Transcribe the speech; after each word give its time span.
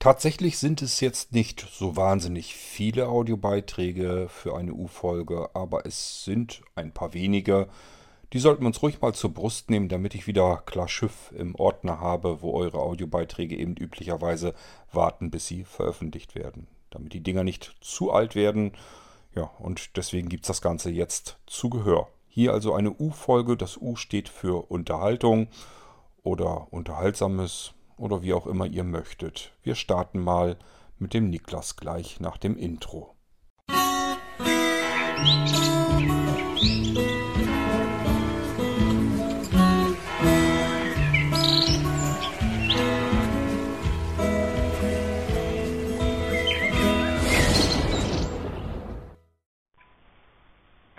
Tatsächlich 0.00 0.56
sind 0.56 0.80
es 0.80 1.00
jetzt 1.00 1.32
nicht 1.32 1.60
so 1.60 1.94
wahnsinnig 1.94 2.54
viele 2.54 3.08
Audiobeiträge 3.08 4.28
für 4.30 4.56
eine 4.56 4.72
U-Folge, 4.72 5.50
aber 5.52 5.84
es 5.84 6.24
sind 6.24 6.62
ein 6.74 6.90
paar 6.94 7.12
wenige. 7.12 7.68
Die 8.32 8.38
sollten 8.38 8.62
wir 8.62 8.68
uns 8.68 8.80
ruhig 8.80 9.02
mal 9.02 9.12
zur 9.12 9.34
Brust 9.34 9.68
nehmen, 9.68 9.90
damit 9.90 10.14
ich 10.14 10.26
wieder 10.26 10.62
klar 10.64 10.88
Schiff 10.88 11.30
im 11.36 11.54
Ordner 11.54 12.00
habe, 12.00 12.40
wo 12.40 12.54
eure 12.54 12.78
Audiobeiträge 12.78 13.54
eben 13.58 13.76
üblicherweise 13.76 14.54
warten, 14.90 15.30
bis 15.30 15.46
sie 15.46 15.64
veröffentlicht 15.64 16.34
werden. 16.34 16.66
Damit 16.88 17.12
die 17.12 17.22
Dinger 17.22 17.44
nicht 17.44 17.76
zu 17.82 18.10
alt 18.10 18.34
werden. 18.34 18.72
Ja, 19.34 19.50
und 19.58 19.98
deswegen 19.98 20.30
gibt 20.30 20.44
es 20.44 20.48
das 20.48 20.62
Ganze 20.62 20.88
jetzt 20.90 21.36
zu 21.46 21.68
Gehör. 21.68 22.08
Hier 22.26 22.54
also 22.54 22.72
eine 22.72 22.90
U-Folge. 22.90 23.54
Das 23.54 23.76
U 23.76 23.96
steht 23.96 24.30
für 24.30 24.70
Unterhaltung 24.70 25.48
oder 26.22 26.72
Unterhaltsames 26.72 27.74
oder 28.00 28.22
wie 28.22 28.32
auch 28.32 28.46
immer 28.46 28.66
ihr 28.66 28.84
möchtet. 28.84 29.52
Wir 29.62 29.74
starten 29.74 30.20
mal 30.20 30.56
mit 30.98 31.14
dem 31.14 31.28
Niklas 31.28 31.76
gleich 31.76 32.18
nach 32.20 32.38
dem 32.38 32.56
Intro. 32.56 33.14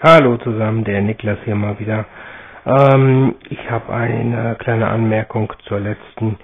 Hallo 0.03 0.38
zusammen, 0.38 0.83
der 0.83 1.02
Niklas 1.02 1.38
hier 1.45 1.55
mal 1.55 1.80
wieder. 1.80 2.05
Ähm, 2.66 3.36
ich 3.49 3.70
habe 3.70 3.94
eine 3.94 4.55
kleine 4.55 4.88
Anmerkung 4.88 5.53
zur 5.67 5.80
letzten 5.80 6.38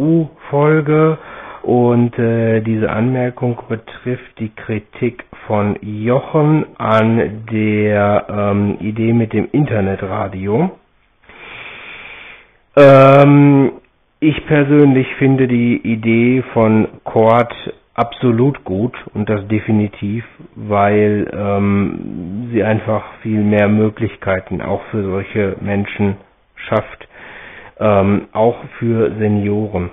U-Folge 0.00 1.18
und 1.62 2.18
äh, 2.18 2.62
diese 2.62 2.88
Anmerkung 2.90 3.58
betrifft 3.68 4.38
die 4.38 4.48
Kritik 4.48 5.24
von 5.46 5.76
Jochen 5.82 6.64
an 6.78 7.44
der 7.52 8.24
ähm, 8.30 8.78
Idee 8.80 9.12
mit 9.12 9.32
dem 9.34 9.46
Internetradio. 9.52 10.70
Ähm, 12.76 13.72
ich 14.20 14.46
persönlich 14.46 15.06
finde 15.18 15.46
die 15.48 15.76
Idee 15.76 16.42
von 16.54 16.88
Cord 17.04 17.52
absolut 17.94 18.64
gut 18.64 18.96
und 19.12 19.28
das 19.28 19.46
definitiv, 19.48 20.24
weil 20.54 21.30
ähm, 21.34 22.48
sie 22.52 22.62
einfach 22.64 23.02
viel 23.22 23.42
mehr 23.42 23.68
Möglichkeiten 23.68 24.62
auch 24.62 24.82
für 24.90 25.02
solche 25.02 25.56
Menschen 25.60 26.16
schafft 26.56 27.09
ähm, 27.80 28.28
auch 28.32 28.56
für 28.78 29.10
Senioren. 29.18 29.90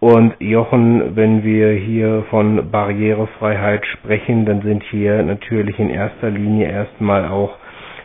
Und 0.00 0.34
Jochen, 0.40 1.16
wenn 1.16 1.42
wir 1.42 1.72
hier 1.72 2.24
von 2.30 2.70
Barrierefreiheit 2.70 3.84
sprechen, 3.86 4.44
dann 4.44 4.62
sind 4.62 4.82
hier 4.84 5.22
natürlich 5.22 5.78
in 5.78 5.88
erster 5.90 6.30
Linie 6.30 6.70
erstmal 6.70 7.26
auch 7.28 7.56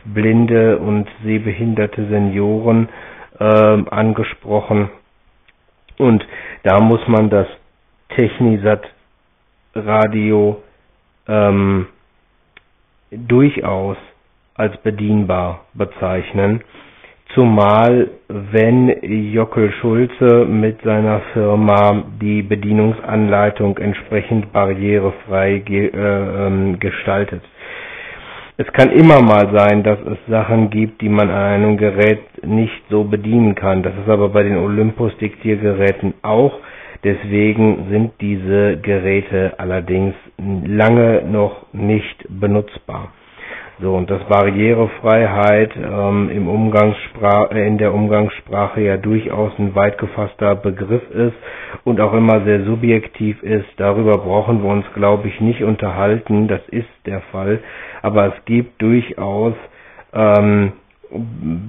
blinde 0.06 0.78
und 0.80 1.08
sehbehinderte 1.24 2.08
Senioren 2.08 2.88
äh, 3.40 3.44
angesprochen. 3.44 4.90
Und 5.98 6.26
da 6.64 6.80
muss 6.80 7.06
man 7.08 7.30
das 7.30 7.48
Technisat 8.16 8.84
Radio 9.76 10.62
ähm, 11.28 11.88
durchaus 13.12 13.98
als 14.56 14.78
bedienbar 14.78 15.66
bezeichnen. 15.74 16.64
Zumal 17.34 18.10
wenn 18.30 18.90
Jockel 19.32 19.72
Schulze 19.80 20.46
mit 20.46 20.82
seiner 20.82 21.22
Firma 21.34 22.04
die 22.22 22.42
Bedienungsanleitung 22.42 23.78
entsprechend 23.78 24.52
barrierefrei 24.54 25.60
ge 25.60 25.88
äh, 25.88 26.48
ähm, 26.48 26.80
gestaltet. 26.80 27.42
Es 28.60 28.66
kann 28.74 28.90
immer 28.92 29.22
mal 29.22 29.56
sein, 29.56 29.84
dass 29.84 30.00
es 30.02 30.18
Sachen 30.28 30.72
gibt, 30.72 31.02
die 31.02 31.10
man 31.10 31.30
an 31.30 31.36
einem 31.54 31.78
Gerät 31.78 32.44
nicht 32.44 32.82
so 32.90 33.04
bedienen 33.04 33.54
kann. 33.54 33.84
Das 33.84 33.94
ist 33.94 34.10
aber 34.10 34.30
bei 34.30 34.42
den 34.42 34.58
Olympus-Diktiergeräten 34.58 36.16
auch. 36.24 36.60
Deswegen 37.04 37.88
sind 37.92 38.14
diese 38.20 38.78
Geräte 38.78 39.54
allerdings 39.60 40.16
lange 40.66 41.22
noch 41.30 41.72
nicht 41.72 42.26
benutzbar. 42.30 43.14
So, 43.80 43.94
und 43.96 44.10
dass 44.10 44.24
Barrierefreiheit 44.24 45.72
ähm, 45.78 46.32
im 46.32 46.48
Umgangssprach, 46.48 47.52
äh, 47.52 47.68
in 47.68 47.78
der 47.78 47.94
Umgangssprache 47.94 48.82
ja 48.82 48.98
durchaus 48.98 49.52
ein 49.60 49.76
weit 49.76 50.00
gefasster 50.00 50.56
Begriff 50.56 51.08
ist 51.12 51.36
und 51.84 52.02
auch 52.02 52.14
immer 52.14 52.42
sehr 52.44 52.64
subjektiv 52.66 53.44
ist, 53.44 53.68
darüber 53.78 54.18
brauchen 54.18 54.64
wir 54.64 54.70
uns, 54.72 54.86
glaube 54.96 55.28
ich, 55.28 55.40
nicht 55.42 55.62
unterhalten. 55.62 56.48
Das 56.48 56.62
ist 56.70 56.90
der 57.06 57.22
Fall. 57.32 57.60
Aber 58.02 58.26
es 58.36 58.46
gibt 58.46 58.82
durchaus 58.82 59.54
ähm, 60.12 60.74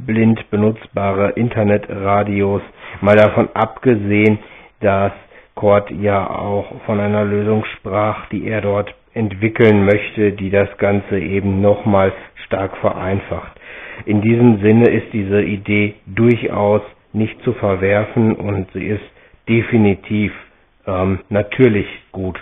blind 0.06 0.48
benutzbare 0.50 1.30
Internetradios, 1.32 2.62
mal 3.02 3.16
davon 3.16 3.50
abgesehen, 3.52 4.38
dass 4.80 5.12
Kort 5.54 5.90
ja 5.90 6.26
auch 6.30 6.66
von 6.86 7.00
einer 7.00 7.25
Lösung 7.25 7.64
sprach, 7.76 8.28
die 8.30 8.46
er 8.46 8.62
dort 8.62 8.94
entwickeln 9.18 9.84
möchte, 9.84 10.32
die 10.32 10.50
das 10.50 10.68
Ganze 10.78 11.18
eben 11.18 11.60
nochmal 11.60 12.12
stark 12.46 12.76
vereinfacht. 12.78 13.58
In 14.06 14.22
diesem 14.22 14.60
Sinne 14.62 14.88
ist 14.90 15.12
diese 15.12 15.42
Idee 15.42 15.96
durchaus 16.06 16.82
nicht 17.12 17.42
zu 17.42 17.52
verwerfen 17.54 18.34
und 18.34 18.68
sie 18.72 18.86
ist 18.86 19.04
definitiv 19.48 20.32
ähm, 20.86 21.20
natürlich 21.28 21.86
gut. 22.12 22.38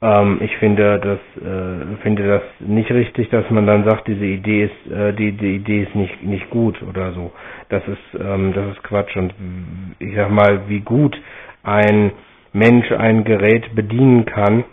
Ähm, 0.00 0.38
ich 0.40 0.56
finde 0.58 0.98
das 1.00 1.18
äh, 1.42 1.96
finde 2.02 2.26
das 2.26 2.42
nicht 2.60 2.90
richtig, 2.90 3.28
dass 3.30 3.48
man 3.50 3.66
dann 3.66 3.84
sagt, 3.84 4.08
diese 4.08 4.24
Idee 4.24 4.64
ist 4.64 4.92
äh, 4.92 5.12
die 5.12 5.32
die 5.32 5.56
Idee 5.56 5.82
ist 5.82 5.94
nicht 5.94 6.22
nicht 6.22 6.50
gut 6.50 6.80
oder 6.82 7.12
so. 7.12 7.32
Das 7.68 7.82
ist 7.88 8.20
ähm, 8.20 8.52
das 8.52 8.76
ist 8.76 8.82
Quatsch 8.84 9.16
und 9.16 9.34
ich 9.98 10.14
sag 10.14 10.30
mal, 10.30 10.62
wie 10.68 10.80
gut 10.80 11.20
ein 11.62 12.12
Mensch 12.52 12.90
ein 12.92 13.24
Gerät 13.24 13.74
bedienen 13.74 14.26
kann, 14.26 14.64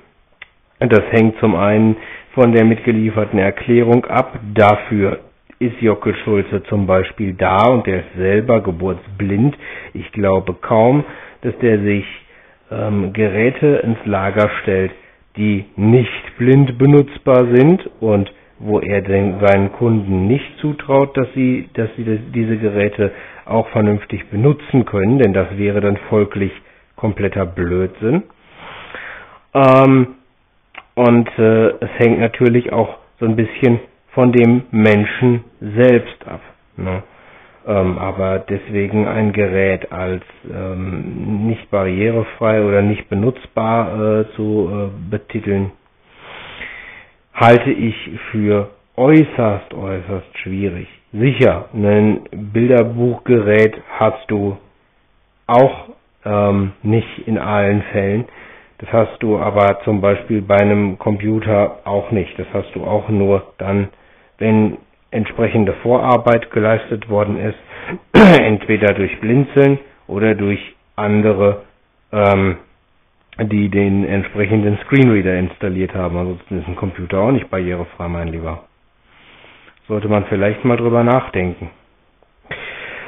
das 0.79 1.03
hängt 1.11 1.37
zum 1.39 1.55
einen 1.55 1.97
von 2.33 2.53
der 2.53 2.63
mitgelieferten 2.63 3.39
Erklärung 3.39 4.05
ab. 4.05 4.39
Dafür 4.53 5.19
ist 5.59 5.81
Jockel 5.81 6.15
Schulze 6.23 6.63
zum 6.63 6.87
Beispiel 6.87 7.33
da 7.33 7.67
und 7.67 7.85
der 7.85 7.99
ist 7.99 8.15
selber 8.17 8.61
geburtsblind. 8.61 9.57
Ich 9.93 10.09
glaube 10.13 10.53
kaum, 10.53 11.03
dass 11.41 11.57
der 11.59 11.79
sich 11.81 12.05
ähm, 12.71 13.11
Geräte 13.13 13.81
ins 13.83 13.97
Lager 14.05 14.49
stellt, 14.61 14.91
die 15.35 15.65
nicht 15.75 16.37
blind 16.37 16.77
benutzbar 16.77 17.45
sind 17.53 17.89
und 17.99 18.31
wo 18.59 18.79
er 18.79 19.01
den, 19.01 19.39
seinen 19.39 19.71
Kunden 19.73 20.27
nicht 20.27 20.57
zutraut, 20.59 21.15
dass 21.15 21.27
sie, 21.33 21.69
dass 21.73 21.89
sie 21.95 22.03
diese 22.33 22.57
Geräte 22.57 23.11
auch 23.45 23.67
vernünftig 23.69 24.29
benutzen 24.29 24.85
können, 24.85 25.17
denn 25.17 25.33
das 25.33 25.57
wäre 25.57 25.81
dann 25.81 25.97
folglich 26.09 26.51
kompletter 26.95 27.45
Blödsinn. 27.45 28.23
Ähm, 29.53 30.07
und 30.99 31.29
äh, 31.39 31.67
es 31.79 31.89
hängt 31.97 32.19
natürlich 32.19 32.73
auch 32.73 32.97
so 33.21 33.25
ein 33.25 33.37
bisschen 33.37 33.79
von 34.11 34.33
dem 34.33 34.63
Menschen 34.71 35.45
selbst 35.61 36.27
ab. 36.27 36.41
Ne? 36.75 37.03
Ähm, 37.65 37.97
aber 37.97 38.39
deswegen 38.39 39.07
ein 39.07 39.31
Gerät 39.31 39.93
als 39.93 40.23
ähm, 40.53 41.47
nicht 41.47 41.71
barrierefrei 41.71 42.65
oder 42.65 42.81
nicht 42.81 43.07
benutzbar 43.07 43.93
äh, 43.93 44.25
zu 44.35 44.69
äh, 44.69 45.09
betiteln, 45.09 45.71
halte 47.33 47.71
ich 47.71 47.95
für 48.31 48.69
äußerst, 48.97 49.73
äußerst 49.73 50.37
schwierig. 50.39 50.89
Sicher, 51.13 51.69
ein 51.73 52.23
Bilderbuchgerät 52.51 53.77
hast 53.97 54.29
du 54.29 54.57
auch 55.47 55.91
ähm, 56.25 56.73
nicht 56.83 57.19
in 57.25 57.37
allen 57.37 57.83
Fällen. 57.93 58.25
Das 58.79 58.91
hast 58.93 59.21
du 59.21 59.37
aber 59.37 59.81
zum 59.83 59.99
Beispiel 59.99 60.41
bei 60.41 60.55
einem 60.57 60.97
Computer 60.97 61.79
auch 61.83 62.11
nicht. 62.11 62.37
Das 62.39 62.47
hast 62.53 62.73
du 62.75 62.85
auch 62.85 63.09
nur 63.09 63.43
dann, 63.57 63.89
wenn 64.37 64.77
entsprechende 65.11 65.73
Vorarbeit 65.83 66.49
geleistet 66.51 67.09
worden 67.09 67.37
ist, 67.39 67.57
entweder 68.39 68.93
durch 68.93 69.19
Blinzeln 69.19 69.79
oder 70.07 70.33
durch 70.33 70.59
andere, 70.95 71.63
ähm, 72.13 72.57
die 73.41 73.69
den 73.69 74.05
entsprechenden 74.05 74.77
Screenreader 74.85 75.37
installiert 75.37 75.93
haben. 75.93 76.17
Ansonsten 76.17 76.59
ist 76.59 76.67
ein 76.67 76.75
Computer 76.77 77.19
auch 77.19 77.31
nicht 77.31 77.49
barrierefrei, 77.49 78.07
mein 78.07 78.29
Lieber. 78.29 78.63
Sollte 79.89 80.07
man 80.07 80.25
vielleicht 80.25 80.63
mal 80.63 80.77
drüber 80.77 81.03
nachdenken. 81.03 81.69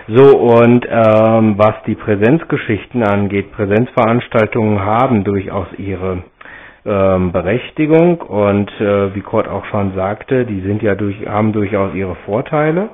So, 0.08 0.38
und 0.38 0.86
ähm, 0.90 1.58
was 1.58 1.76
die 1.86 1.96
Präsenzgeschichten 1.96 3.04
angeht, 3.04 3.52
Präsenzveranstaltungen 3.52 4.80
haben 4.84 5.24
durchaus 5.24 5.68
ihre 5.78 6.24
ähm, 6.86 7.32
Berechtigung 7.32 8.20
und 8.22 8.70
äh, 8.82 9.14
wie 9.14 9.22
Kurt 9.22 9.48
auch 9.48 9.66
schon 9.66 9.94
sagte, 9.94 10.46
die 10.46 10.62
sind 10.62 10.82
ja 10.82 10.96
durch, 10.96 11.16
haben 11.28 11.54
durchaus 11.54 11.94
ihre 11.94 12.16
Vorteile. 12.26 12.90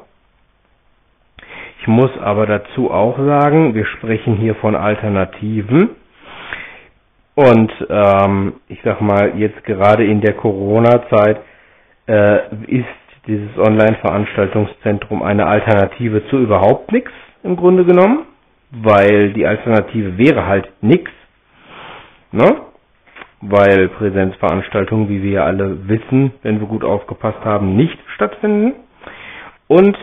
Ich 1.79 1.87
muss 1.87 2.11
aber 2.21 2.45
dazu 2.45 2.91
auch 2.91 3.17
sagen, 3.17 3.73
wir 3.73 3.85
sprechen 3.85 4.35
hier 4.35 4.55
von 4.55 4.75
Alternativen. 4.75 5.91
Und 7.35 7.71
ähm, 7.89 8.53
ich 8.67 8.79
sag 8.83 8.99
mal, 8.99 9.33
jetzt 9.37 9.63
gerade 9.63 10.03
in 10.05 10.19
der 10.21 10.33
Corona-Zeit 10.33 11.39
äh, 12.07 12.39
ist 12.67 12.85
dieses 13.27 13.57
Online-Veranstaltungszentrum 13.57 15.21
eine 15.21 15.45
Alternative 15.47 16.25
zu 16.29 16.37
überhaupt 16.37 16.91
nichts 16.91 17.11
im 17.43 17.55
Grunde 17.55 17.85
genommen, 17.85 18.25
weil 18.71 19.33
die 19.33 19.45
Alternative 19.45 20.17
wäre 20.17 20.45
halt 20.45 20.69
nichts, 20.81 21.11
ne? 22.31 22.61
Weil 23.41 23.89
Präsenzveranstaltungen, 23.89 25.09
wie 25.09 25.21
wir 25.21 25.31
ja 25.31 25.43
alle 25.43 25.87
wissen, 25.87 26.31
wenn 26.41 26.59
wir 26.59 26.67
gut 26.67 26.83
aufgepasst 26.83 27.43
haben, 27.45 27.75
nicht 27.75 27.97
stattfinden. 28.15 28.73
Und 29.67 29.95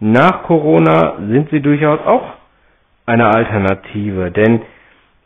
nach 0.00 0.42
Corona 0.44 1.14
sind 1.28 1.48
sie 1.50 1.60
durchaus 1.60 2.00
auch 2.04 2.32
eine 3.06 3.26
Alternative, 3.26 4.32
denn 4.32 4.62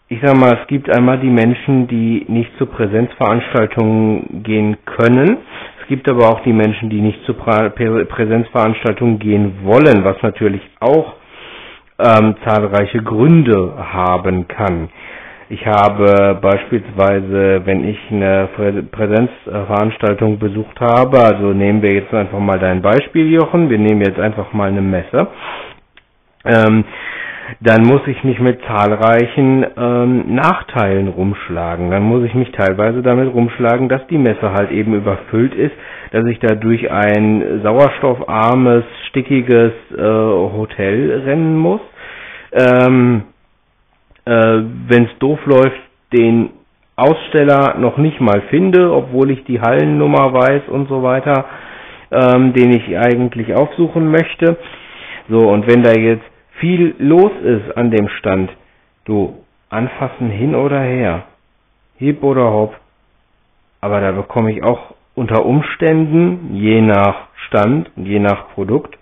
ich 0.08 0.20
sag 0.22 0.36
mal, 0.36 0.58
es 0.60 0.66
gibt 0.66 0.90
einmal 0.90 1.18
die 1.20 1.30
Menschen, 1.30 1.86
die 1.86 2.26
nicht 2.28 2.50
zu 2.58 2.66
Präsenzveranstaltungen 2.66 4.42
gehen 4.42 4.76
können. 4.84 5.38
Gibt 5.90 6.08
aber 6.08 6.28
auch 6.28 6.40
die 6.44 6.52
Menschen, 6.52 6.88
die 6.88 7.00
nicht 7.00 7.18
zu 7.24 7.34
Präsenzveranstaltungen 7.34 9.18
gehen 9.18 9.54
wollen, 9.64 10.04
was 10.04 10.22
natürlich 10.22 10.62
auch 10.78 11.14
ähm, 11.98 12.36
zahlreiche 12.46 13.02
Gründe 13.02 13.74
haben 13.92 14.46
kann. 14.46 14.88
Ich 15.48 15.66
habe 15.66 16.38
beispielsweise, 16.40 17.62
wenn 17.64 17.88
ich 17.88 17.98
eine 18.12 18.48
Präsenzveranstaltung 18.92 20.38
besucht 20.38 20.78
habe, 20.80 21.18
also 21.18 21.52
nehmen 21.52 21.82
wir 21.82 21.92
jetzt 21.92 22.14
einfach 22.14 22.38
mal 22.38 22.60
dein 22.60 22.82
Beispiel, 22.82 23.28
Jochen, 23.32 23.68
wir 23.68 23.78
nehmen 23.78 24.00
jetzt 24.02 24.20
einfach 24.20 24.52
mal 24.52 24.68
eine 24.68 24.82
Messe. 24.82 25.26
Ähm, 26.44 26.84
dann 27.58 27.82
muss 27.84 28.00
ich 28.06 28.22
mich 28.22 28.38
mit 28.38 28.60
zahlreichen 28.66 29.66
ähm, 29.76 30.34
Nachteilen 30.34 31.08
rumschlagen. 31.08 31.90
Dann 31.90 32.04
muss 32.04 32.24
ich 32.24 32.34
mich 32.34 32.52
teilweise 32.52 33.02
damit 33.02 33.32
rumschlagen, 33.34 33.88
dass 33.88 34.06
die 34.06 34.18
Messe 34.18 34.52
halt 34.52 34.70
eben 34.70 34.94
überfüllt 34.94 35.54
ist, 35.54 35.74
dass 36.12 36.24
ich 36.26 36.38
da 36.38 36.54
durch 36.54 36.90
ein 36.90 37.60
sauerstoffarmes, 37.62 38.84
stickiges 39.08 39.72
äh, 39.96 40.02
Hotel 40.02 41.22
rennen 41.24 41.56
muss. 41.58 41.80
Ähm, 42.52 43.22
äh, 44.24 44.30
Wenn 44.88 45.04
es 45.04 45.18
doof 45.18 45.40
läuft, 45.46 45.80
den 46.12 46.50
Aussteller 46.96 47.76
noch 47.78 47.96
nicht 47.96 48.20
mal 48.20 48.42
finde, 48.50 48.92
obwohl 48.92 49.30
ich 49.30 49.44
die 49.44 49.60
Hallennummer 49.60 50.32
weiß 50.34 50.62
und 50.68 50.88
so 50.88 51.02
weiter, 51.02 51.46
ähm, 52.10 52.52
den 52.52 52.72
ich 52.72 52.96
eigentlich 52.98 53.54
aufsuchen 53.54 54.10
möchte. 54.10 54.56
So, 55.28 55.48
und 55.48 55.66
wenn 55.66 55.82
da 55.82 55.92
jetzt 55.92 56.29
viel 56.60 56.94
los 56.98 57.32
ist 57.42 57.76
an 57.76 57.90
dem 57.90 58.08
Stand, 58.18 58.50
du, 59.04 59.34
anfassen 59.70 60.30
hin 60.30 60.54
oder 60.54 60.80
her, 60.80 61.24
hip 61.96 62.22
oder 62.22 62.52
hopp, 62.52 62.76
aber 63.80 64.00
da 64.00 64.12
bekomme 64.12 64.52
ich 64.52 64.62
auch 64.62 64.94
unter 65.14 65.44
Umständen, 65.44 66.54
je 66.54 66.80
nach 66.80 67.28
Stand, 67.46 67.90
je 67.96 68.18
nach 68.18 68.50
Produkt, 68.54 68.96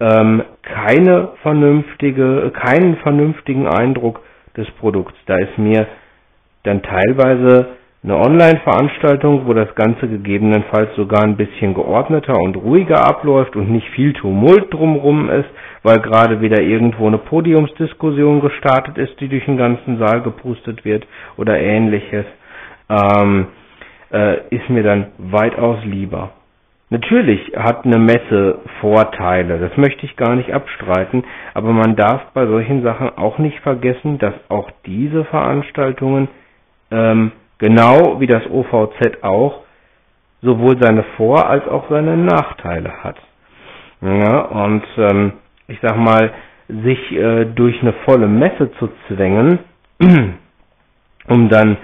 ähm, 0.00 0.42
keine 0.62 1.30
vernünftige, 1.42 2.52
keinen 2.52 2.96
vernünftigen 2.96 3.66
Eindruck 3.66 4.20
des 4.56 4.70
Produkts. 4.72 5.16
Da 5.26 5.36
ist 5.36 5.58
mir 5.58 5.86
dann 6.64 6.82
teilweise 6.82 7.76
eine 8.02 8.16
Online-Veranstaltung, 8.16 9.46
wo 9.46 9.54
das 9.54 9.74
Ganze 9.74 10.08
gegebenenfalls 10.08 10.94
sogar 10.94 11.24
ein 11.24 11.36
bisschen 11.36 11.74
geordneter 11.74 12.38
und 12.38 12.56
ruhiger 12.56 13.06
abläuft 13.06 13.56
und 13.56 13.70
nicht 13.70 13.88
viel 13.90 14.12
Tumult 14.12 14.72
drumrum 14.72 15.28
ist, 15.30 15.48
weil 15.88 16.00
gerade 16.00 16.42
wieder 16.42 16.60
irgendwo 16.60 17.06
eine 17.06 17.16
Podiumsdiskussion 17.16 18.42
gestartet 18.42 18.98
ist, 18.98 19.18
die 19.20 19.28
durch 19.28 19.46
den 19.46 19.56
ganzen 19.56 19.96
Saal 19.98 20.20
gepustet 20.20 20.84
wird 20.84 21.06
oder 21.38 21.58
ähnliches, 21.58 22.26
ähm, 22.90 23.46
äh, 24.12 24.54
ist 24.54 24.68
mir 24.68 24.82
dann 24.82 25.06
weitaus 25.16 25.78
lieber. 25.84 26.32
Natürlich 26.90 27.40
hat 27.56 27.86
eine 27.86 27.98
Messe 27.98 28.58
Vorteile, 28.82 29.58
das 29.58 29.74
möchte 29.78 30.04
ich 30.04 30.16
gar 30.16 30.34
nicht 30.36 30.52
abstreiten, 30.52 31.24
aber 31.54 31.72
man 31.72 31.96
darf 31.96 32.20
bei 32.34 32.46
solchen 32.46 32.82
Sachen 32.82 33.08
auch 33.16 33.38
nicht 33.38 33.58
vergessen, 33.60 34.18
dass 34.18 34.34
auch 34.50 34.70
diese 34.84 35.24
Veranstaltungen 35.24 36.28
ähm, 36.90 37.32
genau 37.58 38.20
wie 38.20 38.26
das 38.26 38.42
OVZ 38.50 39.22
auch, 39.22 39.60
sowohl 40.42 40.76
seine 40.82 41.02
Vor- 41.16 41.48
als 41.48 41.66
auch 41.66 41.88
seine 41.88 42.16
Nachteile 42.18 43.02
hat. 43.02 43.16
Ja, 44.02 44.40
und 44.42 44.84
ähm, 44.98 45.32
ich 45.68 45.78
sag 45.80 45.96
mal, 45.96 46.32
sich 46.68 47.12
äh, 47.12 47.44
durch 47.46 47.80
eine 47.80 47.92
volle 48.04 48.26
Messe 48.26 48.70
zu 48.78 48.90
zwängen, 49.06 49.60
um 51.28 51.48
dann 51.48 51.76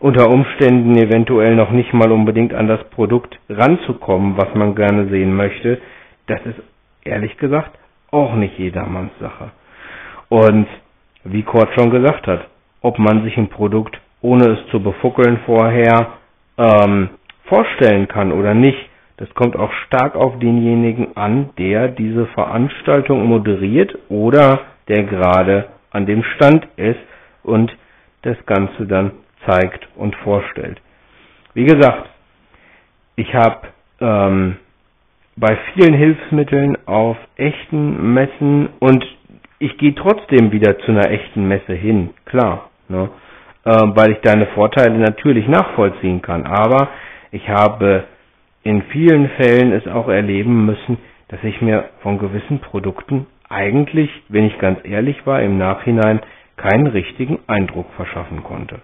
unter 0.00 0.28
Umständen 0.30 0.96
eventuell 0.96 1.54
noch 1.54 1.70
nicht 1.70 1.92
mal 1.92 2.10
unbedingt 2.10 2.54
an 2.54 2.66
das 2.66 2.82
Produkt 2.90 3.38
ranzukommen, 3.48 4.36
was 4.36 4.52
man 4.54 4.74
gerne 4.74 5.08
sehen 5.08 5.34
möchte, 5.36 5.80
das 6.26 6.40
ist 6.46 6.60
ehrlich 7.04 7.36
gesagt 7.36 7.78
auch 8.10 8.34
nicht 8.34 8.58
jedermanns 8.58 9.12
Sache. 9.20 9.50
Und 10.28 10.66
wie 11.24 11.42
Kurt 11.42 11.68
schon 11.74 11.90
gesagt 11.90 12.26
hat, 12.26 12.46
ob 12.80 12.98
man 12.98 13.22
sich 13.24 13.36
ein 13.36 13.48
Produkt 13.48 14.00
ohne 14.22 14.52
es 14.52 14.66
zu 14.70 14.80
befuckeln 14.80 15.40
vorher, 15.44 16.12
ähm, 16.56 17.10
vorstellen 17.44 18.08
kann 18.08 18.32
oder 18.32 18.54
nicht. 18.54 18.78
Das 19.22 19.32
kommt 19.34 19.54
auch 19.54 19.72
stark 19.86 20.16
auf 20.16 20.36
denjenigen 20.40 21.16
an, 21.16 21.50
der 21.56 21.86
diese 21.86 22.26
Veranstaltung 22.26 23.24
moderiert 23.24 23.96
oder 24.08 24.62
der 24.88 25.04
gerade 25.04 25.68
an 25.92 26.06
dem 26.06 26.24
Stand 26.34 26.66
ist 26.74 26.98
und 27.44 27.72
das 28.22 28.36
Ganze 28.46 28.84
dann 28.84 29.12
zeigt 29.46 29.86
und 29.94 30.16
vorstellt. 30.16 30.80
Wie 31.54 31.62
gesagt, 31.62 32.10
ich 33.14 33.32
habe 33.32 33.68
ähm, 34.00 34.56
bei 35.36 35.56
vielen 35.72 35.94
Hilfsmitteln 35.94 36.76
auf 36.86 37.16
echten 37.36 38.14
Messen 38.14 38.70
und 38.80 39.06
ich 39.60 39.78
gehe 39.78 39.94
trotzdem 39.94 40.50
wieder 40.50 40.80
zu 40.80 40.90
einer 40.90 41.08
echten 41.12 41.46
Messe 41.46 41.74
hin, 41.74 42.10
klar. 42.24 42.70
Ne? 42.88 43.08
äh, 43.64 43.70
weil 43.70 44.12
ich 44.12 44.18
deine 44.22 44.46
Vorteile 44.46 44.98
natürlich 44.98 45.46
nachvollziehen 45.46 46.22
kann. 46.22 46.46
Aber 46.46 46.88
ich 47.30 47.48
habe 47.48 48.04
in 48.64 48.82
vielen 48.90 49.28
Fällen 49.30 49.72
es 49.72 49.86
auch 49.86 50.08
erleben 50.08 50.66
müssen, 50.66 50.98
dass 51.28 51.42
ich 51.44 51.60
mir 51.60 51.88
von 52.02 52.18
gewissen 52.18 52.60
Produkten 52.60 53.26
eigentlich, 53.48 54.10
wenn 54.28 54.44
ich 54.46 54.58
ganz 54.58 54.80
ehrlich 54.84 55.26
war, 55.26 55.42
im 55.42 55.58
Nachhinein 55.58 56.20
keinen 56.56 56.86
richtigen 56.86 57.38
Eindruck 57.46 57.86
verschaffen 57.96 58.42
konnte. 58.44 58.80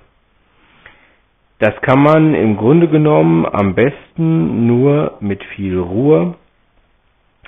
Das 1.61 1.75
kann 1.83 2.03
man 2.03 2.35
im 2.35 2.57
Grunde 2.57 2.89
genommen 2.89 3.45
am 3.47 3.75
besten 3.75 4.67
nur 4.67 5.17
mit 5.21 5.43
viel 5.57 5.79
Ruhe 5.79 6.35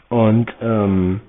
und 0.09 0.53
ähm, 0.61 1.21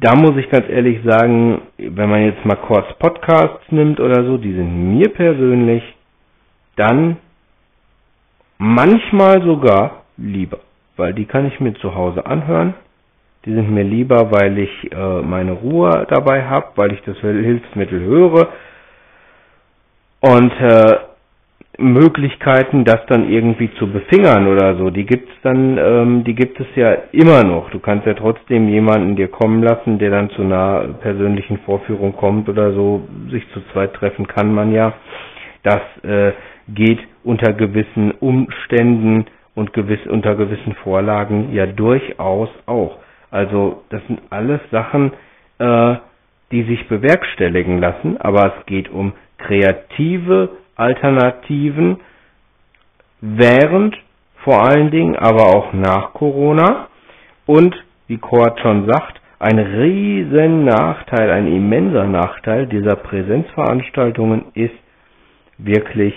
da 0.00 0.14
muss 0.14 0.36
ich 0.36 0.48
ganz 0.48 0.68
ehrlich 0.68 1.00
sagen, 1.04 1.62
wenn 1.76 2.08
man 2.08 2.22
jetzt 2.24 2.44
mal 2.44 2.56
kurz 2.56 2.86
Podcasts 2.98 3.70
nimmt 3.70 4.00
oder 4.00 4.24
so, 4.24 4.38
die 4.38 4.54
sind 4.54 4.96
mir 4.96 5.08
persönlich 5.10 5.82
dann 6.76 7.16
manchmal 8.58 9.42
sogar 9.42 10.02
lieber, 10.16 10.58
weil 10.96 11.14
die 11.14 11.26
kann 11.26 11.46
ich 11.46 11.58
mir 11.60 11.74
zu 11.74 11.94
Hause 11.94 12.26
anhören. 12.26 12.74
Die 13.44 13.54
sind 13.54 13.70
mir 13.72 13.84
lieber, 13.84 14.30
weil 14.32 14.58
ich 14.58 14.92
äh, 14.92 15.22
meine 15.22 15.52
Ruhe 15.52 16.06
dabei 16.10 16.44
habe, 16.44 16.66
weil 16.74 16.92
ich 16.92 17.00
das 17.02 17.16
Hilfsmittel 17.18 18.00
höre 18.00 18.48
und 20.20 20.52
äh, 20.60 20.96
Möglichkeiten, 21.80 22.84
das 22.84 23.06
dann 23.06 23.30
irgendwie 23.30 23.72
zu 23.74 23.86
befingern 23.86 24.48
oder 24.48 24.76
so, 24.76 24.90
die 24.90 25.06
gibt's 25.06 25.32
dann, 25.44 25.78
ähm, 25.78 26.24
die 26.24 26.34
gibt 26.34 26.58
es 26.58 26.66
ja 26.74 26.92
immer 27.12 27.44
noch. 27.44 27.70
Du 27.70 27.78
kannst 27.78 28.04
ja 28.04 28.14
trotzdem 28.14 28.68
jemanden 28.68 29.14
dir 29.14 29.28
kommen 29.28 29.62
lassen, 29.62 29.98
der 30.00 30.10
dann 30.10 30.28
zu 30.30 30.42
einer 30.42 30.88
persönlichen 31.00 31.58
Vorführung 31.58 32.16
kommt 32.16 32.48
oder 32.48 32.72
so, 32.72 33.06
sich 33.30 33.48
zu 33.52 33.60
zweit 33.72 33.94
treffen 33.94 34.26
kann 34.26 34.52
man 34.52 34.72
ja. 34.72 34.92
Das 35.62 35.80
äh, 36.02 36.32
geht 36.68 37.00
unter 37.24 37.52
gewissen 37.52 38.12
Umständen 38.12 39.26
und 39.54 39.72
gewiss, 39.72 40.06
unter 40.06 40.34
gewissen 40.34 40.74
Vorlagen 40.84 41.52
ja 41.52 41.66
durchaus 41.66 42.48
auch. 42.66 42.98
Also 43.30 43.82
das 43.90 44.00
sind 44.06 44.20
alles 44.30 44.60
Sachen, 44.70 45.12
äh, 45.58 45.96
die 46.52 46.62
sich 46.62 46.88
bewerkstelligen 46.88 47.78
lassen, 47.78 48.16
aber 48.18 48.54
es 48.58 48.66
geht 48.66 48.88
um 48.88 49.12
kreative 49.38 50.50
Alternativen 50.76 51.98
während 53.20 53.96
vor 54.44 54.64
allen 54.64 54.90
Dingen, 54.90 55.16
aber 55.16 55.54
auch 55.54 55.72
nach 55.72 56.14
Corona. 56.14 56.88
Und 57.46 57.74
wie 58.06 58.18
Kurt 58.18 58.60
schon 58.60 58.88
sagt, 58.88 59.20
ein 59.40 59.58
riesen 59.58 60.64
Nachteil, 60.64 61.30
ein 61.30 61.46
immenser 61.46 62.04
Nachteil 62.04 62.66
dieser 62.66 62.96
Präsenzveranstaltungen 62.96 64.46
ist 64.54 64.74
wirklich, 65.58 66.14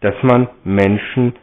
dass 0.00 0.14
man 0.22 0.48
Menschen 0.64 1.34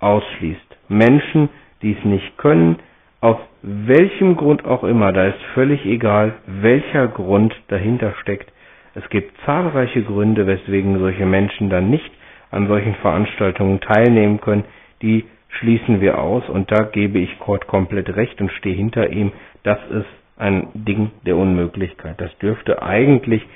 ausschließt. 0.00 0.60
Menschen, 0.88 1.48
die 1.82 1.92
es 1.98 2.04
nicht 2.04 2.36
können, 2.38 2.76
aus 3.20 3.38
welchem 3.62 4.36
Grund 4.36 4.64
auch 4.64 4.84
immer, 4.84 5.12
da 5.12 5.26
ist 5.26 5.42
völlig 5.54 5.84
egal, 5.84 6.34
welcher 6.46 7.08
Grund 7.08 7.54
dahinter 7.68 8.14
steckt, 8.22 8.52
Es 8.96 9.06
gibt 9.10 9.36
zahlreiche 9.44 10.02
Gründe, 10.02 10.46
weswegen 10.46 10.98
solche 10.98 11.26
Menschen 11.26 11.68
dann 11.68 11.90
nicht 11.90 12.10
an 12.50 12.66
solchen 12.66 12.94
Veranstaltungen 12.94 13.78
teilnehmen 13.80 14.40
können. 14.40 14.64
Die 15.02 15.26
schließen 15.50 16.00
wir 16.00 16.18
aus 16.18 16.48
und 16.48 16.70
da 16.72 16.84
gebe 16.84 17.18
ich 17.18 17.38
Kurt 17.38 17.66
komplett 17.66 18.08
recht 18.16 18.40
und 18.40 18.50
stehe 18.52 18.74
hinter 18.74 19.10
ihm. 19.10 19.32
Das 19.64 19.78
ist 19.90 20.06
ein 20.38 20.68
Ding 20.72 21.10
der 21.26 21.36
Unmöglichkeit. 21.36 22.18
Das 22.22 22.30
dürfte 22.38 22.80
eigentlich 22.82 23.46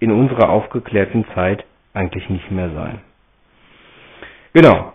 in 0.00 0.10
unserer 0.12 0.50
aufgeklärten 0.50 1.24
Zeit 1.34 1.64
eigentlich 1.94 2.28
nicht 2.28 2.50
mehr 2.50 2.68
sein. 2.74 2.98
Genau. 4.54 4.92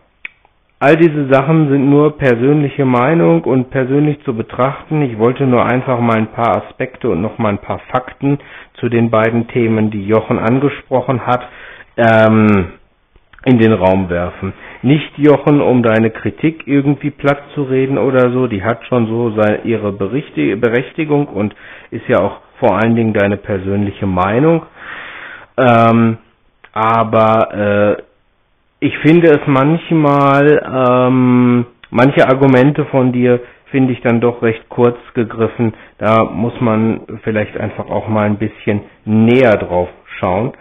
All 0.81 0.95
diese 0.95 1.27
Sachen 1.29 1.67
sind 1.69 1.89
nur 1.89 2.17
persönliche 2.17 2.85
Meinung 2.85 3.43
und 3.43 3.69
persönlich 3.69 4.23
zu 4.23 4.33
betrachten. 4.33 5.01
Ich 5.01 5.19
wollte 5.19 5.45
nur 5.45 5.65
einfach 5.65 5.99
mal 5.99 6.15
ein 6.15 6.31
paar 6.31 6.63
Aspekte 6.63 7.09
und 7.09 7.21
noch 7.21 7.37
mal 7.37 7.49
ein 7.49 7.57
paar 7.57 7.79
Fakten 7.91 8.39
zu 8.79 8.87
den 8.87 9.09
beiden 9.09 9.49
Themen, 9.49 9.91
die 9.91 10.07
Jochen 10.07 10.39
angesprochen 10.39 11.25
hat, 11.25 11.45
ähm, 11.97 12.71
in 13.43 13.59
den 13.59 13.73
Raum 13.73 14.09
werfen. 14.09 14.53
Nicht 14.81 15.17
Jochen, 15.17 15.59
um 15.59 15.83
deine 15.83 16.11
Kritik 16.11 16.63
irgendwie 16.65 17.11
platt 17.11 17.41
zu 17.53 17.63
reden 17.63 17.97
oder 17.97 18.31
so, 18.31 18.47
die 18.47 18.63
hat 18.63 18.85
schon 18.85 19.07
so 19.07 19.31
seine, 19.37 19.63
ihre 19.63 19.91
Berechtigung 19.91 21.27
und 21.27 21.53
ist 21.91 22.07
ja 22.07 22.19
auch 22.21 22.39
vor 22.59 22.77
allen 22.77 22.95
Dingen 22.95 23.13
deine 23.13 23.35
persönliche 23.35 24.07
Meinung. 24.07 24.65
Ähm, 25.57 26.17
aber 26.71 27.97
äh, 27.99 28.08
ich 28.79 28.97
finde 28.99 29.27
es 29.29 29.41
manchmal, 29.45 30.61
ähm, 30.73 31.65
manche 31.89 32.27
Argumente 32.27 32.85
von 32.85 33.11
dir 33.11 33.41
finde 33.71 33.93
ich 33.93 34.01
dann 34.01 34.21
doch 34.21 34.41
recht 34.41 34.67
kurz 34.69 34.97
gegriffen. 35.13 35.73
Da 35.97 36.23
muss 36.23 36.53
man 36.61 37.01
vielleicht 37.23 37.57
einfach 37.57 37.89
auch 37.89 38.07
mal 38.07 38.25
ein 38.25 38.37
bisschen 38.37 38.81
näher 39.05 39.57
drauf 39.57 39.89
schauen. 40.19 40.53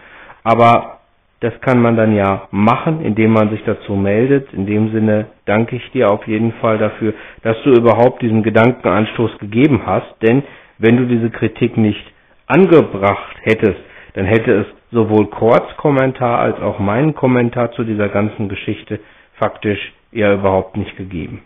Aber 0.45 0.99
das 1.41 1.53
kann 1.61 1.81
man 1.81 1.97
dann 1.97 2.15
ja 2.15 2.49
machen, 2.51 3.01
indem 3.03 3.33
man 3.33 3.51
sich 3.51 3.63
dazu 3.65 3.95
meldet. 3.95 4.53
In 4.53 4.67
dem 4.67 4.91
Sinne 4.91 5.27
danke 5.47 5.77
ich 5.77 5.91
dir 5.93 6.11
auf 6.11 6.27
jeden 6.27 6.53
Fall 6.55 6.79
dafür, 6.79 7.15
dass 7.43 7.57
du 7.63 7.71
überhaupt 7.71 8.23
diesen 8.23 8.43
Gedankenanstoß 8.43 9.39
gegeben 9.39 9.83
hast. 9.87 10.13
Denn 10.23 10.43
wenn 10.79 10.97
du 10.97 11.07
diese 11.07 11.31
Kritik 11.31 11.77
nicht 11.77 12.05
angebracht 12.47 13.37
hättest, 13.43 13.81
dann 14.15 14.25
hätte 14.25 14.53
es 14.53 14.67
sowohl 14.91 15.29
Korts 15.29 15.77
Kommentar 15.77 16.39
als 16.39 16.59
auch 16.61 16.79
meinen 16.79 17.15
Kommentar 17.15 17.73
zu 17.73 17.85
dieser 17.85 18.09
ganzen 18.09 18.49
Geschichte 18.49 19.01
faktisch 19.35 19.93
eher 20.13 20.35
überhaupt 20.35 20.77
nicht 20.77 20.97
gegeben. 20.97 21.43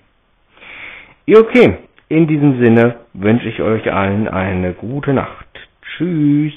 Okay, 1.28 1.78
in 2.08 2.26
diesem 2.26 2.62
Sinne 2.62 2.96
wünsche 3.14 3.48
ich 3.48 3.60
euch 3.62 3.90
allen 3.92 4.28
eine 4.28 4.74
gute 4.74 5.12
Nacht. 5.12 5.46
Tschüss. 5.82 6.52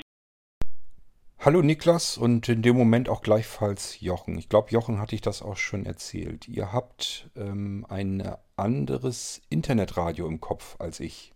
Hallo 1.39 1.61
Niklas 1.61 2.17
und 2.17 2.49
in 2.49 2.63
dem 2.63 2.75
Moment 2.75 3.07
auch 3.07 3.21
gleichfalls 3.21 4.01
Jochen. 4.01 4.37
Ich 4.37 4.49
glaube, 4.49 4.71
Jochen 4.71 4.99
hatte 4.99 5.13
ich 5.13 5.21
das 5.21 5.43
auch 5.43 5.57
schon 5.57 5.85
erzählt. 5.85 6.47
Ihr 6.47 6.73
habt 6.73 7.29
ähm, 7.37 7.85
ein 7.87 8.23
anderes 8.57 9.43
Internetradio 9.49 10.27
im 10.27 10.41
Kopf 10.41 10.75
als 10.79 10.99
ich. 10.99 11.33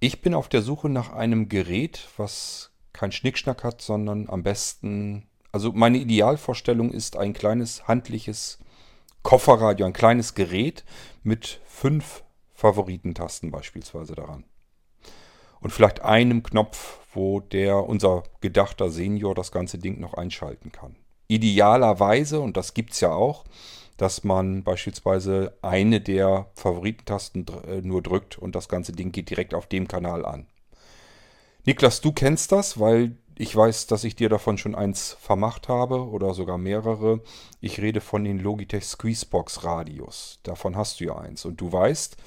Ich 0.00 0.22
bin 0.22 0.34
auf 0.34 0.48
der 0.48 0.62
Suche 0.62 0.88
nach 0.88 1.12
einem 1.12 1.48
Gerät, 1.48 2.08
was 2.16 2.69
kein 2.92 3.12
Schnickschnack 3.12 3.64
hat, 3.64 3.80
sondern 3.82 4.28
am 4.28 4.42
besten, 4.42 5.26
also 5.52 5.72
meine 5.72 5.98
Idealvorstellung 5.98 6.92
ist 6.92 7.16
ein 7.16 7.32
kleines 7.32 7.86
handliches 7.88 8.58
Kofferradio, 9.22 9.86
ein 9.86 9.92
kleines 9.92 10.34
Gerät 10.34 10.84
mit 11.22 11.60
fünf 11.66 12.24
Favoritentasten 12.54 13.50
beispielsweise 13.50 14.14
daran. 14.14 14.44
Und 15.60 15.70
vielleicht 15.70 16.02
einem 16.02 16.42
Knopf, 16.42 17.00
wo 17.12 17.40
der, 17.40 17.84
unser 17.84 18.22
gedachter 18.40 18.90
Senior, 18.90 19.34
das 19.34 19.52
ganze 19.52 19.78
Ding 19.78 20.00
noch 20.00 20.14
einschalten 20.14 20.72
kann. 20.72 20.96
Idealerweise, 21.28 22.40
und 22.40 22.56
das 22.56 22.74
gibt 22.74 22.92
es 22.92 23.00
ja 23.00 23.12
auch, 23.12 23.44
dass 23.96 24.24
man 24.24 24.64
beispielsweise 24.64 25.58
eine 25.60 26.00
der 26.00 26.46
Favoritentasten 26.54 27.46
äh, 27.66 27.82
nur 27.82 28.02
drückt 28.02 28.38
und 28.38 28.54
das 28.54 28.68
ganze 28.68 28.92
Ding 28.92 29.12
geht 29.12 29.28
direkt 29.28 29.52
auf 29.52 29.66
dem 29.66 29.88
Kanal 29.88 30.24
an. 30.24 30.46
Niklas, 31.64 32.00
du 32.00 32.12
kennst 32.12 32.52
das, 32.52 32.80
weil 32.80 33.16
ich 33.36 33.56
weiß, 33.56 33.86
dass 33.86 34.04
ich 34.04 34.16
dir 34.16 34.28
davon 34.28 34.58
schon 34.58 34.74
eins 34.74 35.16
vermacht 35.18 35.68
habe 35.68 36.08
oder 36.10 36.34
sogar 36.34 36.58
mehrere. 36.58 37.22
Ich 37.60 37.80
rede 37.80 38.02
von 38.02 38.22
den 38.22 38.38
Logitech 38.38 38.84
Squeezebox 38.84 39.64
Radios. 39.64 40.40
Davon 40.42 40.76
hast 40.76 41.00
du 41.00 41.04
ja 41.04 41.16
eins. 41.16 41.46
Und 41.46 41.58
du 41.60 41.72
weißt, 41.72 42.18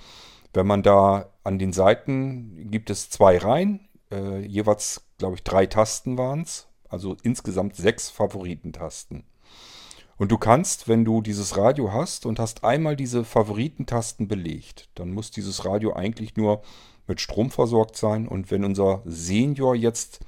wenn 0.53 0.65
man 0.65 0.81
da 0.81 1.29
an 1.43 1.59
den 1.59 1.71
Seiten 1.71 2.71
gibt 2.71 2.89
es 2.89 3.11
zwei 3.11 3.37
Reihen, 3.37 3.87
äh, 4.11 4.39
jeweils, 4.39 5.03
glaube 5.17 5.35
ich, 5.35 5.43
drei 5.43 5.67
Tasten 5.67 6.17
waren 6.17 6.41
es. 6.41 6.67
Also 6.89 7.17
insgesamt 7.21 7.75
sechs 7.75 8.09
Favoritentasten. 8.09 9.23
Und 10.17 10.31
du 10.31 10.37
kannst, 10.37 10.87
wenn 10.87 11.05
du 11.05 11.21
dieses 11.21 11.57
Radio 11.57 11.91
hast 11.91 12.25
und 12.25 12.39
hast 12.39 12.63
einmal 12.63 12.95
diese 12.95 13.23
Favoritentasten 13.23 14.27
belegt, 14.27 14.89
dann 14.95 15.11
muss 15.11 15.31
dieses 15.31 15.65
Radio 15.65 15.93
eigentlich 15.93 16.37
nur 16.37 16.61
mit 17.07 17.21
Strom 17.21 17.51
versorgt 17.51 17.97
sein. 17.97 18.27
Und 18.27 18.51
wenn 18.51 18.63
unser 18.63 19.01
Senior 19.05 19.75
jetzt 19.75 20.19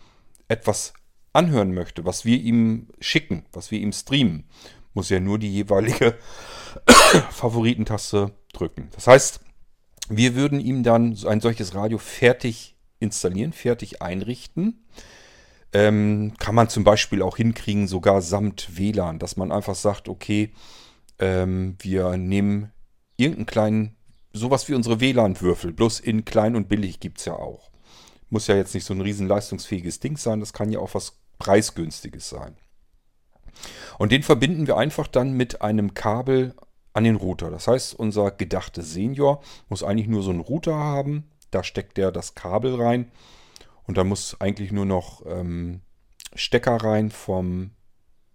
etwas 0.47 0.93
anhören 1.33 1.73
möchte, 1.73 2.05
was 2.05 2.25
wir 2.25 2.39
ihm 2.39 2.87
schicken, 2.99 3.45
was 3.51 3.71
wir 3.71 3.79
ihm 3.79 3.91
streamen, 3.91 4.45
muss 4.93 5.11
er 5.11 5.19
nur 5.19 5.37
die 5.37 5.51
jeweilige 5.51 6.17
Favoritentaste 7.31 8.31
drücken. 8.53 8.89
Das 8.93 9.07
heißt, 9.07 9.41
wir 10.09 10.35
würden 10.35 10.59
ihm 10.59 10.83
dann 10.83 11.17
ein 11.25 11.41
solches 11.41 11.75
Radio 11.75 11.97
fertig 11.97 12.75
installieren, 12.99 13.53
fertig 13.53 14.01
einrichten. 14.01 14.85
Ähm, 15.73 16.33
kann 16.39 16.55
man 16.55 16.69
zum 16.69 16.83
Beispiel 16.85 17.21
auch 17.21 17.37
hinkriegen, 17.37 17.87
sogar 17.87 18.21
samt 18.21 18.77
WLAN, 18.77 19.19
dass 19.19 19.35
man 19.35 19.51
einfach 19.51 19.75
sagt, 19.75 20.07
okay, 20.07 20.53
ähm, 21.19 21.75
wir 21.79 22.15
nehmen 22.17 22.71
irgendeinen 23.17 23.45
kleinen 23.45 23.95
sowas 24.35 24.67
wie 24.69 24.73
unsere 24.73 24.99
WLAN-Würfel, 24.99 25.73
bloß 25.73 25.99
in 25.99 26.25
klein 26.25 26.55
und 26.55 26.69
billig 26.69 26.99
gibt 26.99 27.19
es 27.19 27.25
ja 27.25 27.33
auch. 27.33 27.71
Muss 28.29 28.47
ja 28.47 28.55
jetzt 28.55 28.73
nicht 28.73 28.85
so 28.85 28.93
ein 28.93 29.01
riesen 29.01 29.27
leistungsfähiges 29.27 29.99
Ding 29.99 30.17
sein, 30.17 30.39
das 30.39 30.53
kann 30.53 30.71
ja 30.71 30.79
auch 30.79 30.93
was 30.93 31.19
preisgünstiges 31.39 32.29
sein. 32.29 32.55
Und 33.97 34.11
den 34.11 34.23
verbinden 34.23 34.67
wir 34.67 34.77
einfach 34.77 35.07
dann 35.07 35.33
mit 35.33 35.61
einem 35.61 35.93
Kabel 35.93 36.53
an 36.93 37.03
den 37.03 37.15
Router. 37.15 37.49
Das 37.49 37.67
heißt, 37.67 37.93
unser 37.93 38.31
gedachter 38.31 38.81
Senior 38.81 39.41
muss 39.69 39.83
eigentlich 39.83 40.07
nur 40.07 40.23
so 40.23 40.31
einen 40.31 40.39
Router 40.41 40.75
haben. 40.75 41.29
Da 41.51 41.63
steckt 41.63 41.97
der 41.97 42.11
das 42.11 42.35
Kabel 42.35 42.75
rein. 42.75 43.11
Und 43.83 43.97
da 43.97 44.03
muss 44.03 44.39
eigentlich 44.39 44.71
nur 44.71 44.85
noch 44.85 45.25
ähm, 45.25 45.81
Stecker 46.33 46.77
rein 46.77 47.11
vom 47.11 47.71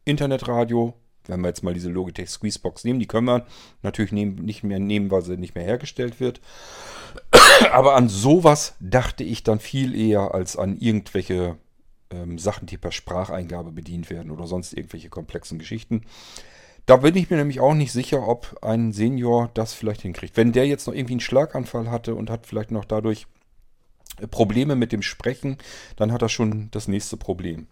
Internetradio 0.04 0.94
wenn 1.30 1.40
wir 1.40 1.48
jetzt 1.48 1.62
mal 1.62 1.74
diese 1.74 1.90
Logitech 1.90 2.28
Squeezebox 2.28 2.84
nehmen, 2.84 3.00
die 3.00 3.06
können 3.06 3.26
wir 3.26 3.46
natürlich 3.82 4.12
nehmen, 4.12 4.36
nicht 4.36 4.62
mehr 4.62 4.78
nehmen, 4.78 5.10
weil 5.10 5.22
sie 5.22 5.36
nicht 5.36 5.54
mehr 5.54 5.64
hergestellt 5.64 6.20
wird. 6.20 6.40
Aber 7.72 7.96
an 7.96 8.08
sowas 8.08 8.74
dachte 8.80 9.24
ich 9.24 9.42
dann 9.42 9.60
viel 9.60 9.94
eher 9.94 10.34
als 10.34 10.56
an 10.56 10.76
irgendwelche 10.78 11.56
ähm, 12.10 12.38
Sachen, 12.38 12.66
die 12.66 12.76
per 12.76 12.92
Spracheingabe 12.92 13.72
bedient 13.72 14.10
werden 14.10 14.30
oder 14.30 14.46
sonst 14.46 14.72
irgendwelche 14.72 15.08
komplexen 15.08 15.58
Geschichten. 15.58 16.02
Da 16.86 16.96
bin 16.96 17.16
ich 17.16 17.30
mir 17.30 17.36
nämlich 17.36 17.60
auch 17.60 17.74
nicht 17.74 17.92
sicher, 17.92 18.26
ob 18.26 18.58
ein 18.62 18.92
Senior 18.92 19.50
das 19.54 19.74
vielleicht 19.74 20.02
hinkriegt. 20.02 20.36
Wenn 20.36 20.52
der 20.52 20.66
jetzt 20.66 20.86
noch 20.86 20.94
irgendwie 20.94 21.14
einen 21.14 21.20
Schlaganfall 21.20 21.90
hatte 21.90 22.14
und 22.14 22.30
hat 22.30 22.46
vielleicht 22.46 22.70
noch 22.70 22.84
dadurch 22.84 23.26
Probleme 24.30 24.76
mit 24.76 24.92
dem 24.92 25.02
Sprechen, 25.02 25.56
dann 25.96 26.12
hat 26.12 26.22
er 26.22 26.28
schon 26.28 26.70
das 26.72 26.88
nächste 26.88 27.16
Problem. 27.16 27.66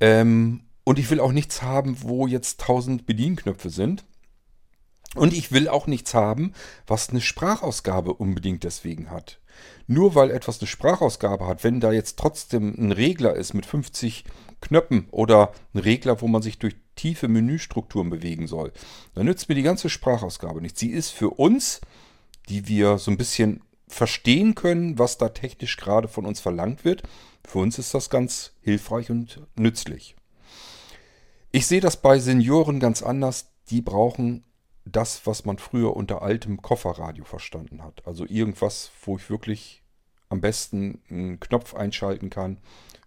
Ähm, 0.00 0.62
und 0.86 1.00
ich 1.00 1.10
will 1.10 1.18
auch 1.18 1.32
nichts 1.32 1.62
haben, 1.62 2.00
wo 2.02 2.28
jetzt 2.28 2.60
tausend 2.60 3.06
Bedienknöpfe 3.06 3.70
sind. 3.70 4.04
Und 5.16 5.32
ich 5.32 5.50
will 5.50 5.68
auch 5.68 5.88
nichts 5.88 6.14
haben, 6.14 6.52
was 6.86 7.10
eine 7.10 7.20
Sprachausgabe 7.20 8.14
unbedingt 8.14 8.62
deswegen 8.62 9.10
hat. 9.10 9.40
Nur 9.88 10.14
weil 10.14 10.30
etwas 10.30 10.60
eine 10.60 10.68
Sprachausgabe 10.68 11.46
hat, 11.46 11.64
wenn 11.64 11.80
da 11.80 11.90
jetzt 11.90 12.18
trotzdem 12.18 12.76
ein 12.78 12.92
Regler 12.92 13.34
ist 13.34 13.52
mit 13.52 13.66
50 13.66 14.24
Knöpfen 14.60 15.08
oder 15.10 15.52
ein 15.74 15.80
Regler, 15.80 16.20
wo 16.20 16.28
man 16.28 16.42
sich 16.42 16.60
durch 16.60 16.76
tiefe 16.94 17.26
Menüstrukturen 17.26 18.08
bewegen 18.08 18.46
soll, 18.46 18.72
dann 19.14 19.26
nützt 19.26 19.48
mir 19.48 19.56
die 19.56 19.62
ganze 19.62 19.90
Sprachausgabe 19.90 20.60
nichts. 20.60 20.78
Sie 20.78 20.90
ist 20.90 21.10
für 21.10 21.30
uns, 21.30 21.80
die 22.48 22.68
wir 22.68 22.98
so 22.98 23.10
ein 23.10 23.16
bisschen 23.16 23.60
verstehen 23.88 24.54
können, 24.54 25.00
was 25.00 25.18
da 25.18 25.30
technisch 25.30 25.78
gerade 25.78 26.06
von 26.06 26.26
uns 26.26 26.38
verlangt 26.38 26.84
wird, 26.84 27.02
für 27.44 27.58
uns 27.58 27.76
ist 27.78 27.92
das 27.92 28.08
ganz 28.08 28.52
hilfreich 28.60 29.10
und 29.10 29.40
nützlich. 29.56 30.16
Ich 31.56 31.66
sehe 31.66 31.80
das 31.80 31.96
bei 31.96 32.18
Senioren 32.18 32.80
ganz 32.80 33.02
anders. 33.02 33.46
Die 33.70 33.80
brauchen 33.80 34.44
das, 34.84 35.26
was 35.26 35.46
man 35.46 35.56
früher 35.56 35.96
unter 35.96 36.20
altem 36.20 36.60
Kofferradio 36.60 37.24
verstanden 37.24 37.82
hat. 37.82 38.06
Also 38.06 38.26
irgendwas, 38.26 38.90
wo 39.02 39.16
ich 39.16 39.30
wirklich 39.30 39.82
am 40.28 40.42
besten 40.42 41.00
einen 41.08 41.40
Knopf 41.40 41.74
einschalten 41.74 42.28
kann. 42.28 42.58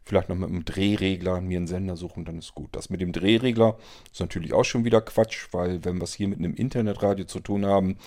Vielleicht 0.04 0.30
noch 0.30 0.36
mit 0.36 0.50
einem 0.50 0.66
Drehregler 0.66 1.42
mir 1.42 1.58
einen 1.58 1.68
Sender 1.68 1.96
suchen, 1.96 2.26
dann 2.26 2.40
ist 2.40 2.56
gut. 2.56 2.70
Das 2.72 2.90
mit 2.90 3.02
dem 3.02 3.12
Drehregler 3.12 3.78
ist 4.12 4.20
natürlich 4.20 4.52
auch 4.52 4.66
schon 4.66 4.84
wieder 4.84 5.02
Quatsch, 5.02 5.50
weil 5.52 5.86
wenn 5.86 5.98
wir 5.98 6.06
es 6.06 6.16
hier 6.16 6.28
mit 6.28 6.40
einem 6.40 6.56
Internetradio 6.56 7.26
zu 7.26 7.42
tun 7.42 7.68
haben, 7.68 8.00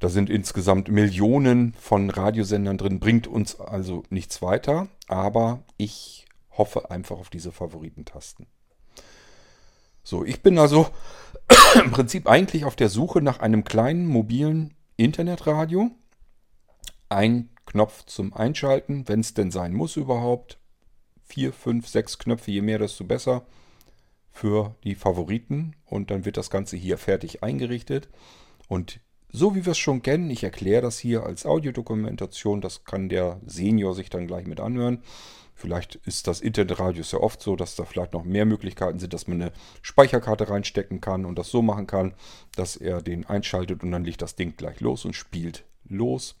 da 0.00 0.08
sind 0.08 0.28
insgesamt 0.28 0.88
Millionen 0.88 1.72
von 1.74 2.10
Radiosendern 2.10 2.78
drin, 2.78 2.98
bringt 2.98 3.28
uns 3.28 3.60
also 3.60 4.02
nichts 4.10 4.42
weiter. 4.42 4.88
Aber 5.06 5.62
ich 5.76 6.26
hoffe 6.50 6.90
einfach 6.90 7.18
auf 7.18 7.30
diese 7.30 7.52
Favoritentasten. 7.52 8.48
So, 10.08 10.24
ich 10.24 10.40
bin 10.40 10.58
also 10.58 10.86
im 11.74 11.90
Prinzip 11.90 12.26
eigentlich 12.30 12.64
auf 12.64 12.76
der 12.76 12.88
Suche 12.88 13.20
nach 13.20 13.40
einem 13.40 13.62
kleinen 13.62 14.06
mobilen 14.06 14.72
Internetradio. 14.96 15.90
Ein 17.10 17.50
Knopf 17.66 18.06
zum 18.06 18.32
Einschalten, 18.32 19.06
wenn 19.06 19.20
es 19.20 19.34
denn 19.34 19.50
sein 19.50 19.74
muss 19.74 19.98
überhaupt. 19.98 20.58
Vier, 21.26 21.52
fünf, 21.52 21.88
sechs 21.88 22.18
Knöpfe, 22.18 22.50
je 22.50 22.62
mehr, 22.62 22.78
desto 22.78 23.04
besser 23.04 23.44
für 24.30 24.74
die 24.82 24.94
Favoriten. 24.94 25.76
Und 25.84 26.10
dann 26.10 26.24
wird 26.24 26.38
das 26.38 26.48
Ganze 26.48 26.78
hier 26.78 26.96
fertig 26.96 27.42
eingerichtet. 27.42 28.08
Und 28.66 29.00
so 29.30 29.54
wie 29.54 29.66
wir 29.66 29.72
es 29.72 29.78
schon 29.78 30.00
kennen, 30.00 30.30
ich 30.30 30.42
erkläre 30.42 30.80
das 30.80 30.98
hier 30.98 31.24
als 31.24 31.44
Audiodokumentation, 31.44 32.62
das 32.62 32.84
kann 32.84 33.10
der 33.10 33.42
Senior 33.44 33.94
sich 33.94 34.08
dann 34.08 34.26
gleich 34.26 34.46
mit 34.46 34.58
anhören. 34.58 35.02
Vielleicht 35.58 35.96
ist 35.96 36.28
das 36.28 36.40
Internetradio 36.40 37.02
ja 37.02 37.18
oft 37.18 37.42
so, 37.42 37.56
dass 37.56 37.74
da 37.74 37.84
vielleicht 37.84 38.12
noch 38.12 38.22
mehr 38.22 38.44
Möglichkeiten 38.44 39.00
sind, 39.00 39.12
dass 39.12 39.26
man 39.26 39.42
eine 39.42 39.52
Speicherkarte 39.82 40.48
reinstecken 40.48 41.00
kann 41.00 41.24
und 41.24 41.36
das 41.36 41.48
so 41.48 41.62
machen 41.62 41.88
kann, 41.88 42.14
dass 42.54 42.76
er 42.76 43.02
den 43.02 43.26
einschaltet 43.26 43.82
und 43.82 43.90
dann 43.90 44.04
liegt 44.04 44.22
das 44.22 44.36
Ding 44.36 44.56
gleich 44.56 44.78
los 44.78 45.04
und 45.04 45.14
spielt 45.14 45.64
los. 45.88 46.36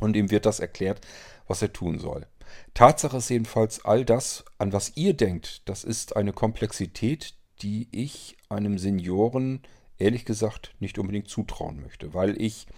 Und 0.00 0.16
ihm 0.16 0.30
wird 0.30 0.46
das 0.46 0.58
erklärt, 0.58 1.06
was 1.48 1.60
er 1.60 1.70
tun 1.74 1.98
soll. 1.98 2.26
Tatsache 2.72 3.18
ist 3.18 3.28
jedenfalls 3.28 3.84
all 3.84 4.06
das, 4.06 4.42
an 4.56 4.72
was 4.72 4.96
ihr 4.96 5.12
denkt, 5.12 5.68
das 5.68 5.84
ist 5.84 6.16
eine 6.16 6.32
Komplexität, 6.32 7.34
die 7.60 7.88
ich 7.92 8.38
einem 8.48 8.78
Senioren 8.78 9.60
ehrlich 9.98 10.24
gesagt 10.24 10.74
nicht 10.80 10.98
unbedingt 10.98 11.28
zutrauen 11.28 11.82
möchte, 11.82 12.14
weil 12.14 12.40
ich 12.40 12.68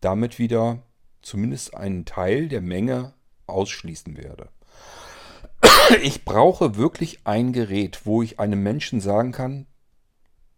damit 0.00 0.38
wieder 0.38 0.82
zumindest 1.20 1.74
einen 1.74 2.06
Teil 2.06 2.48
der 2.48 2.62
Menge 2.62 3.12
ausschließen 3.46 4.16
werde. 4.16 4.48
Ich 6.02 6.24
brauche 6.24 6.76
wirklich 6.76 7.20
ein 7.24 7.52
Gerät, 7.52 8.04
wo 8.04 8.22
ich 8.22 8.38
einem 8.38 8.62
Menschen 8.62 9.00
sagen 9.00 9.32
kann, 9.32 9.66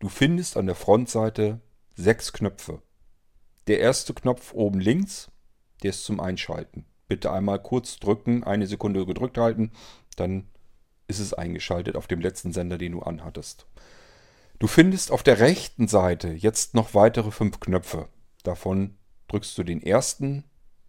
du 0.00 0.08
findest 0.08 0.56
an 0.56 0.66
der 0.66 0.74
Frontseite 0.74 1.60
sechs 1.94 2.32
Knöpfe. 2.32 2.82
Der 3.66 3.78
erste 3.78 4.12
Knopf 4.14 4.52
oben 4.52 4.80
links, 4.80 5.30
der 5.82 5.90
ist 5.90 6.04
zum 6.04 6.18
Einschalten. 6.18 6.84
Bitte 7.06 7.32
einmal 7.32 7.62
kurz 7.62 7.98
drücken, 7.98 8.44
eine 8.44 8.66
Sekunde 8.66 9.06
gedrückt 9.06 9.38
halten, 9.38 9.72
dann 10.16 10.48
ist 11.06 11.20
es 11.20 11.34
eingeschaltet 11.34 11.96
auf 11.96 12.06
dem 12.06 12.20
letzten 12.20 12.52
Sender, 12.52 12.78
den 12.78 12.92
du 12.92 13.00
anhattest. 13.00 13.66
Du 14.58 14.66
findest 14.66 15.10
auf 15.10 15.22
der 15.22 15.40
rechten 15.40 15.88
Seite 15.88 16.28
jetzt 16.28 16.74
noch 16.74 16.94
weitere 16.94 17.30
fünf 17.30 17.60
Knöpfe. 17.60 18.08
Davon 18.42 18.96
drückst 19.28 19.56
du 19.56 19.62
den 19.62 19.82
ersten, 19.82 20.44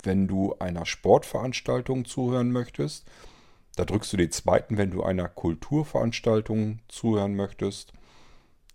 wenn 0.06 0.28
du 0.28 0.56
einer 0.60 0.86
Sportveranstaltung 0.86 2.06
zuhören 2.06 2.52
möchtest. 2.52 3.06
Da 3.76 3.86
drückst 3.86 4.14
du 4.14 4.18
den 4.18 4.32
zweiten, 4.32 4.78
wenn 4.78 4.92
du 4.92 5.04
einer 5.04 5.28
Kulturveranstaltung 5.30 6.80
zuhören 6.88 7.36
möchtest. 7.36 7.94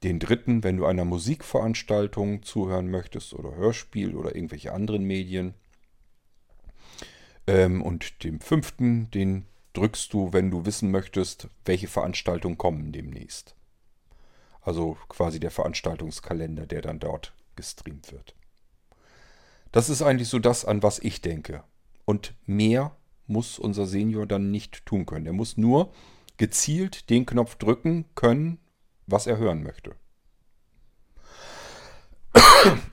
Den 0.02 0.18
dritten, 0.18 0.62
wenn 0.64 0.76
du 0.76 0.86
einer 0.86 1.04
Musikveranstaltung 1.04 2.42
zuhören 2.42 2.90
möchtest 2.90 3.34
oder 3.34 3.54
Hörspiel 3.56 4.14
oder 4.14 4.34
irgendwelche 4.34 4.72
anderen 4.72 5.04
Medien. 5.04 5.54
Ähm, 7.46 7.82
und 7.82 8.24
den 8.24 8.40
fünften, 8.40 9.10
den 9.10 9.46
drückst 9.72 10.12
du, 10.12 10.32
wenn 10.32 10.50
du 10.50 10.64
wissen 10.64 10.90
möchtest, 10.90 11.48
welche 11.64 11.88
Veranstaltungen 11.88 12.58
kommen 12.58 12.92
demnächst. 12.92 13.54
Also 14.62 14.96
quasi 15.08 15.38
der 15.38 15.50
Veranstaltungskalender, 15.50 16.66
der 16.66 16.82
dann 16.82 16.98
dort 16.98 17.34
gestreamt 17.54 18.10
wird. 18.12 18.34
Das 19.76 19.90
ist 19.90 20.00
eigentlich 20.00 20.30
so 20.30 20.38
das, 20.38 20.64
an 20.64 20.82
was 20.82 20.98
ich 21.00 21.20
denke. 21.20 21.62
Und 22.06 22.32
mehr 22.46 22.96
muss 23.26 23.58
unser 23.58 23.84
Senior 23.84 24.24
dann 24.24 24.50
nicht 24.50 24.86
tun 24.86 25.04
können. 25.04 25.26
Er 25.26 25.34
muss 25.34 25.58
nur 25.58 25.92
gezielt 26.38 27.10
den 27.10 27.26
Knopf 27.26 27.56
drücken 27.56 28.06
können, 28.14 28.56
was 29.06 29.26
er 29.26 29.36
hören 29.36 29.62
möchte. 29.62 29.94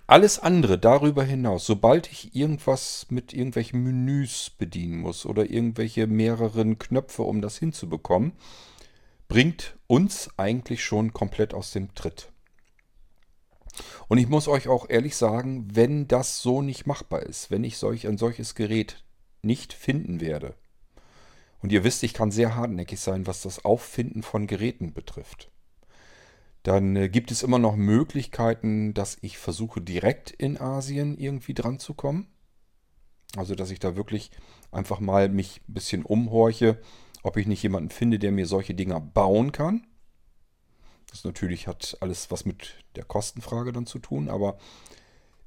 Alles 0.08 0.39
andere 0.39 0.78
darüber 0.78 1.24
hinaus, 1.24 1.65
sobald 1.65 2.12
ich 2.12 2.36
irgendwas 2.36 3.08
mit 3.10 3.32
irgendwelchen 3.32 3.82
Menüs 3.82 4.50
bedienen 4.50 4.98
muss 4.98 5.26
oder 5.26 5.50
irgendwelche 5.50 6.06
mehreren 6.06 6.80
Knöpfe, 6.80 7.24
um 7.24 7.41
das 7.41 7.58
hinzubekommen, 7.58 8.34
bringt 9.30 9.78
uns 9.88 10.32
eigentlich 10.36 10.84
schon 10.84 11.13
komplett 11.13 11.54
aus 11.54 11.72
dem 11.72 11.96
Tritt. 11.96 12.33
Und 14.07 14.17
ich 14.17 14.27
muss 14.27 14.47
euch 14.47 14.67
auch 14.67 14.89
ehrlich 14.89 15.15
sagen, 15.15 15.67
wenn 15.73 16.07
das 16.07 16.41
so 16.41 16.62
nicht 16.62 16.86
machbar 16.86 17.23
ist, 17.23 17.51
wenn 17.51 17.63
ich 17.63 17.77
solch 17.77 18.07
ein 18.07 18.17
solches 18.17 18.55
Gerät 18.55 19.03
nicht 19.41 19.73
finden 19.73 20.21
werde, 20.21 20.55
und 21.63 21.71
ihr 21.71 21.86
wisst, 21.86 22.03
ich 22.03 22.13
kann 22.13 22.29
sehr 22.29 22.55
hartnäckig 22.55 22.99
sein, 22.99 23.25
was 23.25 23.41
das 23.41 23.63
Auffinden 23.63 24.21
von 24.21 24.47
Geräten 24.47 24.93
betrifft, 24.93 25.49
dann 26.63 26.95
äh, 26.97 27.09
gibt 27.09 27.31
es 27.31 27.41
immer 27.41 27.57
noch 27.57 27.77
Möglichkeiten, 27.77 28.93
dass 28.93 29.17
ich 29.21 29.38
versuche, 29.38 29.81
direkt 29.81 30.29
in 30.31 30.59
Asien 30.59 31.17
irgendwie 31.17 31.53
dran 31.53 31.79
zu 31.79 31.93
kommen. 31.93 32.27
Also, 33.38 33.55
dass 33.55 33.71
ich 33.71 33.79
da 33.79 33.95
wirklich 33.95 34.29
einfach 34.71 34.99
mal 34.99 35.29
mich 35.29 35.62
ein 35.67 35.73
bisschen 35.73 36.03
umhorche, 36.03 36.79
ob 37.23 37.38
ich 37.38 37.47
nicht 37.47 37.63
jemanden 37.63 37.89
finde, 37.89 38.19
der 38.19 38.33
mir 38.33 38.45
solche 38.45 38.73
Dinger 38.73 38.99
bauen 38.99 39.53
kann. 39.53 39.88
Das 41.13 41.23
natürlich 41.23 41.67
hat 41.67 41.95
alles 41.99 42.32
was 42.32 42.43
mit 42.43 42.84
der 42.95 43.04
Kostenfrage 43.04 43.71
dann 43.71 43.86
zu 43.86 43.99
tun, 43.99 44.30
aber 44.30 44.58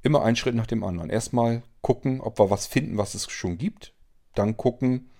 immer 0.00 0.22
ein 0.22 0.36
Schritt 0.36 0.54
nach 0.54 0.68
dem 0.68 0.84
anderen. 0.84 1.10
Erstmal 1.10 1.64
gucken, 1.82 2.20
ob 2.20 2.38
wir 2.38 2.50
was 2.50 2.68
finden, 2.68 2.98
was 2.98 3.16
es 3.16 3.28
schon 3.28 3.58
gibt. 3.58 3.92
Dann 4.36 4.56
gucken, 4.56 5.10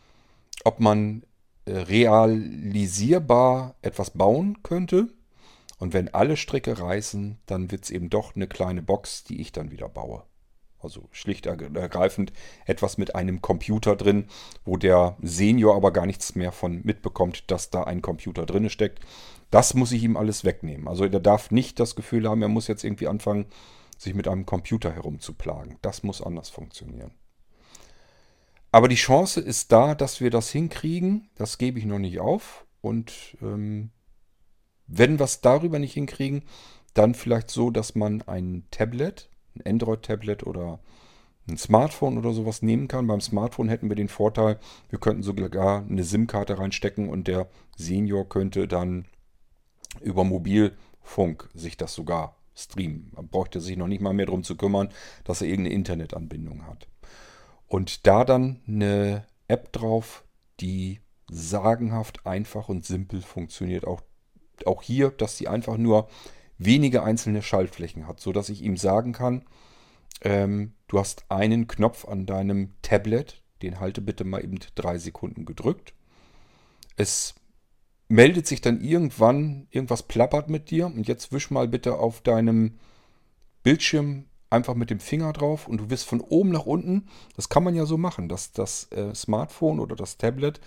ob 0.63 0.79
man 0.79 1.25
äh, 1.65 1.73
realisierbar 1.73 3.75
etwas 3.83 4.11
bauen 4.11 4.63
könnte. 4.63 5.09
Und 5.79 5.95
wenn 5.95 6.15
alle 6.15 6.37
Stricke 6.37 6.79
reißen, 6.79 7.39
dann 7.47 7.73
wird 7.73 7.83
es 7.83 7.91
eben 7.91 8.09
doch 8.09 8.37
eine 8.37 8.47
kleine 8.47 8.83
Box, 8.83 9.25
die 9.25 9.41
ich 9.41 9.51
dann 9.51 9.73
wieder 9.73 9.89
baue. 9.89 10.23
Also 10.87 11.09
schlicht 11.11 11.47
ergreifend 11.47 12.33
etwas 12.65 12.97
mit 12.97 13.17
einem 13.17 13.43
Computer 13.43 13.97
drin, 13.97 14.29
wo 14.65 14.77
der 14.77 15.17
Senior 15.21 15.75
aber 15.75 15.93
gar 15.93 16.07
nichts 16.07 16.37
mehr 16.37 16.53
von 16.53 16.81
mitbekommt, 16.85 17.51
dass 17.51 17.71
da 17.71 17.83
ein 17.83 18.03
Computer 18.03 18.47
drin 18.47 18.71
steckt. 18.71 19.01
Das 19.51 19.75
muss 19.75 19.91
ich 19.91 20.05
ihm 20.05 20.17
alles 20.17 20.45
wegnehmen. 20.45 20.87
Also 20.87 21.03
er 21.03 21.19
darf 21.19 21.51
nicht 21.51 21.81
das 21.81 21.97
Gefühl 21.97 22.29
haben, 22.29 22.41
er 22.41 22.47
muss 22.47 22.69
jetzt 22.69 22.85
irgendwie 22.85 23.09
anfangen, 23.09 23.47
sich 23.99 24.15
mit 24.15 24.29
einem 24.29 24.47
Computer 24.47 24.93
herumzuplagen. 24.93 25.77
Das 25.83 26.05
muss 26.05 26.23
anders 26.23 26.51
funktionieren. 26.51 27.11
Aber 28.71 28.87
die 28.87 28.95
Chance 28.95 29.41
ist 29.41 29.73
da, 29.73 29.97
dass 29.97 30.21
wir 30.21 30.31
das 30.31 30.51
hinkriegen. 30.51 31.31
Das 31.35 31.59
gebe 31.59 31.81
ich 31.81 31.85
noch 31.85 31.99
nicht 31.99 32.21
auf. 32.21 32.65
Und 32.81 33.37
ähm, 33.43 33.91
wenn 34.87 35.19
wir 35.19 35.25
es 35.25 35.41
darüber 35.41 35.81
nicht 35.81 35.95
hinkriegen, 35.95 36.45
dann 36.95 37.17
vielleicht 37.17 37.51
so, 37.51 37.71
dass 37.71 37.97
man 37.97 38.23
ein 38.23 38.67
Tablet 38.71 39.29
ein 39.57 39.73
Android-Tablet 39.73 40.47
oder 40.47 40.81
ein 41.49 41.57
Smartphone 41.57 42.19
oder 42.19 42.33
sowas 42.33 42.63
nehmen 42.63 42.89
kann. 42.89 43.07
Beim 43.07 43.21
Smartphone 43.21 43.69
hätten 43.69 43.89
wir 43.89 43.97
den 43.97 44.09
Vorteil, 44.09 44.59
wir 44.89 44.99
könnten 44.99 45.23
sogar 45.23 45.85
eine 45.85 46.05
SIM-Karte 46.05 46.59
reinstecken 46.59 47.09
und 47.09 47.29
der 47.29 47.49
Senior 47.77 48.29
könnte 48.29 48.67
dann 48.67 49.07
über 50.01 50.25
Mobilfunk 50.25 51.49
sich 51.55 51.77
das 51.77 51.95
sogar 51.95 52.37
streamen. 52.55 53.13
Man 53.15 53.29
bräuchte 53.29 53.61
sich 53.61 53.77
noch 53.77 53.87
nicht 53.87 54.01
mal 54.01 54.13
mehr 54.13 54.27
darum 54.27 54.43
zu 54.43 54.57
kümmern, 54.57 54.89
dass 55.25 55.43
er 55.43 55.49
irgendeine 55.49 55.75
Internetanbindung 55.75 56.67
hat. 56.67 56.89
Und 57.69 58.07
da 58.07 58.25
dann 58.25 58.61
eine 58.67 59.27
App 59.49 59.73
drauf, 59.73 60.25
die 60.61 61.01
sagenhaft 61.31 62.27
einfach 62.27 62.69
und 62.69 62.85
simpel 62.85 63.21
funktioniert. 63.21 63.87
Auch, 63.87 64.01
auch 64.65 64.83
hier, 64.83 65.11
dass 65.11 65.37
sie 65.37 65.49
einfach 65.49 65.77
nur 65.77 66.09
wenige 66.59 67.03
einzelne 67.03 67.43
Schaltflächen 67.43 68.07
hat, 68.07 68.21
sodass 68.21 68.49
ich 68.49 68.63
ihm 68.63 68.77
sagen 68.77 69.13
kann, 69.13 69.45
ähm, 70.23 70.73
du 70.89 70.99
hast 70.99 71.31
einen 71.31 71.67
Knopf 71.67 72.07
an 72.07 72.27
deinem 72.27 72.75
Tablet, 72.83 73.43
den 73.63 73.81
halte 73.81 74.01
bitte 74.01 74.25
mal 74.25 74.43
eben 74.43 74.59
drei 74.75 74.99
Sekunden 74.99 75.45
gedrückt. 75.45 75.95
Es 76.97 77.35
meldet 78.09 78.47
sich 78.47 78.61
dann 78.61 78.81
irgendwann, 78.81 79.67
irgendwas 79.71 80.05
plappert 80.05 80.49
mit 80.49 80.71
dir 80.71 80.87
und 80.87 81.07
jetzt 81.07 81.33
wisch 81.33 81.51
mal 81.51 81.69
bitte 81.69 81.99
auf 81.99 82.21
deinem 82.21 82.79
Bildschirm 83.63 84.27
einfach 84.49 84.75
mit 84.75 84.91
dem 84.91 85.01
Finger 85.01 85.33
drauf 85.33 85.67
und 85.67 85.79
du 85.79 85.91
wirst 85.91 86.07
von 86.07 86.21
oben 86.21 86.51
nach 86.51 86.67
unten, 86.67 87.09
das 87.35 87.49
kann 87.49 87.65
man 87.65 87.75
ja 87.75 87.85
so 87.85 87.99
machen, 87.99 88.29
dass 88.29 88.53
das 88.53 88.91
äh, 88.93 89.15
Smartphone 89.15 89.81
oder 89.81 89.97
das 89.97 90.19
Tablet 90.19 90.61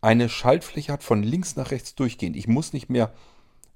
eine 0.00 0.28
Schaltfläche 0.28 0.92
hat 0.92 1.02
von 1.02 1.22
links 1.22 1.54
nach 1.56 1.70
rechts 1.70 1.94
durchgehend. 1.94 2.36
Ich 2.36 2.48
muss 2.48 2.72
nicht 2.72 2.88
mehr 2.88 3.12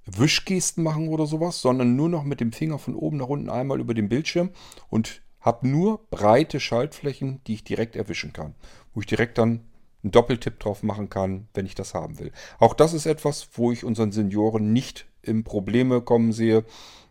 Wischgesten 0.06 0.82
machen 0.82 1.08
oder 1.08 1.26
sowas, 1.26 1.60
sondern 1.60 1.96
nur 1.96 2.08
noch 2.08 2.24
mit 2.24 2.40
dem 2.40 2.52
Finger 2.52 2.78
von 2.78 2.94
oben 2.94 3.16
nach 3.16 3.28
unten 3.28 3.50
einmal 3.50 3.80
über 3.80 3.94
den 3.94 4.08
Bildschirm 4.08 4.50
und 4.88 5.22
habe 5.40 5.68
nur 5.68 6.06
breite 6.10 6.60
Schaltflächen, 6.60 7.40
die 7.46 7.54
ich 7.54 7.64
direkt 7.64 7.96
erwischen 7.96 8.32
kann. 8.32 8.54
Wo 8.94 9.00
ich 9.00 9.06
direkt 9.06 9.38
dann 9.38 9.62
einen 10.02 10.12
Doppeltipp 10.12 10.60
drauf 10.60 10.82
machen 10.82 11.10
kann, 11.10 11.48
wenn 11.54 11.66
ich 11.66 11.74
das 11.74 11.94
haben 11.94 12.18
will. 12.18 12.32
Auch 12.58 12.74
das 12.74 12.94
ist 12.94 13.06
etwas, 13.06 13.48
wo 13.54 13.72
ich 13.72 13.84
unseren 13.84 14.12
Senioren 14.12 14.72
nicht 14.72 15.06
in 15.22 15.44
Probleme 15.44 16.00
kommen 16.00 16.32
sehe, 16.32 16.64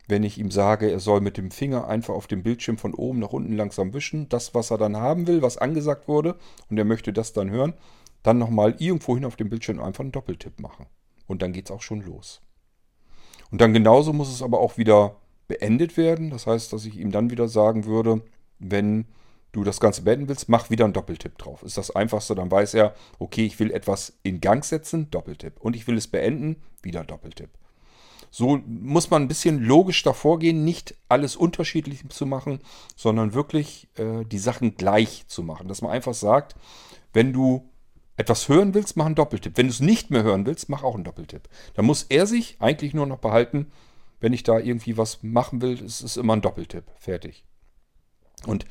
wenn 0.07 0.23
ich 0.23 0.37
ihm 0.37 0.51
sage, 0.51 0.89
er 0.91 0.99
soll 0.99 1.19
mit 1.21 1.37
dem 1.37 1.51
Finger 1.51 1.87
einfach 1.87 2.13
auf 2.13 2.27
dem 2.27 2.43
Bildschirm 2.43 2.77
von 2.77 2.93
oben 2.93 3.19
nach 3.19 3.33
unten 3.33 3.53
langsam 3.53 3.93
wischen. 3.93 4.29
Das, 4.29 4.53
was 4.53 4.71
er 4.71 4.77
dann 4.77 4.97
haben 4.97 5.27
will, 5.27 5.41
was 5.41 5.57
angesagt 5.57 6.07
wurde, 6.07 6.37
und 6.69 6.77
er 6.77 6.85
möchte 6.85 7.11
das 7.11 7.33
dann 7.33 7.49
hören, 7.49 7.73
dann 8.21 8.37
nochmal 8.37 8.75
irgendwo 8.77 9.15
hin 9.15 9.25
auf 9.25 9.35
dem 9.35 9.49
Bildschirm 9.49 9.79
einfach 9.79 10.01
einen 10.01 10.11
Doppeltipp 10.11 10.59
machen. 10.59 10.85
Und 11.27 11.41
dann 11.41 11.53
geht 11.53 11.65
es 11.65 11.71
auch 11.71 11.81
schon 11.81 12.01
los. 12.01 12.41
Und 13.51 13.61
dann 13.61 13.73
genauso 13.73 14.13
muss 14.13 14.31
es 14.31 14.41
aber 14.41 14.59
auch 14.59 14.77
wieder 14.77 15.15
beendet 15.47 15.97
werden. 15.97 16.29
Das 16.29 16.47
heißt, 16.47 16.73
dass 16.73 16.85
ich 16.85 16.97
ihm 16.97 17.11
dann 17.11 17.29
wieder 17.29 17.47
sagen 17.47 17.85
würde, 17.85 18.21
wenn 18.59 19.05
du 19.51 19.63
das 19.63 19.79
Ganze 19.79 20.01
beenden 20.01 20.27
willst, 20.27 20.49
mach 20.49 20.69
wieder 20.69 20.85
einen 20.85 20.93
Doppeltipp 20.93 21.37
drauf. 21.37 21.63
Ist 21.63 21.77
das 21.77 21.95
einfachste, 21.95 22.35
dann 22.35 22.51
weiß 22.51 22.73
er, 22.73 22.93
okay, 23.19 23.45
ich 23.45 23.59
will 23.59 23.71
etwas 23.71 24.17
in 24.23 24.41
Gang 24.41 24.65
setzen, 24.65 25.09
Doppeltipp. 25.11 25.59
Und 25.59 25.75
ich 25.75 25.87
will 25.87 25.97
es 25.97 26.07
beenden, 26.07 26.57
wieder 26.81 27.03
Doppeltipp. 27.03 27.49
So 28.31 28.59
muss 28.65 29.09
man 29.09 29.21
ein 29.21 29.27
bisschen 29.29 29.63
logisch 29.63 30.03
davor 30.03 30.39
gehen, 30.39 30.65
nicht 30.65 30.95
alles 31.07 31.37
unterschiedlich 31.37 32.07
zu 32.09 32.25
machen, 32.25 32.59
sondern 32.97 33.33
wirklich 33.33 33.87
äh, 33.95 34.25
die 34.25 34.39
Sachen 34.39 34.75
gleich 34.75 35.25
zu 35.27 35.41
machen. 35.41 35.69
Dass 35.69 35.81
man 35.81 35.91
einfach 35.91 36.13
sagt, 36.13 36.55
wenn 37.13 37.31
du 37.31 37.69
etwas 38.17 38.47
hören 38.47 38.73
willst, 38.73 38.95
mach 38.97 39.05
einen 39.05 39.15
Doppeltipp. 39.15 39.57
Wenn 39.57 39.67
du 39.67 39.71
es 39.71 39.79
nicht 39.79 40.09
mehr 40.09 40.23
hören 40.23 40.45
willst, 40.45 40.69
mach 40.69 40.83
auch 40.83 40.95
einen 40.95 41.03
Doppeltipp. 41.03 41.49
Dann 41.73 41.85
muss 41.85 42.03
er 42.03 42.27
sich 42.27 42.57
eigentlich 42.59 42.93
nur 42.93 43.05
noch 43.05 43.19
behalten, 43.19 43.71
wenn 44.19 44.33
ich 44.33 44.43
da 44.43 44.57
irgendwie 44.57 44.97
was 44.97 45.21
machen 45.23 45.61
will, 45.61 45.81
ist 45.81 46.01
es 46.01 46.17
immer 46.17 46.33
ein 46.33 46.41
Doppeltipp. 46.41 46.85
Fertig. 46.97 47.43
Und 48.45 48.65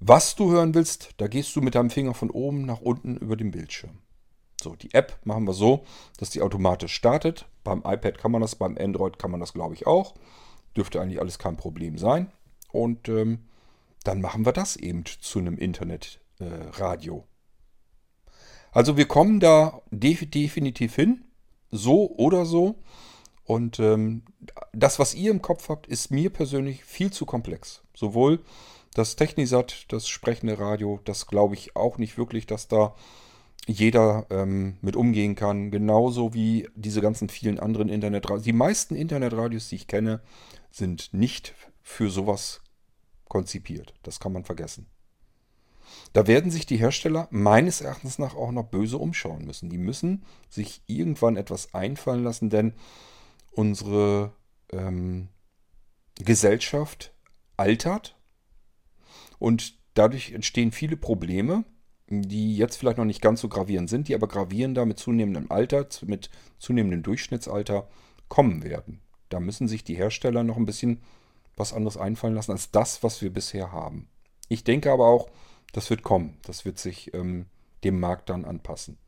was 0.00 0.34
du 0.34 0.50
hören 0.50 0.74
willst, 0.74 1.10
da 1.16 1.28
gehst 1.28 1.54
du 1.56 1.60
mit 1.60 1.74
deinem 1.74 1.90
Finger 1.90 2.14
von 2.14 2.30
oben 2.30 2.66
nach 2.66 2.80
unten 2.80 3.16
über 3.16 3.36
den 3.36 3.50
Bildschirm. 3.50 3.98
So, 4.60 4.76
die 4.76 4.92
App 4.94 5.18
machen 5.24 5.46
wir 5.46 5.54
so, 5.54 5.84
dass 6.18 6.30
die 6.30 6.42
automatisch 6.42 6.94
startet. 6.94 7.46
Beim 7.64 7.82
iPad 7.84 8.18
kann 8.18 8.32
man 8.32 8.42
das, 8.42 8.56
beim 8.56 8.76
Android 8.78 9.18
kann 9.18 9.30
man 9.30 9.40
das, 9.40 9.52
glaube 9.52 9.74
ich, 9.74 9.86
auch. 9.86 10.14
Dürfte 10.76 11.00
eigentlich 11.00 11.20
alles 11.20 11.38
kein 11.38 11.56
Problem 11.56 11.98
sein. 11.98 12.30
Und 12.70 13.08
ähm, 13.08 13.48
dann 14.04 14.20
machen 14.20 14.46
wir 14.46 14.52
das 14.52 14.76
eben 14.76 15.04
zu 15.04 15.38
einem 15.38 15.58
Internetradio. 15.58 17.18
Äh, 17.18 17.31
also 18.72 18.96
wir 18.96 19.06
kommen 19.06 19.38
da 19.38 19.80
def 19.90 20.28
definitiv 20.28 20.94
hin, 20.94 21.24
so 21.70 22.10
oder 22.16 22.44
so. 22.44 22.76
Und 23.44 23.78
ähm, 23.80 24.22
das, 24.72 24.98
was 24.98 25.14
ihr 25.14 25.30
im 25.30 25.42
Kopf 25.42 25.68
habt, 25.68 25.86
ist 25.86 26.10
mir 26.10 26.30
persönlich 26.30 26.84
viel 26.84 27.12
zu 27.12 27.26
komplex. 27.26 27.82
Sowohl 27.94 28.40
das 28.94 29.16
Technisat, 29.16 29.86
das 29.88 30.08
sprechende 30.08 30.58
Radio, 30.58 31.00
das 31.04 31.26
glaube 31.26 31.54
ich 31.54 31.76
auch 31.76 31.98
nicht 31.98 32.16
wirklich, 32.16 32.46
dass 32.46 32.68
da 32.68 32.94
jeder 33.66 34.26
ähm, 34.30 34.78
mit 34.80 34.96
umgehen 34.96 35.34
kann. 35.34 35.70
Genauso 35.70 36.34
wie 36.34 36.68
diese 36.74 37.00
ganzen 37.00 37.28
vielen 37.28 37.58
anderen 37.58 37.88
Internetradios. 37.88 38.44
Die 38.44 38.52
meisten 38.52 38.94
Internetradios, 38.94 39.68
die 39.68 39.76
ich 39.76 39.86
kenne, 39.86 40.20
sind 40.70 41.12
nicht 41.12 41.54
für 41.82 42.10
sowas 42.10 42.60
konzipiert. 43.28 43.94
Das 44.02 44.20
kann 44.20 44.32
man 44.32 44.44
vergessen. 44.44 44.86
Da 46.12 46.26
werden 46.26 46.50
sich 46.50 46.66
die 46.66 46.76
Hersteller 46.76 47.28
meines 47.30 47.80
Erachtens 47.80 48.18
nach 48.18 48.34
auch 48.34 48.52
noch 48.52 48.64
böse 48.64 48.98
umschauen 48.98 49.44
müssen. 49.44 49.70
Die 49.70 49.78
müssen 49.78 50.24
sich 50.48 50.82
irgendwann 50.86 51.36
etwas 51.36 51.74
einfallen 51.74 52.24
lassen, 52.24 52.50
denn 52.50 52.74
unsere 53.50 54.32
ähm, 54.70 55.28
Gesellschaft 56.16 57.12
altert 57.56 58.16
und 59.38 59.78
dadurch 59.94 60.32
entstehen 60.32 60.72
viele 60.72 60.96
Probleme 60.96 61.64
die 62.20 62.56
jetzt 62.56 62.76
vielleicht 62.76 62.98
noch 62.98 63.04
nicht 63.04 63.22
ganz 63.22 63.40
so 63.40 63.48
gravierend 63.48 63.88
sind, 63.88 64.08
die 64.08 64.14
aber 64.14 64.28
gravierender 64.28 64.84
mit 64.84 64.98
zunehmendem 64.98 65.50
Alter, 65.50 65.86
mit 66.04 66.30
zunehmendem 66.58 67.02
Durchschnittsalter 67.02 67.88
kommen 68.28 68.62
werden. 68.62 69.00
Da 69.28 69.40
müssen 69.40 69.68
sich 69.68 69.84
die 69.84 69.94
Hersteller 69.94 70.42
noch 70.42 70.56
ein 70.56 70.66
bisschen 70.66 71.02
was 71.56 71.72
anderes 71.72 71.96
einfallen 71.96 72.34
lassen 72.34 72.52
als 72.52 72.70
das, 72.70 73.02
was 73.02 73.22
wir 73.22 73.32
bisher 73.32 73.72
haben. 73.72 74.08
Ich 74.48 74.64
denke 74.64 74.92
aber 74.92 75.06
auch, 75.06 75.30
das 75.72 75.90
wird 75.90 76.02
kommen. 76.02 76.36
Das 76.44 76.64
wird 76.64 76.78
sich 76.78 77.12
ähm, 77.14 77.46
dem 77.84 77.98
Markt 77.98 78.28
dann 78.28 78.44
anpassen. 78.44 78.98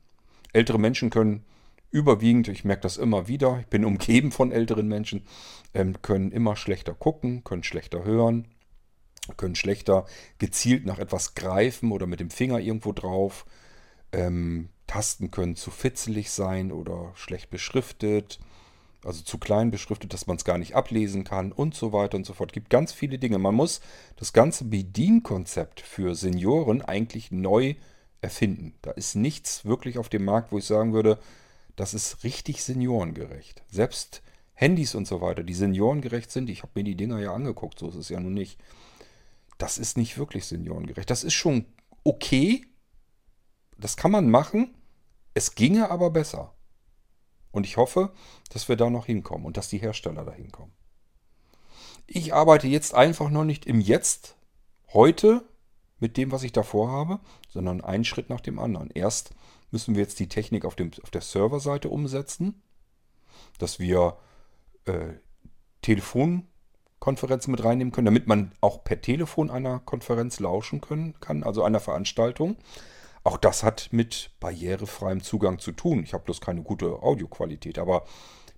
Ältere 0.52 0.78
Menschen 0.78 1.10
können 1.10 1.44
überwiegend, 1.90 2.48
ich 2.48 2.64
merke 2.64 2.82
das 2.82 2.96
immer 2.96 3.28
wieder, 3.28 3.60
ich 3.60 3.66
bin 3.66 3.84
umgeben 3.84 4.32
von 4.32 4.50
älteren 4.50 4.88
Menschen, 4.88 5.22
ähm, 5.74 6.00
können 6.02 6.32
immer 6.32 6.56
schlechter 6.56 6.94
gucken, 6.94 7.44
können 7.44 7.62
schlechter 7.62 8.04
hören, 8.04 8.48
können 9.36 9.54
schlechter 9.54 10.04
gezielt 10.38 10.86
nach 10.86 10.98
etwas 10.98 11.34
greifen 11.34 11.92
oder 11.92 12.06
mit 12.06 12.20
dem 12.20 12.30
Finger 12.30 12.58
irgendwo 12.58 12.92
drauf. 12.92 13.46
Ähm, 14.12 14.70
Tasten 14.86 15.30
können 15.30 15.56
zu 15.56 15.70
fitzelig 15.70 16.30
sein 16.30 16.70
oder 16.70 17.12
schlecht 17.14 17.48
beschriftet, 17.50 18.38
also 19.04 19.22
zu 19.22 19.38
klein 19.38 19.70
beschriftet, 19.70 20.12
dass 20.12 20.26
man 20.26 20.36
es 20.36 20.44
gar 20.44 20.58
nicht 20.58 20.74
ablesen 20.74 21.24
kann 21.24 21.52
und 21.52 21.74
so 21.74 21.92
weiter 21.92 22.16
und 22.16 22.26
so 22.26 22.34
fort. 22.34 22.50
Es 22.50 22.54
gibt 22.54 22.70
ganz 22.70 22.92
viele 22.92 23.18
Dinge. 23.18 23.38
Man 23.38 23.54
muss 23.54 23.80
das 24.16 24.32
ganze 24.32 24.64
Bedienkonzept 24.64 25.80
für 25.80 26.14
Senioren 26.14 26.82
eigentlich 26.82 27.30
neu 27.30 27.74
erfinden. 28.20 28.74
Da 28.82 28.92
ist 28.92 29.14
nichts 29.14 29.64
wirklich 29.64 29.98
auf 29.98 30.08
dem 30.08 30.24
Markt, 30.24 30.52
wo 30.52 30.58
ich 30.58 30.64
sagen 30.64 30.92
würde, 30.92 31.18
das 31.76 31.94
ist 31.94 32.24
richtig 32.24 32.62
seniorengerecht. 32.62 33.62
Selbst 33.70 34.22
Handys 34.54 34.94
und 34.94 35.06
so 35.06 35.20
weiter, 35.20 35.42
die 35.42 35.54
seniorengerecht 35.54 36.30
sind, 36.30 36.48
ich 36.48 36.62
habe 36.62 36.72
mir 36.76 36.84
die 36.84 36.94
Dinger 36.94 37.18
ja 37.18 37.34
angeguckt, 37.34 37.78
so 37.78 37.88
ist 37.88 37.96
es 37.96 38.08
ja 38.08 38.20
nun 38.20 38.34
nicht 38.34 38.58
das 39.58 39.78
ist 39.78 39.96
nicht 39.96 40.18
wirklich 40.18 40.46
seniorengerecht. 40.46 41.10
Das 41.10 41.24
ist 41.24 41.34
schon 41.34 41.66
okay. 42.02 42.66
Das 43.78 43.96
kann 43.96 44.10
man 44.10 44.30
machen. 44.30 44.74
Es 45.34 45.54
ginge 45.54 45.90
aber 45.90 46.10
besser. 46.10 46.53
Und 47.54 47.66
ich 47.66 47.76
hoffe, 47.76 48.12
dass 48.50 48.68
wir 48.68 48.74
da 48.74 48.90
noch 48.90 49.06
hinkommen 49.06 49.46
und 49.46 49.56
dass 49.56 49.68
die 49.68 49.78
Hersteller 49.78 50.24
da 50.24 50.32
hinkommen. 50.32 50.72
Ich 52.06 52.34
arbeite 52.34 52.66
jetzt 52.66 52.94
einfach 52.94 53.30
noch 53.30 53.44
nicht 53.44 53.64
im 53.64 53.80
Jetzt, 53.80 54.36
heute, 54.92 55.44
mit 56.00 56.16
dem, 56.16 56.32
was 56.32 56.42
ich 56.42 56.52
davor 56.52 56.90
habe, 56.90 57.20
sondern 57.48 57.80
einen 57.80 58.04
Schritt 58.04 58.28
nach 58.28 58.40
dem 58.40 58.58
anderen. 58.58 58.90
Erst 58.90 59.30
müssen 59.70 59.94
wir 59.94 60.02
jetzt 60.02 60.18
die 60.18 60.28
Technik 60.28 60.64
auf, 60.64 60.74
dem, 60.74 60.90
auf 61.02 61.10
der 61.10 61.20
Serverseite 61.20 61.88
umsetzen, 61.88 62.60
dass 63.58 63.78
wir 63.78 64.18
äh, 64.86 65.14
Telefon 65.80 66.48
Konferenzen 66.98 67.52
mit 67.52 67.62
reinnehmen 67.62 67.92
können, 67.92 68.06
damit 68.06 68.26
man 68.26 68.52
auch 68.60 68.82
per 68.82 69.00
Telefon 69.00 69.50
einer 69.50 69.78
Konferenz 69.78 70.40
lauschen 70.40 70.80
können, 70.80 71.20
kann, 71.20 71.44
also 71.44 71.62
einer 71.62 71.80
Veranstaltung. 71.80 72.56
Auch 73.24 73.38
das 73.38 73.62
hat 73.62 73.88
mit 73.90 74.30
barrierefreiem 74.38 75.22
Zugang 75.22 75.58
zu 75.58 75.72
tun. 75.72 76.02
Ich 76.04 76.12
habe 76.12 76.24
bloß 76.24 76.42
keine 76.42 76.62
gute 76.62 77.02
Audioqualität, 77.02 77.78
aber 77.78 78.04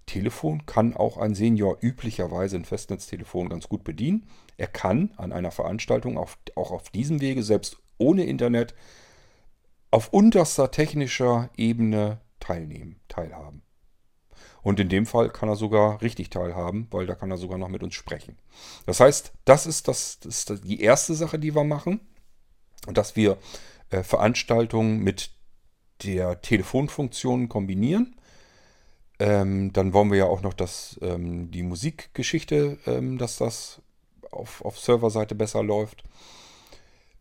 Telefon 0.06 0.66
kann 0.66 0.96
auch 0.96 1.18
ein 1.18 1.34
Senior 1.34 1.78
üblicherweise 1.80 2.56
ein 2.56 2.64
Festnetztelefon 2.64 3.48
ganz 3.48 3.68
gut 3.68 3.84
bedienen. 3.84 4.28
Er 4.56 4.66
kann 4.66 5.12
an 5.16 5.32
einer 5.32 5.52
Veranstaltung 5.52 6.18
auf, 6.18 6.38
auch 6.56 6.72
auf 6.72 6.90
diesem 6.90 7.20
Wege, 7.20 7.42
selbst 7.42 7.78
ohne 7.98 8.24
Internet, 8.24 8.74
auf 9.90 10.12
unterster 10.12 10.70
technischer 10.70 11.50
Ebene 11.56 12.20
teilnehmen, 12.40 13.00
teilhaben. 13.08 13.62
Und 14.62 14.80
in 14.80 14.88
dem 14.88 15.06
Fall 15.06 15.30
kann 15.30 15.48
er 15.48 15.56
sogar 15.56 16.02
richtig 16.02 16.30
teilhaben, 16.30 16.88
weil 16.90 17.06
da 17.06 17.14
kann 17.14 17.30
er 17.30 17.36
sogar 17.36 17.56
noch 17.56 17.68
mit 17.68 17.84
uns 17.84 17.94
sprechen. 17.94 18.36
Das 18.84 18.98
heißt, 18.98 19.32
das 19.44 19.66
ist, 19.66 19.86
das, 19.86 20.18
das 20.18 20.50
ist 20.50 20.64
die 20.64 20.80
erste 20.80 21.14
Sache, 21.14 21.38
die 21.38 21.54
wir 21.54 21.62
machen, 21.62 22.00
dass 22.92 23.14
wir 23.14 23.38
äh, 23.90 24.02
Veranstaltungen 24.02 25.00
mit 25.02 25.30
der 26.02 26.40
Telefonfunktion 26.40 27.48
kombinieren. 27.48 28.16
Ähm, 29.18 29.72
dann 29.72 29.92
wollen 29.94 30.10
wir 30.10 30.18
ja 30.18 30.26
auch 30.26 30.42
noch 30.42 30.52
dass 30.52 30.98
ähm, 31.00 31.50
die 31.50 31.62
Musikgeschichte, 31.62 32.78
ähm, 32.86 33.16
dass 33.16 33.38
das 33.38 33.80
auf, 34.30 34.62
auf 34.64 34.78
Serverseite 34.78 35.34
besser 35.34 35.62
läuft. 35.62 36.04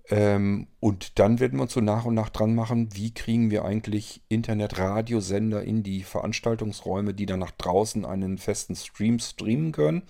Ähm, 0.09 0.67
und 0.79 1.17
dann 1.17 1.39
werden 1.39 1.57
wir 1.57 1.63
uns 1.63 1.73
so 1.73 1.81
nach 1.81 2.05
und 2.05 2.13
nach 2.13 2.29
dran 2.29 2.53
machen, 2.53 2.89
wie 2.93 3.13
kriegen 3.13 3.49
wir 3.49 3.65
eigentlich 3.65 4.21
Internet-Radiosender 4.29 5.63
in 5.63 5.81
die 5.83 6.03
Veranstaltungsräume, 6.03 7.13
die 7.13 7.25
dann 7.25 7.39
nach 7.39 7.51
draußen 7.51 8.05
einen 8.05 8.37
festen 8.37 8.75
Stream 8.75 9.19
streamen 9.19 9.71
können. 9.71 10.03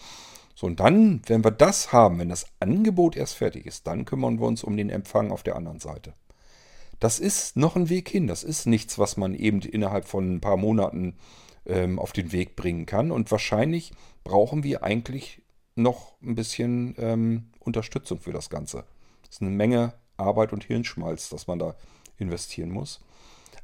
So, 0.54 0.68
und 0.68 0.80
dann, 0.80 1.22
wenn 1.28 1.44
wir 1.44 1.52
das 1.52 1.94
haben, 1.94 2.20
wenn 2.20 2.30
das 2.30 2.46
Angebot 2.60 3.16
erst 3.16 3.36
fertig 3.36 3.66
ist, 3.66 3.88
dann 3.88 4.06
kümmern 4.06 4.40
wir 4.40 4.48
uns 4.48 4.64
um 4.64 4.76
den 4.76 4.90
Empfang 4.90 5.32
auf 5.32 5.44
der 5.44 5.56
anderen 5.56 5.80
Seite. 5.80 6.14
Das 7.06 7.20
ist 7.20 7.56
noch 7.56 7.76
ein 7.76 7.90
Weg 7.90 8.10
hin. 8.10 8.26
Das 8.26 8.44
ist 8.44 8.66
nichts, 8.66 8.98
was 8.98 9.16
man 9.16 9.36
eben 9.36 9.62
innerhalb 9.62 10.08
von 10.08 10.38
ein 10.38 10.42
paar 10.42 10.58
Monaten 10.58 11.14
ähm, 11.68 12.00
auf 12.00 12.14
den 12.14 12.32
Weg 12.32 12.56
bringen 12.56 12.88
kann. 12.88 13.12
Und 13.12 13.30
wahrscheinlich 13.30 13.92
brauchen 14.24 14.64
wir 14.64 14.82
eigentlich 14.82 15.44
noch 15.76 16.20
ein 16.24 16.34
bisschen 16.34 16.96
ähm, 16.98 17.52
Unterstützung 17.60 18.22
für 18.22 18.34
das 18.34 18.50
Ganze. 18.50 18.86
Das 19.22 19.36
ist 19.36 19.42
eine 19.44 19.52
Menge 19.52 19.94
Arbeit 20.18 20.52
und 20.52 20.64
Hirnschmalz, 20.64 21.30
das 21.30 21.46
man 21.46 21.60
da 21.60 21.76
investieren 22.18 22.72
muss. 22.72 23.02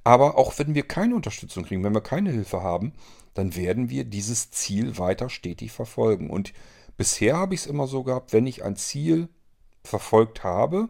Aber 0.03 0.37
auch 0.37 0.59
wenn 0.59 0.75
wir 0.75 0.83
keine 0.83 1.15
Unterstützung 1.15 1.63
kriegen, 1.63 1.83
wenn 1.83 1.95
wir 1.95 2.01
keine 2.01 2.29
Hilfe 2.29 2.61
haben, 2.61 2.93
dann 3.33 3.55
werden 3.55 3.89
wir 3.89 4.03
dieses 4.03 4.51
Ziel 4.51 4.99
weiter 4.99 5.29
stetig 5.29 5.71
verfolgen. 5.71 6.29
Und 6.29 6.53
bisher 6.95 7.37
habe 7.37 7.55
ich 7.55 7.61
es 7.61 7.65
immer 7.65 7.87
so 7.87 8.03
gehabt, 8.03 8.33
wenn 8.33 8.45
ich 8.45 8.63
ein 8.63 8.75
Ziel 8.75 9.29
verfolgt 9.83 10.43
habe 10.43 10.89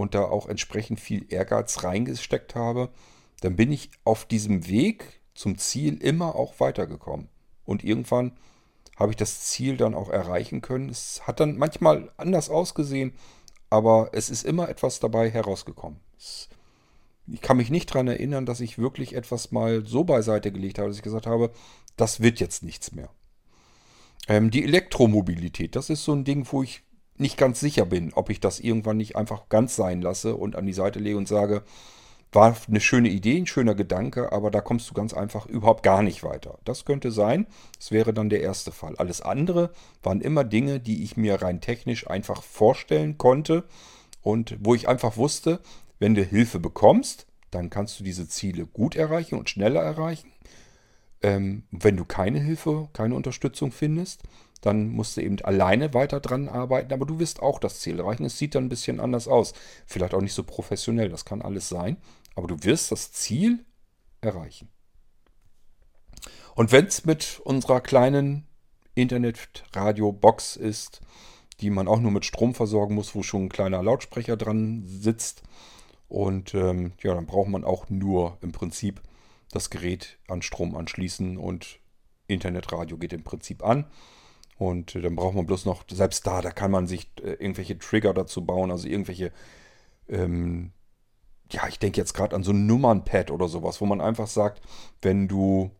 und 0.00 0.14
da 0.14 0.24
auch 0.24 0.48
entsprechend 0.48 0.98
viel 0.98 1.26
Ehrgeiz 1.28 1.84
reingesteckt 1.84 2.54
habe, 2.54 2.90
dann 3.40 3.56
bin 3.56 3.70
ich 3.70 3.90
auf 4.04 4.24
diesem 4.24 4.66
Weg 4.66 5.20
zum 5.34 5.58
Ziel 5.58 6.02
immer 6.02 6.34
auch 6.34 6.58
weitergekommen. 6.58 7.28
Und 7.64 7.84
irgendwann 7.84 8.32
habe 8.96 9.12
ich 9.12 9.16
das 9.16 9.42
Ziel 9.42 9.76
dann 9.76 9.94
auch 9.94 10.10
erreichen 10.10 10.60
können. 10.60 10.90
Es 10.90 11.26
hat 11.26 11.40
dann 11.40 11.56
manchmal 11.56 12.12
anders 12.16 12.50
ausgesehen, 12.50 13.12
aber 13.70 14.10
es 14.12 14.30
ist 14.30 14.44
immer 14.44 14.68
etwas 14.68 15.00
dabei 15.00 15.30
herausgekommen. 15.30 16.00
Ich 17.26 17.40
kann 17.40 17.56
mich 17.56 17.70
nicht 17.70 17.90
daran 17.90 18.08
erinnern, 18.08 18.44
dass 18.44 18.60
ich 18.60 18.78
wirklich 18.78 19.14
etwas 19.14 19.52
mal 19.52 19.86
so 19.86 20.04
beiseite 20.04 20.50
gelegt 20.50 20.78
habe, 20.78 20.88
dass 20.88 20.96
ich 20.96 21.02
gesagt 21.02 21.26
habe, 21.26 21.52
das 21.96 22.20
wird 22.20 22.40
jetzt 22.40 22.62
nichts 22.62 22.92
mehr. 22.92 23.10
Ähm, 24.28 24.50
die 24.50 24.64
Elektromobilität, 24.64 25.76
das 25.76 25.90
ist 25.90 26.04
so 26.04 26.12
ein 26.12 26.24
Ding, 26.24 26.46
wo 26.50 26.62
ich 26.62 26.82
nicht 27.20 27.36
ganz 27.36 27.60
sicher 27.60 27.86
bin, 27.86 28.12
ob 28.14 28.30
ich 28.30 28.40
das 28.40 28.60
irgendwann 28.60 28.96
nicht 28.96 29.16
einfach 29.16 29.48
ganz 29.48 29.76
sein 29.76 30.02
lasse 30.02 30.36
und 30.36 30.56
an 30.56 30.66
die 30.66 30.72
Seite 30.72 30.98
lege 30.98 31.16
und 31.16 31.28
sage, 31.28 31.62
war 32.32 32.56
eine 32.68 32.80
schöne 32.80 33.08
Idee, 33.08 33.38
ein 33.38 33.46
schöner 33.46 33.74
Gedanke, 33.74 34.32
aber 34.32 34.50
da 34.50 34.60
kommst 34.60 34.88
du 34.88 34.94
ganz 34.94 35.12
einfach 35.14 35.46
überhaupt 35.46 35.82
gar 35.82 36.02
nicht 36.02 36.22
weiter. 36.22 36.58
Das 36.64 36.84
könnte 36.84 37.10
sein, 37.10 37.46
das 37.76 37.90
wäre 37.90 38.14
dann 38.14 38.30
der 38.30 38.40
erste 38.40 38.70
Fall. 38.70 38.94
Alles 38.96 39.20
andere 39.20 39.70
waren 40.02 40.20
immer 40.20 40.44
Dinge, 40.44 40.78
die 40.80 41.02
ich 41.02 41.16
mir 41.16 41.42
rein 41.42 41.60
technisch 41.60 42.08
einfach 42.08 42.42
vorstellen 42.42 43.18
konnte 43.18 43.64
und 44.22 44.56
wo 44.60 44.74
ich 44.74 44.88
einfach 44.88 45.16
wusste, 45.16 45.60
wenn 45.98 46.14
du 46.14 46.22
Hilfe 46.22 46.60
bekommst, 46.60 47.26
dann 47.50 47.68
kannst 47.68 47.98
du 47.98 48.04
diese 48.04 48.28
Ziele 48.28 48.64
gut 48.64 48.94
erreichen 48.94 49.36
und 49.36 49.50
schneller 49.50 49.82
erreichen. 49.82 50.32
Ähm, 51.22 51.64
wenn 51.70 51.96
du 51.96 52.04
keine 52.04 52.38
Hilfe, 52.38 52.88
keine 52.92 53.14
Unterstützung 53.14 53.72
findest, 53.72 54.22
dann 54.60 54.88
musst 54.88 55.16
du 55.16 55.22
eben 55.22 55.40
alleine 55.40 55.94
weiter 55.94 56.20
dran 56.20 56.48
arbeiten, 56.48 56.92
aber 56.92 57.06
du 57.06 57.18
wirst 57.18 57.40
auch 57.40 57.58
das 57.58 57.80
Ziel 57.80 57.98
erreichen. 57.98 58.24
Es 58.24 58.38
sieht 58.38 58.54
dann 58.54 58.66
ein 58.66 58.68
bisschen 58.68 59.00
anders 59.00 59.26
aus. 59.26 59.54
Vielleicht 59.86 60.14
auch 60.14 60.20
nicht 60.20 60.34
so 60.34 60.44
professionell, 60.44 61.08
das 61.08 61.24
kann 61.24 61.42
alles 61.42 61.68
sein, 61.68 61.96
aber 62.34 62.46
du 62.46 62.62
wirst 62.62 62.92
das 62.92 63.12
Ziel 63.12 63.64
erreichen. 64.20 64.68
Und 66.54 66.72
wenn 66.72 66.86
es 66.86 67.04
mit 67.04 67.40
unserer 67.44 67.80
kleinen 67.80 68.46
Internet-Radio-Box 68.94 70.56
ist, 70.56 71.00
die 71.60 71.70
man 71.70 71.88
auch 71.88 72.00
nur 72.00 72.10
mit 72.10 72.24
Strom 72.24 72.54
versorgen 72.54 72.94
muss, 72.94 73.14
wo 73.14 73.22
schon 73.22 73.44
ein 73.44 73.48
kleiner 73.48 73.82
Lautsprecher 73.82 74.36
dran 74.36 74.82
sitzt, 74.84 75.42
und 76.10 76.54
ähm, 76.54 76.92
ja, 77.04 77.14
dann 77.14 77.26
braucht 77.26 77.48
man 77.48 77.64
auch 77.64 77.88
nur 77.88 78.36
im 78.40 78.50
Prinzip 78.50 79.00
das 79.52 79.70
Gerät 79.70 80.18
an 80.26 80.42
Strom 80.42 80.74
anschließen 80.74 81.38
und 81.38 81.78
Internetradio 82.26 82.98
geht 82.98 83.12
im 83.12 83.22
Prinzip 83.22 83.64
an. 83.64 83.86
Und 84.60 84.94
dann 84.94 85.16
braucht 85.16 85.34
man 85.34 85.46
bloß 85.46 85.64
noch, 85.64 85.84
selbst 85.90 86.26
da, 86.26 86.42
da 86.42 86.50
kann 86.50 86.70
man 86.70 86.86
sich 86.86 87.10
äh, 87.22 87.30
irgendwelche 87.30 87.78
Trigger 87.78 88.12
dazu 88.12 88.44
bauen, 88.44 88.70
also 88.70 88.86
irgendwelche, 88.88 89.32
ähm, 90.06 90.72
ja, 91.50 91.66
ich 91.66 91.78
denke 91.78 91.98
jetzt 91.98 92.12
gerade 92.12 92.36
an 92.36 92.42
so 92.42 92.52
ein 92.52 92.66
Nummernpad 92.66 93.30
oder 93.30 93.48
sowas, 93.48 93.80
wo 93.80 93.86
man 93.86 94.02
einfach 94.02 94.26
sagt, 94.26 94.60
wenn 95.00 95.28
du 95.28 95.70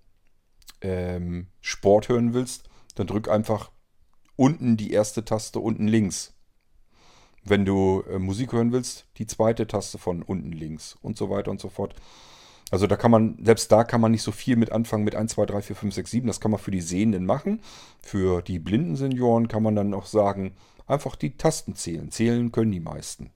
ähm, 0.80 1.48
Sport 1.60 2.08
hören 2.08 2.32
willst, 2.32 2.70
dann 2.94 3.06
drück 3.06 3.28
einfach 3.28 3.70
unten 4.34 4.78
die 4.78 4.92
erste 4.92 5.26
Taste 5.26 5.60
unten 5.60 5.86
links. 5.86 6.32
Wenn 7.44 7.66
du 7.66 8.02
äh, 8.10 8.18
Musik 8.18 8.52
hören 8.52 8.72
willst, 8.72 9.08
die 9.18 9.26
zweite 9.26 9.66
Taste 9.66 9.98
von 9.98 10.22
unten 10.22 10.52
links 10.52 10.96
und 11.02 11.18
so 11.18 11.28
weiter 11.28 11.50
und 11.50 11.60
so 11.60 11.68
fort. 11.68 11.94
Also 12.70 12.86
da 12.86 12.96
kann 12.96 13.10
man, 13.10 13.36
selbst 13.42 13.70
da 13.72 13.82
kann 13.82 14.00
man 14.00 14.12
nicht 14.12 14.22
so 14.22 14.30
viel 14.30 14.56
mit 14.56 14.70
anfangen 14.70 15.04
mit 15.04 15.16
1, 15.16 15.32
2, 15.32 15.46
3, 15.46 15.62
4, 15.62 15.76
5, 15.76 15.94
6, 15.94 16.10
7. 16.10 16.26
Das 16.26 16.40
kann 16.40 16.52
man 16.52 16.60
für 16.60 16.70
die 16.70 16.80
Sehenden 16.80 17.26
machen. 17.26 17.60
Für 18.00 18.42
die 18.42 18.58
blinden 18.58 18.96
Senioren 18.96 19.48
kann 19.48 19.62
man 19.62 19.74
dann 19.74 19.92
auch 19.92 20.06
sagen, 20.06 20.52
einfach 20.86 21.16
die 21.16 21.36
Tasten 21.36 21.74
zählen. 21.74 22.10
Zählen 22.10 22.52
können 22.52 22.72
die 22.72 22.80
meisten. 22.80 23.30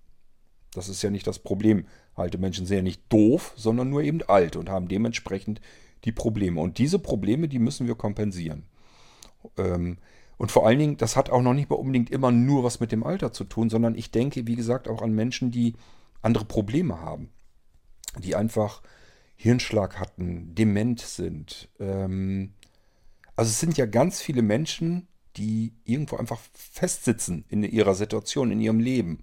Das 0.72 0.88
ist 0.88 1.02
ja 1.02 1.10
nicht 1.10 1.26
das 1.26 1.40
Problem. 1.40 1.86
Alte 2.14 2.38
Menschen 2.38 2.66
sind 2.66 2.76
ja 2.76 2.82
nicht 2.82 3.02
doof, 3.12 3.52
sondern 3.56 3.90
nur 3.90 4.02
eben 4.02 4.22
alt 4.22 4.56
und 4.56 4.70
haben 4.70 4.88
dementsprechend 4.88 5.60
die 6.04 6.12
Probleme. 6.12 6.60
Und 6.60 6.78
diese 6.78 6.98
Probleme, 6.98 7.48
die 7.48 7.58
müssen 7.58 7.86
wir 7.86 7.96
kompensieren. 7.96 8.66
Ähm, 9.56 9.98
und 10.36 10.52
vor 10.52 10.66
allen 10.66 10.78
Dingen, 10.78 10.96
das 10.96 11.16
hat 11.16 11.30
auch 11.30 11.42
noch 11.42 11.54
nicht 11.54 11.70
mal 11.70 11.76
unbedingt 11.76 12.10
immer 12.10 12.30
nur 12.30 12.64
was 12.64 12.80
mit 12.80 12.92
dem 12.92 13.04
Alter 13.04 13.32
zu 13.32 13.44
tun, 13.44 13.70
sondern 13.70 13.94
ich 13.94 14.10
denke, 14.10 14.46
wie 14.46 14.56
gesagt, 14.56 14.88
auch 14.88 15.02
an 15.02 15.12
Menschen, 15.12 15.50
die 15.50 15.74
andere 16.22 16.44
Probleme 16.44 17.00
haben. 17.00 17.30
Die 18.18 18.34
einfach 18.34 18.82
Hirnschlag 19.36 19.98
hatten, 19.98 20.54
dement 20.54 21.00
sind. 21.00 21.68
Ähm, 21.78 22.54
also 23.36 23.50
es 23.50 23.60
sind 23.60 23.76
ja 23.76 23.86
ganz 23.86 24.20
viele 24.20 24.42
Menschen, 24.42 25.08
die 25.36 25.74
irgendwo 25.84 26.16
einfach 26.16 26.40
festsitzen 26.52 27.44
in 27.48 27.64
ihrer 27.64 27.94
Situation, 27.94 28.52
in 28.52 28.60
ihrem 28.60 28.80
Leben 28.80 29.20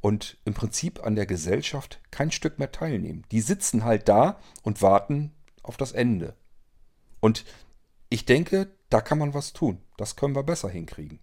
und 0.00 0.38
im 0.44 0.54
Prinzip 0.54 1.04
an 1.04 1.16
der 1.16 1.26
Gesellschaft 1.26 2.00
kein 2.10 2.30
Stück 2.30 2.58
mehr 2.58 2.70
teilnehmen. 2.70 3.24
Die 3.32 3.40
sitzen 3.40 3.84
halt 3.84 4.08
da 4.08 4.38
und 4.62 4.80
warten 4.82 5.32
auf 5.62 5.76
das 5.76 5.92
Ende. 5.92 6.36
Und 7.20 7.44
ich 8.08 8.24
denke, 8.24 8.70
da 8.90 9.00
kann 9.00 9.18
man 9.18 9.34
was 9.34 9.52
tun. 9.52 9.82
Das 9.96 10.16
können 10.16 10.36
wir 10.36 10.44
besser 10.44 10.68
hinkriegen. 10.68 11.18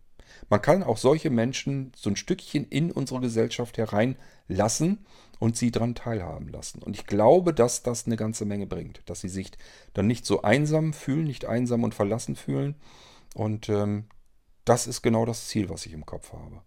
Man 0.49 0.61
kann 0.61 0.83
auch 0.83 0.97
solche 0.97 1.29
Menschen 1.29 1.91
so 1.95 2.09
ein 2.09 2.15
Stückchen 2.15 2.65
in 2.65 2.91
unsere 2.91 3.21
Gesellschaft 3.21 3.77
hereinlassen 3.77 5.05
und 5.39 5.57
sie 5.57 5.71
daran 5.71 5.95
teilhaben 5.95 6.47
lassen. 6.47 6.81
Und 6.81 6.95
ich 6.95 7.05
glaube, 7.05 7.53
dass 7.53 7.83
das 7.83 8.05
eine 8.05 8.15
ganze 8.15 8.45
Menge 8.45 8.67
bringt, 8.67 9.01
dass 9.05 9.21
sie 9.21 9.29
sich 9.29 9.51
dann 9.93 10.07
nicht 10.07 10.25
so 10.25 10.41
einsam 10.41 10.93
fühlen, 10.93 11.25
nicht 11.25 11.45
einsam 11.45 11.83
und 11.83 11.95
verlassen 11.95 12.35
fühlen. 12.35 12.75
Und 13.33 13.69
ähm, 13.69 14.05
das 14.63 14.87
ist 14.87 15.01
genau 15.01 15.25
das 15.25 15.47
Ziel, 15.47 15.69
was 15.69 15.85
ich 15.85 15.93
im 15.93 16.05
Kopf 16.05 16.33
habe. 16.33 16.61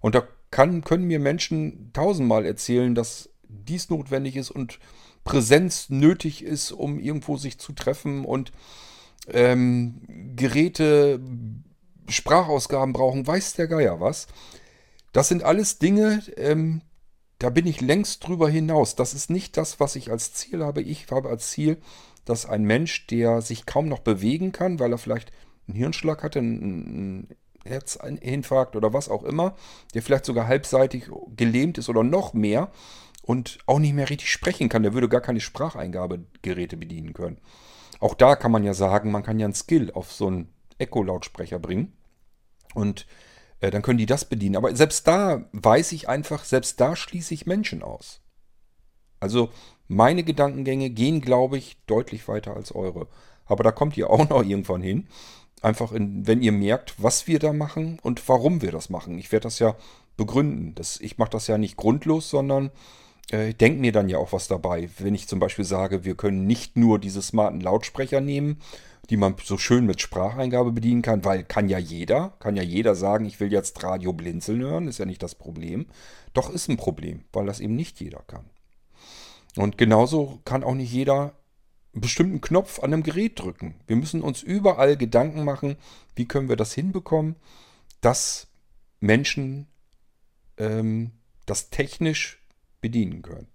Und 0.00 0.14
da 0.14 0.26
kann, 0.50 0.82
können 0.82 1.04
mir 1.04 1.20
Menschen 1.20 1.92
tausendmal 1.92 2.44
erzählen, 2.44 2.94
dass 2.94 3.30
dies 3.48 3.90
notwendig 3.90 4.36
ist 4.36 4.50
und 4.50 4.78
Präsenz 5.24 5.90
nötig 5.90 6.42
ist, 6.42 6.72
um 6.72 6.98
irgendwo 6.98 7.36
sich 7.36 7.58
zu 7.58 7.72
treffen 7.72 8.24
und 8.24 8.52
ähm, 9.28 10.02
Geräte, 10.36 11.20
Sprachausgaben 12.08 12.92
brauchen, 12.92 13.26
weiß 13.26 13.54
der 13.54 13.68
Geier 13.68 14.00
was. 14.00 14.26
Das 15.12 15.28
sind 15.28 15.42
alles 15.42 15.78
Dinge, 15.78 16.22
ähm, 16.36 16.82
da 17.38 17.50
bin 17.50 17.66
ich 17.66 17.80
längst 17.80 18.26
drüber 18.26 18.48
hinaus. 18.48 18.96
Das 18.96 19.14
ist 19.14 19.30
nicht 19.30 19.56
das, 19.56 19.80
was 19.80 19.96
ich 19.96 20.10
als 20.10 20.34
Ziel 20.34 20.62
habe. 20.62 20.82
Ich 20.82 21.10
habe 21.10 21.30
als 21.30 21.50
Ziel, 21.50 21.78
dass 22.24 22.46
ein 22.46 22.64
Mensch, 22.64 23.06
der 23.06 23.40
sich 23.40 23.66
kaum 23.66 23.88
noch 23.88 24.00
bewegen 24.00 24.52
kann, 24.52 24.78
weil 24.78 24.92
er 24.92 24.98
vielleicht 24.98 25.32
einen 25.66 25.76
Hirnschlag 25.76 26.22
hatte, 26.22 26.38
einen 26.38 27.28
Herzinfarkt 27.64 28.76
oder 28.76 28.92
was 28.92 29.08
auch 29.08 29.24
immer, 29.24 29.54
der 29.94 30.02
vielleicht 30.02 30.26
sogar 30.26 30.46
halbseitig 30.46 31.10
gelähmt 31.34 31.78
ist 31.78 31.88
oder 31.88 32.02
noch 32.02 32.34
mehr 32.34 32.70
und 33.22 33.58
auch 33.66 33.78
nicht 33.78 33.94
mehr 33.94 34.10
richtig 34.10 34.30
sprechen 34.30 34.68
kann, 34.68 34.82
der 34.82 34.92
würde 34.92 35.08
gar 35.08 35.20
keine 35.20 35.40
Spracheingabegeräte 35.40 36.76
bedienen 36.76 37.14
können. 37.14 37.38
Auch 38.00 38.14
da 38.14 38.36
kann 38.36 38.52
man 38.52 38.64
ja 38.64 38.74
sagen, 38.74 39.10
man 39.10 39.22
kann 39.22 39.38
ja 39.38 39.46
einen 39.46 39.54
Skill 39.54 39.90
auf 39.92 40.12
so 40.12 40.26
einen 40.26 40.48
Echo-Lautsprecher 40.80 41.58
bringen. 41.58 41.92
Und 42.74 43.06
äh, 43.60 43.70
dann 43.70 43.82
können 43.82 43.98
die 43.98 44.06
das 44.06 44.24
bedienen. 44.24 44.56
Aber 44.56 44.74
selbst 44.74 45.06
da 45.06 45.48
weiß 45.52 45.92
ich 45.92 46.08
einfach, 46.08 46.44
selbst 46.44 46.80
da 46.80 46.96
schließe 46.96 47.34
ich 47.34 47.46
Menschen 47.46 47.82
aus. 47.82 48.20
Also 49.18 49.50
meine 49.86 50.22
Gedankengänge 50.22 50.90
gehen, 50.90 51.20
glaube 51.20 51.58
ich, 51.58 51.76
deutlich 51.86 52.26
weiter 52.28 52.56
als 52.56 52.74
eure. 52.74 53.08
Aber 53.44 53.64
da 53.64 53.72
kommt 53.72 53.96
ihr 53.96 54.10
auch 54.10 54.28
noch 54.28 54.42
irgendwann 54.42 54.82
hin. 54.82 55.08
Einfach, 55.62 55.92
in, 55.92 56.26
wenn 56.26 56.42
ihr 56.42 56.52
merkt, 56.52 56.94
was 57.02 57.26
wir 57.26 57.38
da 57.38 57.52
machen 57.52 57.98
und 58.02 58.26
warum 58.28 58.62
wir 58.62 58.72
das 58.72 58.88
machen. 58.88 59.18
Ich 59.18 59.30
werde 59.30 59.44
das 59.44 59.58
ja 59.58 59.76
begründen. 60.16 60.74
Das, 60.74 60.98
ich 61.00 61.18
mache 61.18 61.30
das 61.30 61.48
ja 61.48 61.58
nicht 61.58 61.76
grundlos, 61.76 62.30
sondern 62.30 62.70
äh, 63.30 63.52
denke 63.52 63.80
mir 63.80 63.92
dann 63.92 64.08
ja 64.08 64.16
auch 64.18 64.32
was 64.32 64.48
dabei. 64.48 64.88
Wenn 64.98 65.14
ich 65.14 65.28
zum 65.28 65.38
Beispiel 65.38 65.64
sage, 65.64 66.04
wir 66.04 66.14
können 66.14 66.46
nicht 66.46 66.76
nur 66.76 66.98
diese 66.98 67.20
smarten 67.20 67.60
Lautsprecher 67.60 68.20
nehmen, 68.22 68.60
die 69.08 69.16
man 69.16 69.34
so 69.42 69.58
schön 69.58 69.86
mit 69.86 70.00
Spracheingabe 70.00 70.72
bedienen 70.72 71.02
kann, 71.02 71.24
weil 71.24 71.42
kann 71.42 71.68
ja 71.68 71.78
jeder, 71.78 72.34
kann 72.38 72.56
ja 72.56 72.62
jeder 72.62 72.94
sagen, 72.94 73.24
ich 73.24 73.40
will 73.40 73.52
jetzt 73.52 73.82
Radio 73.82 74.12
blinzeln 74.12 74.60
hören, 74.60 74.88
ist 74.88 74.98
ja 74.98 75.06
nicht 75.06 75.22
das 75.22 75.34
Problem. 75.34 75.86
Doch 76.34 76.50
ist 76.50 76.68
ein 76.68 76.76
Problem, 76.76 77.24
weil 77.32 77.46
das 77.46 77.60
eben 77.60 77.74
nicht 77.74 78.00
jeder 78.00 78.22
kann. 78.26 78.44
Und 79.56 79.78
genauso 79.78 80.40
kann 80.44 80.62
auch 80.62 80.74
nicht 80.74 80.92
jeder 80.92 81.34
einen 81.92 82.02
bestimmten 82.02 82.40
Knopf 82.40 82.78
an 82.78 82.92
einem 82.92 83.02
Gerät 83.02 83.38
drücken. 83.40 83.74
Wir 83.86 83.96
müssen 83.96 84.22
uns 84.22 84.42
überall 84.42 84.96
Gedanken 84.96 85.44
machen, 85.44 85.76
wie 86.14 86.28
können 86.28 86.48
wir 86.48 86.56
das 86.56 86.72
hinbekommen, 86.72 87.36
dass 88.00 88.46
Menschen 89.00 89.66
ähm, 90.56 91.12
das 91.46 91.70
technisch 91.70 92.40
bedienen 92.80 93.22
können. 93.22 93.48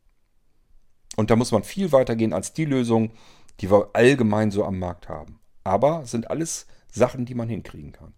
Und 1.16 1.32
da 1.32 1.38
muss 1.38 1.52
man 1.52 1.64
viel 1.64 1.92
weiter 1.92 2.16
gehen 2.16 2.34
als 2.34 2.52
die 2.52 2.66
Lösung, 2.66 3.12
die 3.62 3.72
wir 3.72 3.90
allgemein 3.94 4.52
so 4.52 4.64
am 4.64 4.80
Markt 4.80 5.10
haben. 5.10 5.40
Aber 5.64 6.06
sind 6.06 6.30
alles 6.30 6.68
Sachen, 6.92 7.26
die 7.26 7.36
man 7.36 7.50
hinkriegen 7.50 7.92
kann. 7.92 8.14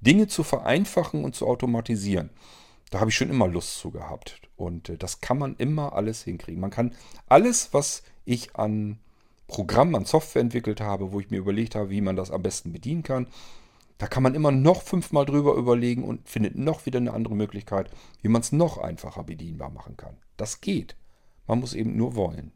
Dinge 0.00 0.26
zu 0.26 0.42
vereinfachen 0.42 1.24
und 1.24 1.34
zu 1.34 1.46
automatisieren, 1.46 2.30
da 2.90 3.00
habe 3.00 3.10
ich 3.10 3.16
schon 3.16 3.30
immer 3.30 3.48
Lust 3.48 3.78
zu 3.78 3.90
gehabt. 3.90 4.40
Und 4.56 4.88
äh, 4.88 4.96
das 4.96 5.20
kann 5.20 5.38
man 5.38 5.56
immer 5.56 5.94
alles 5.94 6.22
hinkriegen. 6.22 6.60
Man 6.60 6.70
kann 6.70 6.94
alles, 7.28 7.72
was 7.72 8.02
ich 8.24 8.54
an 8.56 8.98
Programmen, 9.48 9.94
an 9.94 10.04
Software 10.04 10.42
entwickelt 10.42 10.80
habe, 10.80 11.12
wo 11.12 11.20
ich 11.20 11.30
mir 11.30 11.38
überlegt 11.38 11.74
habe, 11.74 11.90
wie 11.90 12.00
man 12.00 12.16
das 12.16 12.30
am 12.30 12.42
besten 12.42 12.72
bedienen 12.72 13.02
kann, 13.02 13.28
da 13.98 14.06
kann 14.06 14.22
man 14.22 14.34
immer 14.34 14.52
noch 14.52 14.82
fünfmal 14.82 15.24
drüber 15.24 15.54
überlegen 15.54 16.04
und 16.04 16.28
findet 16.28 16.56
noch 16.56 16.84
wieder 16.84 16.98
eine 16.98 17.14
andere 17.14 17.34
Möglichkeit, 17.34 17.90
wie 18.20 18.28
man 18.28 18.42
es 18.42 18.52
noch 18.52 18.78
einfacher 18.78 19.24
bedienbar 19.24 19.70
machen 19.70 19.96
kann. 19.96 20.16
Das 20.36 20.60
geht. 20.60 20.96
Man 21.46 21.60
muss 21.60 21.74
eben 21.74 21.96
nur 21.96 22.14
wollen. 22.14 22.52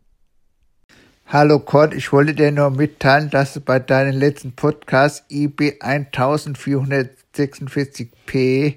Hallo 1.33 1.61
Kurt, 1.61 1.95
ich 1.95 2.13
wollte 2.13 2.35
dir 2.35 2.51
nur 2.51 2.71
mitteilen, 2.71 3.31
dass 3.31 3.55
du 3.55 3.61
bei 3.61 3.79
deinem 3.79 4.19
letzten 4.19 4.51
Podcast 4.51 5.23
IB 5.31 5.79
1446p 5.79 8.75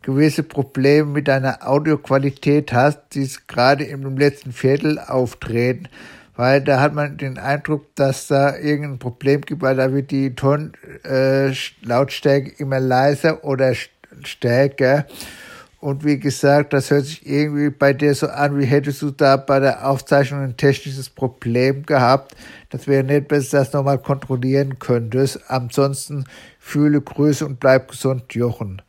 gewisse 0.00 0.42
Probleme 0.42 1.10
mit 1.10 1.28
deiner 1.28 1.68
Audioqualität 1.68 2.72
hast, 2.72 2.98
die 3.12 3.28
gerade 3.46 3.84
im 3.84 4.16
letzten 4.16 4.52
Viertel 4.52 4.98
auftreten, 5.00 5.90
weil 6.34 6.62
da 6.62 6.80
hat 6.80 6.94
man 6.94 7.18
den 7.18 7.36
Eindruck, 7.36 7.94
dass 7.94 8.26
da 8.26 8.56
irgendein 8.56 8.98
Problem 8.98 9.42
gibt, 9.42 9.60
weil 9.60 9.76
da 9.76 9.92
wird 9.92 10.10
die 10.12 10.34
Tonlautstärke 10.34 12.52
äh, 12.52 12.54
immer 12.56 12.80
leiser 12.80 13.44
oder 13.44 13.74
stärker. 14.24 15.04
Und 15.82 16.04
wie 16.04 16.20
gesagt, 16.20 16.74
das 16.74 16.92
hört 16.92 17.06
sich 17.06 17.26
irgendwie 17.26 17.68
bei 17.68 17.92
dir 17.92 18.14
so 18.14 18.28
an, 18.28 18.56
wie 18.56 18.66
hättest 18.66 19.02
du 19.02 19.10
da 19.10 19.36
bei 19.36 19.58
der 19.58 19.90
Aufzeichnung 19.90 20.40
ein 20.40 20.56
technisches 20.56 21.10
Problem 21.10 21.84
gehabt. 21.84 22.36
Das 22.70 22.86
wäre 22.86 23.02
nett, 23.02 23.32
wenn 23.32 23.40
du 23.42 23.48
das 23.50 23.72
nochmal 23.72 23.98
kontrollieren 23.98 24.78
könntest. 24.78 25.40
Ansonsten 25.50 26.26
fühle 26.60 27.00
Grüße 27.00 27.44
und 27.44 27.58
bleib 27.58 27.88
gesund, 27.88 28.32
Jochen. 28.32 28.80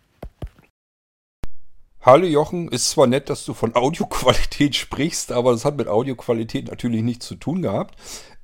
Hallo 2.00 2.28
Jochen, 2.28 2.68
ist 2.68 2.92
zwar 2.92 3.08
nett, 3.08 3.28
dass 3.28 3.44
du 3.44 3.56
von 3.56 3.74
Audioqualität 3.76 4.76
sprichst, 4.76 5.32
aber 5.32 5.52
das 5.52 5.66
hat 5.66 5.78
mit 5.78 5.88
Audioqualität 5.88 6.68
natürlich 6.68 7.02
nichts 7.02 7.26
zu 7.26 7.34
tun 7.34 7.64
gehabt. 7.64 7.96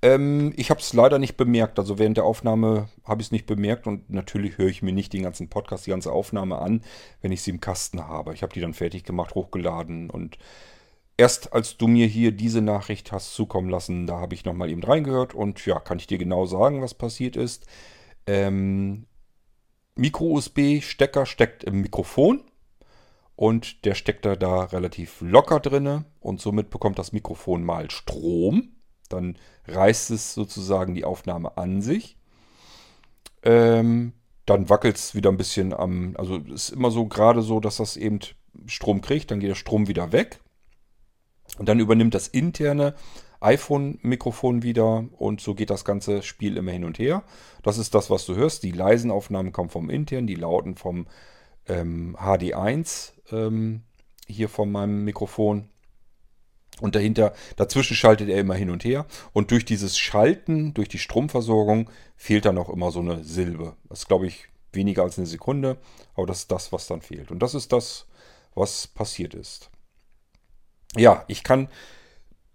Ähm, 0.01 0.53
ich 0.55 0.69
habe 0.69 0.79
es 0.79 0.93
leider 0.93 1.19
nicht 1.19 1.35
bemerkt, 1.35 1.77
also 1.77 1.99
während 1.99 2.17
der 2.17 2.23
Aufnahme 2.23 2.87
habe 3.03 3.21
ich 3.21 3.27
es 3.27 3.31
nicht 3.31 3.45
bemerkt 3.45 3.85
und 3.85 4.09
natürlich 4.09 4.57
höre 4.57 4.69
ich 4.69 4.81
mir 4.81 4.93
nicht 4.93 5.11
den 5.11 5.23
ganzen 5.23 5.49
Podcast, 5.49 5.85
die 5.85 5.89
ganze 5.89 6.11
Aufnahme 6.11 6.59
an, 6.59 6.83
wenn 7.21 7.33
ich 7.33 7.41
sie 7.41 7.51
im 7.51 7.59
Kasten 7.59 8.07
habe. 8.07 8.33
Ich 8.33 8.41
habe 8.41 8.53
die 8.53 8.61
dann 8.61 8.73
fertig 8.73 9.03
gemacht, 9.03 9.35
hochgeladen 9.35 10.09
und 10.09 10.37
erst 11.17 11.51
als 11.51 11.75
du 11.77 11.87
mir 11.87 12.07
hier 12.07 12.31
diese 12.31 12.61
Nachricht 12.61 13.11
hast 13.11 13.35
zukommen 13.35 13.69
lassen, 13.69 14.07
da 14.07 14.19
habe 14.19 14.35
ich 14.35 14.45
nochmal 14.45 14.69
eben 14.69 14.83
reingehört 14.83 15.33
und 15.35 15.65
ja, 15.65 15.79
kann 15.79 15.99
ich 15.99 16.07
dir 16.07 16.17
genau 16.17 16.45
sagen, 16.45 16.81
was 16.81 16.93
passiert 16.93 17.35
ist. 17.35 17.65
Ähm, 18.25 19.05
Micro-USB-Stecker 19.95 21.25
steckt 21.25 21.65
im 21.65 21.81
Mikrofon 21.81 22.41
und 23.35 23.83
der 23.83 23.95
steckt 23.95 24.25
da, 24.25 24.37
da 24.37 24.63
relativ 24.63 25.19
locker 25.19 25.59
drinne 25.59 26.05
und 26.21 26.39
somit 26.39 26.69
bekommt 26.69 26.99
das 26.99 27.11
Mikrofon 27.11 27.65
mal 27.65 27.91
Strom. 27.91 28.78
Dann 29.09 29.37
reißt 29.67 30.11
es 30.11 30.33
sozusagen 30.33 30.95
die 30.95 31.05
Aufnahme 31.05 31.57
an 31.57 31.81
sich. 31.81 32.17
Ähm, 33.43 34.13
dann 34.45 34.69
wackelt 34.69 34.95
es 34.97 35.15
wieder 35.15 35.29
ein 35.29 35.37
bisschen 35.37 35.73
am, 35.73 36.15
also 36.17 36.37
ist 36.37 36.69
immer 36.69 36.91
so 36.91 37.05
gerade 37.05 37.41
so, 37.41 37.59
dass 37.59 37.77
das 37.77 37.97
eben 37.97 38.19
Strom 38.65 39.01
kriegt, 39.01 39.31
dann 39.31 39.39
geht 39.39 39.49
der 39.49 39.55
Strom 39.55 39.87
wieder 39.87 40.11
weg. 40.11 40.39
Und 41.57 41.67
dann 41.67 41.79
übernimmt 41.79 42.13
das 42.13 42.27
interne 42.27 42.95
iPhone-Mikrofon 43.41 44.63
wieder 44.63 45.05
und 45.17 45.39
so 45.39 45.55
geht 45.55 45.69
das 45.69 45.85
ganze 45.85 46.23
Spiel 46.23 46.57
immer 46.57 46.71
hin 46.71 46.83
und 46.83 46.99
her. 46.99 47.23
Das 47.63 47.77
ist 47.77 47.95
das, 47.95 48.09
was 48.09 48.25
du 48.25 48.35
hörst. 48.35 48.63
Die 48.63 48.71
leisen 48.71 49.11
Aufnahmen 49.11 49.51
kommen 49.51 49.69
vom 49.69 49.89
internen, 49.89 50.27
die 50.27 50.35
lauten 50.35 50.75
vom 50.75 51.07
ähm, 51.67 52.17
HD1 52.19 53.13
ähm, 53.31 53.83
hier 54.27 54.49
von 54.49 54.71
meinem 54.71 55.03
Mikrofon. 55.03 55.69
Und 56.81 56.95
dahinter, 56.95 57.33
dazwischen 57.55 57.95
schaltet 57.95 58.29
er 58.29 58.39
immer 58.39 58.55
hin 58.55 58.69
und 58.69 58.83
her. 58.83 59.05
Und 59.33 59.51
durch 59.51 59.65
dieses 59.65 59.97
Schalten, 59.97 60.73
durch 60.73 60.89
die 60.89 60.99
Stromversorgung, 60.99 61.89
fehlt 62.15 62.45
dann 62.45 62.57
auch 62.57 62.69
immer 62.69 62.91
so 62.91 62.99
eine 62.99 63.23
Silbe. 63.23 63.75
Das 63.89 63.99
ist, 63.99 64.07
glaube 64.07 64.27
ich, 64.27 64.47
weniger 64.71 65.03
als 65.03 65.17
eine 65.17 65.27
Sekunde. 65.27 65.77
Aber 66.15 66.27
das 66.27 66.39
ist 66.39 66.51
das, 66.51 66.71
was 66.71 66.87
dann 66.87 67.01
fehlt. 67.01 67.31
Und 67.31 67.39
das 67.39 67.55
ist 67.55 67.71
das, 67.73 68.07
was 68.55 68.87
passiert 68.87 69.33
ist. 69.33 69.69
Ja, 70.95 71.23
ich 71.27 71.43
kann 71.43 71.69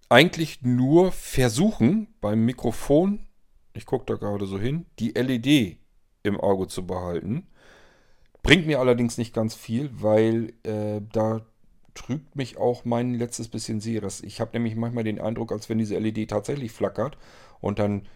eigentlich 0.08 0.62
nur 0.62 1.12
versuchen, 1.12 2.14
beim 2.20 2.44
Mikrofon, 2.44 3.26
ich 3.72 3.86
gucke 3.86 4.06
da 4.06 4.14
gerade 4.14 4.46
so 4.46 4.58
hin, 4.58 4.86
die 4.98 5.10
LED 5.10 5.78
im 6.22 6.40
Auge 6.40 6.68
zu 6.68 6.86
behalten. 6.86 7.48
Bringt 8.42 8.66
mir 8.66 8.80
allerdings 8.80 9.18
nicht 9.18 9.32
ganz 9.32 9.54
viel, 9.54 9.90
weil 9.92 10.52
äh, 10.64 11.00
da 11.12 11.46
trügt 11.94 12.36
mich 12.36 12.56
auch 12.56 12.84
mein 12.84 13.14
letztes 13.14 13.48
bisschen 13.48 13.80
Seres. 13.80 14.22
Ich 14.22 14.40
habe 14.40 14.50
nämlich 14.54 14.76
manchmal 14.76 15.04
den 15.04 15.20
Eindruck, 15.20 15.52
als 15.52 15.68
wenn 15.68 15.78
diese 15.78 15.98
LED 15.98 16.30
tatsächlich 16.30 16.72
flackert 16.72 17.16
und 17.60 17.78
dann 17.78 18.06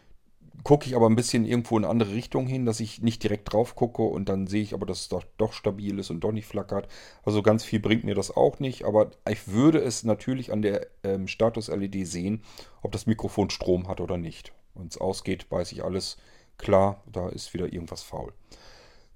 gucke 0.64 0.86
ich 0.86 0.96
aber 0.96 1.06
ein 1.08 1.16
bisschen 1.16 1.44
irgendwo 1.44 1.76
in 1.78 1.84
eine 1.84 1.90
andere 1.90 2.12
Richtung 2.12 2.46
hin, 2.46 2.66
dass 2.66 2.80
ich 2.80 3.00
nicht 3.00 3.22
direkt 3.22 3.52
drauf 3.52 3.74
gucke 3.74 4.02
und 4.02 4.28
dann 4.28 4.46
sehe 4.46 4.62
ich 4.62 4.74
aber, 4.74 4.86
dass 4.86 5.02
es 5.02 5.08
doch, 5.08 5.24
doch 5.36 5.52
stabil 5.52 5.98
ist 5.98 6.10
und 6.10 6.20
doch 6.20 6.32
nicht 6.32 6.46
flackert. 6.46 6.88
Also 7.24 7.42
ganz 7.42 7.64
viel 7.64 7.80
bringt 7.80 8.04
mir 8.04 8.14
das 8.14 8.36
auch 8.36 8.58
nicht, 8.58 8.84
aber 8.84 9.12
ich 9.28 9.48
würde 9.48 9.78
es 9.78 10.04
natürlich 10.04 10.52
an 10.52 10.62
der 10.62 10.86
ähm, 11.04 11.28
Status-LED 11.28 12.06
sehen, 12.06 12.42
ob 12.82 12.92
das 12.92 13.06
Mikrofon 13.06 13.50
Strom 13.50 13.88
hat 13.88 14.00
oder 14.00 14.18
nicht. 14.18 14.52
Wenn 14.74 14.88
es 14.88 14.98
ausgeht, 14.98 15.46
weiß 15.50 15.72
ich 15.72 15.84
alles 15.84 16.16
klar, 16.56 17.02
da 17.10 17.28
ist 17.28 17.54
wieder 17.54 17.72
irgendwas 17.72 18.02
faul. 18.02 18.32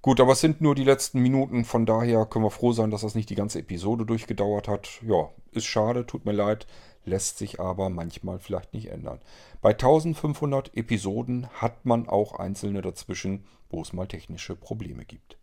Gut, 0.03 0.19
aber 0.19 0.33
es 0.33 0.41
sind 0.41 0.61
nur 0.61 0.75
die 0.75 0.83
letzten 0.83 1.21
Minuten, 1.21 1.65
von 1.65 1.87
daher 1.87 2.27
können 2.27 2.45
wir 2.45 2.51
froh 2.51 2.73
sein, 2.73 2.91
dass 2.91 3.03
das 3.03 3.15
nicht 3.15 3.31
die 3.31 3.37
ganze 3.37 3.61
Episode 3.61 4.05
durchgedauert 4.05 4.67
hat. 4.67 5.01
Ja, 5.07 5.29
ist 5.53 5.67
schade, 5.67 6.05
tut 6.05 6.25
mir 6.27 6.33
leid, 6.33 6.67
lässt 7.05 7.39
sich 7.39 7.61
aber 7.61 7.89
manchmal 7.89 8.41
vielleicht 8.41 8.75
nicht 8.75 8.89
ändern. 8.91 9.21
Bei 9.61 9.71
1500 9.71 10.77
Episoden 10.77 11.47
hat 11.55 11.87
man 11.87 12.09
auch 12.09 12.41
einzelne 12.41 12.83
dazwischen, 12.83 13.45
wo 13.71 13.81
es 13.81 13.93
mal 13.93 14.09
technische 14.09 14.57
Probleme 14.57 15.05
gibt. 15.05 15.39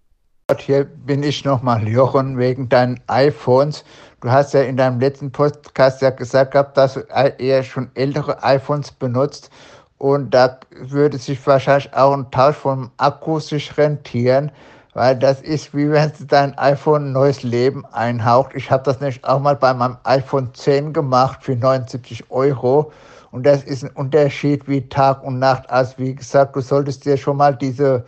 Hier 0.57 0.83
bin 0.83 1.23
ich 1.23 1.45
nochmal, 1.45 1.87
Jochen, 1.87 2.37
wegen 2.37 2.67
deinen 2.67 2.99
iPhones. 3.07 3.85
Du 4.19 4.29
hast 4.29 4.53
ja 4.53 4.63
in 4.63 4.75
deinem 4.75 4.99
letzten 4.99 5.31
Podcast 5.31 6.01
ja 6.01 6.09
gesagt 6.09 6.51
gehabt, 6.51 6.75
dass 6.75 6.95
du 6.95 7.01
eher 7.01 7.63
schon 7.63 7.91
ältere 7.93 8.43
iPhones 8.43 8.91
benutzt. 8.91 9.51
Und 9.99 10.33
da 10.33 10.57
würde 10.71 11.17
sich 11.17 11.45
wahrscheinlich 11.45 11.93
auch 11.93 12.13
ein 12.13 12.31
Tausch 12.31 12.55
vom 12.55 12.89
Akku 12.97 13.39
sich 13.39 13.77
rentieren, 13.77 14.49
weil 14.93 15.17
das 15.17 15.41
ist 15.41 15.75
wie 15.75 15.91
wenn 15.91 16.11
dein 16.27 16.57
iPhone 16.57 17.09
ein 17.09 17.11
neues 17.11 17.43
Leben 17.43 17.85
einhaucht. 17.91 18.51
Ich 18.55 18.71
habe 18.71 18.83
das 18.83 19.01
nämlich 19.01 19.23
auch 19.25 19.41
mal 19.41 19.57
bei 19.57 19.73
meinem 19.73 19.97
iPhone 20.05 20.53
10 20.53 20.93
gemacht 20.93 21.43
für 21.43 21.55
79 21.55 22.31
Euro. 22.31 22.91
Und 23.31 23.45
das 23.45 23.63
ist 23.63 23.83
ein 23.83 23.91
Unterschied 23.91 24.67
wie 24.69 24.87
Tag 24.87 25.21
und 25.21 25.37
Nacht. 25.37 25.69
Also 25.69 25.97
wie 25.97 26.15
gesagt, 26.15 26.55
du 26.55 26.61
solltest 26.61 27.03
dir 27.03 27.17
schon 27.17 27.35
mal 27.35 27.53
diese 27.53 28.05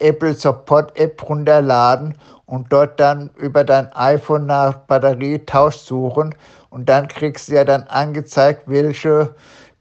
Apple 0.00 0.34
Support 0.34 0.98
App 0.98 1.28
runterladen 1.28 2.16
und 2.46 2.72
dort 2.72 2.98
dann 2.98 3.30
über 3.36 3.62
dein 3.62 3.92
iPhone 3.94 4.46
nach 4.46 4.74
Batterietausch 4.74 5.76
suchen. 5.76 6.34
Und 6.70 6.88
dann 6.88 7.06
kriegst 7.06 7.48
du 7.48 7.54
ja 7.54 7.64
dann 7.64 7.84
angezeigt, 7.84 8.62
welche 8.66 9.32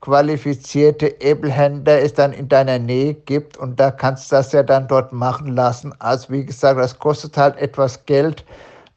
qualifizierte 0.02 1.20
Apple-Händler 1.22 2.02
es 2.02 2.14
dann 2.14 2.34
in 2.34 2.48
deiner 2.48 2.80
Nähe 2.80 3.14
gibt 3.14 3.58
und 3.58 3.80
da 3.80 3.92
kannst 3.92 4.32
du 4.32 4.38
das 4.38 4.52
ja 4.52 4.64
dann 4.64 4.88
dort 4.88 5.12
machen 5.12 5.56
lassen. 5.56 5.94
Also 6.00 6.32
wie 6.32 6.46
gesagt, 6.46 6.80
das 6.80 6.98
kostet 6.98 7.38
halt 7.38 7.58
etwas 7.58 8.06
Geld, 8.06 8.46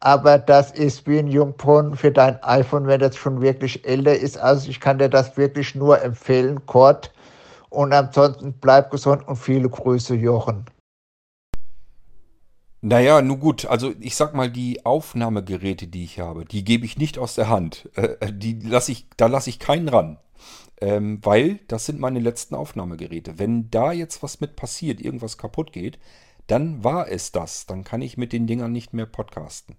aber 0.01 0.39
das 0.39 0.71
ist 0.73 1.07
wie 1.07 1.19
ein 1.19 1.29
Jungbrunnen 1.29 1.97
für 1.97 2.13
dein 2.13 2.43
iPhone, 2.43 2.87
wenn 2.87 3.01
das 3.01 3.17
schon 3.17 3.41
wirklich 3.41 3.85
älter 3.85 4.17
ist. 4.17 4.39
Also 4.39 4.71
ich 4.71 4.81
kann 4.81 4.99
dir 4.99 5.09
das 5.09 5.37
wirklich 5.37 5.75
nur 5.75 6.01
empfehlen, 6.03 6.65
Kurt. 6.67 7.13
Und 7.71 7.93
ansonsten 7.93 8.53
bleib 8.53 8.91
gesund 8.91 9.27
und 9.27 9.37
viele 9.37 9.69
Grüße, 9.69 10.15
Jochen. 10.15 10.67
Naja, 12.85 13.23
nun 13.23 13.39
gut, 13.39 13.65
also 13.67 13.93
ich 14.01 14.17
sag 14.17 14.35
mal, 14.35 14.51
die 14.51 14.85
Aufnahmegeräte, 14.85 15.87
die 15.87 16.03
ich 16.03 16.19
habe, 16.19 16.45
die 16.45 16.65
gebe 16.65 16.85
ich 16.85 16.99
nicht 16.99 17.17
aus 17.17 17.37
der 17.37 17.49
Hand. 17.49 17.89
Äh, 17.95 18.33
die 18.33 18.59
lass 18.61 18.89
ich, 18.89 19.07
da 19.17 19.27
lasse 19.27 19.51
ich 19.51 19.61
keinen 19.61 19.89
ran. 19.89 20.19
Ähm, 20.83 21.21
weil 21.23 21.61
das 21.69 21.87
sind 21.87 22.01
meine 22.01 22.19
letzten 22.19 22.57
Aufnahmegeräte. 22.57 23.39
Wenn 23.39 23.71
da 23.71 23.93
jetzt 23.93 24.21
was 24.25 24.41
mit 24.41 24.57
passiert, 24.57 25.01
irgendwas 25.01 25.39
kaputt 25.39 25.73
geht, 25.73 26.01
dann 26.49 26.83
war 26.83 27.09
es 27.09 27.31
das. 27.31 27.67
Dann 27.67 27.85
kann 27.85 28.03
ich 28.03 28.17
mit 28.17 28.33
den 28.33 28.49
Dingern 28.49 28.73
nicht 28.73 28.93
mehr 28.93 29.07
podcasten. 29.07 29.77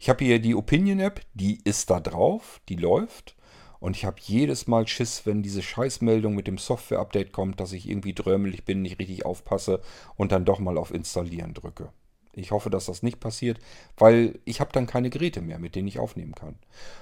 Ich 0.00 0.08
habe 0.08 0.24
hier 0.24 0.40
die 0.40 0.56
Opinion-App, 0.56 1.20
die 1.34 1.60
ist 1.62 1.90
da 1.90 2.00
drauf, 2.00 2.60
die 2.68 2.74
läuft. 2.74 3.36
Und 3.78 3.96
ich 3.96 4.04
habe 4.04 4.16
jedes 4.20 4.66
Mal 4.66 4.88
Schiss, 4.88 5.24
wenn 5.24 5.44
diese 5.44 5.62
Scheißmeldung 5.62 6.34
mit 6.34 6.48
dem 6.48 6.58
Software-Update 6.58 7.30
kommt, 7.30 7.60
dass 7.60 7.72
ich 7.72 7.88
irgendwie 7.88 8.12
drömelig 8.12 8.64
bin, 8.64 8.82
nicht 8.82 8.98
richtig 8.98 9.24
aufpasse 9.24 9.80
und 10.16 10.32
dann 10.32 10.44
doch 10.44 10.58
mal 10.58 10.78
auf 10.78 10.92
Installieren 10.92 11.54
drücke. 11.54 11.92
Ich 12.32 12.50
hoffe, 12.50 12.70
dass 12.70 12.86
das 12.86 13.02
nicht 13.02 13.20
passiert, 13.20 13.58
weil 13.96 14.38
ich 14.44 14.60
habe 14.60 14.72
dann 14.72 14.86
keine 14.86 15.10
Geräte 15.10 15.40
mehr, 15.40 15.58
mit 15.58 15.74
denen 15.74 15.88
ich 15.88 15.98
aufnehmen 15.98 16.34
kann. 16.34 16.56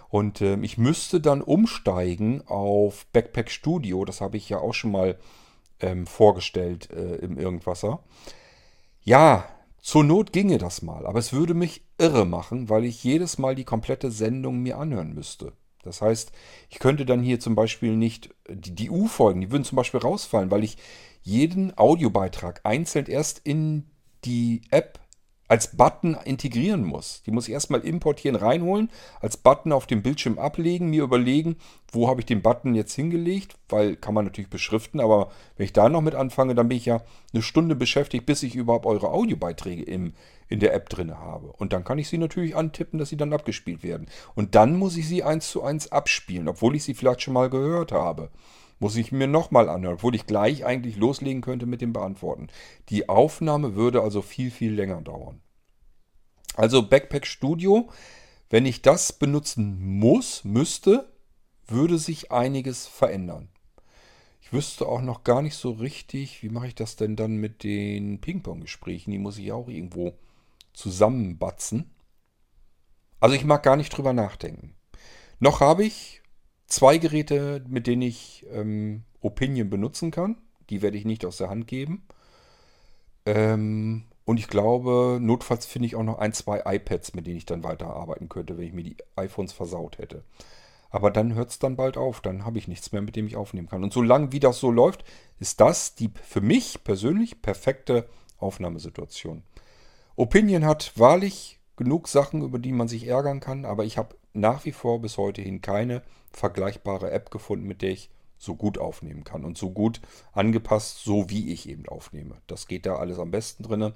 Und 0.09 0.41
äh, 0.41 0.57
ich 0.61 0.79
müsste 0.79 1.21
dann 1.21 1.43
umsteigen 1.43 2.47
auf 2.47 3.07
Backpack 3.13 3.51
Studio. 3.51 4.05
Das 4.05 4.21
habe 4.21 4.37
ich 4.37 4.49
ja 4.49 4.59
auch 4.59 4.75
schon 4.75 4.93
mal 4.93 5.19
ähm, 5.81 6.07
vorgestellt 6.07 6.91
äh, 6.91 7.17
im 7.17 7.39
Irgendwasser. 7.39 8.01
Ja, 9.03 9.49
zur 9.81 10.05
Not 10.05 10.33
ginge 10.33 10.59
das 10.59 10.83
mal, 10.83 11.07
aber 11.07 11.19
es 11.19 11.33
würde 11.33 11.55
mich 11.55 11.83
irre 11.99 12.27
machen, 12.27 12.69
weil 12.69 12.85
ich 12.85 13.05
jedes 13.05 13.39
Mal 13.39 13.55
die 13.55 13.65
komplette 13.65 14.11
Sendung 14.11 14.61
mir 14.61 14.79
anhören 14.79 15.15
müsste. 15.15 15.53
Das 15.85 16.03
heißt, 16.03 16.33
ich 16.69 16.81
könnte 16.81 17.07
dann 17.07 17.23
hier 17.23 17.39
zum 17.39 17.55
Beispiel 17.55 17.97
nicht 17.97 18.35
die, 18.49 18.75
die 18.75 18.91
U-Folgen, 18.91 19.41
die 19.41 19.53
würden 19.53 19.63
zum 19.63 19.77
Beispiel 19.77 20.01
rausfallen, 20.01 20.51
weil 20.51 20.65
ich 20.65 20.77
jeden 21.23 21.77
Audiobeitrag 21.79 22.61
einzeln 22.65 23.07
erst 23.07 23.41
in 23.45 23.89
die 24.25 24.63
App 24.71 24.99
als 25.49 25.77
Button 25.77 26.17
integrieren 26.25 26.85
muss. 26.85 27.23
Die 27.25 27.31
muss 27.31 27.49
ich 27.49 27.55
erstmal 27.55 27.81
importieren, 27.81 28.37
reinholen, 28.37 28.91
als 29.21 29.37
Button 29.37 29.73
auf 29.73 29.87
dem 29.87 30.03
Bildschirm 30.03 30.39
ablegen, 30.39 30.91
mir 30.91 31.05
überlegen, 31.05 31.57
wo 31.93 32.09
habe 32.09 32.21
ich 32.21 32.27
den 32.27 32.43
Button 32.43 32.75
jetzt 32.75 32.95
hingelegt, 32.95 33.57
weil 33.69 33.97
kann 33.97 34.15
man 34.15 34.25
natürlich 34.25 34.51
beschriften, 34.51 35.01
aber 35.01 35.31
wenn 35.57 35.65
ich 35.65 35.73
da 35.73 35.89
noch 35.89 36.01
mit 36.01 36.15
anfange, 36.15 36.55
dann 36.55 36.69
bin 36.69 36.79
ich 36.79 36.87
ja 36.87 37.03
eine 37.33 37.43
Stunde 37.43 37.77
beschäftigt, 37.77 38.27
bis 38.27 38.43
ich 38.43 38.55
überhaupt 38.55 38.87
eure 38.87 39.11
Audiobeiträge 39.11 39.83
im, 39.85 40.15
in 40.49 40.61
der 40.61 40.75
App 40.75 40.89
drin 40.89 41.17
habe. 41.17 41.53
Und 41.53 41.73
dann 41.73 41.85
kann 41.85 41.99
ich 41.99 42.09
sie 42.09 42.19
natürlich 42.19 42.57
antippen, 42.57 42.99
dass 42.99 43.09
sie 43.09 43.17
dann 43.17 43.33
abgespielt 43.33 43.83
werden. 43.83 44.09
Und 44.35 44.55
dann 44.55 44.77
muss 44.77 44.97
ich 44.97 45.09
sie 45.09 45.23
eins 45.23 45.51
zu 45.51 45.63
eins 45.63 45.93
abspielen, 45.93 46.49
obwohl 46.49 46.77
ich 46.77 46.85
sie 46.85 46.95
vielleicht 46.95 47.23
schon 47.23 47.35
mal 47.35 47.51
gehört 47.51 47.93
habe 47.93 48.31
muss 48.79 48.97
ich 48.97 49.13
mir 49.13 49.27
nochmal 49.27 49.69
anhören, 49.69 49.95
obwohl 49.95 50.15
ich 50.15 50.27
gleich 50.27 50.65
eigentlich 50.65 50.97
loslegen 50.97 51.43
könnte 51.43 51.67
mit 51.67 51.81
dem 51.81 51.93
Beantworten. 51.93 52.49
Die 52.89 53.09
Aufnahme 53.09 53.75
würde 53.75 54.03
also 54.03 54.23
viel, 54.23 54.51
viel 54.51 54.73
länger 54.73 55.01
dauern. 55.01 55.41
Also 56.55 56.87
Backpack 56.87 57.27
Studio, 57.27 57.89
wenn 58.51 58.67
ich 58.67 58.83
das 58.83 59.13
benutzen 59.13 59.99
muss, 59.99 60.45
müsste, 60.45 61.13
würde 61.67 61.99
sich 61.99 62.33
einiges 62.33 62.87
verändern. 62.87 63.49
Ich 64.41 64.53
wüsste 64.53 64.87
auch 64.87 65.03
noch 65.03 65.25
gar 65.25 65.43
nicht 65.43 65.57
so 65.57 65.73
richtig, 65.73 66.43
wie 66.43 66.51
mache 66.51 66.69
ich 66.69 66.75
das 66.75 66.95
denn 66.95 67.17
dann 67.17 67.37
mit 67.37 67.65
den 67.65 68.21
Ping-Pong-Gesprächen? 68.21 69.11
Die 69.11 69.19
muss 69.19 69.39
ich 69.39 69.51
auch 69.51 69.69
irgendwo 69.69 70.17
zusammenbatzen. 70.73 71.91
Also 73.19 73.35
ich 73.35 73.45
mag 73.45 73.63
gar 73.65 73.77
nicht 73.77 73.91
drüber 73.91 74.13
nachdenken. 74.13 74.77
Noch 75.41 75.61
habe 75.61 75.85
ich 75.85 76.23
zwei 76.67 76.99
Geräte, 76.99 77.65
mit 77.69 77.87
denen 77.87 78.03
ich 78.03 78.47
ähm, 78.53 79.05
Opinion 79.21 79.71
benutzen 79.71 80.11
kann. 80.11 80.37
Die 80.71 80.83
werde 80.83 80.99
ich 80.99 81.05
nicht 81.05 81.25
aus 81.25 81.37
der 81.37 81.49
Hand 81.49 81.67
geben. 81.67 82.07
Ähm, 83.25 84.05
und 84.25 84.39
ich 84.39 84.49
glaube, 84.49 85.19
notfalls 85.21 85.67
finde 85.67 85.87
ich 85.87 85.95
auch 85.95 86.03
noch 86.03 86.19
ein, 86.19 86.33
zwei 86.33 86.63
iPads, 86.65 87.15
mit 87.15 87.27
denen 87.27 87.37
ich 87.37 87.47
dann 87.47 87.63
weiterarbeiten 87.63 88.29
könnte, 88.29 88.57
wenn 88.57 88.67
ich 88.67 88.73
mir 88.73 88.83
die 88.83 88.97
iPhones 89.15 89.53
versaut 89.53 89.99
hätte. 89.99 90.25
Aber 90.91 91.11
dann 91.11 91.35
hört 91.35 91.51
es 91.51 91.59
dann 91.59 91.77
bald 91.77 91.97
auf. 91.97 92.21
Dann 92.21 92.45
habe 92.45 92.59
ich 92.59 92.69
nichts 92.69 92.91
mehr, 92.93 93.03
mit 93.03 93.17
dem 93.17 93.27
ich 93.27 93.37
aufnehmen 93.37 93.69
kann. 93.69 93.85
Und 93.85 93.93
solange 93.93 94.33
wie 94.33 94.41
das 94.41 94.59
so 94.59 94.71
läuft, 94.71 95.05
ist 95.39 95.61
das 95.61 95.95
die 95.95 96.11
für 96.23 96.41
mich 96.41 96.83
persönlich 96.83 97.43
perfekte 97.43 98.09
Aufnahmesituation. 98.39 99.43
Opinion 100.17 100.65
hat 100.65 100.93
wahrlich 100.97 101.61
genug 101.77 102.09
Sachen, 102.09 102.43
über 102.43 102.59
die 102.59 102.73
man 102.73 102.89
sich 102.89 103.07
ärgern 103.07 103.41
kann, 103.41 103.65
aber 103.65 103.85
ich 103.85 103.99
habe 103.99 104.17
nach 104.37 104.65
wie 104.65 104.73
vor 104.73 105.01
bis 105.01 105.19
heute 105.19 105.43
hin 105.43 105.61
keine 105.61 106.03
vergleichbare 106.33 107.11
App 107.11 107.31
gefunden, 107.31 107.67
mit 107.67 107.83
der 107.83 107.91
ich 107.91 108.11
so 108.39 108.55
gut 108.55 108.79
aufnehmen 108.79 109.25
kann 109.25 109.45
und 109.45 109.57
so 109.57 109.71
gut 109.71 110.01
angepasst, 110.33 111.03
so 111.03 111.31
wie 111.31 111.53
ich 111.53 111.69
eben 111.69 111.89
aufnehme. 111.89 112.37
Das 112.47 112.69
geht 112.69 112.87
da 112.87 112.97
alles 112.97 113.19
am 113.19 113.31
besten 113.31 113.63
drin 113.63 113.83
und 113.83 113.95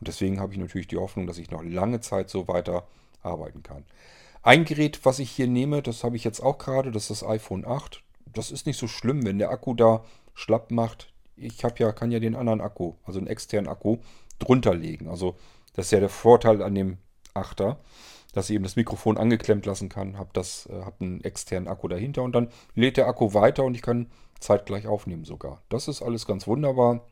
deswegen 0.00 0.40
habe 0.40 0.52
ich 0.52 0.58
natürlich 0.58 0.88
die 0.88 0.98
Hoffnung, 0.98 1.26
dass 1.26 1.38
ich 1.38 1.50
noch 1.50 1.62
lange 1.62 2.00
Zeit 2.00 2.30
so 2.30 2.48
weiter 2.48 2.86
arbeiten 3.22 3.62
kann. 3.62 3.84
Ein 4.42 4.64
Gerät, 4.64 5.04
was 5.04 5.18
ich 5.18 5.30
hier 5.30 5.46
nehme, 5.46 5.82
das 5.82 6.02
habe 6.02 6.16
ich 6.16 6.24
jetzt 6.24 6.40
auch 6.40 6.58
gerade, 6.58 6.90
das 6.90 7.10
ist 7.10 7.22
das 7.22 7.28
iPhone 7.28 7.66
8. 7.66 8.02
Das 8.32 8.50
ist 8.50 8.66
nicht 8.66 8.78
so 8.78 8.88
schlimm, 8.88 9.24
wenn 9.26 9.38
der 9.38 9.50
Akku 9.50 9.74
da 9.74 10.04
schlapp 10.34 10.70
macht. 10.70 11.12
Ich 11.36 11.64
habe 11.64 11.74
ja, 11.78 11.92
kann 11.92 12.10
ja 12.10 12.20
den 12.20 12.36
anderen 12.36 12.60
Akku, 12.60 12.94
also 13.04 13.18
einen 13.18 13.26
externen 13.26 13.70
Akku, 13.70 13.98
drunter 14.38 14.74
legen. 14.74 15.08
Also 15.08 15.36
das 15.74 15.86
ist 15.86 15.92
ja 15.92 16.00
der 16.00 16.08
Vorteil 16.08 16.62
an 16.62 16.74
dem 16.74 16.98
8er 17.34 17.76
dass 18.32 18.48
ich 18.48 18.54
eben 18.54 18.64
das 18.64 18.76
Mikrofon 18.76 19.18
angeklemmt 19.18 19.66
lassen 19.66 19.88
kann, 19.88 20.18
habe 20.18 20.38
äh, 20.38 20.82
habe 20.84 20.96
einen 21.00 21.24
externen 21.24 21.68
Akku 21.68 21.88
dahinter 21.88 22.22
und 22.22 22.32
dann 22.32 22.48
lädt 22.74 22.96
der 22.96 23.06
Akku 23.06 23.34
weiter 23.34 23.64
und 23.64 23.74
ich 23.74 23.82
kann 23.82 24.10
zeitgleich 24.38 24.86
aufnehmen 24.86 25.24
sogar. 25.24 25.62
Das 25.68 25.88
ist 25.88 26.02
alles 26.02 26.26
ganz 26.26 26.46
wunderbar. 26.46 27.06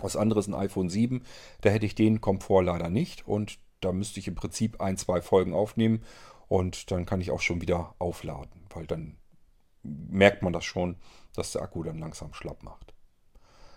Was 0.00 0.16
anderes 0.16 0.48
ein 0.48 0.54
iPhone 0.54 0.88
7, 0.88 1.22
da 1.60 1.70
hätte 1.70 1.86
ich 1.86 1.94
den 1.94 2.20
Komfort 2.20 2.62
leider 2.62 2.90
nicht 2.90 3.28
und 3.28 3.58
da 3.80 3.92
müsste 3.92 4.18
ich 4.18 4.26
im 4.26 4.34
Prinzip 4.34 4.80
ein, 4.80 4.96
zwei 4.96 5.22
Folgen 5.22 5.54
aufnehmen 5.54 6.02
und 6.48 6.90
dann 6.90 7.06
kann 7.06 7.20
ich 7.20 7.30
auch 7.30 7.40
schon 7.40 7.60
wieder 7.60 7.94
aufladen, 7.98 8.66
weil 8.70 8.86
dann 8.86 9.18
merkt 9.82 10.42
man 10.42 10.52
das 10.52 10.64
schon, 10.64 10.96
dass 11.34 11.52
der 11.52 11.62
Akku 11.62 11.82
dann 11.82 11.98
langsam 11.98 12.34
schlapp 12.34 12.62
macht. 12.64 12.94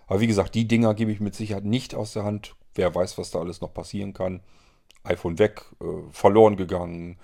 Aber 0.07 0.21
wie 0.21 0.27
gesagt, 0.27 0.55
die 0.55 0.67
Dinger 0.67 0.95
gebe 0.95 1.11
ich 1.11 1.19
mit 1.19 1.35
Sicherheit 1.35 1.65
nicht 1.65 1.93
aus 1.93 2.13
der 2.13 2.23
Hand. 2.23 2.55
Wer 2.73 2.95
weiß, 2.95 3.17
was 3.17 3.29
da 3.29 3.39
alles 3.39 3.61
noch 3.61 3.73
passieren 3.73 4.13
kann 4.13 4.41
iPhone 5.07 5.39
weg, 5.39 5.65
äh, 5.81 6.11
verloren 6.11 6.57
gegangen, 6.57 7.17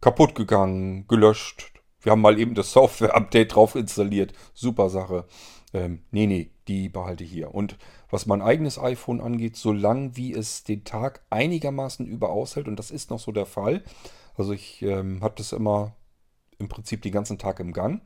kaputt 0.00 0.34
gegangen, 0.34 1.06
gelöscht. 1.08 1.72
Wir 2.00 2.12
haben 2.12 2.20
mal 2.20 2.38
eben 2.38 2.54
das 2.54 2.72
Software-Update 2.72 3.54
drauf 3.54 3.74
installiert. 3.74 4.32
Super 4.54 4.90
Sache. 4.90 5.26
Ähm, 5.72 6.02
nee, 6.10 6.26
nee, 6.26 6.50
die 6.68 6.88
behalte 6.88 7.24
ich 7.24 7.30
hier. 7.30 7.54
Und 7.54 7.76
was 8.10 8.26
mein 8.26 8.42
eigenes 8.42 8.78
iPhone 8.78 9.20
angeht, 9.20 9.56
solange 9.56 10.16
wie 10.16 10.32
es 10.32 10.64
den 10.64 10.84
Tag 10.84 11.24
einigermaßen 11.30 12.06
über 12.06 12.30
aushält, 12.30 12.68
und 12.68 12.78
das 12.78 12.90
ist 12.90 13.10
noch 13.10 13.18
so 13.18 13.32
der 13.32 13.46
Fall. 13.46 13.82
Also 14.36 14.52
ich 14.52 14.82
ähm, 14.82 15.22
habe 15.22 15.34
das 15.36 15.52
immer 15.52 15.96
im 16.58 16.68
Prinzip 16.68 17.02
den 17.02 17.12
ganzen 17.12 17.38
Tag 17.38 17.60
im 17.60 17.72
Gang 17.72 18.02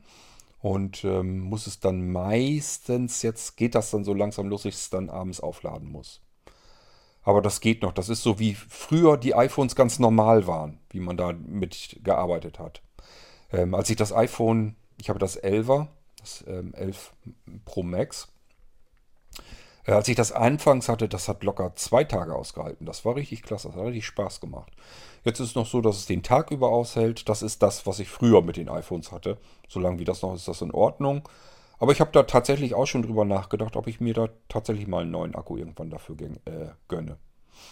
und 0.59 1.03
ähm, 1.03 1.39
muss 1.39 1.67
es 1.67 1.79
dann 1.79 2.11
meistens, 2.11 3.21
jetzt 3.21 3.57
geht 3.57 3.75
das 3.75 3.91
dann 3.91 4.03
so 4.03 4.13
langsam 4.13 4.47
los, 4.47 4.65
ich 4.65 4.75
es 4.75 4.89
dann 4.89 5.09
abends 5.09 5.39
aufladen 5.39 5.91
muss. 5.91 6.21
Aber 7.23 7.41
das 7.41 7.61
geht 7.61 7.81
noch. 7.83 7.91
Das 7.91 8.09
ist 8.09 8.23
so 8.23 8.39
wie 8.39 8.55
früher 8.55 9.17
die 9.17 9.35
iPhones 9.35 9.75
ganz 9.75 9.99
normal 9.99 10.47
waren, 10.47 10.79
wie 10.89 10.99
man 10.99 11.17
da 11.17 11.33
mit 11.33 11.99
gearbeitet 12.03 12.59
hat. 12.59 12.81
Ähm, 13.51 13.75
als 13.75 13.89
ich 13.89 13.95
das 13.95 14.13
iPhone, 14.13 14.75
ich 14.99 15.09
habe 15.09 15.19
das 15.19 15.41
11er, 15.41 15.87
das 16.19 16.43
ähm, 16.47 16.73
11 16.73 17.13
Pro 17.65 17.83
Max, 17.83 18.29
äh, 19.85 19.91
als 19.91 20.07
ich 20.07 20.15
das 20.15 20.31
anfangs 20.31 20.89
hatte, 20.89 21.07
das 21.07 21.27
hat 21.27 21.43
locker 21.43 21.73
zwei 21.75 22.03
Tage 22.03 22.35
ausgehalten. 22.35 22.85
Das 22.85 23.05
war 23.05 23.15
richtig 23.15 23.43
klasse, 23.43 23.67
das 23.67 23.77
hat 23.77 23.85
richtig 23.85 24.05
Spaß 24.05 24.39
gemacht. 24.39 24.71
Jetzt 25.23 25.39
ist 25.39 25.49
es 25.49 25.55
noch 25.55 25.67
so, 25.67 25.81
dass 25.81 25.97
es 25.97 26.05
den 26.05 26.23
Tag 26.23 26.51
über 26.51 26.69
aushält. 26.69 27.29
Das 27.29 27.41
ist 27.41 27.61
das, 27.61 27.85
was 27.85 27.99
ich 27.99 28.09
früher 28.09 28.41
mit 28.41 28.57
den 28.57 28.69
iPhones 28.69 29.11
hatte. 29.11 29.37
Solange 29.67 29.99
wie 29.99 30.05
das 30.05 30.21
noch 30.21 30.33
ist, 30.33 30.41
ist 30.41 30.47
das 30.47 30.61
in 30.61 30.71
Ordnung. 30.71 31.27
Aber 31.81 31.91
ich 31.91 31.99
habe 31.99 32.11
da 32.11 32.21
tatsächlich 32.21 32.75
auch 32.75 32.85
schon 32.85 33.01
drüber 33.01 33.25
nachgedacht, 33.25 33.75
ob 33.75 33.87
ich 33.87 33.99
mir 33.99 34.13
da 34.13 34.29
tatsächlich 34.49 34.85
mal 34.85 35.01
einen 35.01 35.09
neuen 35.09 35.33
Akku 35.33 35.57
irgendwann 35.57 35.89
dafür 35.89 36.15
äh, 36.45 36.67
gönne. 36.87 37.17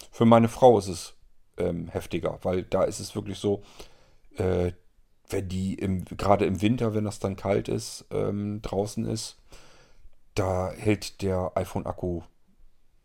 Für 0.09 0.25
meine 0.25 0.49
Frau 0.49 0.79
ist 0.79 0.87
es 0.87 1.13
ähm, 1.59 1.89
heftiger, 1.89 2.39
weil 2.41 2.63
da 2.63 2.85
ist 2.85 2.99
es 2.99 3.13
wirklich 3.13 3.37
so, 3.37 3.61
äh, 4.37 4.71
wenn 5.29 5.47
die 5.47 5.77
gerade 6.17 6.45
im 6.45 6.59
Winter, 6.59 6.95
wenn 6.95 7.03
das 7.03 7.19
dann 7.19 7.35
kalt 7.35 7.67
ist, 7.67 8.07
ähm, 8.09 8.63
draußen 8.63 9.05
ist, 9.05 9.37
da 10.33 10.71
hält 10.71 11.21
der 11.21 11.51
iPhone-Akku 11.53 12.23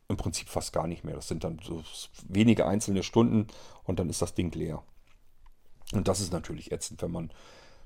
im 0.08 0.16
Prinzip 0.16 0.48
fast 0.48 0.72
gar 0.72 0.86
nicht 0.86 1.04
mehr. 1.04 1.16
Das 1.16 1.28
sind 1.28 1.44
dann 1.44 1.60
so 1.62 1.82
wenige 2.26 2.66
einzelne 2.66 3.02
Stunden 3.02 3.48
und 3.82 3.98
dann 3.98 4.08
ist 4.08 4.22
das 4.22 4.34
Ding 4.34 4.52
leer. 4.52 4.82
Und 5.92 6.08
das 6.08 6.20
ist 6.20 6.32
natürlich 6.32 6.72
ätzend, 6.72 7.02
wenn 7.02 7.10
man 7.10 7.30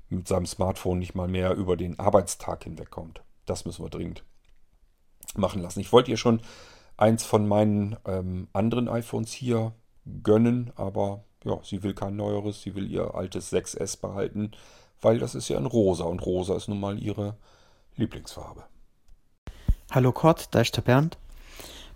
mit 0.09 0.27
seinem 0.27 0.45
Smartphone 0.45 0.99
nicht 0.99 1.15
mal 1.15 1.27
mehr 1.27 1.55
über 1.55 1.77
den 1.77 1.99
Arbeitstag 1.99 2.63
hinwegkommt. 2.63 3.21
Das 3.45 3.65
müssen 3.65 3.83
wir 3.83 3.89
dringend 3.89 4.23
machen 5.35 5.61
lassen. 5.61 5.79
Ich 5.79 5.91
wollte 5.91 6.11
ihr 6.11 6.17
schon 6.17 6.41
eins 6.97 7.23
von 7.23 7.47
meinen 7.47 7.95
ähm, 8.05 8.47
anderen 8.53 8.89
iPhones 8.89 9.31
hier 9.31 9.73
gönnen, 10.23 10.71
aber 10.75 11.23
ja, 11.43 11.59
sie 11.63 11.83
will 11.83 11.93
kein 11.93 12.15
neueres, 12.15 12.61
sie 12.61 12.75
will 12.75 12.91
ihr 12.91 13.15
altes 13.15 13.53
6S 13.53 14.01
behalten, 14.01 14.51
weil 15.01 15.19
das 15.19 15.35
ist 15.35 15.49
ja 15.49 15.57
ein 15.57 15.65
rosa 15.65 16.03
und 16.03 16.25
rosa 16.25 16.55
ist 16.55 16.67
nun 16.67 16.79
mal 16.79 16.99
ihre 16.99 17.37
Lieblingsfarbe. 17.95 18.65
Hallo 19.91 20.11
Kurt, 20.11 20.53
da 20.53 20.61
ist 20.61 20.75
der 20.75 20.81
Bernd. 20.81 21.17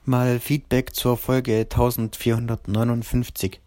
Mal 0.06 0.40
Feedback 0.40 0.96
zur 0.96 1.18
Folge 1.18 1.60
1459. 1.60 3.60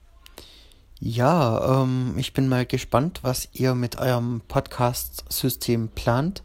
Ja, 0.98 1.82
ähm, 1.82 2.14
ich 2.16 2.32
bin 2.32 2.48
mal 2.48 2.64
gespannt, 2.64 3.20
was 3.22 3.48
ihr 3.52 3.74
mit 3.74 3.98
eurem 3.98 4.40
Podcast-System 4.48 5.88
plant. 5.90 6.42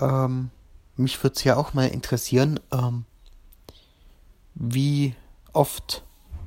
Ähm, 0.00 0.50
mich 0.96 1.22
würde 1.22 1.36
es 1.36 1.44
ja 1.44 1.56
auch 1.56 1.72
mal 1.72 1.86
interessieren, 1.86 2.58
ähm, 2.72 3.04
wie 4.54 5.14
oft 5.52 6.02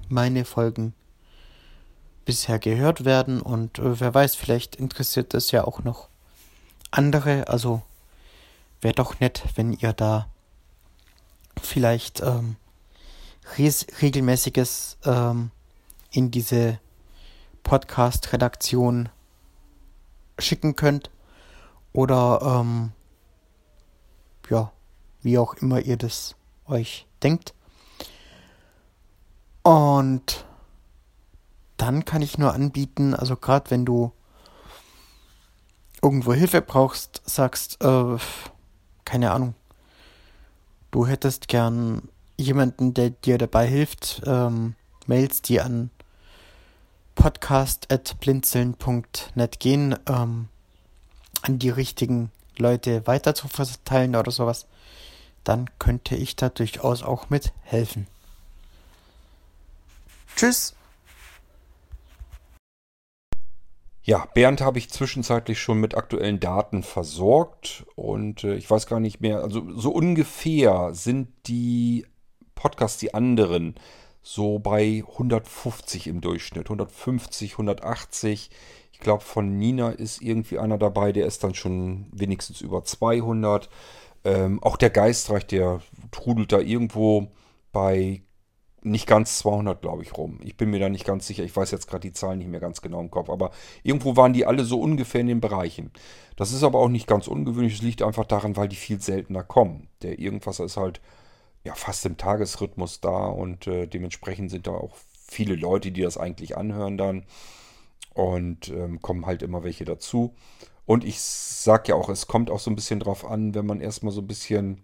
meine 0.09 0.43
Folgen 0.43 0.93
bisher 2.25 2.59
gehört 2.59 3.05
werden 3.05 3.41
und 3.41 3.79
äh, 3.79 3.99
wer 3.99 4.13
weiß, 4.13 4.35
vielleicht 4.35 4.75
interessiert 4.75 5.33
das 5.33 5.51
ja 5.51 5.63
auch 5.63 5.83
noch 5.83 6.09
andere. 6.91 7.47
Also 7.47 7.81
wäre 8.81 8.93
doch 8.93 9.21
nett, 9.21 9.43
wenn 9.55 9.71
ihr 9.71 9.93
da 9.93 10.27
vielleicht 11.61 12.19
ähm, 12.19 12.57
regelmäßiges 13.57 14.97
ähm, 15.05 15.51
in 16.11 16.31
diese 16.31 16.79
Podcast-Redaktion 17.63 19.09
schicken 20.37 20.75
könnt. 20.75 21.09
Oder 21.93 22.39
ähm, 22.43 22.91
ja, 24.49 24.71
wie 25.21 25.37
auch 25.37 25.55
immer 25.55 25.79
ihr 25.79 25.97
das 25.97 26.35
euch 26.65 27.07
denkt. 27.23 27.53
Und 29.63 30.45
dann 31.77 32.05
kann 32.05 32.21
ich 32.21 32.37
nur 32.37 32.53
anbieten, 32.53 33.13
also 33.13 33.35
gerade 33.35 33.71
wenn 33.71 33.85
du 33.85 34.11
irgendwo 36.01 36.33
Hilfe 36.33 36.61
brauchst, 36.61 37.21
sagst, 37.25 37.83
äh, 37.83 38.17
keine 39.05 39.31
Ahnung, 39.31 39.53
du 40.89 41.05
hättest 41.05 41.47
gern 41.47 42.09
jemanden, 42.37 42.93
der 42.93 43.11
dir 43.11 43.37
dabei 43.37 43.67
hilft, 43.67 44.21
ähm, 44.25 44.75
Mails, 45.05 45.41
die 45.41 45.61
an 45.61 45.91
podcast.blinzeln.net 47.15 49.59
gehen, 49.59 49.97
ähm, 50.07 50.47
an 51.41 51.59
die 51.59 51.69
richtigen 51.69 52.31
Leute 52.57 53.05
weiter 53.07 53.35
zu 53.35 53.47
verteilen 53.47 54.15
oder 54.15 54.31
sowas, 54.31 54.67
dann 55.43 55.69
könnte 55.79 56.15
ich 56.15 56.35
da 56.35 56.49
durchaus 56.49 57.03
auch 57.03 57.29
mit 57.29 57.53
helfen. 57.63 58.07
Tschüss! 60.35 60.75
Ja, 64.03 64.25
Bernd 64.33 64.61
habe 64.61 64.79
ich 64.79 64.89
zwischenzeitlich 64.89 65.59
schon 65.59 65.79
mit 65.79 65.95
aktuellen 65.95 66.39
Daten 66.39 66.81
versorgt 66.81 67.85
und 67.95 68.43
äh, 68.43 68.55
ich 68.55 68.69
weiß 68.69 68.87
gar 68.87 68.99
nicht 68.99 69.21
mehr, 69.21 69.41
also 69.41 69.63
so 69.75 69.91
ungefähr 69.91 70.89
sind 70.93 71.29
die 71.45 72.07
Podcasts, 72.55 72.97
die 72.97 73.13
anderen, 73.13 73.75
so 74.21 74.59
bei 74.59 75.03
150 75.07 76.07
im 76.07 76.21
Durchschnitt, 76.21 76.65
150, 76.65 77.53
180. 77.53 78.49
Ich 78.91 78.99
glaube, 78.99 79.23
von 79.23 79.57
Nina 79.57 79.89
ist 79.89 80.21
irgendwie 80.21 80.59
einer 80.59 80.77
dabei, 80.77 81.11
der 81.11 81.25
ist 81.25 81.43
dann 81.43 81.55
schon 81.55 82.07
wenigstens 82.11 82.61
über 82.61 82.83
200. 82.83 83.69
Ähm, 84.23 84.61
auch 84.61 84.77
der 84.77 84.91
Geistreich, 84.91 85.47
der 85.47 85.81
trudelt 86.11 86.51
da 86.51 86.59
irgendwo 86.59 87.31
bei 87.71 88.21
nicht 88.83 89.07
ganz 89.07 89.37
200, 89.39 89.81
glaube 89.81 90.03
ich, 90.03 90.17
rum. 90.17 90.39
Ich 90.43 90.57
bin 90.57 90.71
mir 90.71 90.79
da 90.79 90.89
nicht 90.89 91.05
ganz 91.05 91.27
sicher. 91.27 91.43
Ich 91.43 91.55
weiß 91.55 91.71
jetzt 91.71 91.87
gerade 91.87 92.01
die 92.01 92.13
Zahlen 92.13 92.39
nicht 92.39 92.49
mehr 92.49 92.59
ganz 92.59 92.81
genau 92.81 92.99
im 92.99 93.11
Kopf. 93.11 93.29
Aber 93.29 93.51
irgendwo 93.83 94.15
waren 94.15 94.33
die 94.33 94.45
alle 94.45 94.63
so 94.63 94.79
ungefähr 94.79 95.21
in 95.21 95.27
den 95.27 95.41
Bereichen. 95.41 95.91
Das 96.35 96.51
ist 96.51 96.63
aber 96.63 96.79
auch 96.79 96.89
nicht 96.89 97.07
ganz 97.07 97.27
ungewöhnlich. 97.27 97.75
Es 97.75 97.81
liegt 97.81 98.01
einfach 98.01 98.25
daran, 98.25 98.55
weil 98.55 98.67
die 98.67 98.75
viel 98.75 98.99
seltener 98.99 99.43
kommen. 99.43 99.87
Der 100.01 100.17
Irgendwasser 100.17 100.65
ist 100.65 100.77
halt 100.77 100.99
ja 101.63 101.75
fast 101.75 102.05
im 102.05 102.17
Tagesrhythmus 102.17 103.01
da 103.01 103.27
und 103.27 103.67
äh, 103.67 103.87
dementsprechend 103.87 104.51
sind 104.51 104.67
da 104.67 104.71
auch 104.71 104.95
viele 105.27 105.55
Leute, 105.55 105.91
die 105.91 106.01
das 106.01 106.17
eigentlich 106.17 106.57
anhören 106.57 106.97
dann. 106.97 107.23
Und 108.13 108.67
ähm, 108.67 109.01
kommen 109.01 109.25
halt 109.25 109.41
immer 109.41 109.63
welche 109.63 109.85
dazu. 109.85 110.35
Und 110.85 111.05
ich 111.05 111.21
sag 111.21 111.87
ja 111.87 111.95
auch, 111.95 112.09
es 112.09 112.27
kommt 112.27 112.49
auch 112.49 112.59
so 112.59 112.69
ein 112.69 112.75
bisschen 112.75 112.99
drauf 112.99 113.23
an, 113.23 113.55
wenn 113.55 113.65
man 113.65 113.79
erstmal 113.79 114.11
so 114.11 114.19
ein 114.19 114.27
bisschen 114.27 114.83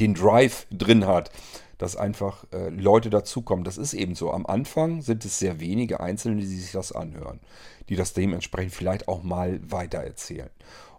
den 0.00 0.14
Drive 0.14 0.66
drin 0.70 1.06
hat 1.06 1.30
dass 1.78 1.96
einfach 1.96 2.44
äh, 2.52 2.68
Leute 2.68 3.10
dazukommen. 3.10 3.64
Das 3.64 3.78
ist 3.78 3.94
eben 3.94 4.14
so. 4.14 4.32
Am 4.32 4.46
Anfang 4.46 5.02
sind 5.02 5.24
es 5.24 5.38
sehr 5.38 5.60
wenige 5.60 6.00
Einzelne, 6.00 6.40
die 6.40 6.46
sich 6.46 6.72
das 6.72 6.92
anhören, 6.92 7.40
die 7.88 7.96
das 7.96 8.12
dementsprechend 8.12 8.74
vielleicht 8.74 9.08
auch 9.08 9.22
mal 9.22 9.60
weitererzählen. 9.62 10.50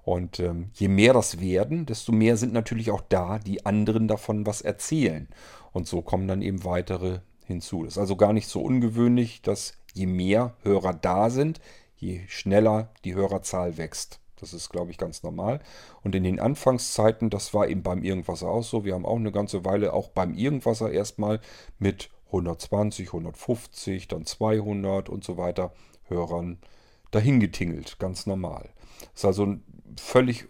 Und 0.08 0.40
ähm, 0.40 0.70
je 0.74 0.88
mehr 0.88 1.12
das 1.12 1.42
werden, 1.42 1.86
desto 1.86 2.14
mehr 2.14 2.38
sind 2.38 2.54
natürlich 2.54 2.92
auch 2.92 3.02
da, 3.10 3.40
die 3.40 3.66
anderen 3.66 4.08
davon 4.08 4.46
was 4.46 4.62
erzählen. 4.62 5.28
Und 5.74 5.86
so 5.86 6.02
kommen 6.02 6.30
dann 6.30 6.42
eben 6.42 6.64
weitere 6.64 7.20
hinzu. 7.46 7.84
Das 7.84 7.96
ist 7.96 7.98
also 7.98 8.16
gar 8.16 8.32
nicht 8.32 8.48
so 8.48 8.62
ungewöhnlich, 8.62 9.42
dass 9.42 9.74
je 9.94 10.06
mehr 10.06 10.54
Hörer 10.64 10.94
da 10.94 11.30
sind, 11.30 11.60
je 11.98 12.22
schneller 12.30 12.94
die 13.04 13.16
Hörerzahl 13.16 13.78
wächst. 13.78 14.22
Das 14.40 14.54
ist, 14.54 14.70
glaube 14.70 14.92
ich, 14.92 14.98
ganz 14.98 15.24
normal. 15.24 15.60
Und 16.06 16.16
in 16.16 16.24
den 16.24 16.40
Anfangszeiten, 16.40 17.30
das 17.30 17.54
war 17.54 17.68
eben 17.68 17.84
beim 17.84 18.02
Irgendwasser 18.02 18.48
auch 18.48 18.64
so. 18.64 18.86
Wir 18.86 18.94
haben 18.94 19.06
auch 19.06 19.18
eine 19.18 19.34
ganze 19.34 19.66
Weile 19.66 19.92
auch 19.92 20.08
beim 20.08 20.36
Irgendwasser 20.36 20.90
erstmal 20.90 21.42
mit 21.80 22.12
120, 22.28 23.08
150, 23.08 24.08
dann 24.08 24.26
200 24.26 25.10
und 25.10 25.26
so 25.26 25.36
weiter 25.36 25.74
Hörern 26.06 26.60
dahin 27.12 27.42
getingelt. 27.42 28.00
Ganz 28.00 28.26
normal. 28.26 28.70
Das 29.00 29.22
ist 29.22 29.26
also 29.26 29.58
völlig 29.98 30.48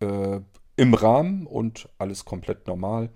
äh, 0.00 0.40
im 0.76 0.94
Rahmen 0.94 1.46
und 1.46 1.88
alles 1.98 2.24
komplett 2.24 2.66
normal. 2.66 3.10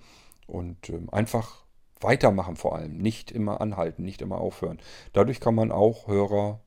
Und 0.47 0.91
äh, 0.91 1.01
einfach 1.11 1.65
weitermachen 2.01 2.57
vor 2.57 2.77
allem. 2.77 2.99
Nicht 2.99 3.31
immer 3.31 3.61
anhalten, 3.61 4.03
nicht 4.05 4.23
immer 4.23 4.39
aufhören. 4.39 4.79
Dadurch 5.13 5.41
kann 5.41 5.55
man 5.55 5.73
auch 5.73 6.09
Hörer 6.09 6.61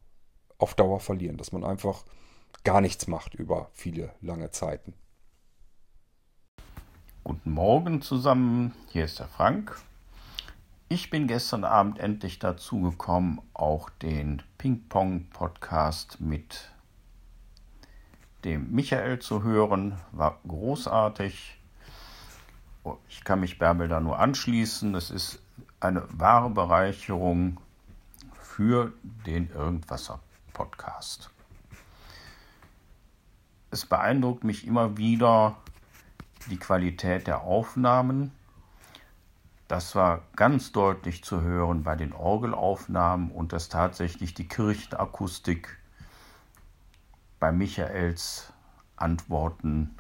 auf 0.57 0.73
Dauer 0.73 0.99
verlieren, 0.99 1.37
dass 1.37 1.51
man 1.51 1.63
einfach 1.63 2.05
gar 2.63 2.81
nichts 2.81 3.07
macht 3.07 3.35
über 3.35 3.69
viele 3.73 4.13
lange 4.21 4.49
Zeiten. 4.51 4.93
Guten 7.23 7.51
Morgen 7.51 8.01
zusammen, 8.01 8.73
hier 8.89 9.05
ist 9.05 9.19
der 9.19 9.27
Frank. 9.27 9.81
Ich 10.87 11.09
bin 11.09 11.27
gestern 11.27 11.63
Abend 11.63 11.99
endlich 11.99 12.37
dazu 12.37 12.81
gekommen, 12.81 13.41
auch 13.53 13.89
den 13.89 14.43
Ping-Pong-Podcast 14.59 16.21
mit 16.21 16.71
dem 18.45 18.71
Michael 18.71 19.19
zu 19.19 19.43
hören. 19.43 19.99
War 20.13 20.39
großartig. 20.47 21.59
Ich 23.09 23.23
kann 23.23 23.41
mich 23.41 23.59
Bärbel 23.59 23.87
da 23.87 23.99
nur 23.99 24.19
anschließen. 24.19 24.95
Es 24.95 25.11
ist 25.11 25.39
eine 25.79 26.03
wahre 26.11 26.51
Bereicherung 26.51 27.59
für 28.39 28.93
den 29.25 29.49
Irgendwasser-Podcast 29.49 31.31
es 33.75 33.85
beeindruckt 33.85 34.45
mich 34.45 34.65
immer 34.65 34.97
wieder 34.97 35.57
die 36.49 36.55
Qualität 36.55 37.27
der 37.27 37.41
Aufnahmen. 37.41 38.31
Das 39.67 39.95
war 39.95 40.21
ganz 40.37 40.71
deutlich 40.71 41.25
zu 41.25 41.41
hören 41.41 41.83
bei 41.83 41.97
den 41.97 42.13
Orgelaufnahmen 42.13 43.31
und 43.31 43.51
dass 43.51 43.67
tatsächlich 43.67 44.33
die 44.33 44.47
Kirchenakustik 44.47 45.77
bei 47.39 47.51
Michaels 47.51 48.51
Antworten 48.95 49.95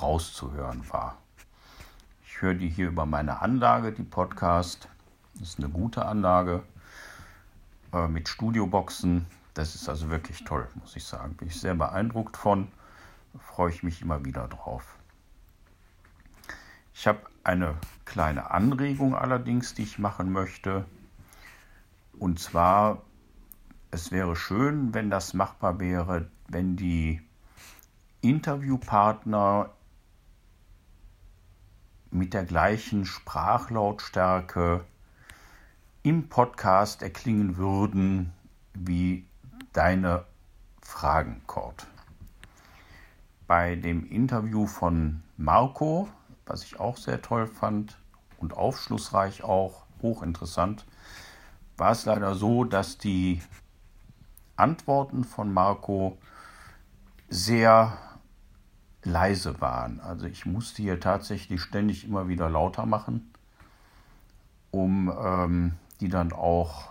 rauszuhören 0.00 0.88
war. 0.90 1.18
Ich 2.24 2.40
höre 2.40 2.54
die 2.54 2.68
hier 2.68 2.88
über 2.88 3.06
meine 3.06 3.42
Anlage, 3.42 3.92
die 3.92 4.02
Podcast. 4.02 4.88
Das 5.34 5.50
ist 5.50 5.58
eine 5.58 5.68
gute 5.68 6.06
Anlage 6.06 6.62
äh, 7.92 8.08
mit 8.08 8.28
Studioboxen. 8.28 9.26
Das 9.54 9.74
ist 9.74 9.88
also 9.88 10.10
wirklich 10.10 10.44
toll, 10.44 10.66
muss 10.74 10.96
ich 10.96 11.04
sagen. 11.04 11.34
Bin 11.34 11.48
ich 11.48 11.60
sehr 11.60 11.74
beeindruckt 11.74 12.36
von. 12.36 12.68
Freue 13.38 13.70
ich 13.70 13.82
mich 13.82 14.02
immer 14.02 14.24
wieder 14.24 14.48
drauf. 14.48 14.96
Ich 16.94 17.06
habe 17.06 17.20
eine 17.44 17.76
kleine 18.04 18.50
Anregung 18.50 19.14
allerdings, 19.14 19.74
die 19.74 19.82
ich 19.82 19.98
machen 19.98 20.32
möchte. 20.32 20.84
Und 22.18 22.38
zwar, 22.38 23.02
es 23.90 24.12
wäre 24.12 24.36
schön, 24.36 24.94
wenn 24.94 25.10
das 25.10 25.34
machbar 25.34 25.80
wäre, 25.80 26.28
wenn 26.48 26.76
die 26.76 27.20
Interviewpartner 28.20 29.70
mit 32.10 32.34
der 32.34 32.44
gleichen 32.44 33.04
Sprachlautstärke 33.04 34.84
im 36.02 36.28
Podcast 36.28 37.02
erklingen 37.02 37.56
würden 37.56 38.32
wie 38.74 39.26
deine 39.72 40.24
Fragen, 40.82 41.42
Kurt. 41.46 41.86
Bei 43.46 43.74
dem 43.74 44.08
Interview 44.08 44.66
von 44.66 45.22
Marco, 45.36 46.08
was 46.46 46.64
ich 46.64 46.78
auch 46.78 46.96
sehr 46.96 47.22
toll 47.22 47.46
fand 47.46 47.98
und 48.38 48.54
aufschlussreich 48.56 49.42
auch, 49.42 49.84
hochinteressant, 50.02 50.86
war 51.76 51.92
es 51.92 52.04
leider 52.04 52.34
so, 52.34 52.64
dass 52.64 52.98
die 52.98 53.40
Antworten 54.60 55.24
von 55.24 55.52
Marco 55.52 56.18
sehr 57.28 57.96
leise 59.02 59.60
waren. 59.60 60.00
Also 60.00 60.26
ich 60.26 60.46
musste 60.46 60.82
hier 60.82 61.00
tatsächlich 61.00 61.60
ständig 61.60 62.04
immer 62.04 62.28
wieder 62.28 62.50
lauter 62.50 62.86
machen, 62.86 63.32
um 64.70 65.10
ähm, 65.10 65.72
die 66.00 66.08
dann 66.08 66.32
auch 66.32 66.90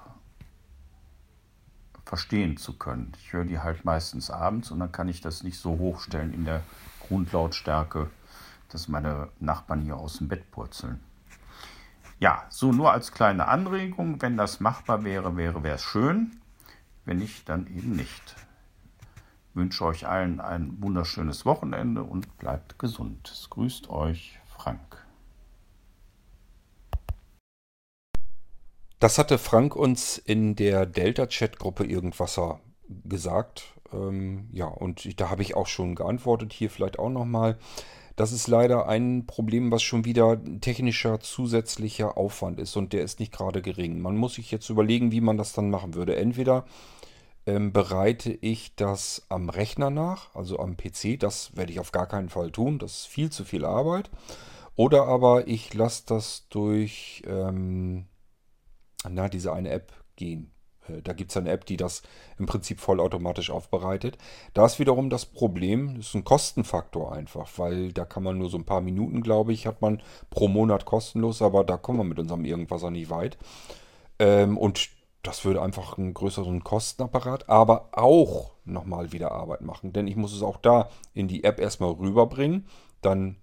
verstehen 2.05 2.57
zu 2.57 2.77
können. 2.77 3.11
Ich 3.19 3.33
höre 3.33 3.45
die 3.45 3.59
halt 3.59 3.85
meistens 3.85 4.31
abends 4.31 4.71
und 4.71 4.79
dann 4.79 4.91
kann 4.91 5.09
ich 5.09 5.21
das 5.21 5.43
nicht 5.43 5.59
so 5.59 5.77
hochstellen 5.77 6.33
in 6.33 6.45
der 6.45 6.63
Grundlautstärke, 7.07 8.09
dass 8.69 8.87
meine 8.87 9.29
Nachbarn 9.39 9.81
hier 9.81 9.97
aus 9.97 10.17
dem 10.17 10.27
Bett 10.27 10.49
purzeln. 10.49 10.99
Ja, 12.19 12.45
so 12.49 12.71
nur 12.71 12.91
als 12.91 13.11
kleine 13.11 13.47
Anregung, 13.47 14.21
wenn 14.21 14.37
das 14.37 14.59
machbar 14.59 15.03
wäre, 15.03 15.37
wäre 15.37 15.67
es 15.69 15.83
schön. 15.83 16.38
Wenn 17.09 17.17
nicht, 17.17 17.49
dann 17.49 17.65
eben 17.75 17.95
nicht. 17.95 18.35
Ich 19.49 19.55
wünsche 19.55 19.83
euch 19.83 20.05
allen 20.05 20.39
ein 20.39 20.79
wunderschönes 20.79 21.43
Wochenende 21.43 22.03
und 22.03 22.37
bleibt 22.37 22.77
gesund. 22.77 23.27
Es 23.33 23.49
grüßt 23.49 23.89
euch 23.89 24.37
Frank. 24.45 25.07
Das 28.99 29.17
hatte 29.17 29.39
Frank 29.39 29.75
uns 29.75 30.19
in 30.19 30.55
der 30.55 30.85
Delta-Chat-Gruppe 30.85 31.83
Irgendwasser 31.83 32.59
gesagt. 33.05 33.73
Ähm, 33.91 34.47
ja, 34.51 34.67
und 34.67 35.19
da 35.19 35.31
habe 35.31 35.41
ich 35.41 35.55
auch 35.55 35.65
schon 35.65 35.95
geantwortet. 35.95 36.53
Hier 36.53 36.69
vielleicht 36.69 36.99
auch 36.99 37.09
nochmal. 37.09 37.57
Das 38.17 38.31
ist 38.31 38.47
leider 38.47 38.87
ein 38.87 39.25
Problem, 39.25 39.71
was 39.71 39.81
schon 39.81 40.05
wieder 40.05 40.39
technischer 40.61 41.21
zusätzlicher 41.21 42.17
Aufwand 42.17 42.59
ist 42.59 42.75
und 42.75 42.93
der 42.93 43.01
ist 43.01 43.19
nicht 43.19 43.31
gerade 43.31 43.63
gering. 43.63 43.99
Man 43.99 44.15
muss 44.15 44.35
sich 44.35 44.51
jetzt 44.51 44.69
überlegen, 44.69 45.11
wie 45.11 45.21
man 45.21 45.37
das 45.37 45.53
dann 45.53 45.71
machen 45.71 45.95
würde. 45.95 46.17
Entweder 46.17 46.65
ähm, 47.49 47.73
bereite 47.73 48.31
ich 48.31 48.75
das 48.75 49.25
am 49.29 49.49
Rechner 49.49 49.89
nach, 49.89 50.35
also 50.35 50.59
am 50.59 50.77
PC. 50.77 51.19
Das 51.19 51.55
werde 51.55 51.71
ich 51.71 51.79
auf 51.79 51.91
gar 51.91 52.07
keinen 52.07 52.29
Fall 52.29 52.51
tun. 52.51 52.79
Das 52.79 53.01
ist 53.01 53.07
viel 53.07 53.31
zu 53.31 53.43
viel 53.45 53.65
Arbeit. 53.65 54.09
Oder 54.75 55.05
aber 55.07 55.47
ich 55.47 55.73
lasse 55.73 56.03
das 56.07 56.47
durch 56.49 57.23
ähm, 57.27 58.05
na, 59.09 59.29
diese 59.29 59.53
eine 59.53 59.69
App 59.69 59.93
gehen. 60.15 60.51
Äh, 60.87 61.01
Da 61.01 61.13
gibt 61.13 61.31
es 61.31 61.37
eine 61.37 61.49
App, 61.51 61.65
die 61.65 61.77
das 61.77 62.01
im 62.37 62.45
Prinzip 62.45 62.79
vollautomatisch 62.79 63.49
aufbereitet. 63.49 64.17
Da 64.53 64.65
ist 64.65 64.79
wiederum 64.79 65.09
das 65.09 65.25
Problem, 65.25 65.95
das 65.97 66.07
ist 66.07 66.15
ein 66.15 66.23
Kostenfaktor 66.23 67.13
einfach, 67.13 67.49
weil 67.57 67.91
da 67.93 68.05
kann 68.05 68.23
man 68.23 68.37
nur 68.37 68.49
so 68.49 68.57
ein 68.57 68.65
paar 68.65 68.81
Minuten, 68.81 69.21
glaube 69.21 69.53
ich, 69.53 69.67
hat 69.67 69.81
man 69.81 70.01
pro 70.29 70.47
Monat 70.47 70.85
kostenlos, 70.85 71.41
aber 71.41 71.63
da 71.63 71.77
kommen 71.77 71.99
wir 71.99 72.03
mit 72.05 72.19
unserem 72.19 72.45
Irgendwasser 72.45 72.91
nicht 72.91 73.09
weit. 73.09 73.37
Ähm, 74.19 74.57
und 74.57 74.89
das 75.23 75.43
würde 75.43 75.61
einfach 75.61 75.97
einen 75.97 76.13
größeren 76.13 76.63
Kostenapparat, 76.63 77.49
aber 77.49 77.89
auch 77.91 78.51
nochmal 78.63 79.11
wieder 79.11 79.31
Arbeit 79.31 79.61
machen. 79.61 79.91
Denn 79.91 80.07
ich 80.07 80.15
muss 80.15 80.33
es 80.33 80.41
auch 80.41 80.57
da 80.57 80.89
in 81.13 81.27
die 81.27 81.43
App 81.43 81.59
erstmal 81.59 81.91
rüberbringen, 81.91 82.67
dann 83.01 83.35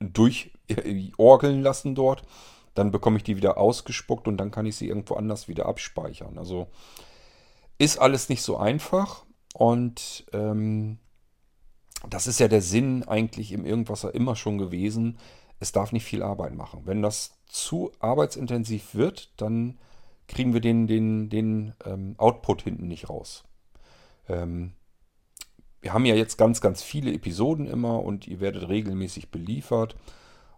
durchorgeln 0.00 1.62
lassen 1.62 1.94
dort. 1.94 2.22
Dann 2.74 2.90
bekomme 2.90 3.16
ich 3.16 3.22
die 3.22 3.36
wieder 3.36 3.56
ausgespuckt 3.56 4.28
und 4.28 4.36
dann 4.36 4.50
kann 4.50 4.66
ich 4.66 4.76
sie 4.76 4.88
irgendwo 4.88 5.14
anders 5.14 5.48
wieder 5.48 5.66
abspeichern. 5.66 6.38
Also 6.38 6.66
ist 7.78 7.98
alles 7.98 8.28
nicht 8.28 8.42
so 8.42 8.56
einfach. 8.56 9.24
Und 9.54 10.26
ähm, 10.32 10.98
das 12.10 12.26
ist 12.26 12.40
ja 12.40 12.48
der 12.48 12.62
Sinn 12.62 13.04
eigentlich 13.04 13.52
im 13.52 13.64
Irgendwasser 13.64 14.14
immer 14.14 14.36
schon 14.36 14.58
gewesen. 14.58 15.18
Es 15.60 15.72
darf 15.72 15.92
nicht 15.92 16.04
viel 16.04 16.22
Arbeit 16.22 16.54
machen. 16.54 16.82
Wenn 16.84 17.00
das 17.00 17.38
zu 17.46 17.92
arbeitsintensiv 18.00 18.94
wird, 18.94 19.30
dann 19.40 19.78
kriegen 20.28 20.52
wir 20.52 20.60
den, 20.60 20.86
den, 20.86 21.28
den 21.28 21.74
ähm, 21.84 22.14
Output 22.18 22.62
hinten 22.62 22.88
nicht 22.88 23.08
raus. 23.08 23.44
Ähm, 24.28 24.72
wir 25.80 25.92
haben 25.92 26.06
ja 26.06 26.14
jetzt 26.14 26.38
ganz, 26.38 26.60
ganz 26.60 26.82
viele 26.82 27.12
Episoden 27.12 27.66
immer 27.66 28.02
und 28.02 28.26
ihr 28.26 28.40
werdet 28.40 28.68
regelmäßig 28.68 29.30
beliefert. 29.30 29.96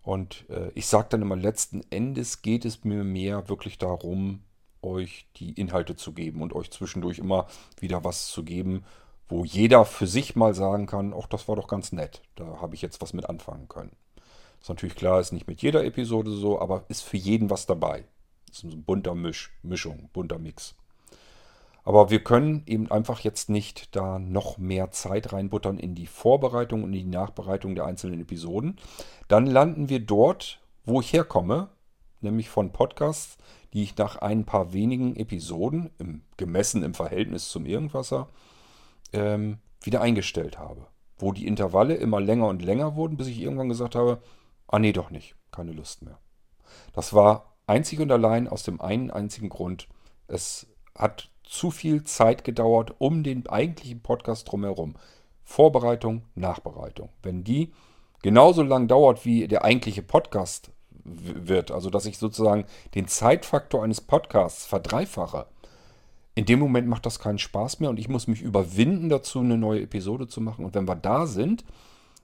Und 0.03 0.49
äh, 0.51 0.71
ich 0.75 0.87
sage 0.87 1.09
dann 1.11 1.23
immer, 1.23 1.35
letzten 1.35 1.83
Endes 1.91 2.43
geht 2.43 2.65
es 2.65 2.85
mir 2.85 3.03
mehr 3.03 3.49
wirklich 3.49 3.77
darum, 3.77 4.45
euch 4.83 5.27
die 5.37 5.51
Inhalte 5.53 5.97
zu 5.97 6.13
geben 6.13 6.43
und 6.43 6.53
euch 6.53 6.71
zwischendurch 6.71 7.19
immer 7.19 7.49
wieder 7.81 8.05
was 8.05 8.29
zu 8.29 8.45
geben, 8.45 8.85
wo 9.29 9.45
jeder 9.45 9.85
für 9.85 10.07
sich 10.07 10.37
mal 10.37 10.55
sagen 10.55 10.87
kann, 10.87 11.13
ach, 11.13 11.27
das 11.27 11.49
war 11.49 11.57
doch 11.57 11.67
ganz 11.67 11.91
nett. 11.91 12.23
Da 12.37 12.61
habe 12.61 12.77
ich 12.77 12.83
jetzt 12.83 13.03
was 13.03 13.13
mit 13.13 13.29
anfangen 13.29 13.67
können. 13.67 13.97
Ist 14.61 14.69
natürlich 14.69 14.95
klar, 14.95 15.21
ist 15.21 15.33
nicht 15.33 15.49
mit 15.49 15.61
jeder 15.61 15.85
Episode 15.85 16.31
so, 16.31 16.61
aber 16.61 16.85
ist 16.89 17.03
für 17.03 17.17
jeden 17.17 17.51
was 17.51 17.67
dabei. 17.67 18.05
Ist 18.57 18.65
ein 18.65 18.85
bunter 18.85 19.15
Misch, 19.15 19.53
Mischung, 19.63 20.09
bunter 20.13 20.39
Mix. 20.39 20.75
Aber 21.85 22.11
wir 22.11 22.25
können 22.25 22.63
eben 22.67 22.91
einfach 22.91 23.21
jetzt 23.21 23.51
nicht 23.51 23.95
da 23.95 24.19
noch 24.19 24.59
mehr 24.59 24.91
Zeit 24.91 25.33
reinbuttern 25.33 25.79
in 25.79 25.95
die 25.95 26.07
Vorbereitung 26.07 26.83
und 26.83 26.93
in 26.95 27.11
die 27.11 27.17
Nachbereitung 27.17 27.75
der 27.75 27.85
einzelnen 27.85 28.21
Episoden. 28.21 28.77
Dann 29.29 29.47
landen 29.47 29.89
wir 29.89 30.01
dort, 30.01 30.61
wo 30.85 31.01
ich 31.01 31.13
herkomme, 31.13 31.69
nämlich 32.23 32.49
von 32.49 32.73
Podcasts, 32.73 33.37
die 33.73 33.83
ich 33.83 33.97
nach 33.99 34.17
ein 34.17 34.45
paar 34.45 34.73
wenigen 34.73 35.17
Episoden, 35.17 35.91
im, 35.99 36.23
gemessen 36.39 36.83
im 36.83 36.95
Verhältnis 36.95 37.51
zum 37.51 37.67
Irgendwasser, 37.67 38.31
ähm, 39.13 39.59
wieder 39.83 40.01
eingestellt 40.01 40.59
habe. 40.59 40.87
Wo 41.19 41.33
die 41.33 41.47
Intervalle 41.47 41.95
immer 41.95 42.21
länger 42.21 42.49
und 42.49 42.63
länger 42.63 42.97
wurden, 42.97 43.17
bis 43.17 43.29
ich 43.29 43.41
irgendwann 43.41 43.69
gesagt 43.69 43.95
habe, 43.95 44.23
ah 44.67 44.79
nee, 44.79 44.93
doch 44.93 45.11
nicht, 45.11 45.37
keine 45.53 45.73
Lust 45.73 46.03
mehr. 46.03 46.19
Das 46.95 47.13
war 47.13 47.56
einzig 47.67 48.01
und 48.01 48.11
allein 48.11 48.49
aus 48.49 48.63
dem 48.63 48.81
einen 48.81 49.11
einzigen 49.11 49.49
Grund, 49.49 49.89
es 50.29 50.67
hat 50.95 51.31
zu 51.45 51.71
viel 51.71 52.05
Zeit 52.05 52.45
gedauert 52.45 52.95
um 52.99 53.23
den 53.23 53.49
eigentlichen 53.49 54.01
Podcast 54.01 54.51
drumherum. 54.51 54.97
Vorbereitung, 55.45 56.23
Nachbereitung. 56.35 57.11
Wenn 57.23 57.45
die 57.45 57.73
genauso 58.23 58.63
lang 58.63 58.89
dauert, 58.89 59.25
wie 59.25 59.47
der 59.47 59.65
eigentliche 59.65 60.03
Podcast 60.03 60.73
wird, 61.05 61.71
also 61.71 61.89
dass 61.89 62.07
ich 62.07 62.19
sozusagen 62.19 62.65
den 62.97 63.07
Zeitfaktor 63.07 63.85
eines 63.85 64.01
Podcasts 64.01 64.67
verdreifache, 64.67 65.47
in 66.35 66.45
dem 66.45 66.59
Moment 66.59 66.89
macht 66.89 67.07
das 67.07 67.19
keinen 67.19 67.39
Spaß 67.39 67.81
mehr 67.81 67.89
und 67.89 67.99
ich 67.99 68.09
muss 68.09 68.27
mich 68.27 68.43
überwinden 68.43 69.09
dazu, 69.09 69.41
eine 69.41 69.57
neue 69.57 69.83
Episode 69.83 70.27
zu 70.27 70.41
machen. 70.41 70.65
Und 70.65 70.75
wenn 70.75 70.87
wir 70.87 70.97
da 70.97 71.27
sind, 71.27 71.65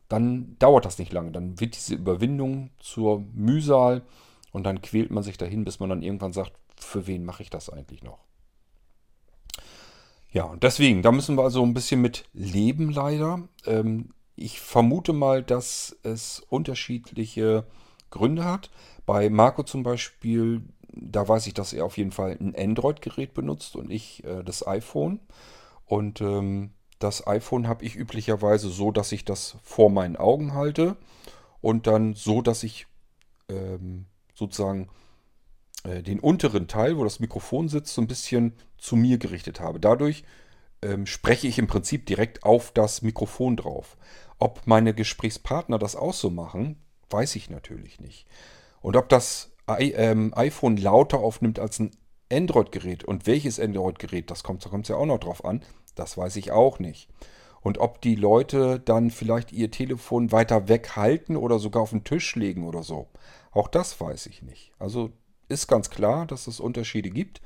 dann 0.08 0.56
dauert 0.58 0.84
das 0.84 0.98
nicht 0.98 1.12
lange. 1.12 1.30
Dann 1.30 1.58
wird 1.60 1.76
diese 1.76 1.94
Überwindung 1.94 2.70
zur 2.78 3.24
Mühsal 3.32 4.02
und 4.52 4.64
dann 4.64 4.82
quält 4.82 5.10
man 5.10 5.22
sich 5.22 5.38
dahin, 5.38 5.64
bis 5.64 5.80
man 5.80 5.88
dann 5.88 6.02
irgendwann 6.02 6.32
sagt, 6.32 6.52
für 6.78 7.06
wen 7.06 7.24
mache 7.24 7.42
ich 7.42 7.50
das 7.50 7.70
eigentlich 7.70 8.02
noch? 8.02 8.20
Ja, 10.30 10.44
und 10.44 10.62
deswegen, 10.62 11.02
da 11.02 11.12
müssen 11.12 11.36
wir 11.36 11.42
also 11.42 11.62
ein 11.62 11.74
bisschen 11.74 12.00
mit 12.00 12.24
leben 12.32 12.90
leider. 12.90 13.48
Ähm, 13.66 14.14
ich 14.34 14.60
vermute 14.60 15.12
mal, 15.12 15.42
dass 15.42 15.96
es 16.02 16.40
unterschiedliche 16.48 17.66
Gründe 18.10 18.44
hat. 18.44 18.70
Bei 19.04 19.28
Marco 19.28 19.62
zum 19.62 19.82
Beispiel, 19.82 20.62
da 20.88 21.26
weiß 21.28 21.46
ich, 21.46 21.54
dass 21.54 21.72
er 21.72 21.84
auf 21.84 21.98
jeden 21.98 22.12
Fall 22.12 22.36
ein 22.40 22.54
Android-Gerät 22.56 23.34
benutzt 23.34 23.76
und 23.76 23.90
ich 23.90 24.24
äh, 24.24 24.42
das 24.42 24.66
iPhone. 24.66 25.20
Und 25.84 26.22
ähm, 26.22 26.70
das 26.98 27.26
iPhone 27.26 27.68
habe 27.68 27.84
ich 27.84 27.96
üblicherweise 27.96 28.70
so, 28.70 28.90
dass 28.90 29.12
ich 29.12 29.24
das 29.24 29.56
vor 29.62 29.90
meinen 29.90 30.16
Augen 30.16 30.54
halte 30.54 30.96
und 31.60 31.86
dann 31.86 32.14
so, 32.14 32.40
dass 32.40 32.62
ich 32.62 32.86
ähm, 33.48 34.06
sozusagen 34.42 34.88
äh, 35.84 36.02
den 36.02 36.20
unteren 36.20 36.68
Teil, 36.68 36.96
wo 36.96 37.04
das 37.04 37.20
Mikrofon 37.20 37.68
sitzt, 37.68 37.94
so 37.94 38.02
ein 38.02 38.08
bisschen 38.08 38.54
zu 38.78 38.96
mir 38.96 39.18
gerichtet 39.18 39.60
habe. 39.60 39.80
Dadurch 39.80 40.24
ähm, 40.82 41.06
spreche 41.06 41.46
ich 41.46 41.58
im 41.58 41.68
Prinzip 41.68 42.06
direkt 42.06 42.42
auf 42.42 42.72
das 42.72 43.02
Mikrofon 43.02 43.56
drauf. 43.56 43.96
Ob 44.38 44.62
meine 44.66 44.94
Gesprächspartner 44.94 45.78
das 45.78 45.94
auch 45.94 46.14
so 46.14 46.30
machen, 46.30 46.82
weiß 47.10 47.36
ich 47.36 47.50
natürlich 47.50 48.00
nicht. 48.00 48.26
Und 48.80 48.96
ob 48.96 49.08
das 49.08 49.52
I 49.70 49.92
ähm, 49.92 50.32
iPhone 50.34 50.76
lauter 50.76 51.20
aufnimmt 51.20 51.60
als 51.60 51.78
ein 51.78 51.92
Android-Gerät 52.32 53.04
und 53.04 53.26
welches 53.26 53.60
Android-Gerät, 53.60 54.30
das 54.30 54.42
kommt 54.42 54.66
es 54.66 54.88
ja 54.88 54.96
auch 54.96 55.06
noch 55.06 55.20
drauf 55.20 55.44
an, 55.44 55.62
das 55.94 56.16
weiß 56.16 56.36
ich 56.36 56.50
auch 56.50 56.78
nicht. 56.80 57.08
Und 57.60 57.78
ob 57.78 58.00
die 58.00 58.16
Leute 58.16 58.80
dann 58.80 59.10
vielleicht 59.10 59.52
ihr 59.52 59.70
Telefon 59.70 60.32
weiter 60.32 60.68
weghalten 60.68 61.36
oder 61.36 61.60
sogar 61.60 61.82
auf 61.82 61.90
den 61.90 62.02
Tisch 62.02 62.34
legen 62.34 62.66
oder 62.66 62.82
so, 62.82 63.08
auch 63.52 63.68
das 63.68 64.00
weiß 64.00 64.26
ich 64.26 64.42
nicht. 64.42 64.72
Also 64.78 65.12
ist 65.48 65.68
ganz 65.68 65.90
klar, 65.90 66.26
dass 66.26 66.46
es 66.46 66.60
Unterschiede 66.60 67.10
gibt. 67.10 67.40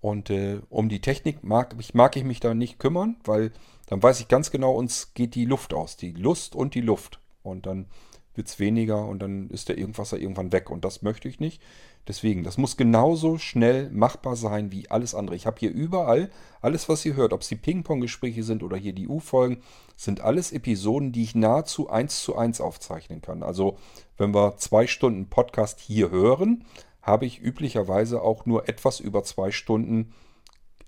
Und 0.00 0.30
äh, 0.30 0.60
um 0.68 0.88
die 0.88 1.00
Technik 1.00 1.44
mag 1.44 1.76
ich, 1.78 1.94
mag 1.94 2.16
ich 2.16 2.24
mich 2.24 2.40
da 2.40 2.54
nicht 2.54 2.78
kümmern, 2.78 3.16
weil 3.24 3.52
dann 3.86 4.02
weiß 4.02 4.20
ich 4.20 4.28
ganz 4.28 4.50
genau, 4.50 4.74
uns 4.74 5.14
geht 5.14 5.34
die 5.34 5.44
Luft 5.44 5.74
aus. 5.74 5.96
Die 5.96 6.12
Lust 6.12 6.56
und 6.56 6.74
die 6.74 6.80
Luft. 6.80 7.20
Und 7.42 7.66
dann 7.66 7.86
wird 8.34 8.48
es 8.48 8.58
weniger 8.58 9.06
und 9.06 9.20
dann 9.20 9.50
ist 9.50 9.68
der 9.68 9.78
Irgendwasser 9.78 10.18
irgendwann 10.18 10.52
weg. 10.52 10.70
Und 10.70 10.84
das 10.84 11.02
möchte 11.02 11.28
ich 11.28 11.40
nicht. 11.40 11.62
Deswegen, 12.08 12.42
das 12.42 12.58
muss 12.58 12.76
genauso 12.76 13.38
schnell 13.38 13.88
machbar 13.90 14.34
sein 14.34 14.72
wie 14.72 14.90
alles 14.90 15.14
andere. 15.14 15.36
Ich 15.36 15.46
habe 15.46 15.60
hier 15.60 15.70
überall, 15.70 16.30
alles 16.60 16.88
was 16.88 17.04
ihr 17.04 17.14
hört, 17.14 17.32
ob 17.32 17.42
es 17.42 17.48
die 17.48 17.56
Ping-Pong-Gespräche 17.56 18.42
sind 18.42 18.64
oder 18.64 18.76
hier 18.76 18.92
die 18.92 19.06
U-Folgen, 19.06 19.62
sind 19.96 20.20
alles 20.20 20.50
Episoden, 20.50 21.12
die 21.12 21.22
ich 21.22 21.36
nahezu 21.36 21.88
eins 21.88 22.22
zu 22.22 22.36
eins 22.36 22.60
aufzeichnen 22.60 23.22
kann. 23.22 23.44
Also 23.44 23.78
wenn 24.16 24.34
wir 24.34 24.56
zwei 24.56 24.88
Stunden 24.88 25.28
Podcast 25.28 25.78
hier 25.78 26.10
hören, 26.10 26.64
habe 27.02 27.26
ich 27.26 27.40
üblicherweise 27.40 28.22
auch 28.22 28.46
nur 28.46 28.68
etwas 28.68 28.98
über 28.98 29.22
zwei 29.22 29.52
Stunden 29.52 30.12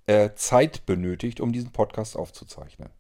äh, 0.07 0.31
Zeit 0.35 0.85
benötigt, 0.85 1.41
um 1.41 1.53
diesen 1.53 1.71
Podcast 1.71 2.17
aufzuzeichnen. 2.17 2.91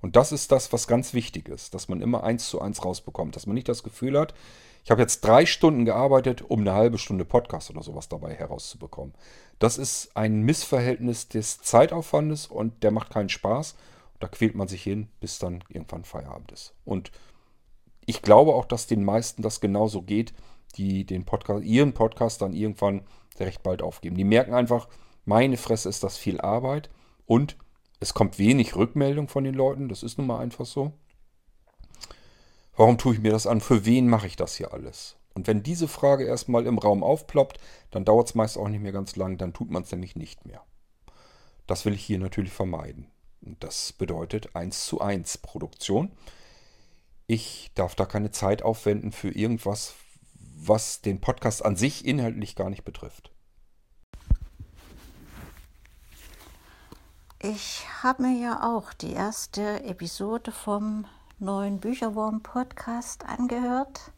Und 0.00 0.16
das 0.16 0.32
ist 0.32 0.52
das, 0.52 0.72
was 0.72 0.86
ganz 0.86 1.12
wichtig 1.14 1.48
ist, 1.48 1.74
dass 1.74 1.88
man 1.88 2.00
immer 2.00 2.22
eins 2.22 2.48
zu 2.48 2.60
eins 2.60 2.84
rausbekommt, 2.84 3.34
dass 3.34 3.46
man 3.46 3.54
nicht 3.54 3.68
das 3.68 3.82
Gefühl 3.82 4.18
hat, 4.18 4.34
ich 4.88 4.90
habe 4.90 5.02
jetzt 5.02 5.20
drei 5.20 5.44
Stunden 5.44 5.84
gearbeitet, 5.84 6.40
um 6.40 6.60
eine 6.60 6.72
halbe 6.72 6.96
Stunde 6.96 7.26
Podcast 7.26 7.68
oder 7.68 7.82
sowas 7.82 8.08
dabei 8.08 8.32
herauszubekommen. 8.32 9.12
Das 9.58 9.76
ist 9.76 10.16
ein 10.16 10.40
Missverhältnis 10.40 11.28
des 11.28 11.60
Zeitaufwandes 11.60 12.46
und 12.46 12.82
der 12.82 12.90
macht 12.90 13.10
keinen 13.10 13.28
Spaß. 13.28 13.76
Da 14.18 14.28
quält 14.28 14.54
man 14.54 14.66
sich 14.66 14.82
hin, 14.82 15.08
bis 15.20 15.38
dann 15.38 15.62
irgendwann 15.68 16.04
Feierabend 16.04 16.52
ist. 16.52 16.72
Und 16.86 17.12
ich 18.06 18.22
glaube 18.22 18.54
auch, 18.54 18.64
dass 18.64 18.86
den 18.86 19.04
meisten 19.04 19.42
das 19.42 19.60
genauso 19.60 20.00
geht, 20.00 20.32
die 20.76 21.04
den 21.04 21.26
Podcast, 21.26 21.64
ihren 21.64 21.92
Podcast 21.92 22.40
dann 22.40 22.54
irgendwann 22.54 23.02
recht 23.38 23.62
bald 23.62 23.82
aufgeben. 23.82 24.16
Die 24.16 24.24
merken 24.24 24.54
einfach, 24.54 24.88
meine 25.26 25.58
Fresse 25.58 25.90
ist 25.90 26.02
das 26.02 26.16
viel 26.16 26.40
Arbeit 26.40 26.88
und 27.26 27.58
es 28.00 28.14
kommt 28.14 28.38
wenig 28.38 28.76
Rückmeldung 28.76 29.28
von 29.28 29.44
den 29.44 29.54
Leuten. 29.54 29.88
Das 29.88 30.02
ist 30.02 30.18
nun 30.18 30.26
mal 30.26 30.40
einfach 30.40 30.66
so. 30.66 30.92
Warum 32.76 32.96
tue 32.96 33.14
ich 33.14 33.20
mir 33.20 33.32
das 33.32 33.46
an? 33.46 33.60
Für 33.60 33.84
wen 33.84 34.08
mache 34.08 34.26
ich 34.26 34.36
das 34.36 34.54
hier 34.54 34.72
alles? 34.72 35.16
Und 35.34 35.46
wenn 35.46 35.62
diese 35.62 35.88
Frage 35.88 36.24
erstmal 36.24 36.66
im 36.66 36.78
Raum 36.78 37.02
aufploppt, 37.02 37.58
dann 37.90 38.04
dauert 38.04 38.28
es 38.28 38.34
meist 38.34 38.56
auch 38.56 38.68
nicht 38.68 38.82
mehr 38.82 38.92
ganz 38.92 39.16
lang, 39.16 39.36
dann 39.38 39.52
tut 39.52 39.70
man 39.70 39.82
es 39.82 39.90
nämlich 39.90 40.16
nicht 40.16 40.46
mehr. 40.46 40.62
Das 41.66 41.84
will 41.84 41.94
ich 41.94 42.04
hier 42.04 42.18
natürlich 42.18 42.52
vermeiden. 42.52 43.08
Und 43.44 43.62
das 43.62 43.92
bedeutet 43.92 44.54
1 44.56 44.86
zu 44.86 45.00
1 45.00 45.38
Produktion. 45.38 46.12
Ich 47.26 47.70
darf 47.74 47.94
da 47.94 48.06
keine 48.06 48.30
Zeit 48.30 48.62
aufwenden 48.62 49.12
für 49.12 49.30
irgendwas, 49.30 49.94
was 50.34 51.02
den 51.02 51.20
Podcast 51.20 51.64
an 51.64 51.76
sich 51.76 52.04
inhaltlich 52.04 52.56
gar 52.56 52.70
nicht 52.70 52.84
betrifft. 52.84 53.30
Ich 57.40 57.86
habe 58.02 58.22
mir 58.22 58.36
ja 58.36 58.64
auch 58.64 58.92
die 58.92 59.12
erste 59.12 59.84
Episode 59.84 60.50
vom 60.50 61.04
neuen 61.38 61.78
Bücherwurm-Podcast 61.78 63.26
angehört. 63.26 64.10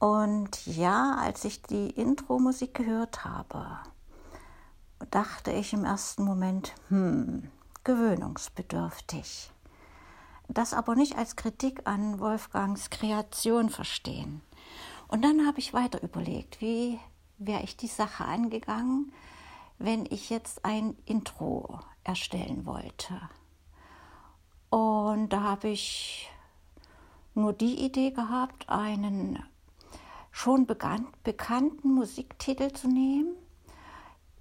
Und 0.00 0.66
ja, 0.66 1.14
als 1.20 1.44
ich 1.44 1.62
die 1.62 1.90
Intro-Musik 1.90 2.74
gehört 2.74 3.24
habe, 3.24 3.78
dachte 5.12 5.52
ich 5.52 5.72
im 5.72 5.84
ersten 5.84 6.24
Moment, 6.24 6.74
hm, 6.88 7.48
gewöhnungsbedürftig. 7.84 9.52
Das 10.48 10.74
aber 10.74 10.96
nicht 10.96 11.16
als 11.16 11.36
Kritik 11.36 11.82
an 11.86 12.18
Wolfgangs 12.18 12.90
Kreation 12.90 13.70
verstehen. 13.70 14.40
Und 15.06 15.22
dann 15.22 15.46
habe 15.46 15.60
ich 15.60 15.72
weiter 15.72 16.02
überlegt, 16.02 16.60
wie 16.60 16.98
wäre 17.38 17.62
ich 17.62 17.76
die 17.76 17.86
Sache 17.86 18.24
angegangen, 18.24 19.12
wenn 19.78 20.06
ich 20.06 20.30
jetzt 20.30 20.64
ein 20.64 20.96
Intro 21.04 21.80
erstellen 22.04 22.66
wollte. 22.66 23.20
Und 24.70 25.28
da 25.30 25.42
habe 25.42 25.68
ich 25.68 26.30
nur 27.34 27.52
die 27.52 27.84
Idee 27.84 28.10
gehabt, 28.10 28.68
einen 28.68 29.42
schon 30.30 30.66
bekannt, 30.66 31.22
bekannten 31.22 31.94
Musiktitel 31.94 32.72
zu 32.72 32.88
nehmen, 32.88 33.34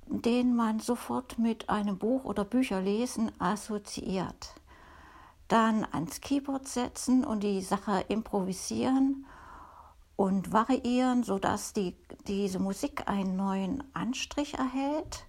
den 0.07 0.55
man 0.55 0.79
sofort 0.79 1.37
mit 1.39 1.69
einem 1.69 1.97
Buch 1.97 2.25
oder 2.25 2.45
Bücherlesen 2.45 3.31
assoziiert. 3.39 4.55
Dann 5.47 5.85
ans 5.91 6.21
Keyboard 6.21 6.67
setzen 6.67 7.23
und 7.23 7.43
die 7.43 7.61
Sache 7.61 8.05
improvisieren 8.07 9.25
und 10.15 10.53
variieren, 10.53 11.23
sodass 11.23 11.73
die, 11.73 11.95
diese 12.27 12.59
Musik 12.59 13.07
einen 13.07 13.35
neuen 13.35 13.83
Anstrich 13.93 14.53
erhält, 14.55 15.25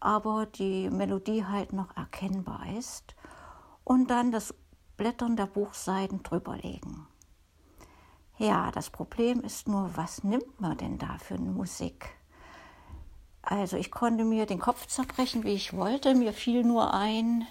aber 0.00 0.46
die 0.46 0.90
Melodie 0.90 1.44
halt 1.44 1.72
noch 1.72 1.96
erkennbar 1.96 2.66
ist. 2.76 3.14
Und 3.84 4.10
dann 4.10 4.32
das 4.32 4.54
Blättern 4.96 5.36
der 5.36 5.46
Buchseiten 5.46 6.22
drüberlegen. 6.22 7.06
Ja, 8.36 8.70
das 8.70 8.90
Problem 8.90 9.40
ist 9.40 9.66
nur, 9.66 9.90
was 9.96 10.22
nimmt 10.22 10.60
man 10.60 10.76
denn 10.76 10.98
da 10.98 11.18
für 11.18 11.34
eine 11.34 11.50
Musik? 11.50 12.10
Also 13.42 13.76
ich 13.76 13.90
konnte 13.90 14.24
mir 14.24 14.46
den 14.46 14.60
Kopf 14.60 14.86
zerbrechen, 14.86 15.42
wie 15.42 15.54
ich 15.54 15.74
wollte. 15.74 16.14
Mir 16.14 16.32
fiel 16.32 16.62
nur 16.64 16.92
ein, 16.92 17.46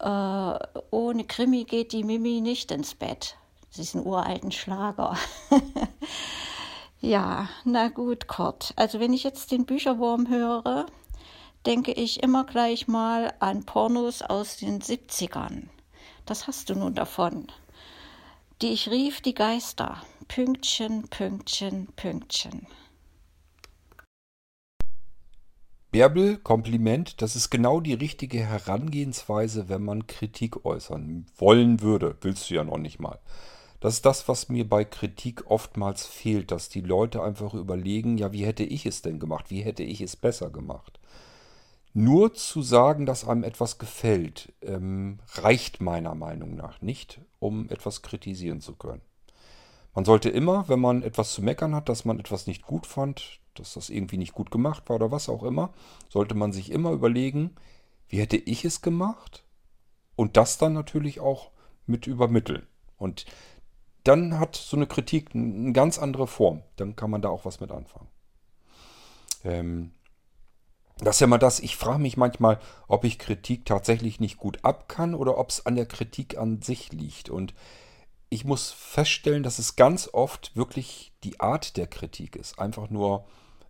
äh, 0.00 0.58
ohne 0.90 1.24
Krimi 1.24 1.64
geht 1.64 1.92
die 1.92 2.04
Mimi 2.04 2.40
nicht 2.40 2.70
ins 2.70 2.94
Bett. 2.94 3.38
Sie 3.74 3.82
ist 3.82 3.94
ein 3.94 4.06
uralten 4.06 4.52
Schlager. 4.52 5.16
ja, 7.00 7.48
na 7.64 7.88
gut, 7.88 8.28
Kurt. 8.28 8.72
Also 8.76 9.00
wenn 9.00 9.12
ich 9.12 9.24
jetzt 9.24 9.50
den 9.50 9.66
Bücherwurm 9.66 10.28
höre, 10.28 10.86
denke 11.66 11.92
ich 11.92 12.22
immer 12.22 12.44
gleich 12.44 12.88
mal 12.88 13.34
an 13.40 13.64
Pornos 13.64 14.22
aus 14.22 14.56
den 14.56 14.80
70ern. 14.80 15.64
Das 16.24 16.46
hast 16.46 16.70
du 16.70 16.74
nun 16.74 16.94
davon 16.94 17.48
die 18.62 18.72
ich 18.72 18.88
rief, 18.90 19.20
die 19.20 19.34
Geister. 19.34 20.02
Pünktchen, 20.28 21.08
Pünktchen, 21.08 21.88
Pünktchen. 21.96 22.66
Bärbel, 25.90 26.38
Kompliment, 26.38 27.20
das 27.22 27.36
ist 27.36 27.50
genau 27.50 27.80
die 27.80 27.94
richtige 27.94 28.38
Herangehensweise, 28.38 29.68
wenn 29.68 29.84
man 29.84 30.06
Kritik 30.06 30.64
äußern 30.64 31.26
wollen 31.36 31.82
würde. 31.82 32.16
Willst 32.22 32.48
du 32.48 32.54
ja 32.54 32.64
noch 32.64 32.78
nicht 32.78 33.00
mal. 33.00 33.18
Das 33.84 33.96
ist 33.96 34.06
das, 34.06 34.28
was 34.28 34.48
mir 34.48 34.66
bei 34.66 34.86
Kritik 34.86 35.44
oftmals 35.50 36.06
fehlt, 36.06 36.50
dass 36.50 36.70
die 36.70 36.80
Leute 36.80 37.22
einfach 37.22 37.52
überlegen, 37.52 38.16
ja, 38.16 38.32
wie 38.32 38.46
hätte 38.46 38.64
ich 38.64 38.86
es 38.86 39.02
denn 39.02 39.18
gemacht? 39.18 39.50
Wie 39.50 39.60
hätte 39.60 39.82
ich 39.82 40.00
es 40.00 40.16
besser 40.16 40.48
gemacht? 40.48 40.98
Nur 41.92 42.32
zu 42.32 42.62
sagen, 42.62 43.04
dass 43.04 43.28
einem 43.28 43.44
etwas 43.44 43.76
gefällt, 43.76 44.54
ähm, 44.62 45.18
reicht 45.34 45.82
meiner 45.82 46.14
Meinung 46.14 46.54
nach 46.54 46.80
nicht, 46.80 47.20
um 47.40 47.68
etwas 47.68 48.00
kritisieren 48.00 48.62
zu 48.62 48.74
können. 48.74 49.02
Man 49.94 50.06
sollte 50.06 50.30
immer, 50.30 50.66
wenn 50.70 50.80
man 50.80 51.02
etwas 51.02 51.34
zu 51.34 51.42
meckern 51.42 51.74
hat, 51.74 51.90
dass 51.90 52.06
man 52.06 52.18
etwas 52.18 52.46
nicht 52.46 52.62
gut 52.62 52.86
fand, 52.86 53.38
dass 53.52 53.74
das 53.74 53.90
irgendwie 53.90 54.16
nicht 54.16 54.32
gut 54.32 54.50
gemacht 54.50 54.88
war 54.88 54.96
oder 54.96 55.10
was 55.10 55.28
auch 55.28 55.42
immer, 55.42 55.74
sollte 56.08 56.34
man 56.34 56.54
sich 56.54 56.72
immer 56.72 56.92
überlegen, 56.92 57.50
wie 58.08 58.18
hätte 58.18 58.38
ich 58.38 58.64
es 58.64 58.80
gemacht? 58.80 59.44
Und 60.16 60.38
das 60.38 60.56
dann 60.56 60.72
natürlich 60.72 61.20
auch 61.20 61.50
mit 61.84 62.06
übermitteln. 62.06 62.66
Und 62.96 63.26
dann 64.04 64.38
hat 64.38 64.54
so 64.54 64.76
eine 64.76 64.86
Kritik 64.86 65.34
eine 65.34 65.72
ganz 65.72 65.98
andere 65.98 66.26
Form. 66.26 66.62
Dann 66.76 66.94
kann 66.94 67.10
man 67.10 67.22
da 67.22 67.28
auch 67.30 67.44
was 67.44 67.60
mit 67.60 67.72
anfangen. 67.72 68.08
Ähm, 69.44 69.92
das 70.98 71.16
ist 71.16 71.20
ja 71.20 71.26
mal 71.26 71.38
das, 71.38 71.58
ich 71.60 71.76
frage 71.76 71.98
mich 71.98 72.16
manchmal, 72.16 72.60
ob 72.86 73.04
ich 73.04 73.18
Kritik 73.18 73.64
tatsächlich 73.64 74.20
nicht 74.20 74.36
gut 74.36 74.64
ab 74.64 74.88
kann 74.88 75.14
oder 75.14 75.38
ob 75.38 75.50
es 75.50 75.66
an 75.66 75.74
der 75.74 75.86
Kritik 75.86 76.38
an 76.38 76.62
sich 76.62 76.92
liegt. 76.92 77.30
Und 77.30 77.54
ich 78.30 78.44
muss 78.44 78.70
feststellen, 78.70 79.42
dass 79.42 79.58
es 79.58 79.76
ganz 79.76 80.08
oft 80.12 80.54
wirklich 80.54 81.12
die 81.24 81.40
Art 81.40 81.76
der 81.76 81.86
Kritik 81.86 82.36
ist. 82.36 82.58
Einfach 82.58 82.90
nur 82.90 83.24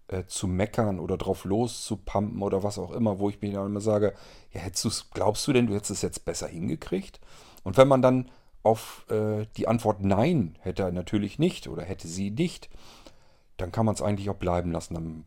äh, 0.08 0.24
zu 0.26 0.46
meckern 0.46 1.00
oder 1.00 1.16
drauf 1.16 1.44
loszupumpen 1.44 2.42
oder 2.42 2.62
was 2.62 2.78
auch 2.78 2.90
immer, 2.90 3.18
wo 3.18 3.30
ich 3.30 3.40
mir 3.40 3.52
dann 3.52 3.66
immer 3.66 3.80
sage, 3.80 4.14
ja, 4.52 4.60
hättest 4.60 5.10
glaubst 5.12 5.46
du 5.46 5.52
denn, 5.52 5.66
du 5.66 5.74
hättest 5.74 5.92
es 5.92 6.02
jetzt 6.02 6.24
besser 6.26 6.48
hingekriegt? 6.48 7.20
Und 7.62 7.78
wenn 7.78 7.88
man 7.88 8.02
dann 8.02 8.30
auf 8.64 9.06
äh, 9.10 9.46
die 9.56 9.68
Antwort 9.68 10.02
Nein 10.02 10.56
hätte 10.60 10.82
er 10.82 10.92
natürlich 10.92 11.38
nicht 11.38 11.68
oder 11.68 11.84
hätte 11.84 12.08
sie 12.08 12.30
nicht, 12.30 12.68
dann 13.56 13.70
kann 13.70 13.86
man 13.86 13.94
es 13.94 14.02
eigentlich 14.02 14.30
auch 14.30 14.36
bleiben 14.36 14.72
lassen. 14.72 14.94
Dann 14.94 15.24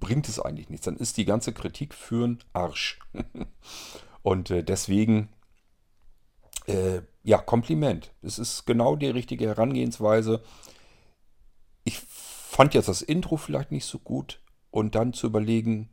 bringt 0.00 0.28
es 0.28 0.40
eigentlich 0.40 0.70
nichts. 0.70 0.86
Dann 0.86 0.96
ist 0.96 1.16
die 1.16 1.24
ganze 1.24 1.52
Kritik 1.52 1.92
für 1.92 2.24
einen 2.24 2.38
Arsch. 2.52 2.98
Und 4.22 4.50
äh, 4.50 4.62
deswegen, 4.62 5.28
äh, 6.66 7.02
ja, 7.24 7.38
Kompliment. 7.38 8.12
Es 8.22 8.38
ist 8.38 8.64
genau 8.64 8.96
die 8.96 9.08
richtige 9.08 9.46
Herangehensweise. 9.46 10.42
Ich 11.84 11.98
fand 11.98 12.74
jetzt 12.74 12.88
das 12.88 13.02
Intro 13.02 13.36
vielleicht 13.36 13.72
nicht 13.72 13.86
so 13.86 13.98
gut 13.98 14.40
und 14.70 14.94
dann 14.94 15.12
zu 15.12 15.26
überlegen, 15.26 15.90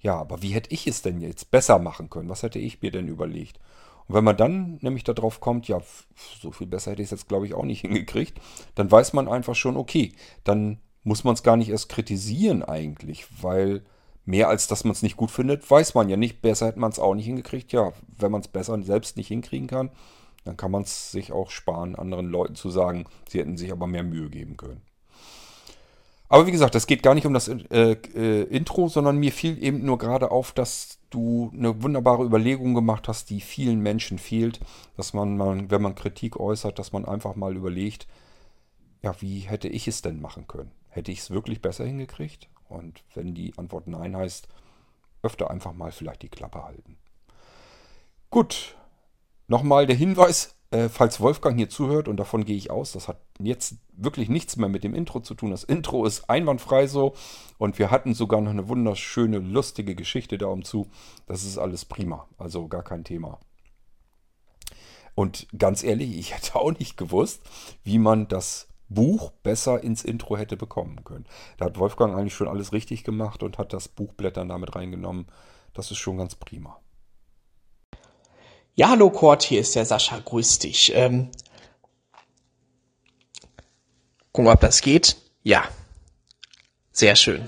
ja, 0.00 0.16
aber 0.18 0.42
wie 0.42 0.50
hätte 0.50 0.72
ich 0.72 0.86
es 0.88 1.02
denn 1.02 1.20
jetzt 1.20 1.50
besser 1.52 1.78
machen 1.78 2.10
können? 2.10 2.28
Was 2.28 2.42
hätte 2.42 2.58
ich 2.58 2.82
mir 2.82 2.90
denn 2.90 3.06
überlegt? 3.06 3.60
Und 4.12 4.16
wenn 4.18 4.24
man 4.24 4.36
dann 4.36 4.78
nämlich 4.82 5.04
darauf 5.04 5.40
kommt, 5.40 5.68
ja, 5.68 5.80
so 6.38 6.50
viel 6.50 6.66
besser 6.66 6.90
hätte 6.90 7.00
ich 7.00 7.06
es 7.06 7.12
jetzt, 7.12 7.28
glaube 7.28 7.46
ich, 7.46 7.54
auch 7.54 7.64
nicht 7.64 7.80
hingekriegt, 7.80 8.38
dann 8.74 8.90
weiß 8.90 9.14
man 9.14 9.26
einfach 9.26 9.54
schon, 9.54 9.74
okay, 9.74 10.12
dann 10.44 10.80
muss 11.02 11.24
man 11.24 11.32
es 11.32 11.42
gar 11.42 11.56
nicht 11.56 11.70
erst 11.70 11.88
kritisieren 11.88 12.62
eigentlich, 12.62 13.26
weil 13.42 13.80
mehr 14.26 14.50
als 14.50 14.66
dass 14.66 14.84
man 14.84 14.92
es 14.92 15.00
nicht 15.00 15.16
gut 15.16 15.30
findet, 15.30 15.68
weiß 15.68 15.94
man 15.94 16.10
ja 16.10 16.18
nicht. 16.18 16.42
Besser 16.42 16.66
hätte 16.66 16.78
man 16.78 16.90
es 16.90 16.98
auch 16.98 17.14
nicht 17.14 17.24
hingekriegt. 17.24 17.72
Ja, 17.72 17.94
wenn 18.18 18.30
man 18.30 18.42
es 18.42 18.48
besser 18.48 18.80
selbst 18.82 19.16
nicht 19.16 19.28
hinkriegen 19.28 19.66
kann, 19.66 19.88
dann 20.44 20.58
kann 20.58 20.70
man 20.70 20.82
es 20.82 21.10
sich 21.10 21.32
auch 21.32 21.48
sparen, 21.48 21.96
anderen 21.96 22.26
Leuten 22.26 22.54
zu 22.54 22.68
sagen, 22.68 23.06
sie 23.30 23.38
hätten 23.38 23.56
sich 23.56 23.72
aber 23.72 23.86
mehr 23.86 24.02
Mühe 24.02 24.28
geben 24.28 24.58
können. 24.58 24.82
Aber 26.32 26.46
wie 26.46 26.50
gesagt, 26.52 26.74
es 26.74 26.86
geht 26.86 27.02
gar 27.02 27.14
nicht 27.14 27.26
um 27.26 27.34
das 27.34 27.48
äh, 27.48 27.92
äh, 27.92 28.44
Intro, 28.44 28.88
sondern 28.88 29.18
mir 29.18 29.32
fiel 29.32 29.62
eben 29.62 29.84
nur 29.84 29.98
gerade 29.98 30.30
auf, 30.30 30.52
dass 30.52 30.98
du 31.10 31.52
eine 31.52 31.82
wunderbare 31.82 32.24
Überlegung 32.24 32.72
gemacht 32.72 33.06
hast, 33.06 33.28
die 33.28 33.42
vielen 33.42 33.80
Menschen 33.80 34.18
fehlt, 34.18 34.58
dass 34.96 35.12
man, 35.12 35.36
man, 35.36 35.70
wenn 35.70 35.82
man 35.82 35.94
Kritik 35.94 36.40
äußert, 36.40 36.78
dass 36.78 36.90
man 36.90 37.04
einfach 37.04 37.36
mal 37.36 37.54
überlegt, 37.54 38.06
ja, 39.02 39.14
wie 39.20 39.40
hätte 39.40 39.68
ich 39.68 39.86
es 39.88 40.00
denn 40.00 40.22
machen 40.22 40.46
können? 40.46 40.70
Hätte 40.88 41.12
ich 41.12 41.18
es 41.18 41.30
wirklich 41.30 41.60
besser 41.60 41.84
hingekriegt? 41.84 42.48
Und 42.66 43.04
wenn 43.12 43.34
die 43.34 43.52
Antwort 43.58 43.86
Nein 43.86 44.16
heißt, 44.16 44.48
öfter 45.22 45.50
einfach 45.50 45.74
mal 45.74 45.92
vielleicht 45.92 46.22
die 46.22 46.30
Klappe 46.30 46.64
halten. 46.64 46.96
Gut, 48.30 48.74
nochmal 49.48 49.84
der 49.86 49.96
Hinweis, 49.96 50.54
äh, 50.72 50.88
falls 50.88 51.20
Wolfgang 51.20 51.56
hier 51.56 51.68
zuhört, 51.68 52.08
und 52.08 52.16
davon 52.16 52.44
gehe 52.44 52.56
ich 52.56 52.70
aus, 52.70 52.92
das 52.92 53.06
hat 53.06 53.20
jetzt 53.38 53.76
wirklich 53.92 54.28
nichts 54.28 54.56
mehr 54.56 54.68
mit 54.68 54.84
dem 54.84 54.94
Intro 54.94 55.20
zu 55.20 55.34
tun. 55.34 55.50
Das 55.50 55.64
Intro 55.64 56.06
ist 56.06 56.28
einwandfrei 56.30 56.86
so 56.86 57.14
und 57.58 57.78
wir 57.78 57.90
hatten 57.90 58.14
sogar 58.14 58.40
noch 58.40 58.50
eine 58.50 58.68
wunderschöne, 58.68 59.38
lustige 59.38 59.94
Geschichte 59.94 60.38
darum 60.38 60.64
zu. 60.64 60.88
Das 61.26 61.44
ist 61.44 61.58
alles 61.58 61.84
prima, 61.84 62.26
also 62.38 62.68
gar 62.68 62.82
kein 62.82 63.04
Thema. 63.04 63.38
Und 65.14 65.46
ganz 65.56 65.84
ehrlich, 65.84 66.16
ich 66.16 66.34
hätte 66.34 66.54
auch 66.56 66.72
nicht 66.72 66.96
gewusst, 66.96 67.42
wie 67.84 67.98
man 67.98 68.28
das 68.28 68.68
Buch 68.88 69.30
besser 69.42 69.82
ins 69.82 70.04
Intro 70.04 70.36
hätte 70.36 70.56
bekommen 70.56 71.04
können. 71.04 71.26
Da 71.58 71.66
hat 71.66 71.78
Wolfgang 71.78 72.14
eigentlich 72.14 72.34
schon 72.34 72.48
alles 72.48 72.72
richtig 72.72 73.04
gemacht 73.04 73.42
und 73.42 73.58
hat 73.58 73.72
das 73.72 73.88
Buchblättern 73.88 74.48
damit 74.48 74.74
reingenommen. 74.74 75.26
Das 75.74 75.90
ist 75.90 75.98
schon 75.98 76.18
ganz 76.18 76.34
prima. 76.34 76.78
Ja, 78.74 78.88
hallo 78.88 79.10
Kurt, 79.10 79.42
hier 79.42 79.60
ist 79.60 79.74
der 79.74 79.84
Sascha, 79.84 80.18
grüß 80.18 80.58
dich. 80.60 80.92
Ähm, 80.94 81.30
gucken, 84.32 84.50
ob 84.50 84.60
das 84.60 84.80
geht. 84.80 85.16
Ja, 85.42 85.64
sehr 86.90 87.14
schön. 87.14 87.46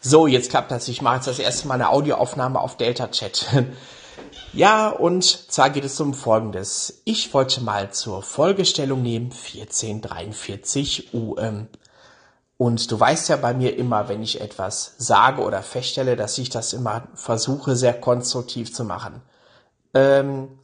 So, 0.00 0.26
jetzt 0.26 0.48
klappt 0.48 0.70
das. 0.70 0.88
Ich 0.88 1.02
mache 1.02 1.16
jetzt 1.16 1.26
das 1.26 1.38
erste 1.38 1.68
Mal 1.68 1.74
eine 1.74 1.90
Audioaufnahme 1.90 2.58
auf 2.58 2.76
Delta 2.76 3.08
Chat. 3.08 3.46
Ja, 4.52 4.88
und 4.88 5.22
zwar 5.24 5.70
geht 5.70 5.84
es 5.84 6.00
um 6.00 6.12
Folgendes. 6.12 7.02
Ich 7.04 7.32
wollte 7.32 7.60
mal 7.60 7.92
zur 7.92 8.20
Folgestellung 8.20 9.00
nehmen 9.00 9.30
1443 9.30 11.14
UM. 11.14 11.68
Und 12.60 12.90
du 12.92 13.00
weißt 13.00 13.30
ja 13.30 13.36
bei 13.36 13.54
mir 13.54 13.78
immer, 13.78 14.10
wenn 14.10 14.22
ich 14.22 14.42
etwas 14.42 14.92
sage 14.98 15.40
oder 15.40 15.62
feststelle, 15.62 16.14
dass 16.14 16.36
ich 16.36 16.50
das 16.50 16.74
immer 16.74 17.04
versuche, 17.14 17.74
sehr 17.74 17.98
konstruktiv 17.98 18.74
zu 18.74 18.84
machen. 18.84 19.22
Ähm, 19.94 20.58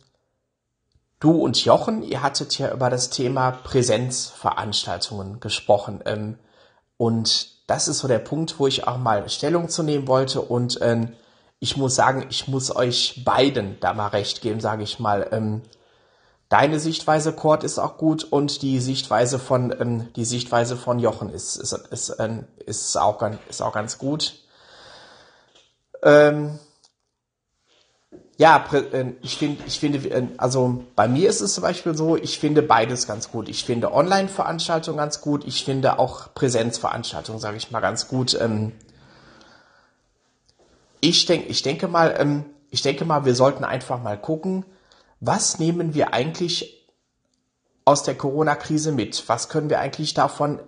du 1.21 1.31
und 1.31 1.65
Jochen, 1.65 2.03
ihr 2.03 2.21
hattet 2.21 2.59
ja 2.59 2.71
über 2.71 2.91
das 2.91 3.09
Thema 3.09 3.51
Präsenzveranstaltungen 3.51 5.41
gesprochen. 5.41 6.03
Ähm, 6.05 6.39
und 6.99 7.67
das 7.67 7.89
ist 7.89 8.01
so 8.01 8.09
der 8.09 8.19
Punkt, 8.19 8.61
wo 8.61 8.67
ich 8.67 8.87
auch 8.87 8.99
mal 8.99 9.27
Stellung 9.31 9.71
zu 9.71 9.83
nehmen 9.83 10.07
wollte. 10.07 10.43
Und 10.43 10.79
ähm, 10.83 11.15
ich 11.61 11.79
muss 11.79 11.95
sagen, 11.95 12.27
ich 12.29 12.47
muss 12.47 12.77
euch 12.77 13.23
beiden 13.25 13.81
da 13.81 13.95
mal 13.95 14.09
recht 14.09 14.43
geben, 14.43 14.61
sage 14.61 14.83
ich 14.83 14.99
mal. 14.99 15.29
Ähm, 16.47 16.59
deine 16.59 16.81
Sichtweise, 16.81 17.33
Kurt, 17.33 17.65
ist 17.65 17.79
auch 17.79 17.97
gut 17.97 18.25
und 18.25 18.63
die 18.63 18.81
Sichtweise 18.81 19.39
von 19.39 19.75
ähm, 19.79 20.09
die 20.15 20.25
Sichtweise 20.25 20.77
von 20.77 20.99
Jochen 20.99 21.31
ist 21.31 21.57
ist 21.57 21.73
ist, 21.73 22.17
ähm, 22.19 22.47
ist 22.65 22.97
auch 22.97 23.19
ganz 23.19 23.39
ist 23.49 23.63
auch 23.63 23.73
ganz 23.73 23.99
gut. 23.99 24.35
Ähm, 26.03 26.59
ja, 28.39 28.67
äh, 28.73 29.13
ich 29.23 29.39
finde, 29.39 29.65
ich 29.67 29.81
finde, 29.81 29.99
äh, 30.11 30.29
also 30.37 30.85
bei 30.95 31.09
mir 31.09 31.29
ist 31.29 31.41
es 31.41 31.55
zum 31.55 31.63
Beispiel 31.63 31.97
so, 31.97 32.17
ich 32.17 32.39
finde 32.39 32.63
beides 32.63 33.07
ganz 33.07 33.31
gut. 33.31 33.49
Ich 33.49 33.65
finde 33.65 33.93
Online-Veranstaltungen 33.93 34.99
ganz 34.99 35.23
gut. 35.23 35.45
Ich 35.47 35.65
finde 35.65 35.99
auch 35.99 36.35
Präsenzveranstaltungen, 36.35 37.41
sage 37.41 37.57
ich 37.57 37.71
mal, 37.71 37.81
ganz 37.81 38.09
gut. 38.09 38.39
Ähm, 38.39 38.73
ich 41.01 41.25
denke, 41.25 41.49
ich 41.49 41.63
denke 41.63 41.89
mal, 41.89 42.15
ähm, 42.19 42.45
ich 42.71 42.83
denke 42.83 43.07
mal, 43.07 43.25
wir 43.25 43.35
sollten 43.35 43.65
einfach 43.65 44.03
mal 44.03 44.19
gucken, 44.19 44.67
was 45.27 45.59
nehmen 45.59 45.95
wir 45.95 46.15
eigentlich 46.15 46.89
aus 47.85 48.03
der 48.03 48.17
Corona-Krise 48.17 48.93
mit? 48.93 49.29
Was 49.29 49.49
können 49.49 49.71
wir 49.71 49.81
eigentlich 49.81 50.15
davon 50.15 50.61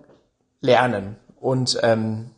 lernen? 0.61 1.15
Und 1.39 1.79
ähm, 1.83 2.31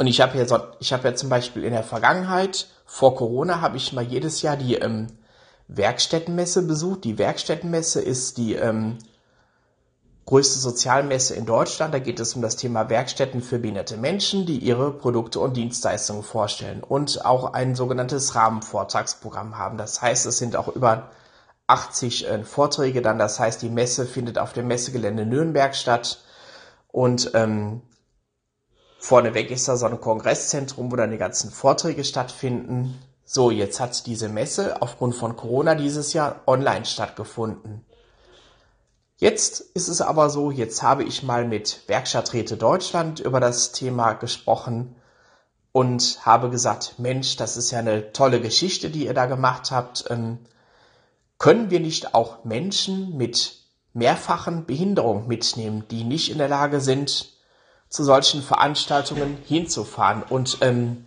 Und 0.00 0.06
ich 0.06 0.22
habe 0.22 0.38
ja, 0.38 0.48
so, 0.48 0.58
ich 0.78 0.94
habe 0.94 1.08
ja 1.08 1.14
zum 1.14 1.28
Beispiel 1.28 1.62
in 1.62 1.74
der 1.74 1.82
Vergangenheit, 1.82 2.68
vor 2.86 3.14
Corona, 3.16 3.60
habe 3.60 3.76
ich 3.76 3.92
mal 3.92 4.02
jedes 4.02 4.40
Jahr 4.40 4.56
die 4.56 4.76
ähm, 4.76 5.08
Werkstättenmesse 5.68 6.62
besucht. 6.62 7.04
Die 7.04 7.18
Werkstättenmesse 7.18 8.00
ist 8.00 8.38
die 8.38 8.54
ähm, 8.54 8.96
größte 10.30 10.60
Sozialmesse 10.60 11.34
in 11.34 11.44
Deutschland. 11.44 11.92
Da 11.92 11.98
geht 11.98 12.20
es 12.20 12.36
um 12.36 12.42
das 12.42 12.54
Thema 12.54 12.88
Werkstätten 12.88 13.42
für 13.42 13.58
behinderte 13.58 13.96
Menschen, 13.96 14.46
die 14.46 14.58
ihre 14.58 14.92
Produkte 14.92 15.40
und 15.40 15.56
Dienstleistungen 15.56 16.22
vorstellen 16.22 16.84
und 16.84 17.24
auch 17.24 17.52
ein 17.52 17.74
sogenanntes 17.74 18.36
Rahmenvortragsprogramm 18.36 19.58
haben. 19.58 19.76
Das 19.76 20.00
heißt, 20.00 20.26
es 20.26 20.38
sind 20.38 20.54
auch 20.54 20.68
über 20.68 21.10
80 21.66 22.28
äh, 22.28 22.44
Vorträge 22.44 23.02
dann. 23.02 23.18
Das 23.18 23.40
heißt, 23.40 23.60
die 23.60 23.70
Messe 23.70 24.06
findet 24.06 24.38
auf 24.38 24.52
dem 24.52 24.68
Messegelände 24.68 25.26
Nürnberg 25.26 25.74
statt 25.74 26.22
und 26.92 27.32
ähm, 27.34 27.82
Vorneweg 29.00 29.50
ist 29.50 29.66
da 29.66 29.76
so 29.76 29.86
ein 29.86 30.00
Kongresszentrum, 30.00 30.92
wo 30.92 30.96
dann 30.96 31.10
die 31.10 31.18
ganzen 31.18 31.50
Vorträge 31.50 32.04
stattfinden. 32.04 33.02
So, 33.24 33.50
jetzt 33.50 33.80
hat 33.80 34.06
diese 34.06 34.28
Messe 34.28 34.80
aufgrund 34.80 35.16
von 35.16 35.34
Corona 35.34 35.74
dieses 35.74 36.12
Jahr 36.12 36.42
online 36.46 36.84
stattgefunden. 36.84 37.84
Jetzt 39.20 39.60
ist 39.60 39.88
es 39.88 40.00
aber 40.00 40.30
so, 40.30 40.50
jetzt 40.50 40.82
habe 40.82 41.04
ich 41.04 41.22
mal 41.22 41.46
mit 41.46 41.82
Werkstatträte 41.88 42.56
Deutschland 42.56 43.20
über 43.20 43.38
das 43.38 43.70
Thema 43.70 44.14
gesprochen 44.14 44.96
und 45.72 46.24
habe 46.24 46.48
gesagt, 46.48 46.94
Mensch, 46.96 47.36
das 47.36 47.58
ist 47.58 47.70
ja 47.70 47.80
eine 47.80 48.12
tolle 48.12 48.40
Geschichte, 48.40 48.88
die 48.88 49.04
ihr 49.04 49.12
da 49.12 49.26
gemacht 49.26 49.72
habt. 49.72 50.06
Ähm, 50.08 50.38
können 51.36 51.68
wir 51.68 51.80
nicht 51.80 52.14
auch 52.14 52.44
Menschen 52.44 53.14
mit 53.18 53.58
mehrfachen 53.92 54.64
Behinderung 54.64 55.28
mitnehmen, 55.28 55.84
die 55.90 56.04
nicht 56.04 56.30
in 56.30 56.38
der 56.38 56.48
Lage 56.48 56.80
sind, 56.80 57.34
zu 57.90 58.04
solchen 58.04 58.42
Veranstaltungen 58.42 59.36
hinzufahren. 59.44 60.22
Und 60.22 60.58
ähm, 60.62 61.04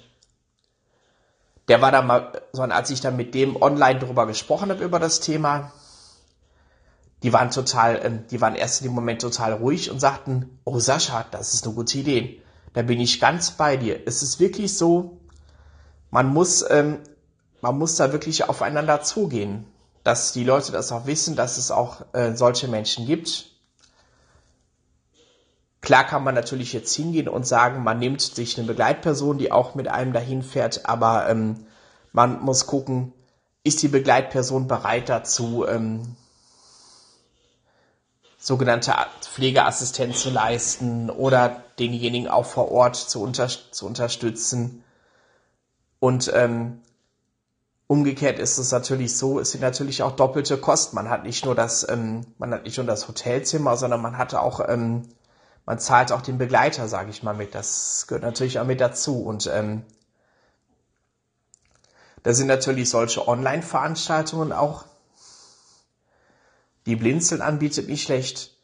der 1.68 1.82
war 1.82 1.92
da 1.92 2.04
mal, 2.04 2.44
so 2.52 2.62
als 2.62 2.92
ich 2.92 3.02
dann 3.02 3.16
mit 3.16 3.34
dem 3.34 3.60
online 3.60 3.98
drüber 4.00 4.28
gesprochen 4.28 4.70
habe 4.70 4.84
über 4.84 5.00
das 5.00 5.20
Thema, 5.20 5.72
die 7.24 7.34
waren 7.34 7.52
total, 7.52 8.00
ähm, 8.04 8.26
die 8.30 8.42
waren 8.42 8.56
erst 8.56 8.82
in 8.82 8.88
dem 8.88 8.94
Moment 8.94 9.22
total 9.22 9.54
ruhig 9.54 9.90
und 9.90 10.00
sagten, 10.00 10.60
oh 10.66 10.80
Sascha, 10.80 11.26
das 11.32 11.54
ist 11.54 11.66
eine 11.66 11.74
gute 11.74 11.98
Idee. 11.98 12.42
Da 12.74 12.82
bin 12.82 13.00
ich 13.00 13.20
ganz 13.20 13.52
bei 13.52 13.78
dir. 13.78 14.02
Es 14.06 14.22
ist 14.24 14.40
wirklich 14.40 14.78
so, 14.78 15.18
man 16.12 16.28
muss, 16.28 16.64
ähm, 16.70 17.00
man 17.62 17.78
muss 17.78 17.96
da 17.96 18.12
wirklich 18.12 18.48
aufeinander 18.48 19.02
zugehen, 19.02 19.66
dass 20.04 20.34
die 20.34 20.44
Leute 20.44 20.72
das 20.72 20.92
auch 20.92 21.06
wissen, 21.06 21.36
dass 21.36 21.58
es 21.58 21.72
auch 21.72 22.02
äh, 22.14 22.36
solche 22.36 22.68
Menschen 22.68 23.08
gibt 23.08 23.54
Klar 25.84 26.06
kann 26.06 26.24
man 26.24 26.34
natürlich 26.34 26.72
jetzt 26.72 26.96
hingehen 26.96 27.28
und 27.28 27.46
sagen, 27.46 27.84
man 27.84 28.00
nimmt 28.00 28.22
sich 28.22 28.58
eine 28.58 28.66
Begleitperson, 28.66 29.38
die 29.38 29.52
auch 29.52 29.76
mit 29.76 29.90
einem 29.90 30.14
dahin 30.14 30.42
fährt, 30.42 30.86
aber 30.86 31.30
ähm, 31.30 31.66
man 32.14 32.42
muss 32.42 32.68
gucken, 32.68 33.12
ist 33.66 33.84
die 33.84 33.90
Begleitperson 33.90 34.68
bereit 34.68 35.10
dazu, 35.10 35.68
ähm, 35.68 36.16
sogenannte 38.44 38.94
Pflegeassistenz 39.22 40.20
zu 40.20 40.30
leisten 40.30 41.10
oder 41.10 41.64
denjenigen 41.80 42.28
auch 42.28 42.46
vor 42.46 42.72
Ort 42.72 42.96
zu, 42.96 43.22
unter 43.22 43.48
zu 43.48 43.86
unterstützen. 43.86 44.84
Und 46.00 46.32
ähm, 46.36 46.82
umgekehrt 47.88 48.40
ist 48.40 48.58
es 48.58 48.72
natürlich 48.72 49.16
so, 49.16 49.40
es 49.40 49.52
sind 49.52 49.62
natürlich 49.62 50.04
auch 50.04 50.12
doppelte 50.12 50.58
Kosten. 50.58 50.96
Man 50.96 51.10
hat 51.10 51.24
nicht 51.24 51.46
nur 51.46 51.56
das, 51.56 51.88
ähm, 51.90 52.26
man 52.38 52.54
hat 52.54 52.64
nicht 52.66 52.78
nur 52.78 52.86
das 52.86 53.08
Hotelzimmer, 53.08 53.78
sondern 53.78 54.02
man 54.02 54.18
hatte 54.18 54.42
auch 54.42 54.60
ähm, 54.68 55.08
man 55.66 55.80
zahlt 55.80 56.12
auch 56.12 56.22
den 56.22 56.38
Begleiter, 56.38 56.88
sage 56.88 57.10
ich 57.10 57.24
mal, 57.24 57.34
mit. 57.34 57.56
Das 57.56 58.06
gehört 58.08 58.24
natürlich 58.24 58.60
auch 58.60 58.66
mit 58.66 58.82
dazu. 58.82 59.24
Und 59.24 59.48
ähm, 59.48 59.84
da 62.24 62.34
sind 62.34 62.48
natürlich 62.48 62.90
solche 62.90 63.28
Online-Veranstaltungen 63.28 64.52
auch, 64.52 64.86
die 66.86 66.96
Blinzeln 66.96 67.42
anbietet, 67.42 67.88
nicht 67.88 68.04
schlecht. 68.04 68.58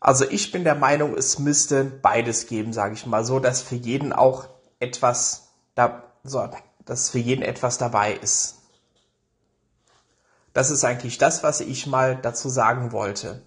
Also 0.00 0.24
ich 0.28 0.50
bin 0.50 0.64
der 0.64 0.74
Meinung, 0.74 1.16
es 1.16 1.38
müsste 1.38 1.84
beides 1.84 2.46
geben, 2.46 2.72
sage 2.72 2.94
ich 2.94 3.06
mal, 3.06 3.24
so 3.24 3.38
dass 3.38 3.62
für 3.62 3.76
jeden 3.76 4.12
auch 4.12 4.48
etwas 4.80 5.48
da, 5.74 6.02
so, 6.24 6.48
dass 6.84 7.10
für 7.10 7.18
jeden 7.18 7.42
etwas 7.42 7.78
dabei 7.78 8.14
ist. 8.14 8.58
Das 10.52 10.70
ist 10.70 10.84
eigentlich 10.84 11.18
das, 11.18 11.42
was 11.42 11.60
ich 11.60 11.86
mal 11.86 12.16
dazu 12.16 12.48
sagen 12.48 12.92
wollte. 12.92 13.42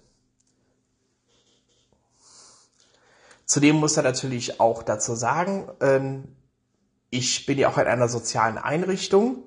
Zudem 3.44 3.76
muss 3.76 3.96
er 3.96 4.02
natürlich 4.02 4.58
auch 4.58 4.82
dazu 4.82 5.14
sagen, 5.14 5.70
ähm, 5.80 6.36
ich 7.10 7.46
bin 7.46 7.58
ja 7.58 7.68
auch 7.68 7.78
in 7.78 7.86
einer 7.86 8.08
sozialen 8.08 8.58
Einrichtung. 8.58 9.44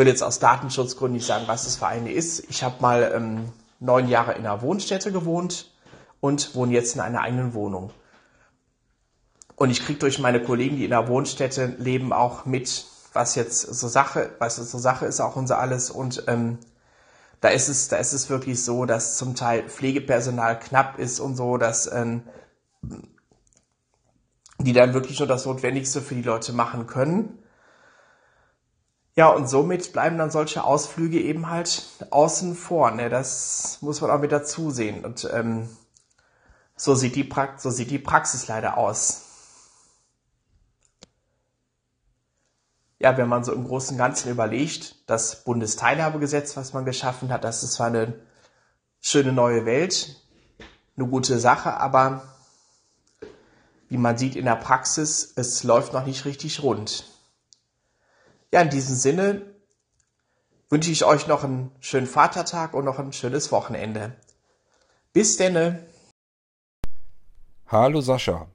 Ich 0.00 0.06
will 0.06 0.10
jetzt 0.10 0.22
aus 0.22 0.38
Datenschutzgründen 0.38 1.16
nicht 1.16 1.26
sagen, 1.26 1.44
was 1.46 1.64
das 1.64 1.76
für 1.76 1.86
eine 1.86 2.10
ist. 2.10 2.48
Ich 2.48 2.62
habe 2.62 2.80
mal 2.80 3.12
ähm, 3.14 3.52
neun 3.80 4.08
Jahre 4.08 4.32
in 4.32 4.46
einer 4.46 4.62
Wohnstätte 4.62 5.12
gewohnt 5.12 5.70
und 6.20 6.54
wohne 6.54 6.72
jetzt 6.72 6.94
in 6.94 7.02
einer 7.02 7.20
eigenen 7.20 7.52
Wohnung. 7.52 7.90
Und 9.56 9.68
ich 9.68 9.84
kriege 9.84 9.98
durch 9.98 10.18
meine 10.18 10.42
Kollegen, 10.42 10.76
die 10.76 10.84
in 10.84 10.90
der 10.90 11.06
Wohnstätte 11.06 11.66
leben, 11.76 12.14
auch 12.14 12.46
mit, 12.46 12.86
was 13.12 13.34
jetzt 13.34 13.60
so 13.60 13.88
Sache, 13.88 14.30
was 14.38 14.56
so 14.56 14.78
Sache 14.78 15.04
ist, 15.04 15.20
auch 15.20 15.36
unser 15.36 15.58
alles. 15.58 15.90
Und 15.90 16.24
ähm, 16.28 16.56
da 17.42 17.50
ist 17.50 17.68
es, 17.68 17.88
da 17.88 17.98
ist 17.98 18.14
es 18.14 18.30
wirklich 18.30 18.64
so, 18.64 18.86
dass 18.86 19.18
zum 19.18 19.34
Teil 19.34 19.68
Pflegepersonal 19.68 20.58
knapp 20.60 20.98
ist 20.98 21.20
und 21.20 21.36
so, 21.36 21.58
dass 21.58 21.92
ähm, 21.92 22.22
die 24.58 24.72
dann 24.72 24.94
wirklich 24.94 25.18
nur 25.18 25.28
das 25.28 25.44
Notwendigste 25.44 26.00
für 26.00 26.14
die 26.14 26.22
Leute 26.22 26.54
machen 26.54 26.86
können. 26.86 27.39
Ja, 29.16 29.28
und 29.28 29.48
somit 29.48 29.92
bleiben 29.92 30.18
dann 30.18 30.30
solche 30.30 30.64
Ausflüge 30.64 31.20
eben 31.20 31.50
halt 31.50 31.84
außen 32.10 32.54
vor. 32.54 32.90
Ne? 32.90 33.10
Das 33.10 33.78
muss 33.80 34.00
man 34.00 34.10
auch 34.10 34.20
mit 34.20 34.32
dazu 34.32 34.70
sehen. 34.70 35.04
Und 35.04 35.28
ähm, 35.32 35.68
so, 36.76 36.94
sieht 36.94 37.16
die 37.16 37.28
so 37.58 37.70
sieht 37.70 37.90
die 37.90 37.98
Praxis 37.98 38.48
leider 38.48 38.78
aus. 38.78 39.30
ja, 43.00 43.16
wenn 43.16 43.28
man 43.28 43.42
so 43.42 43.52
im 43.52 43.66
Großen 43.66 43.94
und 43.94 43.98
Ganzen 43.98 44.30
überlegt, 44.30 44.94
das 45.06 45.42
Bundesteilhabegesetz, 45.42 46.56
was 46.56 46.74
man 46.74 46.84
geschaffen 46.84 47.32
hat, 47.32 47.44
das 47.44 47.62
ist 47.62 47.72
zwar 47.72 47.86
eine 47.86 48.14
schöne 49.00 49.32
neue 49.32 49.64
Welt, 49.64 50.16
eine 50.96 51.06
gute 51.08 51.38
Sache, 51.38 51.78
aber 51.78 52.22
wie 53.88 53.96
man 53.96 54.18
sieht 54.18 54.36
in 54.36 54.44
der 54.44 54.56
Praxis, 54.56 55.32
es 55.34 55.64
läuft 55.64 55.94
noch 55.94 56.04
nicht 56.04 56.26
richtig 56.26 56.62
rund. 56.62 57.09
Ja, 58.52 58.62
in 58.62 58.70
diesem 58.70 58.96
Sinne 58.96 59.54
wünsche 60.70 60.90
ich 60.90 61.04
euch 61.04 61.28
noch 61.28 61.44
einen 61.44 61.70
schönen 61.78 62.08
Vatertag 62.08 62.74
und 62.74 62.84
noch 62.84 62.98
ein 62.98 63.12
schönes 63.12 63.52
Wochenende. 63.52 64.16
Bis 65.12 65.36
denne. 65.36 65.86
Hallo 67.68 68.00
Sascha. 68.00 68.48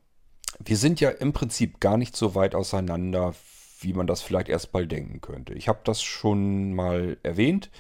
Wir 0.60 0.76
sind 0.76 1.00
ja 1.00 1.10
im 1.12 1.32
Prinzip 1.32 1.80
gar 1.80 1.96
nicht 1.98 2.18
so 2.18 2.36
weit 2.36 2.56
auseinander, 2.56 3.34
wie 3.80 3.94
man 3.94 4.06
das 4.06 4.22
vielleicht 4.22 4.50
erstmal 4.50 4.86
denken 4.86 5.22
könnte. 5.22 5.54
Ich 5.54 5.70
habe 5.70 5.80
das 5.86 6.02
schon 6.04 6.74
mal 6.74 7.18
erwähnt. 7.24 7.72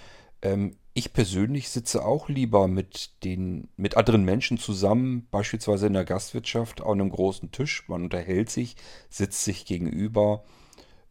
Ähm, 0.41 0.77
ich 0.93 1.11
persönlich 1.11 1.67
sitze 1.67 2.05
auch 2.05 2.29
lieber 2.29 2.69
mit 2.69 3.25
den 3.25 3.67
mit 3.75 3.97
anderen 3.97 4.23
Menschen 4.23 4.57
zusammen, 4.57 5.27
beispielsweise 5.31 5.87
in 5.87 5.93
der 5.93 6.05
Gastwirtschaft, 6.05 6.79
an 6.79 7.01
einem 7.01 7.09
großen 7.09 7.51
Tisch. 7.51 7.89
Man 7.89 8.03
unterhält 8.03 8.49
sich, 8.49 8.77
sitzt 9.09 9.43
sich 9.43 9.65
gegenüber. 9.65 10.45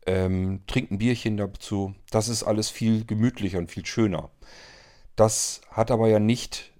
Ähm, 0.06 0.62
trinkt 0.66 0.92
ein 0.92 0.98
Bierchen 0.98 1.36
dazu. 1.36 1.94
Das 2.10 2.28
ist 2.28 2.42
alles 2.42 2.70
viel 2.70 3.04
gemütlicher 3.04 3.58
und 3.58 3.70
viel 3.70 3.86
schöner. 3.86 4.30
Das 5.16 5.60
hat 5.70 5.90
aber 5.90 6.08
ja 6.08 6.18
nicht, 6.18 6.72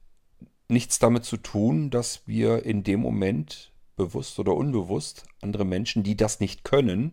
nichts 0.68 0.98
damit 0.98 1.24
zu 1.24 1.36
tun, 1.36 1.90
dass 1.90 2.26
wir 2.26 2.64
in 2.64 2.82
dem 2.82 3.00
Moment 3.00 3.72
bewusst 3.96 4.38
oder 4.38 4.54
unbewusst 4.54 5.24
andere 5.40 5.64
Menschen, 5.64 6.02
die 6.02 6.16
das 6.16 6.40
nicht 6.40 6.64
können, 6.64 7.12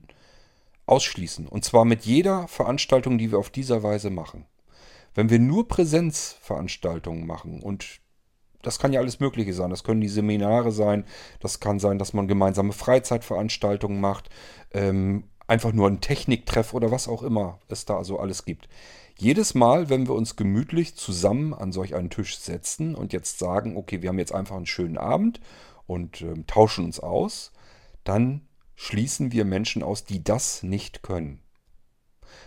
ausschließen. 0.86 1.48
Und 1.48 1.64
zwar 1.64 1.86
mit 1.86 2.06
jeder 2.06 2.48
Veranstaltung, 2.48 3.18
die 3.18 3.32
wir 3.32 3.38
auf 3.38 3.50
dieser 3.50 3.84
Weise 3.84 4.10
machen. 4.10 4.46
Wenn 5.14 5.30
wir 5.30 5.40
nur 5.40 5.68
Präsenzveranstaltungen 5.68 7.28
machen 7.28 7.62
und 7.62 8.02
das 8.62 8.80
kann 8.80 8.94
ja 8.94 9.00
alles 9.00 9.20
Mögliche 9.20 9.54
sein. 9.54 9.70
Das 9.72 9.84
können 9.84 10.02
die 10.02 10.08
Seminare 10.08 10.72
sein. 10.72 11.06
Das 11.40 11.60
kann 11.60 11.80
sein, 11.80 11.98
dass 11.98 12.14
man 12.14 12.28
gemeinsame 12.28 12.74
Freizeitveranstaltungen 12.74 14.00
macht. 14.00 14.30
Ähm, 14.72 15.24
einfach 15.52 15.74
nur 15.74 15.90
ein 15.90 16.00
Techniktreff 16.00 16.74
oder 16.74 16.92
was 16.92 17.10
auch 17.10 17.24
immer 17.24 17.60
es 17.68 17.84
da 17.84 18.06
so 18.06 18.18
alles 18.18 18.46
gibt. 18.46 18.70
Jedes 19.18 19.54
Mal, 19.54 19.90
wenn 19.90 20.08
wir 20.08 20.16
uns 20.16 20.38
gemütlich 20.38 20.96
zusammen 20.96 21.54
an 21.54 21.74
solch 21.74 21.94
einen 21.94 22.10
Tisch 22.10 22.40
setzen 22.40 22.96
und 22.96 23.12
jetzt 23.12 23.38
sagen, 23.38 23.76
okay, 23.76 24.02
wir 24.02 24.10
haben 24.10 24.18
jetzt 24.18 24.34
einfach 24.34 24.56
einen 24.56 24.66
schönen 24.66 24.98
Abend 24.98 25.42
und 25.88 26.22
ähm, 26.22 26.48
tauschen 26.48 26.86
uns 26.86 27.02
aus, 27.02 27.52
dann 28.06 28.48
schließen 28.76 29.34
wir 29.34 29.44
Menschen 29.44 29.84
aus, 29.84 30.06
die 30.06 30.24
das 30.24 30.64
nicht 30.64 31.04
können. 31.04 31.42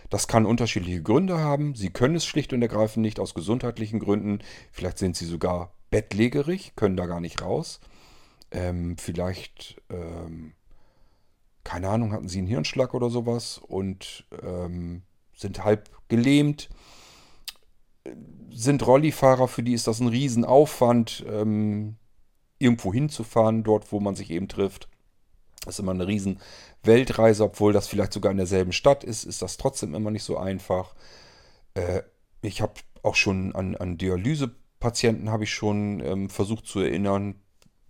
Das 0.09 0.27
kann 0.27 0.47
unterschiedliche 0.47 1.03
Gründe 1.03 1.37
haben. 1.37 1.75
Sie 1.75 1.91
können 1.91 2.15
es 2.15 2.25
schlicht 2.25 2.53
und 2.53 2.61
ergreifend 2.63 3.03
nicht 3.03 3.19
aus 3.19 3.35
gesundheitlichen 3.35 3.99
Gründen. 3.99 4.39
Vielleicht 4.71 4.97
sind 4.97 5.15
sie 5.15 5.25
sogar 5.25 5.75
bettlägerig, 5.91 6.73
können 6.75 6.97
da 6.97 7.05
gar 7.05 7.21
nicht 7.21 7.43
raus. 7.43 7.79
Ähm, 8.49 8.97
vielleicht, 8.97 9.79
ähm, 9.91 10.53
keine 11.65 11.89
Ahnung, 11.89 12.13
hatten 12.13 12.29
sie 12.29 12.37
einen 12.37 12.47
Hirnschlag 12.47 12.93
oder 12.93 13.09
sowas 13.09 13.57
und 13.57 14.25
ähm, 14.41 15.01
sind 15.35 15.65
halb 15.65 15.89
gelähmt. 16.07 16.69
Sind 18.51 18.85
Rollifahrer, 18.85 19.49
für 19.49 19.63
die 19.63 19.73
ist 19.73 19.87
das 19.87 19.99
ein 19.99 20.07
Riesenaufwand, 20.07 21.25
ähm, 21.27 21.97
irgendwo 22.59 22.93
hinzufahren, 22.93 23.63
dort 23.63 23.91
wo 23.91 23.99
man 23.99 24.15
sich 24.15 24.29
eben 24.29 24.47
trifft. 24.47 24.87
Das 25.65 25.75
ist 25.75 25.79
immer 25.79 25.91
eine 25.91 26.07
riesen 26.07 26.39
Weltreise, 26.83 27.43
obwohl 27.43 27.73
das 27.73 27.87
vielleicht 27.87 28.13
sogar 28.13 28.31
in 28.31 28.37
derselben 28.37 28.71
Stadt 28.71 29.03
ist, 29.03 29.23
ist 29.23 29.41
das 29.41 29.57
trotzdem 29.57 29.95
immer 29.95 30.11
nicht 30.11 30.23
so 30.23 30.37
einfach. 30.37 30.93
Äh, 31.73 32.03
ich 32.41 32.61
habe 32.61 32.73
auch 33.01 33.15
schon 33.15 33.55
an, 33.55 33.75
an 33.75 33.97
Dialysepatienten 33.97 35.31
habe 35.31 35.45
ich 35.45 35.53
schon 35.53 35.99
ähm, 36.01 36.29
versucht 36.29 36.67
zu 36.67 36.79
erinnern, 36.79 37.41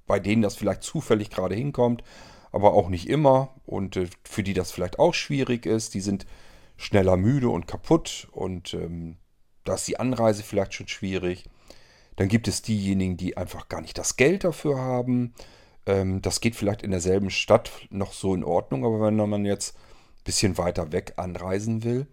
bei 0.07 0.19
denen 0.19 0.41
das 0.41 0.55
vielleicht 0.55 0.83
zufällig 0.83 1.29
gerade 1.29 1.55
hinkommt, 1.55 2.03
aber 2.55 2.73
auch 2.73 2.87
nicht 2.87 3.09
immer 3.09 3.49
und 3.65 3.97
äh, 3.97 4.07
für 4.23 4.41
die 4.41 4.53
das 4.53 4.71
vielleicht 4.71 4.97
auch 4.97 5.13
schwierig 5.13 5.65
ist. 5.65 5.93
Die 5.93 5.99
sind 5.99 6.25
schneller 6.77 7.17
müde 7.17 7.49
und 7.49 7.67
kaputt 7.67 8.29
und 8.31 8.73
ähm, 8.73 9.17
da 9.65 9.75
ist 9.75 9.87
die 9.89 9.99
Anreise 9.99 10.41
vielleicht 10.41 10.73
schon 10.73 10.87
schwierig. 10.87 11.49
Dann 12.15 12.29
gibt 12.29 12.47
es 12.47 12.61
diejenigen, 12.61 13.17
die 13.17 13.35
einfach 13.35 13.67
gar 13.67 13.81
nicht 13.81 13.97
das 13.97 14.15
Geld 14.15 14.45
dafür 14.45 14.77
haben. 14.79 15.33
Ähm, 15.85 16.21
das 16.21 16.39
geht 16.39 16.55
vielleicht 16.55 16.81
in 16.81 16.91
derselben 16.91 17.29
Stadt 17.29 17.71
noch 17.89 18.13
so 18.13 18.33
in 18.33 18.45
Ordnung, 18.45 18.85
aber 18.85 19.01
wenn 19.01 19.17
man 19.17 19.43
jetzt 19.43 19.75
ein 19.75 20.23
bisschen 20.23 20.57
weiter 20.57 20.93
weg 20.93 21.13
anreisen 21.17 21.83
will, 21.83 22.07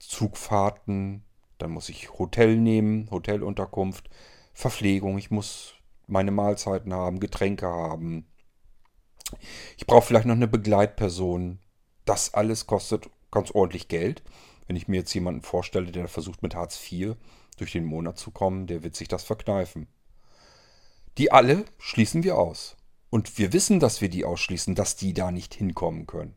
Zugfahrten, 0.00 1.22
dann 1.58 1.70
muss 1.70 1.88
ich 1.88 2.18
Hotel 2.18 2.56
nehmen, 2.56 3.08
Hotelunterkunft, 3.12 4.10
Verpflegung, 4.54 5.18
ich 5.18 5.30
muss 5.30 5.74
meine 6.08 6.32
Mahlzeiten 6.32 6.92
haben, 6.92 7.20
Getränke 7.20 7.66
haben. 7.68 8.26
Ich 9.76 9.86
brauche 9.86 10.06
vielleicht 10.06 10.26
noch 10.26 10.34
eine 10.34 10.48
Begleitperson. 10.48 11.58
Das 12.04 12.34
alles 12.34 12.66
kostet 12.66 13.08
ganz 13.30 13.50
ordentlich 13.50 13.88
Geld. 13.88 14.22
Wenn 14.66 14.76
ich 14.76 14.88
mir 14.88 14.96
jetzt 14.98 15.14
jemanden 15.14 15.42
vorstelle, 15.42 15.92
der 15.92 16.08
versucht 16.08 16.42
mit 16.42 16.54
Hartz 16.54 16.80
IV 16.90 17.16
durch 17.58 17.72
den 17.72 17.84
Monat 17.84 18.18
zu 18.18 18.30
kommen, 18.30 18.66
der 18.66 18.82
wird 18.82 18.96
sich 18.96 19.08
das 19.08 19.24
verkneifen. 19.24 19.86
Die 21.18 21.30
alle 21.30 21.64
schließen 21.78 22.24
wir 22.24 22.38
aus. 22.38 22.76
Und 23.10 23.38
wir 23.38 23.52
wissen, 23.52 23.78
dass 23.78 24.00
wir 24.00 24.08
die 24.08 24.24
ausschließen, 24.24 24.74
dass 24.74 24.96
die 24.96 25.14
da 25.14 25.30
nicht 25.30 25.54
hinkommen 25.54 26.06
können. 26.06 26.34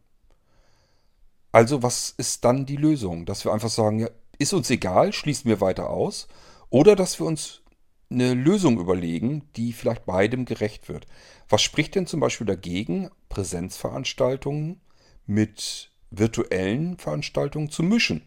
Also 1.52 1.82
was 1.82 2.14
ist 2.18 2.46
dann 2.46 2.68
die 2.68 2.76
Lösung? 2.76 3.26
Dass 3.26 3.46
wir 3.46 3.54
einfach 3.54 3.70
sagen, 3.70 4.00
ja, 4.00 4.10
ist 4.38 4.54
uns 4.54 4.70
egal, 4.70 5.14
schließen 5.14 5.50
wir 5.50 5.62
weiter 5.62 5.90
aus. 5.90 6.28
Oder 6.70 6.96
dass 6.96 7.20
wir 7.20 7.26
uns 7.26 7.62
eine 8.10 8.34
Lösung 8.34 8.80
überlegen, 8.80 9.44
die 9.56 9.74
vielleicht 9.74 10.06
beidem 10.06 10.46
gerecht 10.46 10.90
wird. 10.90 11.06
Was 11.50 11.62
spricht 11.62 11.96
denn 11.96 12.08
zum 12.08 12.20
Beispiel 12.20 12.48
dagegen, 12.48 13.10
Präsenzveranstaltungen 13.30 14.80
mit 15.26 15.92
virtuellen 16.10 16.98
Veranstaltungen 16.98 17.70
zu 17.70 17.84
mischen? 17.84 18.24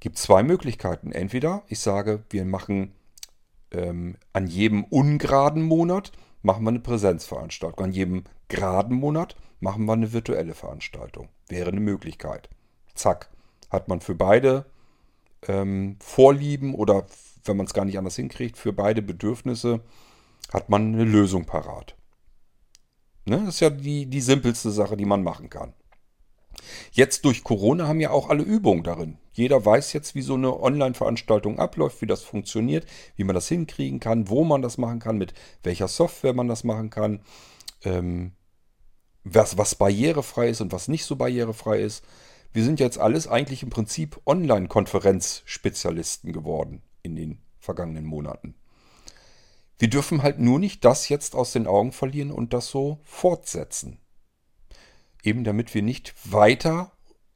Gibt 0.00 0.18
zwei 0.18 0.42
Möglichkeiten. 0.42 1.12
Entweder 1.12 1.62
ich 1.68 1.78
sage, 1.78 2.24
wir 2.30 2.44
machen 2.44 2.92
ähm, 3.70 4.16
an 4.32 4.46
jedem 4.46 4.84
ungeraden 4.84 5.62
Monat 5.62 6.12
machen 6.42 6.64
wir 6.64 6.70
eine 6.70 6.80
Präsenzveranstaltung. 6.80 7.84
An 7.84 7.92
jedem 7.92 8.24
geraden 8.48 8.96
Monat 8.96 9.36
machen 9.60 9.86
wir 9.86 9.94
eine 9.94 10.12
virtuelle 10.12 10.54
Veranstaltung. 10.54 11.28
Wäre 11.48 11.70
eine 11.70 11.80
Möglichkeit. 11.80 12.48
Zack. 12.94 13.30
Hat 13.70 13.88
man 13.88 14.00
für 14.00 14.14
beide 14.14 14.66
ähm, 15.48 15.96
Vorlieben 16.00 16.74
oder 16.74 17.06
wenn 17.44 17.56
man 17.56 17.66
es 17.66 17.74
gar 17.74 17.84
nicht 17.84 17.98
anders 17.98 18.16
hinkriegt, 18.16 18.56
für 18.56 18.72
beide 18.72 19.02
Bedürfnisse 19.02 19.80
hat 20.52 20.68
man 20.68 20.94
eine 20.94 21.04
Lösung 21.04 21.44
parat. 21.44 21.94
Ne? 23.24 23.42
Das 23.44 23.54
ist 23.54 23.60
ja 23.60 23.70
die, 23.70 24.06
die 24.06 24.20
simpelste 24.20 24.70
Sache, 24.70 24.96
die 24.96 25.04
man 25.04 25.22
machen 25.22 25.50
kann. 25.50 25.72
Jetzt 26.92 27.24
durch 27.24 27.42
Corona 27.42 27.88
haben 27.88 28.00
ja 28.00 28.10
auch 28.10 28.28
alle 28.28 28.42
Übungen 28.42 28.84
darin. 28.84 29.18
Jeder 29.32 29.64
weiß 29.64 29.92
jetzt, 29.92 30.14
wie 30.14 30.22
so 30.22 30.34
eine 30.34 30.60
Online-Veranstaltung 30.60 31.58
abläuft, 31.58 32.00
wie 32.00 32.06
das 32.06 32.22
funktioniert, 32.22 32.86
wie 33.16 33.24
man 33.24 33.34
das 33.34 33.48
hinkriegen 33.48 33.98
kann, 33.98 34.28
wo 34.28 34.44
man 34.44 34.62
das 34.62 34.78
machen 34.78 35.00
kann, 35.00 35.18
mit 35.18 35.34
welcher 35.62 35.88
Software 35.88 36.34
man 36.34 36.46
das 36.46 36.62
machen 36.62 36.90
kann, 36.90 37.20
ähm, 37.82 38.32
was, 39.24 39.58
was 39.58 39.74
barrierefrei 39.74 40.50
ist 40.50 40.60
und 40.60 40.72
was 40.72 40.86
nicht 40.86 41.04
so 41.04 41.16
barrierefrei 41.16 41.80
ist. 41.80 42.04
Wir 42.52 42.62
sind 42.62 42.78
jetzt 42.78 42.98
alles 42.98 43.26
eigentlich 43.26 43.64
im 43.64 43.70
Prinzip 43.70 44.20
Online-Konferenz-Spezialisten 44.24 46.32
geworden 46.32 46.82
in 47.04 47.14
den 47.14 47.38
vergangenen 47.60 48.04
Monaten. 48.04 48.56
Wir 49.78 49.88
dürfen 49.88 50.22
halt 50.22 50.38
nur 50.40 50.58
nicht 50.58 50.84
das 50.84 51.08
jetzt 51.08 51.36
aus 51.36 51.52
den 51.52 51.66
Augen 51.66 51.92
verlieren 51.92 52.30
und 52.32 52.52
das 52.52 52.68
so 52.68 53.00
fortsetzen. 53.04 54.00
Eben 55.22 55.44
damit 55.44 55.74
wir 55.74 55.82
nicht 55.82 56.14
weiter 56.30 56.92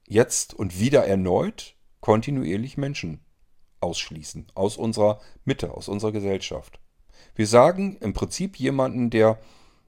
jetzt 0.07 0.55
und 0.55 0.81
wieder 0.81 1.07
erneut 1.07 1.77
kontinuierlich 2.01 2.77
Menschen 2.77 3.21
ausschließen 3.81 4.47
aus 4.55 4.77
unserer 4.77 5.21
Mitte, 5.45 5.73
aus 5.73 5.89
unserer 5.89 6.12
Gesellschaft. 6.12 6.81
Wir 7.35 7.47
sagen 7.47 7.97
im 8.01 8.12
Prinzip 8.12 8.57
jemanden, 8.57 9.11
der 9.11 9.39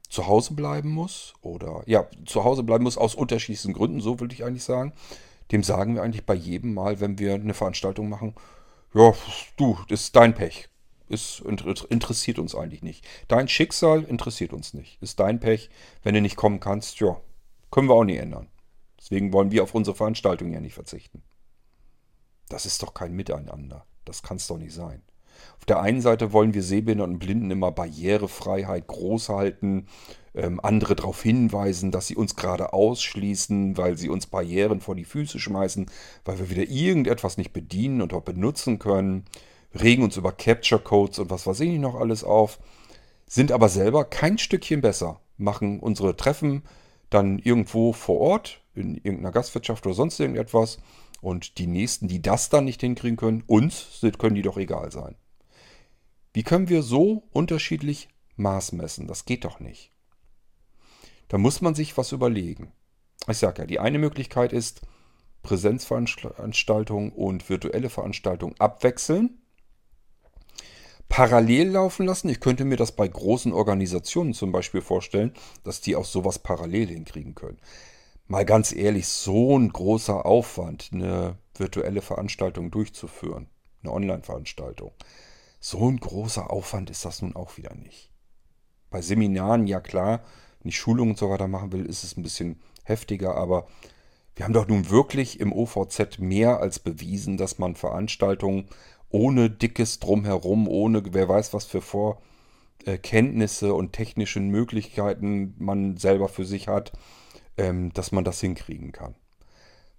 zu 0.09 0.26
Hause 0.26 0.55
bleiben 0.55 0.91
muss 0.91 1.35
oder 1.41 1.83
ja, 1.87 2.09
zu 2.26 2.45
Hause 2.45 2.62
bleiben 2.62 2.85
muss 2.85 2.99
aus 2.99 3.14
unterschiedlichsten 3.14 3.72
Gründen, 3.72 4.01
so 4.01 4.20
würde 4.20 4.35
ich 4.35 4.45
eigentlich 4.45 4.64
sagen. 4.64 4.93
Dem 5.53 5.62
sagen 5.62 5.95
wir 5.95 6.03
eigentlich 6.03 6.26
bei 6.26 6.35
jedem 6.35 6.74
Mal, 6.74 7.01
wenn 7.01 7.18
wir 7.18 7.35
eine 7.35 7.55
Veranstaltung 7.55 8.09
machen, 8.09 8.35
ja, 8.95 9.14
du, 9.57 9.78
das 9.88 10.03
ist 10.03 10.16
dein 10.16 10.34
Pech. 10.34 10.68
Ist, 11.09 11.41
interessiert 11.41 12.38
uns 12.38 12.55
eigentlich 12.55 12.82
nicht. 12.82 13.05
Dein 13.26 13.49
Schicksal 13.49 14.05
interessiert 14.05 14.53
uns 14.53 14.74
nicht. 14.74 15.03
Ist 15.03 15.18
dein 15.18 15.41
Pech. 15.41 15.68
Wenn 16.05 16.14
du 16.14 16.20
nicht 16.20 16.36
kommen 16.36 16.61
kannst, 16.61 17.01
ja, 17.01 17.20
können 17.72 17.88
wir 17.88 17.95
auch 17.95 18.05
nicht 18.05 18.20
ändern. 18.20 18.49
Deswegen 18.99 19.32
wollen 19.32 19.51
wir 19.51 19.64
auf 19.64 19.74
unsere 19.74 19.97
Veranstaltung 19.97 20.53
ja 20.53 20.61
nicht 20.61 20.74
verzichten. 20.74 21.22
Das 22.49 22.66
ist 22.66 22.82
doch 22.82 22.95
kein 22.95 23.14
Miteinander. 23.14 23.86
Das 24.05 24.22
kann 24.22 24.36
es 24.36 24.47
doch 24.47 24.59
nicht 24.59 24.74
sein. 24.74 25.03
Auf 25.59 25.64
der 25.64 25.80
einen 25.80 26.01
Seite 26.01 26.32
wollen 26.32 26.55
wir 26.55 26.62
Sehbehinderten 26.62 27.14
und 27.14 27.18
Blinden 27.18 27.51
immer 27.51 27.72
Barrierefreiheit 27.72 28.86
groß 28.86 29.30
halten, 29.30 29.86
ähm, 30.35 30.61
andere 30.62 30.95
darauf 30.97 31.22
hinweisen, 31.22 31.91
dass 31.91 32.07
sie 32.07 32.16
uns 32.16 32.37
gerade 32.37 32.72
ausschließen, 32.72 33.76
weil 33.76 33.97
sie 33.97 34.09
uns 34.09 34.26
Barrieren 34.26 34.81
vor 34.81 34.95
die 34.95 35.05
Füße 35.05 35.39
schmeißen, 35.39 35.87
weil 36.24 36.39
wir 36.39 36.51
wieder 36.51 36.68
irgendetwas 36.68 37.37
nicht 37.37 37.53
bedienen 37.53 38.03
und 38.03 38.12
auch 38.12 38.22
benutzen 38.22 38.78
können, 38.78 39.24
regen 39.74 40.03
uns 40.03 40.16
über 40.16 40.33
Capture 40.33 40.81
Codes 40.81 41.18
und 41.18 41.31
was 41.31 41.47
weiß 41.47 41.61
ich 41.61 41.78
noch 41.78 41.95
alles 41.95 42.24
auf, 42.24 42.59
sind 43.26 43.53
aber 43.53 43.68
selber 43.68 44.05
kein 44.05 44.39
Stückchen 44.39 44.81
besser, 44.81 45.20
machen 45.37 45.81
unsere 45.81 46.16
Treffen 46.16 46.62
dann 47.11 47.39
irgendwo 47.39 47.93
vor 47.93 48.20
Ort, 48.20 48.61
in 48.74 48.95
irgendeiner 48.95 49.33
Gastwirtschaft 49.33 49.85
oder 49.87 49.95
sonst 49.95 50.20
irgendetwas 50.20 50.78
und 51.20 51.59
die 51.59 51.66
Nächsten, 51.66 52.09
die 52.09 52.22
das 52.22 52.49
dann 52.49 52.64
nicht 52.64 52.81
hinkriegen 52.81 53.16
können, 53.16 53.43
uns 53.47 54.01
können 54.18 54.37
die 54.37 54.43
doch 54.43 54.57
egal 54.57 54.91
sein. 54.93 55.16
Wie 56.33 56.45
können 56.45 56.68
wir 56.68 56.83
so 56.83 57.24
unterschiedlich 57.33 58.09
Maß 58.37 58.72
messen? 58.72 59.09
Das 59.09 59.24
geht 59.24 59.45
doch 59.45 59.59
nicht. 59.59 59.93
Da 61.31 61.39
muss 61.39 61.61
man 61.61 61.76
sich 61.76 61.97
was 61.97 62.11
überlegen. 62.12 62.72
Ich 63.28 63.39
sage 63.39 63.62
ja, 63.62 63.66
die 63.66 63.78
eine 63.78 63.99
Möglichkeit 63.99 64.53
ist, 64.53 64.83
Präsenzveranstaltungen 65.43 67.12
und 67.12 67.49
virtuelle 67.49 67.89
Veranstaltungen 67.89 68.57
abwechseln. 68.59 69.41
Parallel 71.09 71.70
laufen 71.70 72.05
lassen. 72.07 72.28
Ich 72.28 72.41
könnte 72.41 72.64
mir 72.64 72.76
das 72.76 72.93
bei 72.93 73.07
großen 73.07 73.53
Organisationen 73.53 74.35
zum 74.35 74.51
Beispiel 74.51 74.83
vorstellen, 74.83 75.33
dass 75.62 75.81
die 75.81 75.95
auch 75.95 76.05
sowas 76.05 76.41
parallel 76.41 76.89
hinkriegen 76.89 77.37
können. 77.37 77.59
Mal 78.26 78.45
ganz 78.45 78.72
ehrlich, 78.72 79.07
so 79.07 79.57
ein 79.57 79.70
großer 79.70 80.26
Aufwand, 80.26 80.91
eine 80.93 81.39
virtuelle 81.55 82.03
Veranstaltung 82.03 82.72
durchzuführen, 82.72 83.49
eine 83.83 83.93
Online-Veranstaltung. 83.93 84.93
So 85.61 85.89
ein 85.89 86.01
großer 86.01 86.51
Aufwand 86.51 86.91
ist 86.91 87.05
das 87.05 87.22
nun 87.22 87.37
auch 87.37 87.57
wieder 87.57 87.74
nicht. 87.76 88.11
Bei 88.91 89.01
Seminaren, 89.01 89.68
ja 89.68 89.81
klar, 89.81 90.24
ich 90.68 90.78
Schulungen 90.78 91.12
und 91.12 91.18
so 91.18 91.30
weiter 91.30 91.48
machen 91.48 91.72
will, 91.72 91.86
ist 91.86 92.04
es 92.04 92.16
ein 92.16 92.22
bisschen 92.22 92.61
heftiger, 92.84 93.34
aber 93.34 93.66
wir 94.36 94.44
haben 94.44 94.52
doch 94.52 94.68
nun 94.68 94.90
wirklich 94.90 95.40
im 95.40 95.52
OVZ 95.52 96.18
mehr 96.18 96.61
als 96.61 96.78
bewiesen, 96.78 97.36
dass 97.36 97.58
man 97.58 97.76
Veranstaltungen 97.76 98.66
ohne 99.11 99.50
dickes 99.50 99.98
Drumherum, 99.98 100.68
ohne 100.68 101.02
wer 101.12 101.28
weiß 101.28 101.52
was 101.52 101.64
für 101.64 101.82
Vorkenntnisse 101.82 103.74
und 103.74 103.92
technischen 103.92 104.48
Möglichkeiten 104.48 105.54
man 105.58 105.96
selber 105.96 106.28
für 106.28 106.44
sich 106.44 106.68
hat, 106.68 106.92
ähm, 107.58 107.92
dass 107.92 108.12
man 108.12 108.24
das 108.24 108.40
hinkriegen 108.40 108.92
kann. 108.92 109.14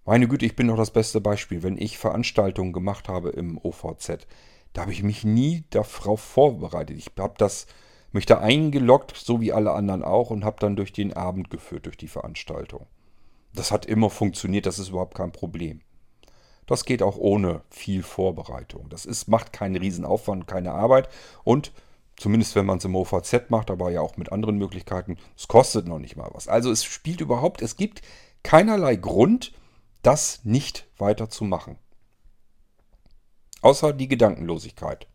Meine 0.05 0.27
Güte, 0.27 0.45
ich 0.45 0.55
bin 0.55 0.67
doch 0.67 0.77
das 0.77 0.91
beste 0.91 1.21
Beispiel. 1.21 1.61
Wenn 1.61 1.77
ich 1.77 1.99
Veranstaltungen 1.99 2.73
gemacht 2.73 3.07
habe 3.07 3.29
im 3.29 3.59
OVZ, 3.61 4.25
da 4.73 4.81
habe 4.81 4.91
ich 4.91 5.03
mich 5.03 5.23
nie 5.23 5.65
darauf 5.69 6.21
vorbereitet. 6.21 6.97
Ich 6.97 7.11
habe 7.19 7.35
das 7.37 7.67
mich 8.11 8.25
da 8.25 8.39
eingeloggt, 8.39 9.15
so 9.15 9.39
wie 9.41 9.53
alle 9.53 9.71
anderen 9.71 10.03
auch, 10.03 10.29
und 10.29 10.43
habe 10.43 10.57
dann 10.59 10.75
durch 10.75 10.93
den 10.93 11.13
Abend 11.13 11.49
geführt, 11.49 11.85
durch 11.85 11.97
die 11.97 12.07
Veranstaltung. 12.07 12.87
Das 13.53 13.71
hat 13.71 13.85
immer 13.85 14.09
funktioniert, 14.09 14.65
das 14.65 14.79
ist 14.79 14.89
überhaupt 14.89 15.15
kein 15.15 15.31
Problem. 15.31 15.81
Das 16.67 16.85
geht 16.85 17.03
auch 17.03 17.17
ohne 17.17 17.63
viel 17.69 18.03
Vorbereitung. 18.03 18.87
Das 18.89 19.05
ist, 19.05 19.27
macht 19.27 19.51
keinen 19.51 19.75
Riesenaufwand, 19.75 20.47
keine 20.47 20.71
Arbeit 20.71 21.09
und 21.43 21.71
zumindest 22.15 22.55
wenn 22.55 22.65
man 22.65 22.77
es 22.77 22.85
im 22.85 22.95
OVZ 22.95 23.49
macht, 23.49 23.71
aber 23.71 23.91
ja 23.91 24.01
auch 24.01 24.15
mit 24.15 24.31
anderen 24.31 24.57
Möglichkeiten, 24.57 25.17
es 25.35 25.47
kostet 25.47 25.87
noch 25.87 25.99
nicht 25.99 26.15
mal 26.15 26.29
was. 26.33 26.47
Also 26.47 26.71
es 26.71 26.83
spielt 26.83 27.19
überhaupt, 27.19 27.61
es 27.61 27.75
gibt 27.75 28.01
keinerlei 28.43 28.95
Grund, 28.95 29.53
das 30.01 30.43
nicht 30.43 30.87
weiter 30.97 31.29
zu 31.29 31.43
machen. 31.43 31.77
Außer 33.61 33.93
die 33.93 34.07
Gedankenlosigkeit. 34.07 35.07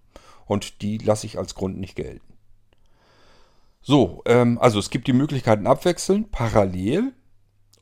Und 0.46 0.82
die 0.82 0.98
lasse 0.98 1.26
ich 1.26 1.38
als 1.38 1.54
Grund 1.54 1.78
nicht 1.78 1.96
gelten. 1.96 2.25
So, 3.88 4.20
ähm, 4.24 4.58
also 4.60 4.80
es 4.80 4.90
gibt 4.90 5.06
die 5.06 5.12
Möglichkeiten 5.12 5.68
abwechselnd, 5.68 6.32
parallel. 6.32 7.12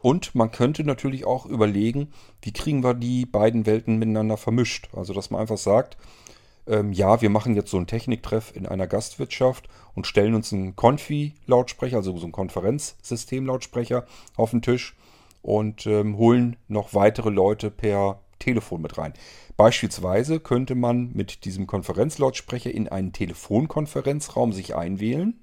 Und 0.00 0.34
man 0.34 0.50
könnte 0.50 0.84
natürlich 0.84 1.24
auch 1.24 1.46
überlegen, 1.46 2.12
wie 2.42 2.52
kriegen 2.52 2.84
wir 2.84 2.92
die 2.92 3.24
beiden 3.24 3.64
Welten 3.64 3.98
miteinander 3.98 4.36
vermischt. 4.36 4.90
Also 4.92 5.14
dass 5.14 5.30
man 5.30 5.40
einfach 5.40 5.56
sagt, 5.56 5.96
ähm, 6.66 6.92
ja, 6.92 7.22
wir 7.22 7.30
machen 7.30 7.54
jetzt 7.56 7.70
so 7.70 7.78
einen 7.78 7.86
Techniktreff 7.86 8.54
in 8.54 8.66
einer 8.66 8.86
Gastwirtschaft 8.86 9.66
und 9.94 10.06
stellen 10.06 10.34
uns 10.34 10.52
einen 10.52 10.76
Konfi-Lautsprecher, 10.76 11.96
also 11.96 12.14
so 12.18 12.24
einen 12.24 12.32
Konferenzsystem-Lautsprecher 12.32 14.04
auf 14.36 14.50
den 14.50 14.60
Tisch 14.60 14.94
und 15.40 15.86
ähm, 15.86 16.18
holen 16.18 16.56
noch 16.68 16.92
weitere 16.92 17.30
Leute 17.30 17.70
per 17.70 18.20
Telefon 18.40 18.82
mit 18.82 18.98
rein. 18.98 19.14
Beispielsweise 19.56 20.38
könnte 20.38 20.74
man 20.74 21.12
mit 21.14 21.46
diesem 21.46 21.66
Konferenzlautsprecher 21.66 22.72
in 22.72 22.88
einen 22.88 23.14
Telefonkonferenzraum 23.14 24.52
sich 24.52 24.76
einwählen 24.76 25.40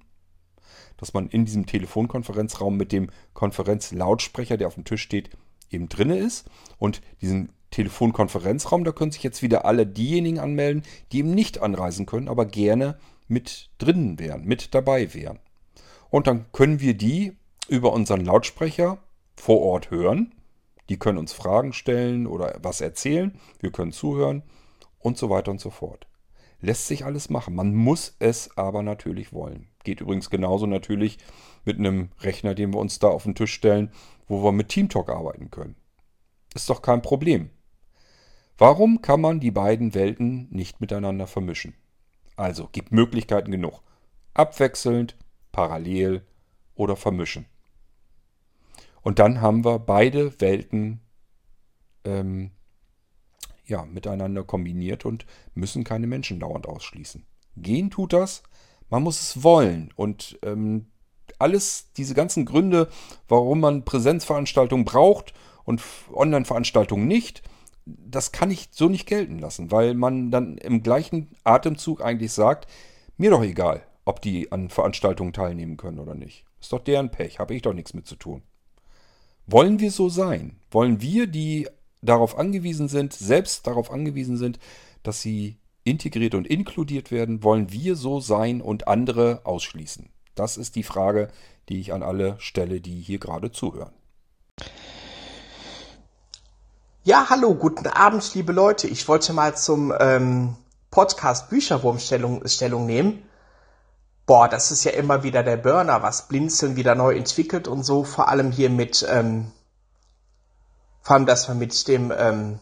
dass 1.02 1.14
man 1.14 1.28
in 1.28 1.44
diesem 1.46 1.66
Telefonkonferenzraum 1.66 2.78
mit 2.78 2.92
dem 2.94 3.10
Konferenzlautsprecher, 3.34 4.56
der 4.56 4.68
auf 4.68 4.76
dem 4.76 4.86
Tisch 4.86 5.02
steht, 5.02 5.32
eben 5.72 5.90
drinne 5.90 6.18
ist. 6.18 6.46
Und 6.78 7.02
diesen 7.22 7.50
Telefonkonferenzraum, 7.72 8.84
da 8.84 8.92
können 8.92 9.12
sich 9.12 9.24
jetzt 9.24 9.42
wieder 9.42 9.66
alle 9.66 9.88
diejenigen 9.88 10.40
anmelden, 10.40 10.84
die 11.12 11.20
eben 11.20 11.34
nicht 11.34 11.62
anreisen 11.62 12.06
können, 12.06 12.30
aber 12.30 12.46
gerne 12.46 12.98
mit 13.28 13.70
drinnen 13.80 14.20
wären, 14.20 14.46
mit 14.46 14.76
dabei 14.76 15.14
wären. 15.14 15.40
Und 16.12 16.28
dann 16.28 16.46
können 16.52 16.80
wir 16.82 16.94
die 16.94 17.34
über 17.68 17.94
unseren 17.94 18.24
Lautsprecher 18.24 19.00
vor 19.36 19.62
Ort 19.62 19.90
hören. 19.90 20.36
Die 20.90 21.00
können 21.00 21.18
uns 21.18 21.34
Fragen 21.34 21.74
stellen 21.74 22.28
oder 22.28 22.60
was 22.62 22.82
erzählen. 22.82 23.40
Wir 23.60 23.72
können 23.72 23.92
zuhören 23.94 24.44
und 25.00 25.18
so 25.18 25.30
weiter 25.30 25.50
und 25.50 25.62
so 25.62 25.72
fort. 25.72 26.06
Lässt 26.60 26.88
sich 26.88 27.06
alles 27.06 27.30
machen. 27.30 27.56
Man 27.56 27.74
muss 27.74 28.16
es 28.20 28.56
aber 28.56 28.84
natürlich 28.84 29.34
wollen. 29.34 29.71
Geht 29.84 30.02
übrigens 30.02 30.30
genauso 30.30 30.66
natürlich 30.66 31.18
mit 31.66 31.78
einem 31.78 32.10
Rechner, 32.20 32.56
den 32.56 32.74
wir 32.74 32.80
uns 32.80 33.00
da 33.00 33.08
auf 33.08 33.24
den 33.24 33.36
Tisch 33.36 33.54
stellen, 33.54 33.92
wo 34.28 34.44
wir 34.44 34.52
mit 34.52 34.70
TeamTalk 34.70 35.10
arbeiten 35.10 35.52
können. 35.52 35.76
Ist 36.54 36.70
doch 36.70 36.82
kein 36.82 37.02
Problem. 37.02 37.50
Warum 38.58 39.02
kann 39.02 39.22
man 39.22 39.40
die 39.40 39.52
beiden 39.52 39.96
Welten 39.96 40.48
nicht 40.52 40.82
miteinander 40.82 41.28
vermischen? 41.28 41.74
Also 42.36 42.70
gibt 42.72 42.92
Möglichkeiten 42.92 43.52
genug. 43.52 43.82
Abwechselnd, 44.34 45.16
parallel 45.52 46.26
oder 46.76 46.96
vermischen. 46.96 47.46
Und 49.02 49.20
dann 49.20 49.42
haben 49.42 49.66
wir 49.66 49.80
beide 49.80 50.40
Welten 50.40 51.02
ähm, 52.04 52.52
ja, 53.66 53.86
miteinander 53.86 54.44
kombiniert 54.44 55.06
und 55.06 55.26
müssen 55.54 55.84
keine 55.84 56.08
Menschen 56.08 56.40
dauernd 56.40 56.68
ausschließen. 56.68 57.26
Gehen 57.58 57.90
tut 57.90 58.14
das, 58.14 58.44
man 58.92 59.02
muss 59.02 59.20
es 59.20 59.44
wollen. 59.44 59.92
Und 59.96 60.38
ähm, 60.44 60.86
alles, 61.40 61.92
diese 61.98 62.14
ganzen 62.14 62.46
Gründe, 62.46 62.90
warum 63.28 63.62
man 63.62 63.84
Präsenzveranstaltungen 63.84 64.86
braucht 64.86 65.34
und 65.64 65.82
Online-Veranstaltungen 66.14 67.08
nicht, 67.08 67.42
das 67.86 68.32
kann 68.32 68.52
ich 68.52 68.70
so 68.72 68.90
nicht 68.90 69.08
gelten 69.08 69.40
lassen, 69.40 69.72
weil 69.72 69.96
man 69.96 70.30
dann 70.30 70.58
im 70.58 70.84
gleichen 70.84 71.36
Atemzug 71.44 72.04
eigentlich 72.04 72.34
sagt, 72.34 72.68
mir 73.18 73.32
doch 73.32 73.42
egal, 73.42 73.84
ob 74.06 74.22
die 74.22 74.52
an 74.52 74.70
Veranstaltungen 74.70 75.34
teilnehmen 75.34 75.78
können 75.78 76.00
oder 76.00 76.14
nicht. 76.14 76.46
Ist 76.60 76.74
doch 76.74 76.84
deren 76.84 77.10
Pech, 77.10 77.40
habe 77.40 77.56
ich 77.56 77.64
doch 77.64 77.74
nichts 77.74 77.94
mit 77.94 78.06
zu 78.06 78.16
tun. 78.16 78.44
Wollen 79.48 79.80
wir 79.80 79.90
so 79.90 80.10
sein? 80.10 80.60
Wollen 80.70 81.02
wir, 81.02 81.28
die 81.28 81.68
darauf 82.02 82.38
angewiesen 82.38 82.88
sind, 82.88 83.14
selbst 83.14 83.66
darauf 83.66 83.90
angewiesen 83.90 84.38
sind, 84.38 84.60
dass 85.02 85.22
sie 85.22 85.58
integriert 85.84 86.36
und 86.36 86.48
inkludiert 86.48 87.12
werden, 87.12 87.44
wollen 87.44 87.72
wir 87.72 87.96
so 87.96 88.20
sein 88.20 88.62
und 88.62 88.88
andere 88.88 89.42
ausschließen? 89.44 90.10
Das 90.36 90.58
ist 90.58 90.76
die 90.76 90.84
Frage, 90.84 91.30
die 91.70 91.80
ich 91.80 91.94
an 91.94 92.04
alle 92.04 92.36
stelle, 92.40 92.82
die 92.82 93.02
hier 93.02 93.20
gerade 93.20 93.52
zuhören. 93.52 93.94
Ja, 97.04 97.28
hallo, 97.30 97.56
guten 97.56 97.88
Abend, 97.88 98.34
liebe 98.36 98.52
Leute. 98.52 98.88
Ich 98.88 99.08
wollte 99.08 99.34
mal 99.34 99.56
zum 99.56 99.94
ähm, 100.00 100.56
Podcast 100.92 101.50
Bücherwurm 101.50 102.00
Stellung, 102.00 102.48
Stellung 102.48 102.86
nehmen. 102.86 103.24
Boah, 104.28 104.48
das 104.48 104.72
ist 104.72 104.84
ja 104.84 104.92
immer 104.92 105.24
wieder 105.24 105.42
der 105.44 105.58
Burner, 105.58 106.04
was 106.04 106.28
Blinzeln 106.28 106.76
wieder 106.76 106.96
neu 106.96 107.16
entwickelt 107.16 107.68
und 107.68 107.84
so, 107.84 108.04
vor 108.04 108.30
allem 108.30 108.52
hier 108.52 108.70
mit 108.70 109.06
ähm, 109.10 109.52
vor 111.02 111.16
allem, 111.16 111.26
dass 111.26 111.48
man 111.48 111.58
mit 111.58 111.88
dem 111.88 112.14
ähm, 112.16 112.60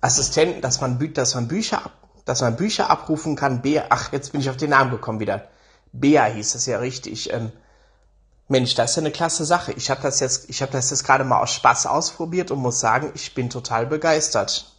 Assistenten, 0.00 0.60
dass 0.60 0.80
man, 0.80 1.12
dass 1.12 1.34
man 1.34 1.48
Bücher, 1.48 1.90
dass 2.24 2.40
man 2.40 2.56
Bücher 2.56 2.90
abrufen 2.90 3.36
kann. 3.36 3.62
Bea, 3.62 3.86
ach, 3.90 4.12
jetzt 4.12 4.32
bin 4.32 4.40
ich 4.40 4.50
auf 4.50 4.56
den 4.56 4.70
Namen 4.70 4.90
gekommen 4.90 5.20
wieder. 5.20 5.48
Bea 5.92 6.24
hieß 6.24 6.52
das 6.52 6.66
ja 6.66 6.78
richtig. 6.78 7.32
Ähm, 7.32 7.52
Mensch, 8.48 8.74
das 8.74 8.90
ist 8.90 8.96
ja 8.96 9.02
eine 9.02 9.12
klasse 9.12 9.44
Sache. 9.44 9.72
Ich 9.72 9.90
habe 9.90 10.02
das 10.02 10.20
jetzt, 10.20 10.48
ich 10.50 10.62
habe 10.62 10.72
das 10.72 10.90
jetzt 10.90 11.04
gerade 11.04 11.24
mal 11.24 11.40
aus 11.40 11.52
Spaß 11.52 11.86
ausprobiert 11.86 12.50
und 12.50 12.58
muss 12.58 12.80
sagen, 12.80 13.12
ich 13.14 13.34
bin 13.34 13.50
total 13.50 13.86
begeistert. 13.86 14.74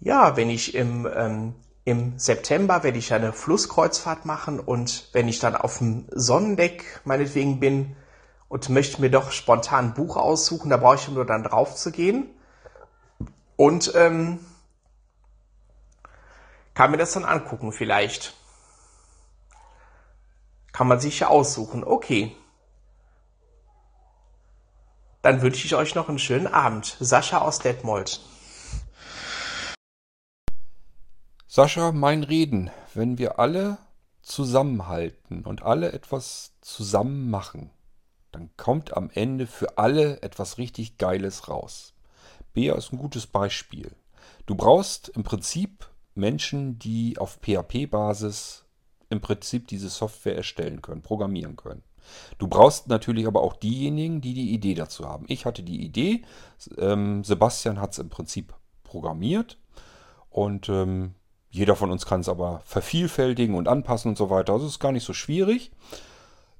Ja, 0.00 0.36
wenn 0.36 0.50
ich 0.50 0.74
im 0.74 1.08
ähm, 1.14 1.54
im 1.86 2.18
September 2.18 2.82
werde 2.82 2.98
ich 2.98 3.12
eine 3.12 3.34
Flusskreuzfahrt 3.34 4.24
machen 4.24 4.58
und 4.58 5.10
wenn 5.12 5.28
ich 5.28 5.38
dann 5.38 5.54
auf 5.54 5.78
dem 5.78 6.06
Sonnendeck 6.10 7.02
meinetwegen 7.04 7.60
bin, 7.60 7.94
und 8.54 8.68
möchte 8.68 9.00
mir 9.00 9.10
doch 9.10 9.32
spontan 9.32 9.86
ein 9.86 9.94
Buch 9.94 10.16
aussuchen. 10.16 10.70
Da 10.70 10.76
brauche 10.76 10.94
ich 10.94 11.08
nur 11.08 11.26
dann 11.26 11.42
drauf 11.42 11.74
zu 11.74 11.90
gehen. 11.90 12.30
Und 13.56 13.92
ähm, 13.94 14.44
kann 16.74 16.90
mir 16.90 16.96
das 16.96 17.12
dann 17.12 17.24
angucken 17.24 17.72
vielleicht. 17.72 18.34
Kann 20.72 20.88
man 20.88 20.98
sich 20.98 21.20
ja 21.20 21.28
aussuchen. 21.28 21.84
Okay. 21.84 22.36
Dann 25.22 25.40
wünsche 25.40 25.66
ich 25.66 25.74
euch 25.74 25.94
noch 25.94 26.08
einen 26.08 26.18
schönen 26.18 26.48
Abend. 26.48 26.96
Sascha 27.00 27.38
aus 27.38 27.60
Detmold. 27.60 28.20
Sascha, 31.46 31.92
mein 31.92 32.24
Reden. 32.24 32.70
Wenn 32.92 33.18
wir 33.18 33.38
alle 33.38 33.78
zusammenhalten 34.22 35.44
und 35.44 35.62
alle 35.62 35.92
etwas 35.92 36.52
zusammen 36.60 37.30
machen, 37.30 37.70
dann 38.32 38.50
kommt 38.56 38.96
am 38.96 39.10
Ende 39.14 39.46
für 39.46 39.78
alle 39.78 40.20
etwas 40.22 40.58
richtig 40.58 40.98
Geiles 40.98 41.48
raus. 41.48 41.93
Bea 42.54 42.74
ist 42.74 42.92
ein 42.92 42.98
gutes 42.98 43.26
Beispiel. 43.26 43.92
Du 44.46 44.54
brauchst 44.54 45.08
im 45.10 45.24
Prinzip 45.24 45.86
Menschen, 46.14 46.78
die 46.78 47.18
auf 47.18 47.38
PHP-Basis 47.42 48.64
im 49.10 49.20
Prinzip 49.20 49.68
diese 49.68 49.88
Software 49.88 50.36
erstellen 50.36 50.80
können, 50.80 51.02
programmieren 51.02 51.56
können. 51.56 51.82
Du 52.38 52.48
brauchst 52.48 52.88
natürlich 52.88 53.26
aber 53.26 53.42
auch 53.42 53.54
diejenigen, 53.54 54.20
die 54.20 54.34
die 54.34 54.52
Idee 54.52 54.74
dazu 54.74 55.06
haben. 55.06 55.24
Ich 55.28 55.46
hatte 55.46 55.62
die 55.62 55.82
Idee, 55.84 56.22
ähm, 56.78 57.24
Sebastian 57.24 57.80
hat 57.80 57.92
es 57.92 57.98
im 57.98 58.10
Prinzip 58.10 58.54
programmiert 58.82 59.58
und 60.30 60.68
ähm, 60.68 61.14
jeder 61.50 61.76
von 61.76 61.90
uns 61.90 62.04
kann 62.04 62.20
es 62.20 62.28
aber 62.28 62.60
vervielfältigen 62.64 63.54
und 63.54 63.68
anpassen 63.68 64.10
und 64.10 64.18
so 64.18 64.28
weiter. 64.28 64.52
Also 64.52 64.66
ist 64.66 64.80
gar 64.80 64.92
nicht 64.92 65.04
so 65.04 65.12
schwierig. 65.12 65.70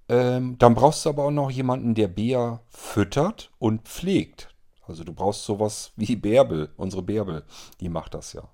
Ähm, 0.08 0.56
dann 0.58 0.74
brauchst 0.74 1.04
du 1.04 1.10
aber 1.10 1.24
auch 1.24 1.30
noch 1.30 1.50
jemanden, 1.50 1.94
der 1.94 2.08
Bea 2.08 2.60
füttert 2.68 3.50
und 3.58 3.82
pflegt. 3.82 4.53
Also 4.86 5.04
du 5.04 5.12
brauchst 5.12 5.44
sowas 5.44 5.92
wie 5.96 6.16
Bärbel, 6.16 6.70
unsere 6.76 7.02
Bärbel, 7.02 7.44
die 7.80 7.88
macht 7.88 8.14
das 8.14 8.32
ja. 8.32 8.48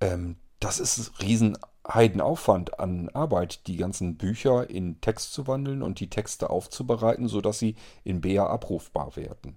Ähm, 0.00 0.36
das 0.60 0.80
ist 0.80 1.20
riesen 1.22 1.58
Heidenaufwand 1.86 2.80
an 2.80 3.08
Arbeit, 3.10 3.66
die 3.66 3.76
ganzen 3.76 4.16
Bücher 4.16 4.68
in 4.68 5.00
Text 5.00 5.32
zu 5.32 5.46
wandeln 5.46 5.82
und 5.82 6.00
die 6.00 6.10
Texte 6.10 6.50
aufzubereiten, 6.50 7.28
sodass 7.28 7.58
sie 7.58 7.76
in 8.02 8.20
Bea 8.20 8.46
abrufbar 8.46 9.16
werden. 9.16 9.56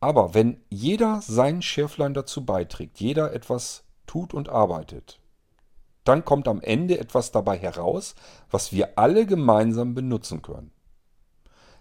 Aber 0.00 0.34
wenn 0.34 0.60
jeder 0.70 1.20
sein 1.22 1.62
Schärflein 1.62 2.14
dazu 2.14 2.44
beiträgt, 2.44 3.00
jeder 3.00 3.32
etwas 3.32 3.84
tut 4.06 4.34
und 4.34 4.48
arbeitet, 4.48 5.18
dann 6.04 6.24
kommt 6.24 6.48
am 6.48 6.60
Ende 6.60 6.98
etwas 6.98 7.32
dabei 7.32 7.58
heraus, 7.58 8.14
was 8.50 8.72
wir 8.72 8.98
alle 8.98 9.26
gemeinsam 9.26 9.94
benutzen 9.94 10.42
können. 10.42 10.70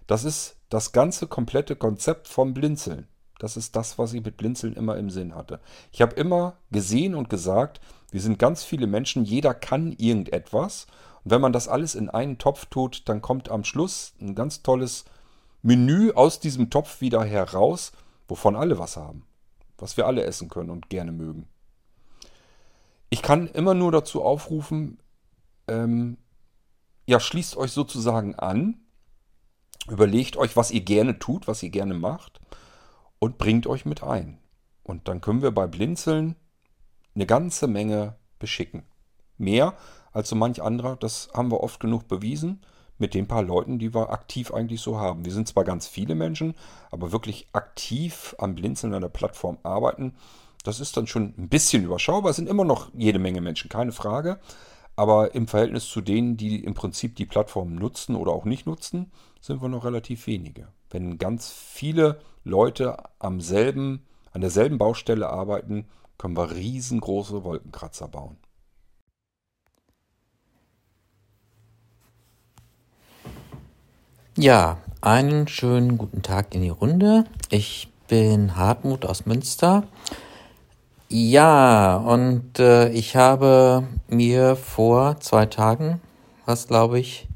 Das 0.07 0.23
ist 0.23 0.57
das 0.69 0.91
ganze 0.91 1.27
komplette 1.27 1.75
Konzept 1.75 2.27
vom 2.27 2.53
Blinzeln. 2.53 3.07
Das 3.43 3.57
ist 3.57 3.75
das, 3.75 3.97
was 3.97 4.13
ich 4.13 4.23
mit 4.23 4.37
Blinzeln 4.37 4.73
immer 4.73 4.95
im 4.95 5.09
Sinn 5.09 5.35
hatte. 5.35 5.59
Ich 5.91 6.01
habe 6.01 6.15
immer 6.15 6.55
gesehen 6.71 7.13
und 7.13 7.29
gesagt, 7.29 7.81
wir 8.09 8.21
sind 8.21 8.39
ganz 8.39 8.63
viele 8.63 8.87
Menschen, 8.87 9.25
jeder 9.25 9.53
kann 9.53 9.91
irgendetwas. 9.91 10.87
Und 11.25 11.31
wenn 11.31 11.41
man 11.41 11.51
das 11.51 11.67
alles 11.67 11.93
in 11.93 12.09
einen 12.09 12.37
Topf 12.37 12.67
tut, 12.67 13.01
dann 13.09 13.21
kommt 13.21 13.49
am 13.49 13.65
Schluss 13.65 14.13
ein 14.21 14.33
ganz 14.33 14.63
tolles 14.63 15.03
Menü 15.61 16.13
aus 16.13 16.39
diesem 16.39 16.69
Topf 16.69 17.01
wieder 17.01 17.21
heraus, 17.25 17.91
wovon 18.29 18.55
alle 18.55 18.79
was 18.79 18.95
haben. 18.95 19.25
Was 19.77 19.97
wir 19.97 20.07
alle 20.07 20.23
essen 20.23 20.47
können 20.47 20.69
und 20.69 20.89
gerne 20.89 21.11
mögen. 21.11 21.49
Ich 23.09 23.21
kann 23.21 23.47
immer 23.47 23.73
nur 23.73 23.91
dazu 23.91 24.23
aufrufen, 24.23 24.99
ähm, 25.67 26.15
ja, 27.07 27.19
schließt 27.19 27.57
euch 27.57 27.73
sozusagen 27.73 28.35
an, 28.35 28.85
überlegt 29.89 30.37
euch, 30.37 30.55
was 30.55 30.71
ihr 30.71 30.79
gerne 30.79 31.19
tut, 31.19 31.49
was 31.49 31.61
ihr 31.61 31.71
gerne 31.71 31.93
macht 31.93 32.39
und 33.23 33.37
bringt 33.37 33.67
euch 33.67 33.85
mit 33.85 34.03
ein. 34.03 34.37
Und 34.83 35.07
dann 35.07 35.21
können 35.21 35.41
wir 35.41 35.51
bei 35.51 35.65
Blinzeln 35.65 36.35
eine 37.15 37.25
ganze 37.25 37.67
Menge 37.67 38.17
beschicken. 38.37 38.83
Mehr 39.37 39.75
als 40.11 40.27
so 40.27 40.35
manch 40.35 40.61
anderer, 40.61 40.97
das 40.97 41.29
haben 41.33 41.49
wir 41.49 41.61
oft 41.61 41.79
genug 41.79 42.09
bewiesen 42.09 42.65
mit 42.97 43.13
den 43.13 43.29
paar 43.29 43.41
Leuten, 43.41 43.79
die 43.79 43.93
wir 43.93 44.09
aktiv 44.09 44.53
eigentlich 44.53 44.81
so 44.81 44.99
haben. 44.99 45.23
Wir 45.23 45.31
sind 45.31 45.47
zwar 45.47 45.63
ganz 45.63 45.87
viele 45.87 46.15
Menschen, 46.15 46.53
aber 46.91 47.13
wirklich 47.13 47.47
aktiv 47.53 48.35
am 48.39 48.55
Blinzeln 48.55 48.93
an 48.93 49.03
der 49.03 49.07
Plattform 49.07 49.57
arbeiten, 49.63 50.15
das 50.65 50.81
ist 50.81 50.97
dann 50.97 51.07
schon 51.07 51.33
ein 51.37 51.47
bisschen 51.47 51.85
überschaubar. 51.85 52.31
Es 52.31 52.35
sind 52.35 52.49
immer 52.49 52.65
noch 52.65 52.89
jede 52.93 53.19
Menge 53.19 53.39
Menschen, 53.39 53.69
keine 53.69 53.93
Frage. 53.93 54.37
Aber 54.97 55.33
im 55.33 55.47
Verhältnis 55.47 55.87
zu 55.87 56.01
denen, 56.01 56.35
die 56.35 56.61
im 56.61 56.73
Prinzip 56.73 57.15
die 57.15 57.25
Plattform 57.25 57.73
nutzen 57.75 58.17
oder 58.17 58.33
auch 58.33 58.43
nicht 58.43 58.67
nutzen, 58.67 59.13
sind 59.39 59.61
wir 59.61 59.69
noch 59.69 59.85
relativ 59.85 60.27
wenige. 60.27 60.67
Wenn 60.89 61.17
ganz 61.17 61.51
viele 61.51 62.19
Leute 62.43 62.97
am 63.19 63.41
selben, 63.41 64.05
an 64.31 64.41
derselben 64.41 64.77
Baustelle 64.77 65.29
arbeiten, 65.29 65.85
können 66.17 66.37
wir 66.37 66.51
riesengroße 66.51 67.43
Wolkenkratzer 67.43 68.07
bauen. 68.07 68.37
Ja, 74.37 74.77
einen 75.01 75.47
schönen 75.47 75.97
guten 75.97 76.21
Tag 76.21 76.55
in 76.55 76.61
die 76.61 76.69
Runde. 76.69 77.25
Ich 77.49 77.89
bin 78.07 78.55
Hartmut 78.55 79.05
aus 79.05 79.25
Münster 79.25 79.83
ja, 81.15 81.97
und 81.97 82.57
äh, 82.57 82.89
ich 82.89 83.15
habe 83.15 83.83
mir 84.07 84.55
vor 84.55 85.19
zwei 85.19 85.45
Tagen, 85.45 86.01
was 86.47 86.67
glaube 86.67 86.99
ich, 86.99 87.27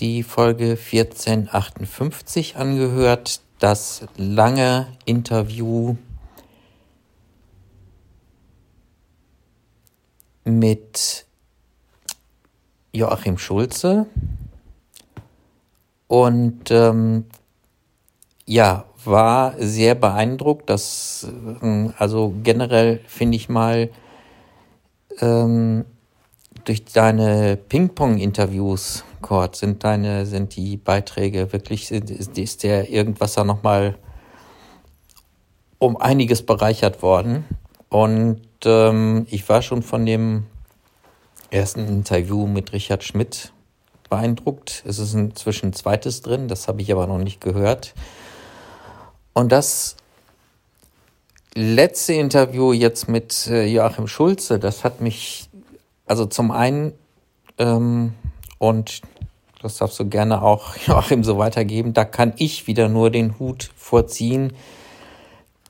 die 0.00 0.24
Folge 0.24 0.70
1458 0.70 2.56
angehört, 2.56 3.41
das 3.62 4.04
lange 4.16 4.88
Interview 5.04 5.96
mit 10.44 11.26
Joachim 12.92 13.38
Schulze. 13.38 14.06
Und 16.08 16.70
ähm, 16.70 17.26
ja, 18.44 18.84
war 19.04 19.54
sehr 19.58 19.94
beeindruckt. 19.94 20.68
Das, 20.68 21.28
ähm, 21.62 21.94
also 21.96 22.34
generell 22.42 23.00
finde 23.06 23.36
ich 23.36 23.48
mal 23.48 23.90
ähm, 25.20 25.84
durch 26.64 26.84
deine 26.84 27.56
Ping-Pong-Interviews, 27.56 29.04
Kurt, 29.20 29.56
sind 29.56 29.84
deine, 29.84 30.26
sind 30.26 30.56
die 30.56 30.76
Beiträge 30.76 31.52
wirklich, 31.52 31.90
ist, 31.90 32.62
der 32.62 32.90
irgendwas 32.90 33.34
da 33.34 33.44
nochmal 33.44 33.96
um 35.78 35.96
einiges 35.96 36.44
bereichert 36.44 37.02
worden. 37.02 37.44
Und 37.88 38.40
ähm, 38.64 39.26
ich 39.30 39.48
war 39.48 39.62
schon 39.62 39.82
von 39.82 40.06
dem 40.06 40.46
ersten 41.50 41.86
Interview 41.88 42.46
mit 42.46 42.72
Richard 42.72 43.04
Schmidt 43.04 43.52
beeindruckt. 44.08 44.82
Es 44.86 44.98
ist 44.98 45.14
inzwischen 45.14 45.70
ein 45.70 45.72
zweites 45.72 46.22
drin, 46.22 46.48
das 46.48 46.68
habe 46.68 46.82
ich 46.82 46.92
aber 46.92 47.06
noch 47.06 47.18
nicht 47.18 47.40
gehört. 47.40 47.94
Und 49.34 49.50
das 49.52 49.96
letzte 51.54 52.14
Interview 52.14 52.72
jetzt 52.72 53.08
mit 53.08 53.46
äh, 53.46 53.66
Joachim 53.66 54.06
Schulze, 54.06 54.58
das 54.58 54.84
hat 54.84 55.00
mich, 55.00 55.48
also 56.12 56.26
zum 56.26 56.50
einen, 56.50 56.92
ähm, 57.56 58.12
und 58.58 59.00
das 59.62 59.78
darfst 59.78 59.98
du 59.98 60.06
gerne 60.10 60.42
auch 60.42 60.76
Joachim 60.86 61.24
so 61.24 61.38
weitergeben, 61.38 61.94
da 61.94 62.04
kann 62.04 62.34
ich 62.36 62.66
wieder 62.66 62.90
nur 62.90 63.08
den 63.08 63.38
Hut 63.38 63.70
vorziehen, 63.76 64.52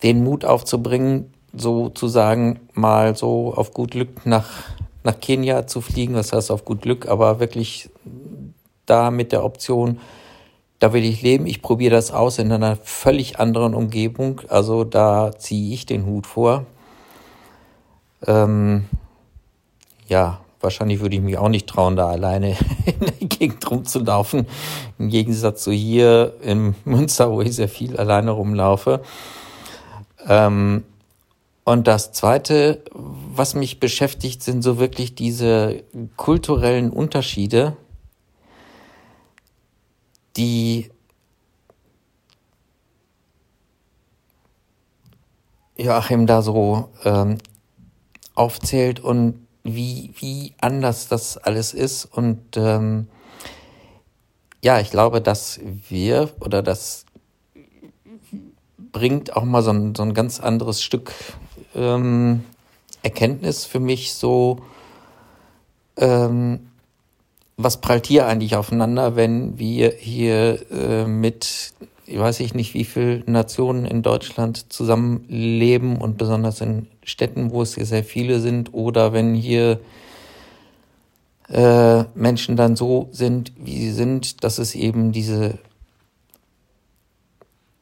den 0.02 0.24
Mut 0.24 0.44
aufzubringen, 0.44 1.32
sozusagen 1.52 2.59
mal 2.73 3.14
so 3.14 3.55
auf 3.55 3.73
gut 3.73 3.93
Glück 3.93 4.27
nach, 4.27 4.51
nach 5.05 5.20
Kenia 5.20 5.69
zu 5.69 5.81
fliegen, 5.81 6.14
das 6.14 6.32
heißt 6.32 6.51
auf 6.51 6.64
gut 6.64 6.82
Glück, 6.82 7.06
aber 7.06 7.39
wirklich 7.39 7.89
da 8.85 9.12
mit 9.12 9.31
der 9.31 9.44
Option, 9.44 10.01
da 10.81 10.93
will 10.93 11.05
ich 11.05 11.23
leben, 11.23 11.47
ich 11.47 11.62
probiere 11.62 11.94
das 11.94 12.10
aus 12.10 12.40
in 12.40 12.51
einer 12.51 12.74
völlig 12.82 13.39
anderen 13.39 13.74
Umgebung. 13.77 14.40
Also 14.48 14.82
da 14.82 15.31
ziehe 15.39 15.73
ich 15.73 15.86
den 15.86 16.05
Hut 16.05 16.27
vor. 16.27 16.66
Ähm, 18.27 18.86
ja, 20.13 20.41
wahrscheinlich 20.61 21.01
würde 21.01 21.17
ich 21.17 21.23
mich 21.23 21.39
auch 21.39 21.49
nicht 21.49 21.67
trauen, 21.67 21.97
da 21.97 22.09
alleine 22.09 22.51
in 22.85 23.01
der 23.01 23.29
Gegend 23.29 23.69
rumzulaufen. 23.71 24.47
Im 24.99 25.09
Gegensatz 25.09 25.65
zu 25.65 25.73
hier 25.73 26.35
im 26.43 26.75
Münster, 26.85 27.31
wo 27.31 27.41
ich 27.41 27.57
sehr 27.57 27.69
viel 27.69 27.97
alleine 27.97 28.33
rumlaufe. 28.33 29.01
Ähm, 30.29 30.85
und 31.65 31.87
das 31.87 32.13
Zweite, 32.13 32.83
was 32.93 33.55
mich 33.55 33.81
beschäftigt, 33.81 34.43
sind 34.43 34.63
so 34.63 34.79
wirklich 34.79 35.15
diese 35.15 35.83
kulturellen 36.17 36.91
Unterschiede 36.91 37.77
die 40.37 40.91
Joachim 45.77 46.27
da 46.27 46.43
so 46.43 46.91
ähm, 47.05 47.39
aufzählt 48.35 48.99
und 49.01 49.41
wie, 49.65 50.13
wie 50.17 50.55
anders 50.61 51.09
das 51.09 51.37
alles 51.37 51.75
ist. 51.75 52.05
Und 52.05 52.57
ähm, 52.57 53.09
ja, 54.63 54.81
ich 54.81 54.91
glaube, 54.91 55.21
dass 55.21 55.61
wir 55.89 56.31
oder 56.41 56.63
das 56.63 57.07
bringt 58.93 59.35
auch 59.37 59.45
mal 59.45 59.63
so 59.63 59.71
ein, 59.71 59.95
so 59.95 60.03
ein 60.03 60.15
ganz 60.15 60.41
anderes 60.41 60.83
Stück 60.83 61.13
ähm, 61.75 62.45
Erkenntnis 63.03 63.65
für 63.65 63.81
mich 63.81 64.15
so, 64.15 64.59
ähm, 65.97 66.69
was 67.57 67.81
prallt 67.81 68.07
hier 68.07 68.27
eigentlich 68.27 68.57
aufeinander, 68.57 69.17
wenn 69.17 69.59
wir 69.59 69.91
hier 69.91 70.71
äh, 70.71 71.07
mit, 71.07 71.73
weiß 72.19 72.41
ich 72.41 72.55
nicht, 72.55 72.75
wie 72.75 72.85
viele 72.85 73.23
Nationen 73.27 73.85
in 73.85 74.03
Deutschland 74.03 74.73
zusammenleben 74.73 75.97
und 75.97 76.19
besonders 76.19 76.61
in 76.61 76.89
Städten, 77.05 77.51
wo 77.51 77.63
es 77.63 77.75
hier 77.75 77.87
sehr 77.87 78.05
viele 78.05 78.41
sind, 78.41 78.75
oder 78.75 79.13
wenn 79.13 79.35
hier 79.35 79.81
äh, 81.49 82.05
Menschen 82.15 82.57
dann 82.57 82.77
so 82.77 83.09
sind, 83.13 83.53
wie 83.57 83.79
sie 83.79 83.93
sind, 83.93 84.45
dass 84.45 84.59
es 84.59 84.75
eben 84.75 85.13
diese 85.13 85.59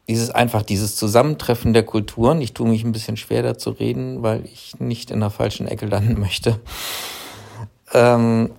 dieses 0.08 0.30
einfach 0.30 0.62
dieses 0.62 0.96
Zusammentreffen 0.96 1.72
der 1.72 1.84
Kulturen. 1.84 2.40
Ich 2.40 2.52
tue 2.52 2.68
mich 2.68 2.82
ein 2.82 2.90
bisschen 2.90 3.16
schwer 3.16 3.44
dazu 3.44 3.70
reden, 3.70 4.24
weil 4.24 4.44
ich 4.44 4.80
nicht 4.80 5.12
in 5.12 5.20
der 5.20 5.30
falschen 5.30 5.68
Ecke 5.68 5.86
landen 5.86 6.18
möchte. 6.20 6.58
Ähm, 7.94 8.50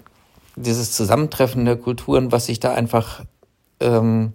dieses 0.56 0.94
Zusammentreffen 0.94 1.66
der 1.66 1.76
Kulturen, 1.76 2.32
was 2.32 2.46
sich 2.46 2.62
da 2.62 2.74
einfach 2.74 3.26
ähm, 3.82 4.32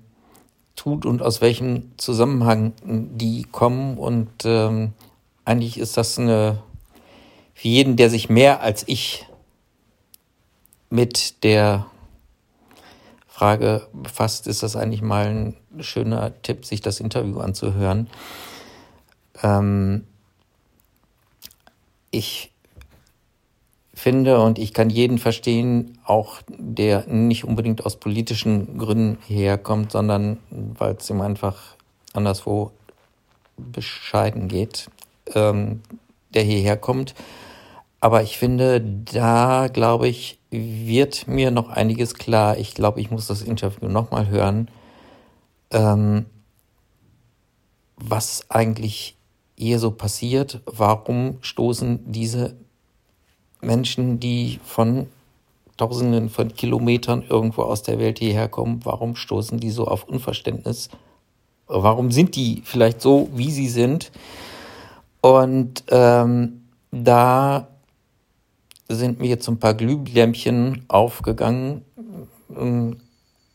tut 0.86 1.04
und 1.04 1.20
aus 1.20 1.40
welchem 1.40 1.98
Zusammenhang 1.98 2.72
die 2.84 3.42
kommen. 3.42 3.98
Und 3.98 4.30
ähm, 4.44 4.92
eigentlich 5.44 5.80
ist 5.80 5.96
das 5.96 6.16
eine, 6.16 6.62
für 7.54 7.66
jeden, 7.66 7.96
der 7.96 8.08
sich 8.08 8.28
mehr 8.28 8.60
als 8.60 8.84
ich 8.86 9.26
mit 10.88 11.42
der 11.42 11.86
Frage 13.26 13.88
befasst, 13.92 14.46
ist 14.46 14.62
das 14.62 14.76
eigentlich 14.76 15.02
mal 15.02 15.26
ein 15.26 15.56
schöner 15.82 16.40
Tipp, 16.42 16.64
sich 16.64 16.82
das 16.82 17.00
Interview 17.00 17.40
anzuhören. 17.40 18.08
Ähm, 19.42 20.06
ich 22.12 22.52
finde 23.96 24.40
und 24.40 24.58
ich 24.58 24.74
kann 24.74 24.90
jeden 24.90 25.16
verstehen, 25.16 25.98
auch 26.04 26.42
der 26.48 27.06
nicht 27.06 27.44
unbedingt 27.44 27.84
aus 27.86 27.96
politischen 27.96 28.76
Gründen 28.76 29.18
herkommt, 29.26 29.90
sondern 29.90 30.36
weil 30.50 30.96
es 30.96 31.08
ihm 31.08 31.22
einfach 31.22 31.56
anderswo 32.12 32.72
bescheiden 33.56 34.48
geht, 34.48 34.90
ähm, 35.34 35.80
der 36.34 36.42
hierher 36.42 36.76
kommt. 36.76 37.14
Aber 37.98 38.22
ich 38.22 38.36
finde, 38.36 38.82
da 38.82 39.68
glaube 39.68 40.08
ich, 40.08 40.38
wird 40.50 41.26
mir 41.26 41.50
noch 41.50 41.70
einiges 41.70 42.14
klar. 42.14 42.58
Ich 42.58 42.74
glaube, 42.74 43.00
ich 43.00 43.10
muss 43.10 43.26
das 43.26 43.40
Interview 43.40 43.88
nochmal 43.88 44.28
hören, 44.28 44.70
ähm, 45.70 46.26
was 47.96 48.50
eigentlich 48.50 49.16
hier 49.56 49.78
so 49.78 49.90
passiert. 49.90 50.60
Warum 50.66 51.38
stoßen 51.40 52.12
diese 52.12 52.56
Menschen, 53.66 54.20
die 54.20 54.60
von 54.64 55.06
Tausenden 55.76 56.30
von 56.30 56.54
Kilometern 56.54 57.22
irgendwo 57.28 57.62
aus 57.62 57.82
der 57.82 57.98
Welt 57.98 58.18
hierher 58.18 58.48
kommen, 58.48 58.80
warum 58.84 59.14
stoßen 59.14 59.60
die 59.60 59.70
so 59.70 59.86
auf 59.86 60.04
Unverständnis? 60.04 60.88
Warum 61.66 62.10
sind 62.10 62.34
die 62.34 62.62
vielleicht 62.64 63.02
so, 63.02 63.28
wie 63.34 63.50
sie 63.50 63.68
sind? 63.68 64.10
Und 65.20 65.84
ähm, 65.88 66.62
da 66.92 67.68
sind 68.88 69.20
mir 69.20 69.28
jetzt 69.28 69.48
ein 69.48 69.58
paar 69.58 69.74
Glühlämpchen 69.74 70.84
aufgegangen. 70.88 71.82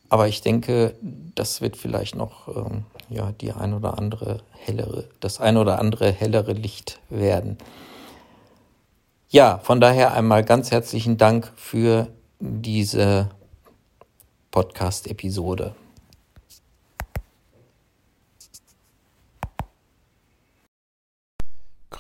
Aber 0.09 0.27
ich 0.27 0.41
denke, 0.41 0.93
das 1.35 1.61
wird 1.61 1.77
vielleicht 1.77 2.15
noch 2.15 2.49
ähm, 2.49 2.83
ja, 3.09 3.31
die 3.31 3.51
ein 3.53 3.73
oder 3.73 3.97
andere 3.97 4.41
hellere, 4.51 5.05
das 5.21 5.39
ein 5.39 5.57
oder 5.57 5.79
andere 5.79 6.11
hellere 6.11 6.53
Licht 6.53 6.99
werden. 7.09 7.57
Ja, 9.33 9.59
von 9.59 9.79
daher 9.79 10.13
einmal 10.13 10.43
ganz 10.43 10.71
herzlichen 10.71 11.15
Dank 11.15 11.53
für 11.55 12.09
diese 12.41 13.29
Podcast-Episode. 14.51 15.73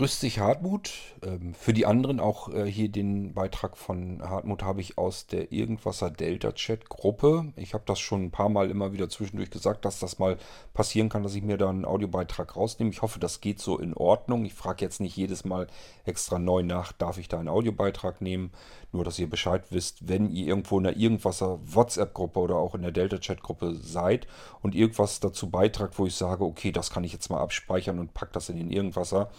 Grüß 0.01 0.17
dich, 0.17 0.39
Hartmut. 0.39 0.93
Ähm, 1.21 1.53
für 1.53 1.73
die 1.73 1.85
anderen 1.85 2.19
auch 2.19 2.51
äh, 2.51 2.65
hier 2.65 2.89
den 2.89 3.35
Beitrag 3.35 3.77
von 3.77 4.19
Hartmut 4.27 4.63
habe 4.63 4.81
ich 4.81 4.97
aus 4.97 5.27
der 5.27 5.51
Irgendwasser 5.51 6.09
Delta 6.09 6.53
Chat 6.53 6.89
Gruppe. 6.89 7.53
Ich 7.55 7.75
habe 7.75 7.83
das 7.85 7.99
schon 7.99 8.23
ein 8.23 8.31
paar 8.31 8.49
Mal 8.49 8.71
immer 8.71 8.93
wieder 8.93 9.09
zwischendurch 9.09 9.51
gesagt, 9.51 9.85
dass 9.85 9.99
das 9.99 10.17
mal 10.17 10.37
passieren 10.73 11.09
kann, 11.09 11.21
dass 11.21 11.35
ich 11.35 11.43
mir 11.43 11.59
da 11.59 11.69
einen 11.69 11.85
Audiobeitrag 11.85 12.55
rausnehme. 12.55 12.89
Ich 12.89 13.03
hoffe, 13.03 13.19
das 13.19 13.41
geht 13.41 13.59
so 13.59 13.77
in 13.77 13.93
Ordnung. 13.93 14.43
Ich 14.43 14.55
frage 14.55 14.83
jetzt 14.83 15.01
nicht 15.01 15.15
jedes 15.15 15.45
Mal 15.45 15.67
extra 16.03 16.39
neu 16.39 16.63
nach, 16.63 16.93
darf 16.93 17.19
ich 17.19 17.27
da 17.27 17.37
einen 17.37 17.47
Audiobeitrag 17.47 18.21
nehmen. 18.21 18.49
Nur, 18.91 19.03
dass 19.03 19.19
ihr 19.19 19.29
Bescheid 19.29 19.65
wisst, 19.69 20.09
wenn 20.09 20.31
ihr 20.31 20.47
irgendwo 20.47 20.79
in 20.79 20.85
der 20.85 20.97
Irgendwasser 20.97 21.59
WhatsApp-Gruppe 21.63 22.39
oder 22.39 22.55
auch 22.55 22.73
in 22.73 22.81
der 22.81 22.91
Delta 22.91 23.19
Chat 23.19 23.43
Gruppe 23.43 23.75
seid 23.75 24.25
und 24.63 24.73
irgendwas 24.73 25.19
dazu 25.19 25.51
beitragt, 25.51 25.99
wo 25.99 26.07
ich 26.07 26.15
sage, 26.15 26.43
okay, 26.43 26.71
das 26.71 26.89
kann 26.89 27.03
ich 27.03 27.13
jetzt 27.13 27.29
mal 27.29 27.39
abspeichern 27.39 27.99
und 27.99 28.15
pack 28.15 28.33
das 28.33 28.49
in 28.49 28.57
den 28.57 28.71
Irgendwasser 28.71 29.29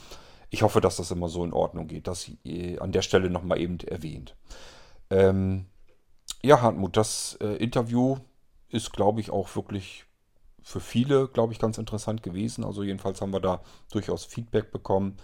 ich 0.52 0.62
hoffe, 0.62 0.82
dass 0.82 0.96
das 0.96 1.10
immer 1.10 1.30
so 1.30 1.44
in 1.44 1.54
Ordnung 1.54 1.88
geht. 1.88 2.06
Das 2.06 2.30
äh, 2.44 2.78
an 2.78 2.92
der 2.92 3.00
Stelle 3.00 3.30
nochmal 3.30 3.58
eben 3.58 3.80
erwähnt. 3.80 4.36
Ähm, 5.08 5.64
ja, 6.42 6.60
Hartmut, 6.60 6.96
das 6.98 7.38
äh, 7.40 7.56
Interview 7.56 8.18
ist, 8.68 8.92
glaube 8.92 9.20
ich, 9.20 9.30
auch 9.30 9.56
wirklich 9.56 10.04
für 10.62 10.80
viele, 10.80 11.26
glaube 11.28 11.54
ich, 11.54 11.58
ganz 11.58 11.78
interessant 11.78 12.22
gewesen. 12.22 12.64
Also 12.64 12.82
jedenfalls 12.82 13.22
haben 13.22 13.32
wir 13.32 13.40
da 13.40 13.62
durchaus 13.90 14.26
Feedback 14.26 14.70
bekommen, 14.70 15.16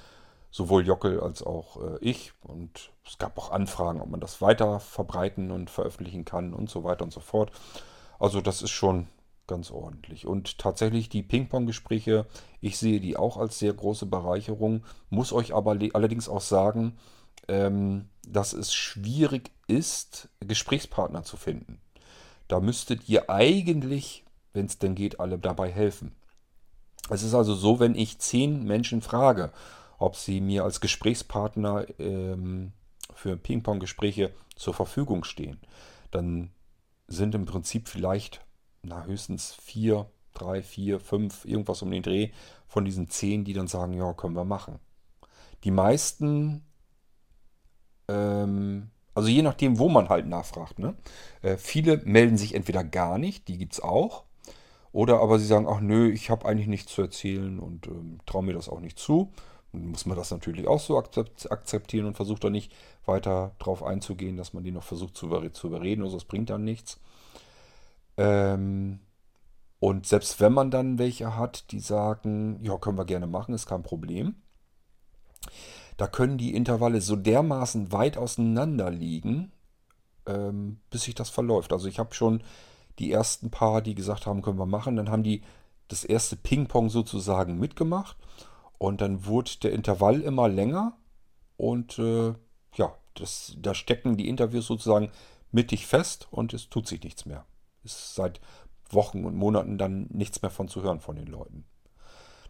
sowohl 0.50 0.86
Jockel 0.86 1.20
als 1.20 1.42
auch 1.42 1.76
äh, 1.76 1.98
ich. 2.00 2.32
Und 2.40 2.90
es 3.06 3.18
gab 3.18 3.36
auch 3.36 3.50
Anfragen, 3.50 4.00
ob 4.00 4.08
man 4.08 4.20
das 4.20 4.40
weiter 4.40 4.80
verbreiten 4.80 5.50
und 5.50 5.68
veröffentlichen 5.68 6.24
kann 6.24 6.54
und 6.54 6.70
so 6.70 6.84
weiter 6.84 7.04
und 7.04 7.12
so 7.12 7.20
fort. 7.20 7.52
Also 8.18 8.40
das 8.40 8.62
ist 8.62 8.70
schon 8.70 9.08
ganz 9.48 9.70
ordentlich. 9.70 10.26
Und 10.26 10.58
tatsächlich 10.58 11.08
die 11.08 11.22
Ping-Pong-Gespräche, 11.22 12.26
ich 12.60 12.78
sehe 12.78 13.00
die 13.00 13.16
auch 13.16 13.36
als 13.36 13.58
sehr 13.58 13.72
große 13.72 14.06
Bereicherung, 14.06 14.84
muss 15.10 15.32
euch 15.32 15.54
aber 15.54 15.76
allerdings 15.92 16.28
auch 16.28 16.40
sagen, 16.40 16.96
ähm, 17.48 18.08
dass 18.26 18.52
es 18.52 18.72
schwierig 18.72 19.50
ist, 19.66 20.28
Gesprächspartner 20.40 21.24
zu 21.24 21.36
finden. 21.36 21.80
Da 22.46 22.60
müsstet 22.60 23.08
ihr 23.08 23.28
eigentlich, 23.28 24.24
wenn 24.52 24.66
es 24.66 24.78
denn 24.78 24.94
geht, 24.94 25.18
alle 25.18 25.38
dabei 25.38 25.70
helfen. 25.70 26.14
Es 27.10 27.22
ist 27.22 27.34
also 27.34 27.54
so, 27.54 27.80
wenn 27.80 27.94
ich 27.94 28.18
zehn 28.18 28.64
Menschen 28.64 29.02
frage, 29.02 29.50
ob 29.98 30.16
sie 30.16 30.40
mir 30.40 30.64
als 30.64 30.80
Gesprächspartner 30.80 31.86
ähm, 31.98 32.72
für 33.14 33.36
Ping-Pong-Gespräche 33.36 34.32
zur 34.54 34.74
Verfügung 34.74 35.24
stehen, 35.24 35.58
dann 36.10 36.50
sind 37.08 37.34
im 37.34 37.46
Prinzip 37.46 37.88
vielleicht 37.88 38.44
na, 38.82 39.04
höchstens 39.04 39.54
vier, 39.54 40.06
drei, 40.34 40.62
vier, 40.62 41.00
fünf, 41.00 41.44
irgendwas 41.44 41.82
um 41.82 41.90
den 41.90 42.02
Dreh 42.02 42.30
von 42.66 42.84
diesen 42.84 43.08
zehn, 43.08 43.44
die 43.44 43.52
dann 43.52 43.66
sagen, 43.66 43.92
ja, 43.92 44.12
können 44.12 44.36
wir 44.36 44.44
machen. 44.44 44.78
Die 45.64 45.70
meisten, 45.70 46.64
ähm, 48.08 48.90
also 49.14 49.28
je 49.28 49.42
nachdem, 49.42 49.78
wo 49.78 49.88
man 49.88 50.08
halt 50.08 50.26
nachfragt, 50.26 50.78
ne? 50.78 50.94
Äh, 51.42 51.56
viele 51.56 51.98
melden 52.04 52.36
sich 52.36 52.54
entweder 52.54 52.84
gar 52.84 53.18
nicht, 53.18 53.48
die 53.48 53.58
gibt 53.58 53.74
es 53.74 53.80
auch, 53.80 54.24
oder 54.92 55.20
aber 55.20 55.38
sie 55.38 55.46
sagen, 55.46 55.66
ach 55.68 55.80
nö, 55.80 56.10
ich 56.10 56.30
habe 56.30 56.46
eigentlich 56.46 56.68
nichts 56.68 56.92
zu 56.92 57.02
erzählen 57.02 57.58
und 57.58 57.86
ähm, 57.88 58.20
traue 58.26 58.42
mir 58.44 58.54
das 58.54 58.68
auch 58.68 58.80
nicht 58.80 58.98
zu. 58.98 59.32
Dann 59.72 59.88
muss 59.88 60.06
man 60.06 60.16
das 60.16 60.30
natürlich 60.30 60.66
auch 60.66 60.80
so 60.80 60.96
akzeptieren 60.98 62.06
und 62.06 62.16
versucht 62.16 62.44
dann 62.44 62.52
nicht 62.52 62.72
weiter 63.04 63.52
darauf 63.58 63.82
einzugehen, 63.82 64.36
dass 64.36 64.54
man 64.54 64.64
die 64.64 64.70
noch 64.70 64.82
versucht 64.82 65.16
zu, 65.16 65.26
überreden, 65.26 66.02
also 66.02 66.16
das 66.16 66.24
bringt 66.24 66.50
dann 66.50 66.64
nichts. 66.64 67.00
Ähm, 68.18 68.98
und 69.80 70.06
selbst 70.06 70.40
wenn 70.40 70.52
man 70.52 70.70
dann 70.70 70.98
welche 70.98 71.36
hat, 71.36 71.70
die 71.70 71.80
sagen, 71.80 72.58
ja, 72.62 72.76
können 72.78 72.98
wir 72.98 73.04
gerne 73.04 73.28
machen, 73.28 73.54
ist 73.54 73.66
kein 73.66 73.84
Problem. 73.84 74.34
Da 75.96 76.08
können 76.08 76.36
die 76.36 76.54
Intervalle 76.54 77.00
so 77.00 77.16
dermaßen 77.16 77.92
weit 77.92 78.18
auseinander 78.18 78.90
liegen, 78.90 79.52
ähm, 80.26 80.80
bis 80.90 81.04
sich 81.04 81.14
das 81.14 81.30
verläuft. 81.30 81.72
Also 81.72 81.88
ich 81.88 81.98
habe 81.98 82.14
schon 82.14 82.42
die 82.98 83.12
ersten 83.12 83.50
paar, 83.50 83.82
die 83.82 83.94
gesagt 83.94 84.26
haben, 84.26 84.42
können 84.42 84.58
wir 84.58 84.66
machen, 84.66 84.96
dann 84.96 85.10
haben 85.10 85.22
die 85.22 85.42
das 85.86 86.04
erste 86.04 86.36
Ping-Pong 86.36 86.90
sozusagen 86.90 87.58
mitgemacht 87.58 88.16
und 88.78 89.00
dann 89.00 89.26
wurde 89.26 89.52
der 89.62 89.72
Intervall 89.72 90.20
immer 90.20 90.48
länger 90.48 90.96
und 91.56 91.98
äh, 91.98 92.34
ja, 92.74 92.94
das, 93.14 93.56
da 93.58 93.74
stecken 93.74 94.16
die 94.16 94.28
Interviews 94.28 94.66
sozusagen 94.66 95.10
mittig 95.52 95.86
fest 95.86 96.28
und 96.30 96.52
es 96.52 96.68
tut 96.68 96.88
sich 96.88 97.02
nichts 97.02 97.24
mehr 97.24 97.46
ist 97.84 98.14
seit 98.14 98.40
Wochen 98.90 99.24
und 99.24 99.36
Monaten 99.36 99.78
dann 99.78 100.06
nichts 100.10 100.42
mehr 100.42 100.50
von 100.50 100.68
zu 100.68 100.82
hören 100.82 101.00
von 101.00 101.16
den 101.16 101.26
Leuten. 101.26 101.64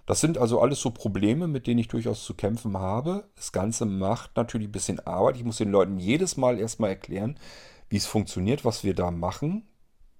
Das 0.06 0.20
sind 0.20 0.38
also 0.38 0.60
alles 0.60 0.80
so 0.80 0.90
Probleme, 0.90 1.48
mit 1.48 1.66
denen 1.66 1.80
ich 1.80 1.88
durchaus 1.88 2.24
zu 2.24 2.34
kämpfen 2.34 2.78
habe. 2.78 3.28
Das 3.36 3.52
Ganze 3.52 3.84
macht 3.84 4.36
natürlich 4.36 4.68
ein 4.68 4.72
bisschen 4.72 5.00
Arbeit. 5.00 5.36
Ich 5.36 5.44
muss 5.44 5.58
den 5.58 5.70
Leuten 5.70 5.98
jedes 5.98 6.36
Mal 6.36 6.58
erstmal 6.58 6.90
erklären, 6.90 7.38
wie 7.90 7.96
es 7.96 8.06
funktioniert, 8.06 8.64
was 8.64 8.84
wir 8.84 8.94
da 8.94 9.10
machen 9.10 9.68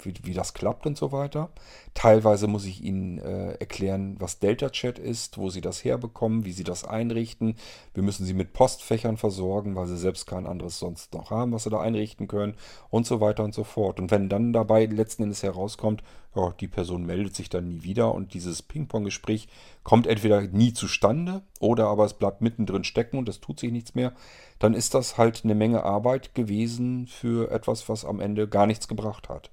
wie, 0.03 0.15
wie 0.23 0.35
das 0.35 0.55
klappt 0.55 0.87
und 0.87 0.97
so 0.97 1.13
weiter. 1.13 1.51
Teilweise 1.95 2.47
muss 2.47 2.65
ich 2.65 2.83
Ihnen 2.83 3.19
äh, 3.19 3.53
erklären, 3.55 4.17
was 4.19 4.39
Delta 4.39 4.71
Chat 4.71 4.99
ist, 4.99 5.39
wo 5.39 5.51
Sie 5.51 5.61
das 5.61 5.85
herbekommen, 5.85 6.45
wie 6.45 6.53
Sie 6.53 6.65
das 6.65 6.85
einrichten. 6.85 7.57
Wir 7.95 8.03
müssen 8.03 8.25
Sie 8.25 8.35
mit 8.35 8.53
Postfächern 8.53 9.17
versorgen, 9.17 9.77
weil 9.77 9.87
Sie 9.87 9.97
selbst 9.97 10.27
kein 10.27 10.47
anderes 10.47 10.79
sonst 10.79 11.15
noch 11.15 11.31
haben, 11.31 11.53
was 11.53 11.65
Sie 11.65 11.71
da 11.71 11.81
einrichten 11.81 12.29
können 12.29 12.55
und 12.91 13.07
so 13.07 13.21
weiter 13.21 13.45
und 13.45 13.55
so 13.55 13.65
fort. 13.65 13.99
Und 13.99 14.11
wenn 14.11 14.29
dann 14.29 14.53
dabei 14.53 14.87
letzten 14.87 15.25
Endes 15.25 15.43
herauskommt, 15.43 16.03
ja, 16.37 16.53
die 16.61 16.69
Person 16.69 17.05
meldet 17.05 17.35
sich 17.35 17.49
dann 17.49 17.69
nie 17.69 17.83
wieder 17.83 18.15
und 18.15 18.35
dieses 18.35 18.63
Ping-Pong-Gespräch 18.63 19.49
kommt 19.83 20.07
entweder 20.07 20.43
nie 20.43 20.73
zustande 20.73 21.43
oder 21.59 21.87
aber 21.89 22.05
es 22.05 22.15
bleibt 22.15 22.43
mittendrin 22.43 22.85
stecken 22.85 23.19
und 23.19 23.29
es 23.29 23.41
tut 23.41 23.59
sich 23.59 23.73
nichts 23.73 23.95
mehr, 23.95 24.13
dann 24.59 24.75
ist 24.75 24.95
das 24.95 25.19
halt 25.19 25.43
eine 25.45 25.55
Menge 25.55 25.85
Arbeit 25.85 26.35
gewesen 26.35 27.07
für 27.07 27.51
etwas, 27.51 27.89
was 27.89 28.05
am 28.05 28.21
Ende 28.21 28.49
gar 28.49 28.67
nichts 28.67 28.89
gebracht 28.89 29.29
hat. 29.29 29.51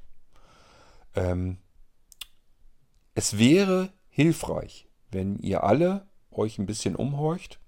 Ähm, 1.16 1.58
es 3.14 3.38
wäre 3.38 3.94
hilfreich, 4.10 4.88
wenn 5.12 5.40
ihr 5.40 5.64
alle 5.64 6.08
euch 6.32 6.60
ein 6.60 6.66
bisschen 6.66 6.96
umhorcht. 6.96 7.60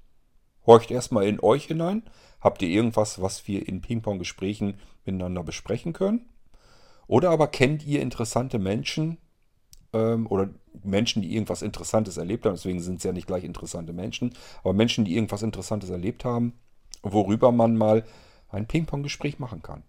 Horcht 0.65 0.91
erstmal 0.91 1.25
in 1.25 1.39
euch 1.39 1.65
hinein. 1.65 2.03
Habt 2.41 2.61
ihr 2.61 2.69
irgendwas, 2.69 3.21
was 3.21 3.47
wir 3.47 3.67
in 3.67 3.81
Ping-Pong-Gesprächen 3.81 4.79
miteinander 5.05 5.43
besprechen 5.43 5.93
können? 5.93 6.29
Oder 7.07 7.29
aber 7.29 7.47
kennt 7.47 7.85
ihr 7.85 8.01
interessante 8.01 8.59
Menschen 8.59 9.17
ähm, 9.93 10.27
oder 10.27 10.49
Menschen, 10.83 11.21
die 11.21 11.33
irgendwas 11.33 11.61
Interessantes 11.61 12.17
erlebt 12.17 12.45
haben, 12.45 12.55
deswegen 12.55 12.81
sind 12.81 12.97
es 12.97 13.03
ja 13.03 13.13
nicht 13.13 13.27
gleich 13.27 13.43
interessante 13.43 13.93
Menschen, 13.93 14.33
aber 14.61 14.73
Menschen, 14.73 15.05
die 15.05 15.15
irgendwas 15.15 15.41
Interessantes 15.41 15.89
erlebt 15.89 16.25
haben, 16.25 16.53
worüber 17.01 17.51
man 17.51 17.77
mal 17.77 18.03
ein 18.49 18.67
Ping-Pong-Gespräch 18.67 19.39
machen 19.39 19.61
kann. 19.61 19.83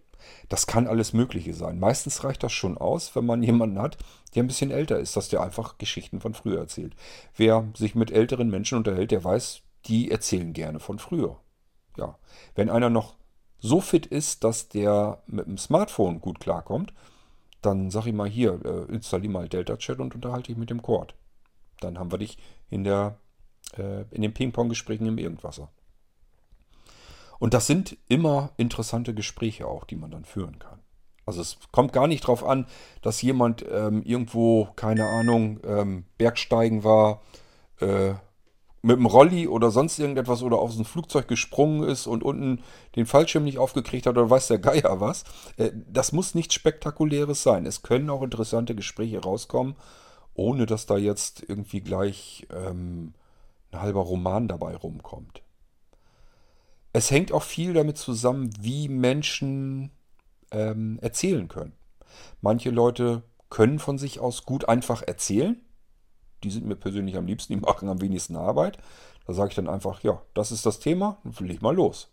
Das 0.49 0.67
kann 0.67 0.87
alles 0.87 1.13
Mögliche 1.13 1.55
sein. 1.55 1.79
Meistens 1.79 2.25
reicht 2.25 2.43
das 2.43 2.53
schon 2.53 2.79
aus, 2.79 3.15
wenn 3.15 3.27
man 3.27 3.43
jemanden 3.43 3.79
hat, 3.79 3.99
der 4.35 4.43
ein 4.43 4.47
bisschen 4.47 4.71
älter 4.71 4.99
ist, 4.99 5.17
dass 5.17 5.29
der 5.29 5.43
einfach 5.43 5.79
Geschichten 5.79 6.21
von 6.21 6.35
früher 6.35 6.59
erzählt. 6.59 6.95
Wer 7.37 7.69
sich 7.75 7.95
mit 7.95 8.11
älteren 8.11 8.51
Menschen 8.51 8.79
unterhält, 8.79 9.11
der 9.11 9.25
weiß, 9.25 9.63
die 9.87 10.11
erzählen 10.11 10.53
gerne 10.53 10.81
von 10.81 10.99
früher. 10.99 11.39
Ja, 11.97 12.19
wenn 12.55 12.71
einer 12.71 12.91
noch 12.91 13.17
so 13.59 13.81
fit 13.81 14.07
ist, 14.07 14.45
dass 14.45 14.69
der 14.69 15.23
mit 15.27 15.47
dem 15.47 15.59
Smartphone 15.59 16.21
gut 16.21 16.41
klarkommt, 16.41 16.93
dann 17.61 17.91
sag 17.91 18.07
ich 18.07 18.13
mal 18.13 18.29
hier, 18.29 18.61
äh, 18.65 19.29
mal 19.29 19.49
Delta 19.49 19.77
Chat 19.77 19.99
und 19.99 20.15
unterhalte 20.15 20.49
dich 20.49 20.57
mit 20.57 20.71
dem 20.71 20.83
Cord. 20.83 21.15
Dann 21.81 21.99
haben 21.99 22.13
wir 22.13 22.19
dich 22.19 22.39
in 22.71 22.85
der 22.85 23.19
äh, 23.77 24.05
in 24.11 24.23
den 24.23 24.33
Ping-Pong-Gesprächen 24.33 25.07
im 25.07 25.19
Irgendwasser. 25.19 25.71
Und 27.39 27.55
das 27.55 27.67
sind 27.67 27.97
immer 28.09 28.51
interessante 28.57 29.15
Gespräche 29.15 29.67
auch, 29.67 29.85
die 29.85 29.97
man 29.97 30.11
dann 30.11 30.25
führen 30.25 30.59
kann. 30.59 30.81
Also 31.25 31.43
es 31.43 31.59
kommt 31.73 31.93
gar 31.93 32.07
nicht 32.07 32.25
darauf 32.25 32.43
an, 32.43 32.67
dass 33.03 33.21
jemand 33.21 33.65
ähm, 33.71 34.03
irgendwo, 34.03 34.69
keine 34.77 35.07
Ahnung, 35.07 35.61
ähm, 35.63 36.05
Bergsteigen 36.17 36.85
war, 36.85 37.21
äh, 37.81 38.15
mit 38.81 38.97
dem 38.97 39.07
Rolli 39.07 39.47
oder 39.49 39.71
sonst 39.71 39.99
irgendetwas 39.99 40.43
oder 40.43 40.59
aus 40.59 40.77
dem 40.77 40.85
Flugzeug 40.85 41.29
gesprungen 41.29 41.83
ist 41.83 42.07
und 42.07 42.23
unten 42.23 42.63
den 42.97 43.07
Fallschirm 43.07 43.45
nicht 43.45 43.59
aufgekriegt 43.59 44.07
hat 44.07 44.17
oder 44.17 44.31
weiß 44.31 44.49
der 44.49 44.59
Geier 44.59 45.01
was. 45.01 45.25
Äh, 45.59 45.71
das 45.87 46.13
muss 46.13 46.35
nichts 46.35 46.55
Spektakuläres 46.55 47.43
sein. 47.43 47.67
Es 47.67 47.83
können 47.83 48.09
auch 48.09 48.23
interessante 48.23 48.75
Gespräche 48.75 49.23
rauskommen, 49.23 49.77
ohne 50.35 50.65
dass 50.65 50.87
da 50.87 50.97
jetzt 50.97 51.45
irgendwie 51.47 51.81
gleich 51.81 52.47
ähm, 52.51 53.13
ein 53.73 53.83
halber 53.83 54.01
Roman 54.01 54.49
dabei 54.49 54.77
rumkommt. 54.77 55.43
Es 56.93 57.11
hängt 57.11 57.33
auch 57.33 57.43
viel 57.43 57.75
damit 57.75 57.99
zusammen, 57.99 58.51
wie 58.61 58.89
Menschen 58.89 59.91
ähm, 60.51 60.99
erzählen 61.03 61.49
können. 61.49 61.75
Manche 62.41 62.71
Leute 62.71 63.23
können 63.51 63.79
von 63.79 63.99
sich 63.99 64.21
aus 64.21 64.45
gut 64.45 64.69
einfach 64.69 65.03
erzählen. 65.03 65.61
Die 66.43 66.51
sind 66.51 66.67
mir 66.67 66.77
persönlich 66.77 67.17
am 67.17 67.27
liebsten, 67.27 67.53
die 67.55 67.61
machen 67.61 67.89
am 67.89 68.01
wenigsten 68.01 68.37
Arbeit. 68.37 68.79
Da 69.27 69.33
sage 69.33 69.51
ich 69.51 69.57
dann 69.57 69.69
einfach, 69.69 70.03
ja, 70.03 70.23
das 70.35 70.53
ist 70.53 70.65
das 70.65 70.79
Thema, 70.79 71.19
dann 71.25 71.47
leg 71.47 71.61
mal 71.61 71.75
los. 71.75 72.09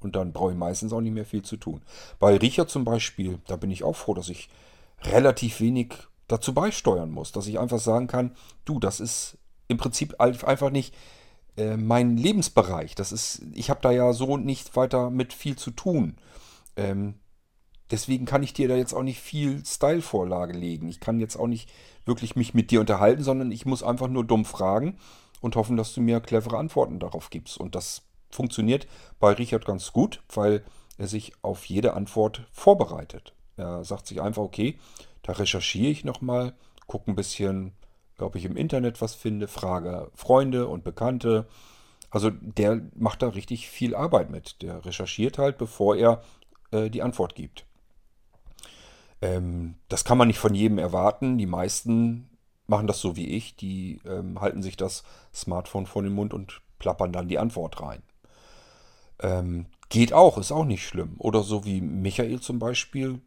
Und 0.00 0.16
dann 0.16 0.32
brauche 0.32 0.52
ich 0.52 0.58
meistens 0.58 0.92
auch 0.92 1.00
nicht 1.00 1.14
mehr 1.14 1.24
viel 1.24 1.42
zu 1.42 1.56
tun. 1.56 1.82
Bei 2.18 2.36
Riecher 2.36 2.68
zum 2.68 2.84
Beispiel, 2.84 3.40
da 3.46 3.56
bin 3.56 3.70
ich 3.70 3.82
auch 3.82 3.96
froh, 3.96 4.14
dass 4.14 4.28
ich 4.28 4.48
relativ 5.02 5.60
wenig 5.60 5.94
dazu 6.28 6.54
beisteuern 6.54 7.10
muss. 7.10 7.32
Dass 7.32 7.46
ich 7.46 7.58
einfach 7.58 7.80
sagen 7.80 8.06
kann, 8.06 8.36
du, 8.64 8.78
das 8.78 9.00
ist 9.00 9.38
im 9.66 9.76
Prinzip 9.76 10.20
einfach 10.20 10.70
nicht 10.70 10.94
äh, 11.58 11.76
mein 11.76 12.16
Lebensbereich. 12.16 12.94
Das 12.94 13.12
ist, 13.12 13.42
ich 13.52 13.68
habe 13.68 13.80
da 13.82 13.90
ja 13.90 14.12
so 14.12 14.36
nicht 14.36 14.76
weiter 14.76 15.10
mit 15.10 15.32
viel 15.32 15.56
zu 15.56 15.70
tun. 15.72 16.16
Ähm, 16.76 17.14
deswegen 17.90 18.24
kann 18.24 18.42
ich 18.42 18.52
dir 18.52 18.68
da 18.68 18.76
jetzt 18.76 18.94
auch 18.94 19.02
nicht 19.02 19.20
viel 19.20 19.64
Style-Vorlage 19.64 20.52
legen. 20.56 20.88
Ich 20.88 21.00
kann 21.00 21.20
jetzt 21.20 21.36
auch 21.36 21.48
nicht 21.48 21.70
wirklich 22.04 22.36
mich 22.36 22.54
mit 22.54 22.70
dir 22.70 22.80
unterhalten, 22.80 23.22
sondern 23.22 23.50
ich 23.50 23.66
muss 23.66 23.82
einfach 23.82 24.08
nur 24.08 24.24
dumm 24.24 24.44
fragen 24.44 24.98
und 25.40 25.56
hoffen, 25.56 25.76
dass 25.76 25.92
du 25.92 26.00
mir 26.00 26.20
clevere 26.20 26.58
Antworten 26.58 27.00
darauf 27.00 27.30
gibst. 27.30 27.58
Und 27.58 27.74
das 27.74 28.02
funktioniert 28.30 28.86
bei 29.18 29.32
Richard 29.32 29.66
ganz 29.66 29.92
gut, 29.92 30.22
weil 30.32 30.64
er 30.96 31.08
sich 31.08 31.32
auf 31.42 31.64
jede 31.64 31.94
Antwort 31.94 32.46
vorbereitet. 32.52 33.34
Er 33.56 33.84
sagt 33.84 34.06
sich 34.06 34.20
einfach, 34.20 34.42
okay, 34.42 34.78
da 35.22 35.32
recherchiere 35.32 35.90
ich 35.90 36.04
nochmal, 36.04 36.54
gucke 36.86 37.10
ein 37.10 37.16
bisschen 37.16 37.72
ob 38.20 38.36
ich 38.36 38.44
im 38.44 38.56
Internet 38.56 39.00
was 39.00 39.14
finde, 39.14 39.48
frage 39.48 40.10
Freunde 40.14 40.68
und 40.68 40.84
Bekannte. 40.84 41.46
Also 42.10 42.30
der 42.30 42.80
macht 42.94 43.22
da 43.22 43.28
richtig 43.28 43.68
viel 43.68 43.94
Arbeit 43.94 44.30
mit. 44.30 44.62
Der 44.62 44.84
recherchiert 44.84 45.38
halt, 45.38 45.58
bevor 45.58 45.96
er 45.96 46.22
äh, 46.70 46.90
die 46.90 47.02
Antwort 47.02 47.34
gibt. 47.34 47.66
Ähm, 49.20 49.74
das 49.88 50.04
kann 50.04 50.18
man 50.18 50.28
nicht 50.28 50.38
von 50.38 50.54
jedem 50.54 50.78
erwarten. 50.78 51.38
Die 51.38 51.46
meisten 51.46 52.28
machen 52.66 52.86
das 52.86 53.00
so 53.00 53.16
wie 53.16 53.28
ich. 53.28 53.56
Die 53.56 54.00
ähm, 54.06 54.40
halten 54.40 54.62
sich 54.62 54.76
das 54.76 55.04
Smartphone 55.34 55.86
vor 55.86 56.02
den 56.02 56.12
Mund 56.12 56.32
und 56.32 56.60
plappern 56.78 57.12
dann 57.12 57.28
die 57.28 57.38
Antwort 57.38 57.80
rein. 57.80 58.02
Ähm, 59.20 59.66
geht 59.88 60.12
auch, 60.12 60.38
ist 60.38 60.52
auch 60.52 60.64
nicht 60.64 60.86
schlimm. 60.86 61.16
Oder 61.18 61.42
so 61.42 61.64
wie 61.64 61.80
Michael 61.80 62.40
zum 62.40 62.58
Beispiel. 62.58 63.20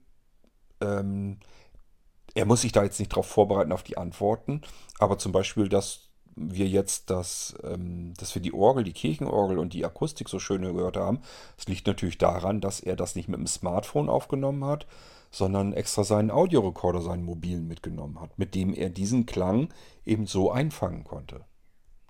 Er 2.34 2.46
muss 2.46 2.62
sich 2.62 2.72
da 2.72 2.84
jetzt 2.84 3.00
nicht 3.00 3.12
darauf 3.12 3.28
vorbereiten 3.28 3.72
auf 3.72 3.84
die 3.84 3.98
Antworten, 3.98 4.62
aber 5.00 5.18
zum 5.18 5.32
Beispiel, 5.32 5.68
dass 5.68 6.12
wir 6.36 6.68
jetzt 6.68 7.10
das, 7.10 7.56
ähm, 7.64 8.14
dass 8.18 8.34
wir 8.36 8.42
die 8.42 8.54
Orgel, 8.54 8.84
die 8.84 8.94
Kirchenorgel 8.94 9.60
und 9.60 9.74
die 9.74 9.86
Akustik 9.86 10.30
so 10.30 10.40
schön 10.40 10.62
gehört 10.62 10.98
haben, 10.98 11.20
das 11.58 11.68
liegt 11.68 11.88
natürlich 11.88 12.18
daran, 12.18 12.62
dass 12.62 12.80
er 12.80 12.96
das 12.96 13.16
nicht 13.16 13.28
mit 13.28 13.40
dem 13.40 13.48
Smartphone 13.48 14.10
aufgenommen 14.10 14.64
hat, 14.66 14.88
sondern 15.30 15.74
extra 15.74 16.04
seinen 16.04 16.32
Audiorekorder, 16.32 17.02
seinen 17.02 17.24
mobilen 17.24 17.68
mitgenommen 17.68 18.20
hat, 18.20 18.38
mit 18.38 18.56
dem 18.56 18.74
er 18.74 18.90
diesen 18.90 19.26
Klang 19.26 19.74
eben 20.06 20.26
so 20.26 20.52
einfangen 20.52 21.04
konnte. 21.04 21.46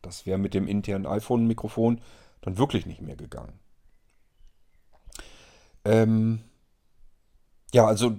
Das 0.02 0.26
wäre 0.26 0.40
mit 0.40 0.54
dem 0.54 0.68
internen 0.68 1.06
iPhone-Mikrofon 1.06 2.02
dann 2.42 2.58
wirklich 2.58 2.86
nicht 2.86 3.02
mehr 3.02 3.16
gegangen. 3.16 3.60
Ähm, 5.86 6.42
ja, 7.74 7.86
also 7.86 8.18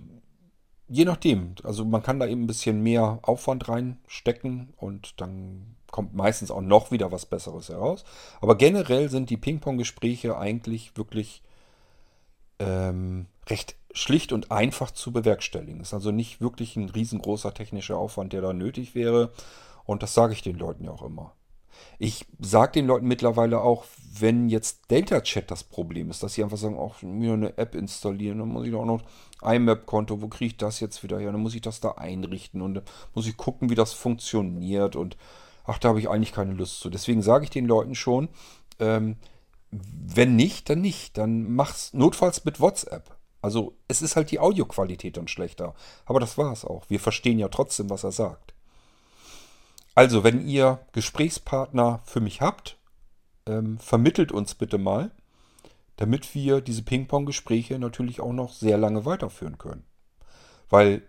je 0.89 1.05
nachdem. 1.05 1.55
Also 1.63 1.85
man 1.85 2.03
kann 2.03 2.21
da 2.21 2.27
eben 2.27 2.43
ein 2.43 2.47
bisschen 2.47 2.83
mehr 2.83 3.19
Aufwand 3.23 3.69
reinstecken 3.69 4.73
und 4.77 5.21
dann 5.21 5.77
kommt 5.91 6.15
meistens 6.15 6.51
auch 6.51 6.61
noch 6.63 6.91
wieder 6.91 7.13
was 7.13 7.27
Besseres 7.27 7.69
heraus. 7.69 8.05
Aber 8.41 8.57
generell 8.57 9.09
sind 9.11 9.31
die 9.31 9.37
Ping-Pong-Gespräche 9.37 10.37
eigentlich 10.39 10.97
wirklich 10.97 11.43
ähm, 12.59 13.27
recht 13.49 13.77
schlicht 13.93 14.33
und 14.33 14.51
einfach 14.51 14.91
zu 14.91 15.13
bewerkstelligen. 15.13 15.81
Ist 15.81 15.95
also 15.95 16.11
nicht 16.11 16.41
wirklich 16.41 16.77
ein 16.77 16.89
riesengroßer 16.89 17.53
technischer 17.53 17.99
Aufwand, 17.99 18.33
der 18.33 18.41
da 18.41 18.53
nötig 18.53 18.95
wäre. 18.95 19.33
Und 19.85 20.03
das 20.03 20.15
sage 20.15 20.33
ich 20.33 20.43
den 20.43 20.59
Leuten 20.59 20.85
ja 20.85 20.93
auch 20.93 21.03
immer. 21.03 21.35
Ich 21.99 22.27
sage 22.41 22.73
den 22.73 22.87
Leuten 22.87 23.07
mittlerweile 23.07 23.61
auch, 23.61 23.85
wenn 24.19 24.49
jetzt 24.49 24.91
Delta 24.91 25.21
Chat 25.21 25.51
das 25.51 25.65
Problem 25.65 26.11
ist, 26.11 26.23
dass 26.23 26.35
sie 26.35 26.45
einfach 26.45 26.59
sagen, 26.59 26.77
auch 26.77 27.03
mir 27.03 27.33
eine 27.33 27.57
App 27.59 27.75
installieren, 27.75 28.39
dann 28.39 28.49
muss 28.49 28.67
ich 28.67 28.75
auch 28.75 28.85
noch 28.85 29.03
IMAP-Konto, 29.43 30.21
wo 30.21 30.29
kriege 30.29 30.47
ich 30.47 30.57
das 30.57 30.81
jetzt 30.81 31.03
wieder 31.03 31.19
her? 31.19 31.33
Dann 31.33 31.41
muss 31.41 31.55
ich 31.55 31.63
das 31.63 31.81
da 31.81 31.93
einrichten 31.93 32.61
und 32.61 32.75
dann 32.75 32.85
muss 33.15 33.27
ich 33.27 33.37
gucken, 33.37 33.71
wie 33.71 33.75
das 33.75 33.93
funktioniert 33.93 34.97
und 34.97 35.17
ach, 35.65 35.79
da 35.79 35.91
habe 35.91 36.01
ich 36.01 36.09
eigentlich 36.09 36.33
keine 36.33 36.53
Lust 36.53 36.81
zu. 36.81 36.91
Deswegen 36.91 37.23
sage 37.23 37.45
ich 37.45 37.51
den 37.51 37.67
Leuten 37.67 37.95
schon, 37.95 38.29
ähm, 38.79 39.17
wenn 39.71 40.37
nicht, 40.37 40.69
dann 40.69 40.81
nicht. 40.81 41.17
Dann 41.19 41.55
mach's 41.55 41.93
notfalls 41.95 42.45
mit 42.45 42.61
WhatsApp. 42.61 43.17
Also 43.41 43.77
es 43.89 44.03
ist 44.03 44.17
halt 44.17 44.31
die 44.31 44.39
Audioqualität 44.39 45.17
dann 45.17 45.29
schlechter. 45.29 45.75
Aber 46.05 46.21
das 46.21 46.39
war 46.39 46.53
es 46.53 46.65
auch. 46.65 46.89
Wir 46.89 47.01
verstehen 47.01 47.39
ja 47.39 47.49
trotzdem, 47.49 47.91
was 47.91 48.05
er 48.05 48.13
sagt. 48.13 48.55
Also, 49.95 50.25
wenn 50.25 50.47
ihr 50.47 50.81
Gesprächspartner 50.93 52.01
für 52.05 52.21
mich 52.21 52.41
habt, 52.41 52.79
ähm, 53.47 53.79
vermittelt 53.79 54.33
uns 54.33 54.55
bitte 54.55 54.79
mal, 54.79 55.11
damit 55.97 56.35
wir 56.35 56.61
diese 56.61 56.83
Ping-Pong-Gespräche 56.83 57.79
natürlich 57.79 58.21
auch 58.21 58.33
noch 58.33 58.53
sehr 58.53 58.79
lange 58.79 59.05
weiterführen 59.05 59.59
können. 59.59 59.85
Weil 60.71 61.03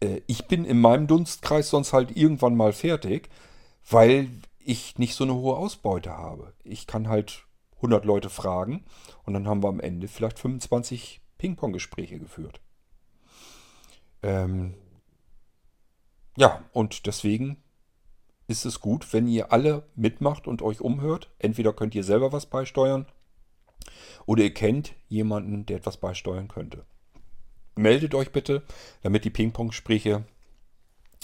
äh, 0.00 0.22
ich 0.26 0.46
bin 0.46 0.64
in 0.64 0.80
meinem 0.80 1.06
Dunstkreis 1.06 1.68
sonst 1.70 1.92
halt 1.92 2.16
irgendwann 2.16 2.56
mal 2.56 2.72
fertig, 2.72 3.28
weil 3.88 4.30
ich 4.58 4.98
nicht 4.98 5.14
so 5.14 5.24
eine 5.24 5.34
hohe 5.34 5.56
Ausbeute 5.56 6.10
habe. 6.10 6.54
Ich 6.64 6.86
kann 6.86 7.08
halt 7.08 7.44
100 7.76 8.06
Leute 8.06 8.30
fragen 8.30 8.84
und 9.24 9.34
dann 9.34 9.46
haben 9.46 9.62
wir 9.62 9.68
am 9.68 9.80
Ende 9.80 10.08
vielleicht 10.08 10.38
25 10.38 11.20
Ping-Pong-Gespräche 11.36 12.18
geführt. 12.18 12.60
Ähm, 14.22 14.74
ja, 16.36 16.64
und 16.72 17.06
deswegen 17.06 17.62
ist 18.46 18.64
es 18.64 18.80
gut, 18.80 19.12
wenn 19.12 19.26
ihr 19.26 19.52
alle 19.52 19.86
mitmacht 19.94 20.46
und 20.46 20.62
euch 20.62 20.80
umhört. 20.80 21.30
Entweder 21.38 21.72
könnt 21.72 21.94
ihr 21.94 22.04
selber 22.04 22.32
was 22.32 22.46
beisteuern 22.46 23.06
oder 24.26 24.42
ihr 24.42 24.54
kennt 24.54 24.94
jemanden, 25.08 25.66
der 25.66 25.78
etwas 25.78 25.96
beisteuern 25.96 26.48
könnte. 26.48 26.84
Meldet 27.76 28.14
euch 28.14 28.32
bitte, 28.32 28.62
damit 29.02 29.24
die 29.24 29.30
Ping-Pong-Gespräche 29.30 30.24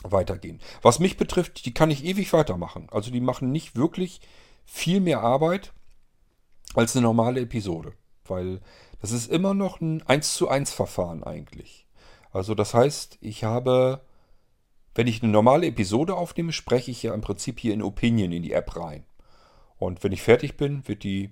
weitergehen. 0.02 0.60
Was 0.82 0.98
mich 0.98 1.16
betrifft, 1.16 1.64
die 1.64 1.74
kann 1.74 1.90
ich 1.90 2.04
ewig 2.04 2.32
weitermachen. 2.32 2.88
Also 2.90 3.10
die 3.10 3.20
machen 3.20 3.52
nicht 3.52 3.76
wirklich 3.76 4.20
viel 4.64 5.00
mehr 5.00 5.20
Arbeit 5.20 5.72
als 6.74 6.96
eine 6.96 7.04
normale 7.04 7.40
Episode. 7.40 7.92
Weil 8.24 8.60
das 9.00 9.12
ist 9.12 9.30
immer 9.30 9.54
noch 9.54 9.80
ein 9.80 10.02
1 10.06 10.34
zu 10.34 10.48
1 10.48 10.72
Verfahren 10.72 11.22
eigentlich. 11.22 11.86
Also 12.32 12.54
das 12.54 12.74
heißt, 12.74 13.18
ich 13.20 13.44
habe 13.44 14.00
wenn 15.00 15.06
ich 15.06 15.22
eine 15.22 15.32
normale 15.32 15.66
Episode 15.66 16.14
aufnehme, 16.14 16.52
spreche 16.52 16.90
ich 16.90 17.02
ja 17.02 17.14
im 17.14 17.22
Prinzip 17.22 17.58
hier 17.58 17.72
in 17.72 17.80
Opinion 17.80 18.32
in 18.32 18.42
die 18.42 18.52
App 18.52 18.76
rein. 18.76 19.04
Und 19.78 20.04
wenn 20.04 20.12
ich 20.12 20.20
fertig 20.20 20.58
bin, 20.58 20.86
wird 20.86 21.04
die 21.04 21.30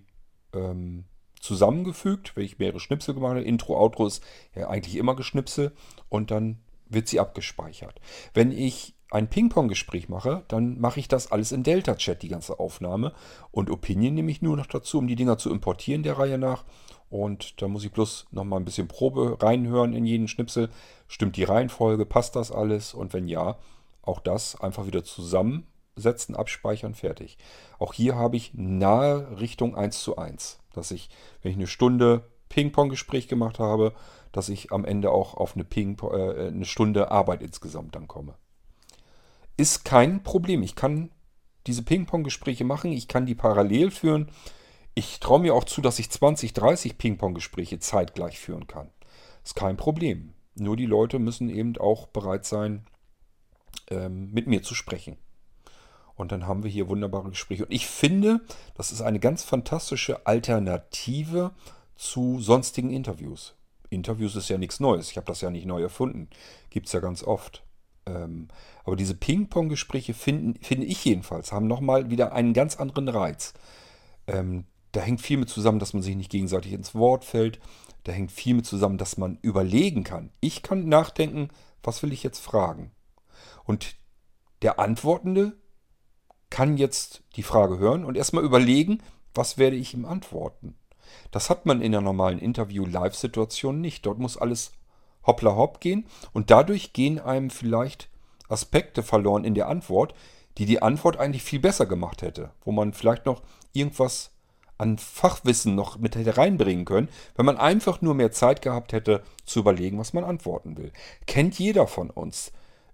ähm, 0.55 1.05
zusammengefügt, 1.39 2.35
wenn 2.35 2.47
ich 2.47 2.59
mehrere 2.59 2.81
Schnipsel 2.81 3.13
gemacht 3.13 3.33
habe. 3.33 3.43
Intro, 3.43 3.79
Outro 3.79 4.07
ist 4.07 4.25
ja 4.55 4.71
eigentlich 4.71 4.97
immer 4.97 5.15
Geschnipsel 5.15 5.73
und 6.09 6.31
dann 6.31 6.61
wird 6.89 7.09
sie 7.09 7.21
abgespeichert. 7.21 8.01
Wenn 8.33 8.53
ich 8.53 8.95
ein 9.11 9.29
Ping-Pong-Gespräch 9.29 10.09
mache, 10.09 10.45
dann 10.49 10.81
mache 10.81 11.01
ich 11.01 11.09
das 11.09 11.31
alles 11.31 11.53
in 11.53 11.63
Delta-Chat, 11.63 12.23
die 12.23 12.29
ganze 12.29 12.59
Aufnahme. 12.59 13.13
Und 13.51 13.69
Opinion 13.69 14.15
nehme 14.15 14.31
ich 14.31 14.41
nur 14.41 14.57
noch 14.57 14.65
dazu, 14.67 14.97
um 14.97 15.09
die 15.09 15.17
Dinger 15.17 15.37
zu 15.37 15.51
importieren 15.51 16.03
der 16.03 16.19
Reihe 16.19 16.39
nach 16.39 16.65
Und 17.11 17.61
da 17.61 17.69
muss 17.69 17.85
ich 17.85 17.93
bloß 17.93 18.29
nochmal 18.31 18.61
ein 18.61 18.65
bisschen 18.65 18.89
Probe 18.89 19.37
reinhören 19.43 19.93
in 19.93 20.07
jeden 20.07 20.27
Schnipsel. 20.27 20.71
Stimmt 21.09 21.37
die 21.37 21.45
Reihenfolge? 21.45 22.07
Passt 22.07 22.37
das 22.37 22.53
alles? 22.53 22.95
Und 22.95 23.13
wenn 23.13 23.27
ja, 23.27 23.57
auch 24.03 24.21
das 24.21 24.61
einfach 24.61 24.87
wieder 24.87 25.05
zusammensetzen, 25.05 26.37
abspeichern, 26.37 26.95
fertig. 26.95 27.39
Auch 27.79 27.95
hier 27.95 28.17
habe 28.17 28.37
ich 28.37 28.53
nahe 28.55 29.41
Richtung 29.41 29.75
1 29.75 30.03
zu 30.03 30.17
1. 30.17 30.61
Dass 30.73 30.91
ich, 30.91 31.11
wenn 31.43 31.53
ich 31.53 31.59
eine 31.59 31.67
Stunde 31.67 32.25
Ping-Pong-Gespräch 32.49 33.29
gemacht 33.29 33.59
habe, 33.59 33.95
dass 34.33 34.49
ich 34.49 34.73
am 34.73 34.85
Ende 34.85 35.11
auch 35.11 35.35
auf 35.35 35.55
eine, 35.55 35.65
Ping 35.65 35.99
äh, 36.03 36.49
eine 36.49 36.65
Stunde 36.65 37.11
Arbeit 37.11 37.43
insgesamt 37.43 37.95
dann 37.95 38.09
komme. 38.09 38.35
Ist 39.57 39.85
kein 39.85 40.23
Problem. 40.23 40.63
Ich 40.63 40.77
kann 40.77 41.11
diese 41.67 41.83
Ping-Pong-Gespräche 41.83 42.65
machen, 42.65 42.93
ich 42.93 43.09
kann 43.09 43.27
die 43.27 43.35
parallel 43.35 43.91
führen. 43.91 44.31
Ich 44.95 45.21
traue 45.21 45.41
mir 45.41 45.55
auch 45.55 45.65
zu, 45.65 45.81
dass 45.81 45.99
ich 45.99 46.11
20, 46.11 46.53
30 46.53 46.99
Ping-Pong-Gespräche 46.99 47.79
zeitgleich 47.79 48.39
führen 48.39 48.67
kann. 48.67 48.91
Ist 49.45 49.55
kein 49.55 49.77
Problem. 49.77 50.35
Nur 50.61 50.77
die 50.77 50.87
Leute 50.87 51.19
müssen 51.19 51.49
eben 51.49 51.77
auch 51.79 52.07
bereit 52.09 52.45
sein, 52.45 52.87
ähm, 53.91 54.31
mit 54.33 54.47
mir 54.47 54.63
zu 54.63 54.75
sprechen. 54.75 55.17
Und 56.15 56.33
dann 56.33 56.47
haben 56.47 56.65
wir 56.65 56.71
hier 56.71 56.89
wunderbare 56.89 57.31
Gespräche. 57.31 57.65
Und 57.65 57.73
ich 57.73 57.87
finde, 57.87 58.41
das 58.75 58.91
ist 58.91 59.03
eine 59.03 59.21
ganz 59.21 59.45
fantastische 59.45 60.27
Alternative 60.27 61.53
zu 61.95 62.41
sonstigen 62.41 62.91
Interviews. 62.91 63.55
Interviews 63.91 64.37
ist 64.37 64.49
ja 64.49 64.59
nichts 64.59 64.81
Neues. 64.81 65.11
Ich 65.11 65.17
habe 65.17 65.27
das 65.27 65.41
ja 65.41 65.51
nicht 65.51 65.67
neu 65.67 65.81
erfunden. 65.81 66.29
Gibt 66.71 66.87
es 66.87 66.93
ja 66.93 67.01
ganz 67.01 67.23
oft. 67.23 67.63
Ähm, 68.07 68.49
aber 68.85 68.97
diese 68.97 69.15
Ping-Pong-Gespräche 69.15 70.15
finde 70.15 70.85
ich 70.85 71.05
jedenfalls, 71.05 71.53
haben 71.53 71.67
nochmal 71.67 72.11
wieder 72.11 72.33
einen 72.33 72.53
ganz 72.53 72.77
anderen 72.77 73.09
Reiz. 73.09 73.55
Ähm, 74.27 74.65
da 74.93 75.01
hängt 75.01 75.21
viel 75.21 75.37
mit 75.37 75.49
zusammen, 75.49 75.79
dass 75.79 75.93
man 75.93 76.03
sich 76.03 76.17
nicht 76.17 76.31
gegenseitig 76.31 76.73
ins 76.73 76.95
Wort 76.95 77.25
fällt. 77.25 77.61
Da 78.05 78.13
hängt 78.13 78.33
viel 78.33 78.55
mit 78.55 78.67
zusammen, 78.67 78.99
dass 78.99 79.17
man 79.17 79.39
überlegen 79.43 80.05
kann. 80.05 80.31
Ich 80.41 80.63
kann 80.63 80.89
nachdenken, 80.89 81.49
was 81.83 82.03
will 82.03 82.13
ich 82.13 82.23
jetzt 82.23 82.41
fragen? 82.41 82.93
Und 83.65 83.97
der 84.63 84.79
Antwortende 84.79 85.57
kann 86.51 86.77
jetzt 86.77 87.23
die 87.37 87.43
Frage 87.43 87.79
hören 87.79 88.05
und 88.05 88.17
erstmal 88.17 88.45
überlegen, 88.45 89.03
was 89.35 89.59
werde 89.59 89.77
ich 89.77 89.95
ihm 89.95 90.05
antworten. 90.05 90.77
Das 91.31 91.51
hat 91.51 91.67
man 91.67 91.81
in 91.81 91.93
der 91.93 92.01
normalen 92.01 92.39
Interview-Live-Situation 92.39 93.81
nicht. 93.81 94.07
Dort 94.07 94.19
muss 94.19 94.37
alles 94.37 94.73
hoppla 95.27 95.55
hopp 95.55 95.81
gehen 95.81 96.07
und 96.33 96.51
dadurch 96.51 96.93
gehen 96.93 97.19
einem 97.19 97.51
vielleicht 97.51 98.09
Aspekte 98.49 99.03
verloren 99.03 99.45
in 99.45 99.55
der 99.55 99.69
Antwort, 99.69 100.15
die 100.57 100.67
die 100.67 100.83
Antwort 100.83 101.19
eigentlich 101.19 101.43
viel 101.43 101.61
besser 101.61 101.87
gemacht 101.87 102.23
hätte, 102.23 102.51
wo 102.65 102.73
man 102.73 102.93
vielleicht 102.93 103.27
noch 103.27 103.43
irgendwas 103.73 104.33
an 104.79 104.99
Fachwissen 104.99 105.75
noch 105.75 105.99
mit 105.99 106.17
hätte 106.17 106.37
reinbringen 106.37 106.85
können, 106.85 107.09
wenn 107.37 107.47
man 107.47 107.59
einfach 107.59 108.01
nur 108.01 108.15
mehr 108.15 108.33
Zeit 108.33 108.63
gehabt 108.63 108.93
hätte 108.93 109.23
zu 109.45 109.61
überlegen, 109.61 109.99
was 109.99 110.13
man 110.13 110.25
antworten 110.25 110.77
will. 110.77 110.93
Kennt 111.27 111.59
jeder 111.59 111.87
von 111.87 112.11
uns, 112.11 112.53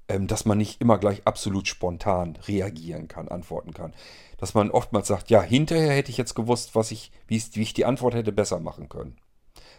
ähm, 0.08 0.26
dass 0.26 0.44
man 0.44 0.58
nicht 0.58 0.80
immer 0.80 0.98
gleich 0.98 1.22
absolut 1.26 1.68
spontan 1.68 2.36
reagieren 2.46 3.08
kann, 3.08 3.28
antworten 3.28 3.72
kann 3.72 3.92
dass 4.44 4.52
man 4.52 4.70
oftmals 4.70 5.08
sagt, 5.08 5.30
ja, 5.30 5.40
hinterher 5.40 5.94
hätte 5.94 6.10
ich 6.10 6.18
jetzt 6.18 6.34
gewusst, 6.34 6.74
was 6.74 6.90
ich, 6.90 7.10
wie, 7.26 7.42
ich, 7.54 7.72
die 7.72 7.84
Antwort 7.84 8.14
hätte 8.14 8.30
besser 8.30 8.60
machen 8.60 8.90
können. 8.90 9.16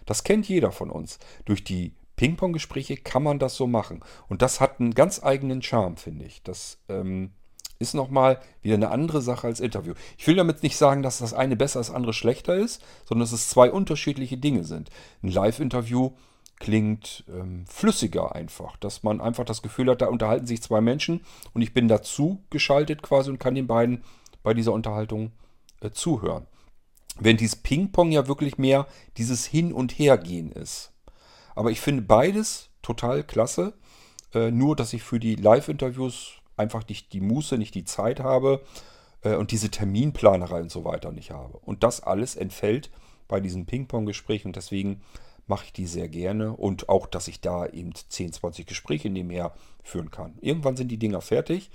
Das 0.07 0.23
kennt 0.23 0.47
jeder 0.47 0.71
von 0.71 0.89
uns. 0.89 1.19
Durch 1.45 1.63
die 1.63 1.93
Ping-Pong-Gespräche 2.15 2.97
kann 2.97 3.21
man 3.21 3.37
das 3.37 3.55
so 3.55 3.67
machen. 3.67 4.03
Und 4.27 4.41
das 4.41 4.61
hat 4.61 4.79
einen 4.79 4.95
ganz 4.95 5.23
eigenen 5.23 5.61
Charme, 5.61 5.97
finde 5.97 6.25
ich. 6.25 6.41
Das 6.43 6.79
ähm, 6.89 7.31
ist 7.85 7.93
nochmal 7.93 8.39
wieder 8.61 8.75
eine 8.75 8.89
andere 8.89 9.21
Sache 9.21 9.47
als 9.47 9.59
Interview. 9.59 9.93
Ich 10.17 10.27
will 10.27 10.35
damit 10.35 10.63
nicht 10.63 10.77
sagen, 10.77 11.03
dass 11.03 11.19
das 11.19 11.33
eine 11.33 11.55
besser 11.55 11.79
als 11.79 11.87
das 11.87 11.95
andere 11.95 12.13
schlechter 12.13 12.55
ist, 12.55 12.83
sondern 13.05 13.25
dass 13.25 13.31
es 13.31 13.49
zwei 13.49 13.71
unterschiedliche 13.71 14.37
Dinge 14.37 14.63
sind. 14.63 14.89
Ein 15.23 15.31
Live-Interview 15.31 16.11
klingt 16.59 17.23
ähm, 17.29 17.65
flüssiger 17.67 18.33
einfach, 18.33 18.77
dass 18.77 19.03
man 19.03 19.21
einfach 19.21 19.45
das 19.45 19.61
Gefühl 19.61 19.89
hat, 19.89 20.01
da 20.01 20.07
unterhalten 20.07 20.47
sich 20.47 20.61
zwei 20.61 20.81
Menschen 20.81 21.21
und 21.53 21.61
ich 21.61 21.73
bin 21.73 21.87
dazu 21.87 22.43
geschaltet 22.49 23.01
quasi 23.01 23.29
und 23.29 23.39
kann 23.39 23.55
den 23.55 23.67
beiden 23.67 24.03
bei 24.41 24.53
dieser 24.53 24.73
Unterhaltung 24.73 25.31
äh, 25.81 25.91
zuhören. 25.91 26.47
Wenn 27.19 27.37
dieses 27.37 27.57
Ping-Pong 27.57 28.11
ja 28.11 28.27
wirklich 28.27 28.57
mehr 28.57 28.87
dieses 29.17 29.45
Hin- 29.45 29.73
und 29.73 29.93
Hergehen 29.99 30.51
ist. 30.51 30.91
Aber 31.55 31.71
ich 31.71 31.79
finde 31.79 32.01
beides 32.01 32.69
total 32.81 33.23
klasse. 33.23 33.73
Äh, 34.33 34.51
nur, 34.51 34.75
dass 34.75 34.93
ich 34.93 35.03
für 35.03 35.19
die 35.19 35.35
Live-Interviews 35.35 36.33
einfach 36.57 36.87
nicht 36.87 37.13
die 37.13 37.21
Muße, 37.21 37.57
nicht 37.57 37.75
die 37.75 37.85
Zeit 37.85 38.19
habe 38.19 38.63
äh, 39.21 39.35
und 39.35 39.51
diese 39.51 39.69
Terminplanerei 39.69 40.61
und 40.61 40.71
so 40.71 40.85
weiter 40.85 41.11
nicht 41.11 41.31
habe. 41.31 41.57
Und 41.59 41.83
das 41.83 42.01
alles 42.01 42.35
entfällt 42.35 42.89
bei 43.27 43.39
diesen 43.39 43.65
Ping-Pong-Gesprächen 43.65 44.49
und 44.49 44.55
deswegen 44.55 45.01
mache 45.47 45.65
ich 45.65 45.73
die 45.73 45.85
sehr 45.85 46.09
gerne 46.09 46.53
und 46.53 46.89
auch, 46.89 47.07
dass 47.07 47.27
ich 47.27 47.41
da 47.41 47.67
eben 47.67 47.93
10, 47.93 48.33
20 48.33 48.65
Gespräche 48.65 49.09
nebenher 49.09 49.53
führen 49.83 50.11
kann. 50.11 50.37
Irgendwann 50.41 50.75
sind 50.75 50.89
die 50.89 50.97
Dinger 50.97 51.21
fertig 51.21 51.69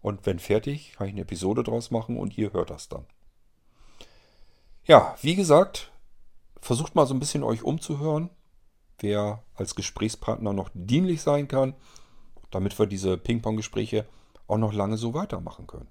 und 0.00 0.26
wenn 0.26 0.38
fertig, 0.38 0.92
kann 0.96 1.08
ich 1.08 1.14
eine 1.14 1.22
Episode 1.22 1.64
draus 1.64 1.90
machen 1.90 2.16
und 2.16 2.38
ihr 2.38 2.52
hört 2.52 2.70
das 2.70 2.88
dann. 2.88 3.04
Ja, 4.84 5.16
wie 5.20 5.34
gesagt, 5.34 5.90
versucht 6.60 6.94
mal 6.94 7.06
so 7.06 7.14
ein 7.14 7.18
bisschen 7.18 7.42
euch 7.42 7.64
umzuhören, 7.64 8.30
wer 8.98 9.42
als 9.54 9.74
Gesprächspartner 9.74 10.52
noch 10.52 10.70
dienlich 10.74 11.22
sein 11.22 11.48
kann, 11.48 11.74
damit 12.50 12.78
wir 12.78 12.86
diese 12.86 13.18
Ping-Pong-Gespräche 13.18 14.06
auch 14.48 14.58
noch 14.58 14.72
lange 14.72 14.96
so 14.96 15.14
weitermachen 15.14 15.66
können. 15.66 15.88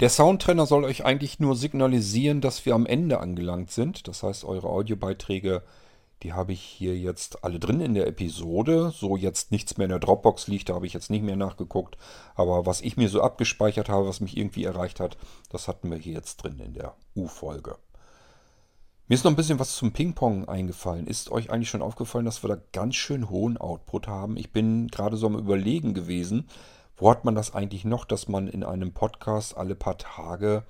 Der 0.00 0.10
Soundtrenner 0.10 0.64
soll 0.64 0.84
euch 0.84 1.04
eigentlich 1.04 1.40
nur 1.40 1.56
signalisieren, 1.56 2.40
dass 2.40 2.64
wir 2.64 2.76
am 2.76 2.86
Ende 2.86 3.18
angelangt 3.18 3.72
sind. 3.72 4.06
Das 4.06 4.22
heißt, 4.22 4.44
eure 4.44 4.68
Audiobeiträge, 4.68 5.64
die 6.22 6.32
habe 6.34 6.52
ich 6.52 6.60
hier 6.60 6.96
jetzt 6.96 7.42
alle 7.42 7.58
drin 7.58 7.80
in 7.80 7.94
der 7.94 8.06
Episode. 8.06 8.92
So 8.94 9.16
jetzt 9.16 9.50
nichts 9.50 9.76
mehr 9.76 9.86
in 9.86 9.90
der 9.90 9.98
Dropbox 9.98 10.46
liegt, 10.46 10.68
da 10.68 10.74
habe 10.74 10.86
ich 10.86 10.92
jetzt 10.92 11.10
nicht 11.10 11.24
mehr 11.24 11.34
nachgeguckt. 11.34 11.96
Aber 12.36 12.64
was 12.64 12.80
ich 12.80 12.96
mir 12.96 13.08
so 13.08 13.22
abgespeichert 13.22 13.88
habe, 13.88 14.06
was 14.06 14.20
mich 14.20 14.36
irgendwie 14.36 14.62
erreicht 14.62 15.00
hat, 15.00 15.16
das 15.50 15.66
hatten 15.66 15.90
wir 15.90 15.98
hier 15.98 16.14
jetzt 16.14 16.36
drin 16.36 16.60
in 16.60 16.74
der 16.74 16.94
U-Folge. 17.16 17.76
Mir 19.08 19.14
ist 19.14 19.24
noch 19.24 19.32
ein 19.32 19.36
bisschen 19.36 19.58
was 19.58 19.74
zum 19.74 19.92
Ping-Pong 19.92 20.48
eingefallen. 20.48 21.06
Ist 21.06 21.30
euch 21.32 21.50
eigentlich 21.50 21.70
schon 21.70 21.80
aufgefallen, 21.80 22.26
dass 22.26 22.44
wir 22.44 22.48
da 22.48 22.58
ganz 22.72 22.94
schön 22.94 23.30
hohen 23.30 23.56
Output 23.56 24.06
haben? 24.06 24.36
Ich 24.36 24.52
bin 24.52 24.88
gerade 24.88 25.16
so 25.16 25.26
am 25.28 25.38
Überlegen 25.38 25.94
gewesen, 25.94 26.46
wo 26.94 27.10
hat 27.10 27.24
man 27.24 27.34
das 27.34 27.54
eigentlich 27.54 27.86
noch, 27.86 28.04
dass 28.04 28.28
man 28.28 28.48
in 28.48 28.62
einem 28.62 28.92
Podcast 28.92 29.56
alle 29.56 29.74
paar 29.74 29.96
Tage 29.96 30.62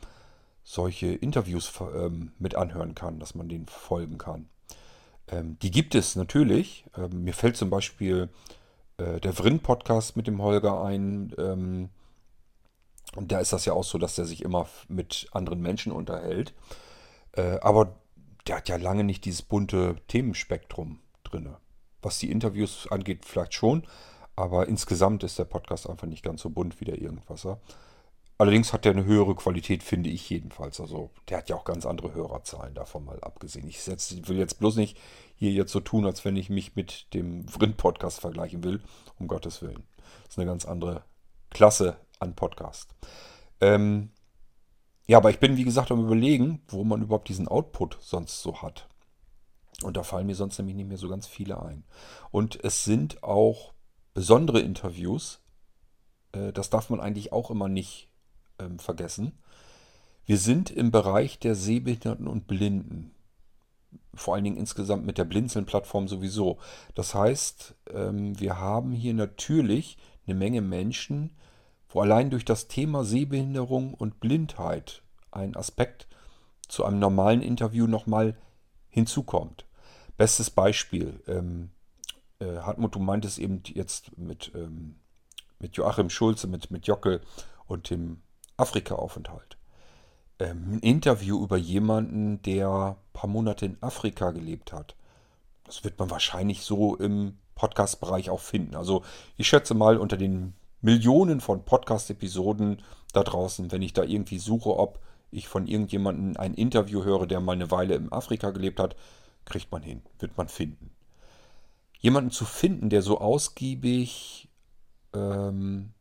solche 0.62 1.08
Interviews 1.08 1.72
ähm, 1.80 2.30
mit 2.38 2.54
anhören 2.54 2.94
kann, 2.94 3.18
dass 3.18 3.34
man 3.34 3.48
denen 3.48 3.66
folgen 3.66 4.18
kann? 4.18 4.48
Ähm, 5.26 5.58
die 5.58 5.72
gibt 5.72 5.96
es 5.96 6.14
natürlich. 6.14 6.84
Ähm, 6.96 7.24
mir 7.24 7.34
fällt 7.34 7.56
zum 7.56 7.70
Beispiel 7.70 8.28
äh, 8.98 9.18
der 9.18 9.32
Vrin-Podcast 9.32 10.16
mit 10.16 10.28
dem 10.28 10.40
Holger 10.40 10.84
ein. 10.84 11.34
Ähm, 11.38 11.88
und 13.16 13.32
da 13.32 13.40
ist 13.40 13.52
das 13.52 13.64
ja 13.64 13.72
auch 13.72 13.82
so, 13.82 13.98
dass 13.98 14.14
der 14.14 14.26
sich 14.26 14.42
immer 14.44 14.68
mit 14.86 15.26
anderen 15.32 15.60
Menschen 15.60 15.90
unterhält. 15.90 16.54
Äh, 17.32 17.58
aber 17.62 17.96
der 18.48 18.56
hat 18.56 18.68
ja 18.68 18.76
lange 18.76 19.04
nicht 19.04 19.24
dieses 19.24 19.42
bunte 19.42 19.96
Themenspektrum 20.08 21.00
drin. 21.24 21.54
Was 22.02 22.18
die 22.18 22.30
Interviews 22.30 22.88
angeht, 22.90 23.24
vielleicht 23.24 23.54
schon. 23.54 23.86
Aber 24.36 24.68
insgesamt 24.68 25.24
ist 25.24 25.38
der 25.38 25.44
Podcast 25.44 25.88
einfach 25.88 26.06
nicht 26.06 26.22
ganz 26.22 26.42
so 26.42 26.50
bunt 26.50 26.80
wie 26.80 26.84
der 26.84 27.00
Irgendwasser. 27.00 27.60
Allerdings 28.40 28.72
hat 28.72 28.86
er 28.86 28.92
eine 28.92 29.04
höhere 29.04 29.34
Qualität, 29.34 29.82
finde 29.82 30.10
ich 30.10 30.30
jedenfalls. 30.30 30.80
Also 30.80 31.10
der 31.28 31.38
hat 31.38 31.48
ja 31.48 31.56
auch 31.56 31.64
ganz 31.64 31.84
andere 31.84 32.14
Hörerzahlen, 32.14 32.72
davon 32.72 33.04
mal 33.04 33.18
abgesehen. 33.20 33.66
Ich 33.66 33.84
will 34.28 34.38
jetzt 34.38 34.60
bloß 34.60 34.76
nicht 34.76 34.96
hier 35.34 35.50
jetzt 35.50 35.72
so 35.72 35.80
tun, 35.80 36.06
als 36.06 36.24
wenn 36.24 36.36
ich 36.36 36.48
mich 36.48 36.76
mit 36.76 37.12
dem 37.14 37.48
Vrind-Podcast 37.48 38.20
vergleichen 38.20 38.62
will. 38.62 38.80
Um 39.18 39.26
Gottes 39.26 39.60
Willen. 39.60 39.82
Das 40.22 40.34
ist 40.34 40.38
eine 40.38 40.46
ganz 40.46 40.64
andere 40.64 41.02
Klasse 41.50 41.96
an 42.20 42.36
Podcast. 42.36 42.94
Ähm, 43.60 44.10
ja, 45.08 45.16
aber 45.16 45.30
ich 45.30 45.40
bin, 45.40 45.56
wie 45.56 45.64
gesagt, 45.64 45.90
am 45.90 46.04
überlegen, 46.04 46.60
wo 46.68 46.84
man 46.84 47.00
überhaupt 47.00 47.28
diesen 47.28 47.48
Output 47.48 47.96
sonst 48.00 48.42
so 48.42 48.60
hat. 48.60 48.88
Und 49.82 49.96
da 49.96 50.02
fallen 50.02 50.26
mir 50.26 50.34
sonst 50.34 50.58
nämlich 50.58 50.76
nicht 50.76 50.88
mehr 50.88 50.98
so 50.98 51.08
ganz 51.08 51.26
viele 51.26 51.62
ein. 51.62 51.84
Und 52.30 52.62
es 52.62 52.84
sind 52.84 53.22
auch 53.22 53.72
besondere 54.12 54.60
Interviews. 54.60 55.40
Äh, 56.32 56.52
das 56.52 56.68
darf 56.68 56.90
man 56.90 57.00
eigentlich 57.00 57.32
auch 57.32 57.50
immer 57.50 57.68
nicht 57.68 58.10
ähm, 58.58 58.78
vergessen. 58.78 59.38
Wir 60.26 60.36
sind 60.36 60.70
im 60.70 60.90
Bereich 60.90 61.38
der 61.38 61.54
Sehbehinderten 61.54 62.28
und 62.28 62.46
Blinden. 62.46 63.12
Vor 64.12 64.34
allen 64.34 64.44
Dingen 64.44 64.58
insgesamt 64.58 65.06
mit 65.06 65.16
der 65.16 65.24
Blinzeln-Plattform 65.24 66.06
sowieso. 66.06 66.58
Das 66.94 67.14
heißt, 67.14 67.76
ähm, 67.94 68.38
wir 68.38 68.58
haben 68.58 68.92
hier 68.92 69.14
natürlich 69.14 69.96
eine 70.26 70.34
Menge 70.34 70.60
Menschen, 70.60 71.30
wo 71.88 72.00
allein 72.00 72.30
durch 72.30 72.44
das 72.44 72.68
Thema 72.68 73.04
Sehbehinderung 73.04 73.94
und 73.94 74.20
Blindheit 74.20 75.02
ein 75.30 75.56
Aspekt 75.56 76.06
zu 76.68 76.84
einem 76.84 76.98
normalen 76.98 77.42
Interview 77.42 77.86
nochmal 77.86 78.36
hinzukommt. 78.88 79.64
Bestes 80.16 80.50
Beispiel. 80.50 81.22
Ähm, 81.26 81.70
äh, 82.40 82.58
Hartmut, 82.58 82.94
du 82.94 82.98
meintest 82.98 83.38
eben 83.38 83.62
jetzt 83.64 84.18
mit 84.18 84.52
ähm, 84.54 84.96
mit 85.58 85.76
Joachim 85.76 86.10
Schulze, 86.10 86.46
mit, 86.46 86.70
mit 86.70 86.86
Jockel 86.86 87.20
und 87.66 87.90
dem 87.90 88.22
Afrika-Aufenthalt. 88.56 89.56
Ähm, 90.38 90.74
ein 90.74 90.78
Interview 90.80 91.42
über 91.42 91.56
jemanden, 91.56 92.42
der 92.42 92.68
ein 92.68 92.96
paar 93.12 93.28
Monate 93.28 93.66
in 93.66 93.76
Afrika 93.80 94.30
gelebt 94.30 94.72
hat. 94.72 94.94
Das 95.64 95.84
wird 95.84 95.98
man 95.98 96.10
wahrscheinlich 96.10 96.62
so 96.62 96.96
im 96.96 97.38
Podcast-Bereich 97.54 98.30
auch 98.30 98.40
finden. 98.40 98.76
Also 98.76 99.02
ich 99.36 99.48
schätze 99.48 99.74
mal 99.74 99.98
unter 99.98 100.16
den 100.16 100.54
Millionen 100.80 101.40
von 101.40 101.64
Podcast-Episoden 101.64 102.82
da 103.12 103.22
draußen, 103.22 103.72
wenn 103.72 103.82
ich 103.82 103.92
da 103.92 104.02
irgendwie 104.04 104.38
suche, 104.38 104.76
ob 104.76 105.00
ich 105.30 105.48
von 105.48 105.66
irgendjemandem 105.66 106.36
ein 106.36 106.54
Interview 106.54 107.04
höre, 107.04 107.26
der 107.26 107.40
mal 107.40 107.52
eine 107.52 107.70
Weile 107.70 107.94
in 107.94 108.12
Afrika 108.12 108.50
gelebt 108.50 108.80
hat, 108.80 108.96
kriegt 109.44 109.70
man 109.72 109.82
hin, 109.82 110.02
wird 110.18 110.36
man 110.36 110.48
finden. 110.48 110.90
Jemanden 111.98 112.30
zu 112.30 112.44
finden, 112.44 112.90
der 112.90 113.02
so 113.02 113.18
ausgiebig 113.18 114.48
ähm, 115.14 115.92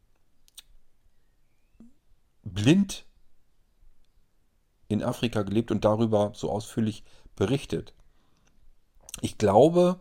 blind 2.43 3.05
in 4.87 5.03
Afrika 5.03 5.41
gelebt 5.43 5.71
und 5.71 5.83
darüber 5.83 6.31
so 6.35 6.51
ausführlich 6.51 7.03
berichtet. 7.35 7.93
Ich 9.21 9.37
glaube, 9.37 9.99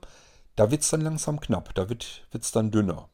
da 0.55 0.71
wird 0.71 0.83
es 0.83 0.91
dann 0.91 1.01
langsam 1.01 1.41
knapp, 1.41 1.75
da 1.75 1.89
wird 1.89 2.27
es 2.33 2.53
dann 2.53 2.71
dünner. 2.71 3.09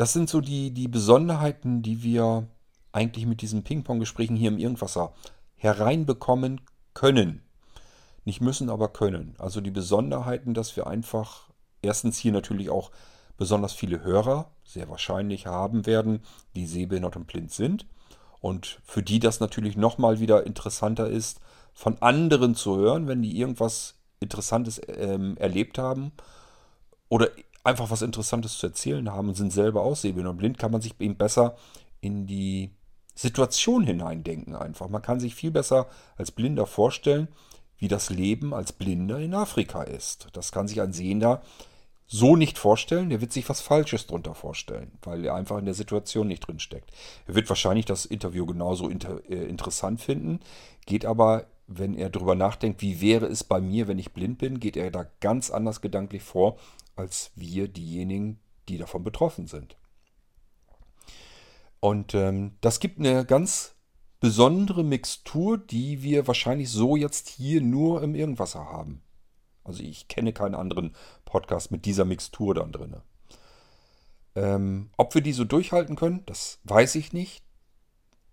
Das 0.00 0.14
sind 0.14 0.30
so 0.30 0.40
die, 0.40 0.70
die 0.70 0.88
Besonderheiten, 0.88 1.82
die 1.82 2.02
wir 2.02 2.46
eigentlich 2.90 3.26
mit 3.26 3.42
diesen 3.42 3.64
Ping-Pong-Gesprächen 3.64 4.34
hier 4.34 4.48
im 4.48 4.56
Irgendwasser 4.56 5.12
hereinbekommen 5.56 6.62
können. 6.94 7.42
Nicht 8.24 8.40
müssen, 8.40 8.70
aber 8.70 8.88
können. 8.88 9.34
Also 9.36 9.60
die 9.60 9.70
Besonderheiten, 9.70 10.54
dass 10.54 10.74
wir 10.74 10.86
einfach 10.86 11.50
erstens 11.82 12.16
hier 12.16 12.32
natürlich 12.32 12.70
auch 12.70 12.90
besonders 13.36 13.74
viele 13.74 14.02
Hörer 14.02 14.50
sehr 14.64 14.88
wahrscheinlich 14.88 15.46
haben 15.46 15.84
werden, 15.84 16.22
die 16.56 16.64
sehbehindert 16.64 17.16
und 17.16 17.26
blind 17.26 17.52
sind. 17.52 17.84
Und 18.40 18.80
für 18.82 19.02
die 19.02 19.18
das 19.18 19.38
natürlich 19.38 19.76
nochmal 19.76 20.18
wieder 20.18 20.46
interessanter 20.46 21.10
ist, 21.10 21.40
von 21.74 22.00
anderen 22.00 22.54
zu 22.54 22.74
hören, 22.78 23.06
wenn 23.06 23.20
die 23.20 23.38
irgendwas 23.38 23.96
Interessantes 24.18 24.80
ähm, 24.88 25.36
erlebt 25.36 25.76
haben 25.76 26.12
oder 27.10 27.28
einfach 27.64 27.90
was 27.90 28.02
Interessantes 28.02 28.58
zu 28.58 28.66
erzählen 28.66 29.10
haben 29.10 29.28
und 29.28 29.34
sind 29.34 29.52
selber 29.52 29.82
auch 29.82 29.96
sehbehindert 29.96 30.32
und 30.32 30.38
blind, 30.38 30.58
kann 30.58 30.72
man 30.72 30.80
sich 30.80 30.94
eben 31.00 31.16
besser 31.16 31.56
in 32.00 32.26
die 32.26 32.70
Situation 33.14 33.84
hineindenken 33.84 34.56
einfach. 34.56 34.88
Man 34.88 35.02
kann 35.02 35.20
sich 35.20 35.34
viel 35.34 35.50
besser 35.50 35.88
als 36.16 36.30
Blinder 36.30 36.66
vorstellen, 36.66 37.28
wie 37.76 37.88
das 37.88 38.10
Leben 38.10 38.54
als 38.54 38.72
Blinder 38.72 39.18
in 39.18 39.34
Afrika 39.34 39.82
ist. 39.82 40.28
Das 40.32 40.52
kann 40.52 40.68
sich 40.68 40.80
ein 40.80 40.92
Sehender 40.92 41.42
so 42.06 42.34
nicht 42.34 42.58
vorstellen. 42.58 43.08
Der 43.08 43.20
wird 43.20 43.32
sich 43.32 43.48
was 43.48 43.60
Falsches 43.60 44.06
drunter 44.06 44.34
vorstellen, 44.34 44.92
weil 45.02 45.24
er 45.24 45.34
einfach 45.34 45.58
in 45.58 45.64
der 45.64 45.74
Situation 45.74 46.28
nicht 46.28 46.46
drin 46.46 46.58
steckt. 46.58 46.90
Er 47.26 47.34
wird 47.34 47.48
wahrscheinlich 47.48 47.86
das 47.86 48.04
Interview 48.04 48.46
genauso 48.46 48.88
inter, 48.88 49.20
äh, 49.28 49.44
interessant 49.44 50.00
finden, 50.00 50.40
geht 50.86 51.04
aber, 51.04 51.46
wenn 51.66 51.94
er 51.94 52.10
darüber 52.10 52.34
nachdenkt, 52.34 52.82
wie 52.82 53.00
wäre 53.00 53.26
es 53.26 53.44
bei 53.44 53.60
mir, 53.60 53.86
wenn 53.86 53.98
ich 53.98 54.12
blind 54.12 54.38
bin, 54.38 54.58
geht 54.58 54.76
er 54.76 54.90
da 54.90 55.06
ganz 55.20 55.50
anders 55.50 55.80
gedanklich 55.80 56.22
vor, 56.22 56.56
als 57.00 57.32
wir 57.34 57.68
diejenigen, 57.68 58.38
die 58.68 58.78
davon 58.78 59.02
betroffen 59.02 59.46
sind. 59.46 59.76
Und 61.80 62.14
ähm, 62.14 62.52
das 62.60 62.78
gibt 62.78 62.98
eine 62.98 63.24
ganz 63.24 63.74
besondere 64.20 64.84
Mixtur, 64.84 65.58
die 65.58 66.02
wir 66.02 66.26
wahrscheinlich 66.26 66.68
so 66.68 66.94
jetzt 66.94 67.28
hier 67.28 67.62
nur 67.62 68.02
im 68.02 68.14
Irgendwasser 68.14 68.66
haben. 68.66 69.02
Also 69.64 69.82
ich 69.82 70.08
kenne 70.08 70.32
keinen 70.32 70.54
anderen 70.54 70.94
Podcast 71.24 71.70
mit 71.70 71.86
dieser 71.86 72.04
Mixtur 72.04 72.54
dann 72.54 72.72
drin. 72.72 72.96
Ähm, 74.36 74.90
ob 74.96 75.14
wir 75.14 75.22
die 75.22 75.32
so 75.32 75.44
durchhalten 75.44 75.96
können, 75.96 76.22
das 76.26 76.60
weiß 76.64 76.94
ich 76.96 77.12
nicht. 77.12 77.42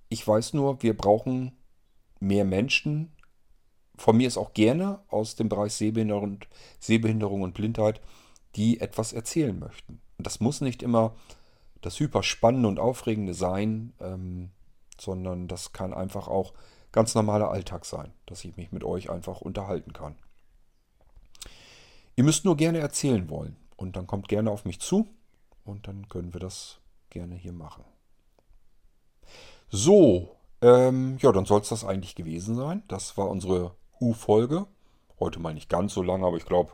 Ich 0.10 0.28
weiß 0.28 0.54
nur, 0.54 0.84
wir 0.84 0.96
brauchen 0.96 1.58
mehr 2.20 2.46
Menschen. 2.46 3.14
Von 3.96 4.18
mir 4.18 4.28
ist 4.28 4.38
auch 4.38 4.54
gerne 4.54 5.00
aus 5.08 5.36
dem 5.36 5.50
Bereich 5.50 5.74
Sehbehinderung, 5.74 6.40
Sehbehinderung 6.80 7.42
und 7.42 7.54
Blindheit, 7.54 8.02
die 8.58 8.82
etwas 8.82 9.14
erzählen 9.14 9.58
möchten. 9.58 10.02
Und 10.18 10.28
das 10.28 10.40
muss 10.40 10.62
nicht 10.62 10.84
immer 10.84 11.16
das 11.82 12.00
hyperspannende 12.00 12.68
und 12.68 12.80
aufregende 12.80 13.34
sein, 13.34 13.94
ähm, 14.02 14.50
sondern 15.00 15.48
das 15.48 15.72
kann 15.74 15.94
einfach 15.94 16.28
auch 16.28 16.54
ganz 16.92 17.14
normaler 17.14 17.52
Alltag 17.52 17.86
sein, 17.86 18.12
dass 18.26 18.44
ich 18.44 18.58
mich 18.58 18.72
mit 18.72 18.84
euch 18.84 19.10
einfach 19.10 19.42
unterhalten 19.42 19.94
kann. 19.94 20.16
Ihr 22.16 22.24
müsst 22.24 22.46
nur 22.46 22.58
gerne 22.58 22.80
erzählen 22.80 23.30
wollen 23.30 23.56
und 23.76 23.96
dann 23.96 24.08
kommt 24.08 24.28
gerne 24.28 24.50
auf 24.50 24.66
mich 24.66 24.80
zu 24.80 25.08
und 25.64 25.88
dann 25.88 26.10
können 26.10 26.34
wir 26.34 26.40
das 26.40 26.80
gerne 27.12 27.36
hier 27.36 27.54
machen. 27.54 27.84
So, 29.70 30.36
ähm, 30.62 31.18
ja, 31.22 31.32
dann 31.32 31.46
soll 31.46 31.62
es 31.62 31.70
das 31.70 31.86
eigentlich 31.86 32.16
gewesen 32.16 32.56
sein. 32.56 32.82
Das 32.88 33.18
war 33.18 33.30
unsere 33.30 33.76
U-Folge. 34.02 34.66
Heute 35.20 35.40
mal 35.40 35.54
nicht 35.54 35.70
ganz 35.70 35.94
so 35.94 36.02
lange, 36.02 36.26
aber 36.26 36.38
ich 36.38 36.46
glaube, 36.46 36.72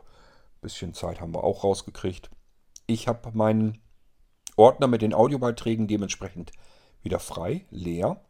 bisschen 0.64 0.94
Zeit 0.94 1.20
haben 1.20 1.34
wir 1.34 1.44
auch 1.44 1.62
rausgekriegt. 1.62 2.30
Ich 2.86 3.06
habe 3.06 3.30
meinen 3.32 3.80
Ordner 4.56 4.88
mit 4.88 5.02
den 5.02 5.14
Audiobeiträgen 5.14 5.86
dementsprechend 5.86 6.52
wieder 7.02 7.20
frei, 7.20 7.66
leer. 7.70 8.20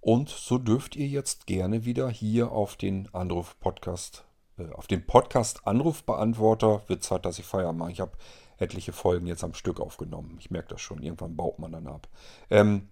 Und 0.00 0.30
so 0.30 0.58
dürft 0.58 0.96
ihr 0.96 1.06
jetzt 1.06 1.46
gerne 1.46 1.84
wieder 1.84 2.08
hier 2.08 2.50
auf 2.50 2.76
den 2.76 3.12
Anruf-Podcast 3.14 4.24
äh, 4.58 4.70
auf 4.72 4.86
dem 4.86 5.06
Podcast 5.06 5.66
Anrufbeantworter 5.66 6.82
wird 6.88 7.02
Zeit, 7.02 7.24
dass 7.24 7.38
ich 7.38 7.46
Feierabend 7.46 7.78
mache. 7.78 7.92
Ich 7.92 8.00
habe 8.00 8.12
etliche 8.58 8.92
Folgen 8.92 9.26
jetzt 9.26 9.44
am 9.44 9.54
Stück 9.54 9.80
aufgenommen. 9.80 10.36
Ich 10.38 10.50
merke 10.50 10.68
das 10.68 10.80
schon. 10.80 11.02
Irgendwann 11.02 11.36
baut 11.36 11.58
man 11.58 11.72
dann 11.72 11.86
ab. 11.86 12.08
Ähm, 12.50 12.88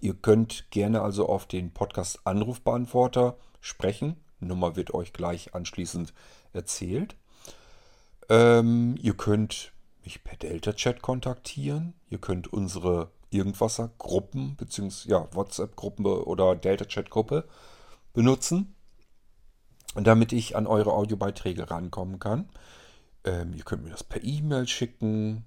ihr 0.00 0.14
könnt 0.14 0.70
gerne 0.70 1.02
also 1.02 1.28
auf 1.28 1.46
den 1.46 1.72
Podcast 1.72 2.20
Anrufbeantworter 2.24 3.36
sprechen. 3.60 4.16
Nummer 4.40 4.76
wird 4.76 4.94
euch 4.94 5.12
gleich 5.12 5.54
anschließend 5.54 6.14
erzählt. 6.52 7.16
Ähm, 8.28 8.96
ihr 9.00 9.14
könnt 9.14 9.72
mich 10.04 10.22
per 10.24 10.36
Delta-Chat 10.36 11.02
kontaktieren. 11.02 11.94
Ihr 12.08 12.18
könnt 12.18 12.52
unsere 12.52 13.10
Irgendwasser-Gruppen 13.30 14.56
bzw. 14.56 15.10
Ja, 15.10 15.28
WhatsApp-Gruppe 15.32 16.26
oder 16.26 16.56
Delta-Chat-Gruppe 16.56 17.44
benutzen 18.12 18.74
damit 19.94 20.32
ich 20.32 20.56
an 20.56 20.66
eure 20.66 20.92
Audiobeiträge 20.92 21.70
rankommen 21.70 22.18
kann. 22.18 22.48
Ähm, 23.24 23.54
ihr 23.54 23.64
könnt 23.64 23.84
mir 23.84 23.90
das 23.90 24.04
per 24.04 24.22
E-Mail 24.22 24.66
schicken. 24.66 25.44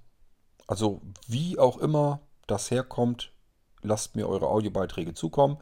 Also 0.68 1.02
wie 1.28 1.60
auch 1.60 1.78
immer 1.78 2.22
das 2.48 2.72
herkommt, 2.72 3.34
lasst 3.82 4.16
mir 4.16 4.28
eure 4.28 4.48
Audiobeiträge 4.48 5.14
zukommen. 5.14 5.58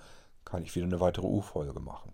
Kann 0.46 0.64
ich 0.64 0.76
wieder 0.76 0.86
eine 0.86 1.00
weitere 1.00 1.28
U-Folge 1.28 1.80
machen. 1.80 2.14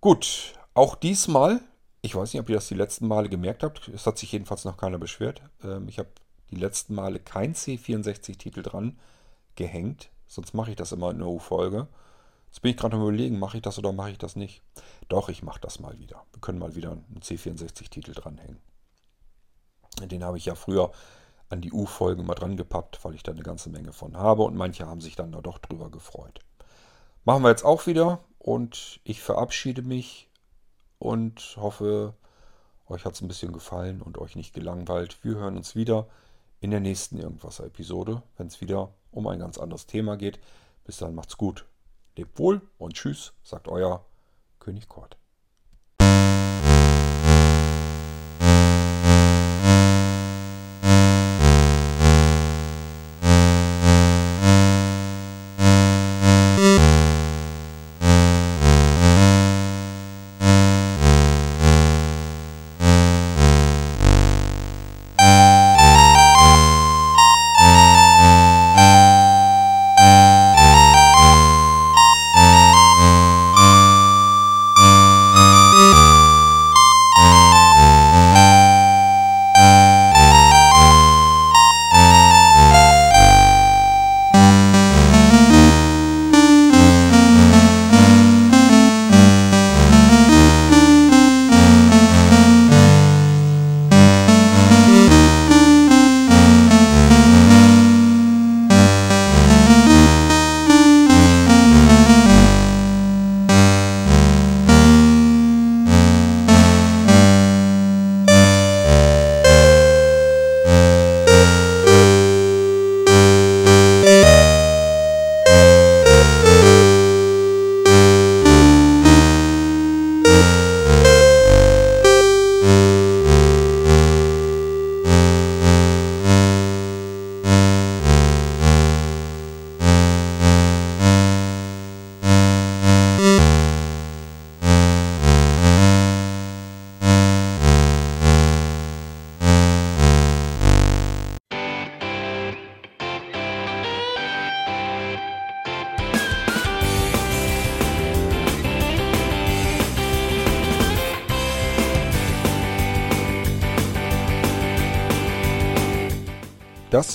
Gut, 0.00 0.54
auch 0.74 0.94
diesmal, 0.94 1.60
ich 2.00 2.14
weiß 2.14 2.32
nicht, 2.32 2.40
ob 2.40 2.48
ihr 2.48 2.56
das 2.56 2.68
die 2.68 2.74
letzten 2.74 3.08
Male 3.08 3.28
gemerkt 3.28 3.62
habt, 3.62 3.88
es 3.88 4.06
hat 4.06 4.18
sich 4.18 4.32
jedenfalls 4.32 4.64
noch 4.64 4.76
keiner 4.76 4.98
beschwert. 4.98 5.42
Ähm, 5.62 5.88
ich 5.88 5.98
habe 5.98 6.10
die 6.50 6.56
letzten 6.56 6.94
Male 6.94 7.18
kein 7.18 7.54
C64-Titel 7.54 8.62
dran 8.62 8.98
gehängt, 9.56 10.10
sonst 10.26 10.54
mache 10.54 10.70
ich 10.70 10.76
das 10.76 10.92
immer 10.92 11.10
in 11.10 11.16
einer 11.16 11.28
U-Folge. 11.28 11.88
Jetzt 12.46 12.62
bin 12.62 12.70
ich 12.70 12.76
gerade 12.76 12.96
am 12.96 13.02
überlegen, 13.02 13.38
mache 13.38 13.58
ich 13.58 13.62
das 13.62 13.78
oder 13.78 13.92
mache 13.92 14.12
ich 14.12 14.18
das 14.18 14.36
nicht? 14.36 14.62
Doch, 15.08 15.28
ich 15.28 15.42
mache 15.42 15.60
das 15.60 15.80
mal 15.80 15.98
wieder. 15.98 16.24
Wir 16.32 16.40
können 16.40 16.58
mal 16.58 16.74
wieder 16.74 16.92
einen 16.92 17.20
C64-Titel 17.20 18.12
dranhängen. 18.12 18.58
Den 20.00 20.24
habe 20.24 20.38
ich 20.38 20.46
ja 20.46 20.54
früher 20.54 20.92
an 21.50 21.60
die 21.60 21.72
U-Folgen 21.72 22.24
mal 22.24 22.34
dran 22.34 22.56
gepackt, 22.56 23.04
weil 23.04 23.14
ich 23.14 23.22
da 23.22 23.32
eine 23.32 23.42
ganze 23.42 23.70
Menge 23.70 23.92
von 23.92 24.16
habe 24.16 24.42
und 24.42 24.56
manche 24.56 24.86
haben 24.86 25.00
sich 25.00 25.16
dann 25.16 25.32
da 25.32 25.40
doch 25.40 25.58
drüber 25.58 25.90
gefreut. 25.90 26.40
Machen 27.24 27.42
wir 27.42 27.50
jetzt 27.50 27.64
auch 27.64 27.86
wieder 27.86 28.20
und 28.38 29.00
ich 29.04 29.20
verabschiede 29.20 29.82
mich 29.82 30.27
und 30.98 31.56
hoffe, 31.56 32.14
euch 32.88 33.04
hat 33.04 33.14
es 33.14 33.20
ein 33.20 33.28
bisschen 33.28 33.52
gefallen 33.52 34.00
und 34.00 34.18
euch 34.18 34.36
nicht 34.36 34.54
gelangweilt. 34.54 35.22
Wir 35.22 35.36
hören 35.36 35.56
uns 35.56 35.76
wieder 35.76 36.06
in 36.60 36.70
der 36.70 36.80
nächsten 36.80 37.18
Irgendwas-Episode, 37.18 38.22
wenn 38.36 38.46
es 38.48 38.60
wieder 38.60 38.92
um 39.12 39.26
ein 39.26 39.38
ganz 39.38 39.58
anderes 39.58 39.86
Thema 39.86 40.16
geht. 40.16 40.40
Bis 40.84 40.98
dann 40.98 41.14
macht's 41.14 41.36
gut. 41.36 41.66
Lebt 42.16 42.38
wohl 42.38 42.62
und 42.78 42.94
tschüss, 42.94 43.32
sagt 43.42 43.68
euer 43.68 44.04
König 44.58 44.88
Kort. 44.88 45.16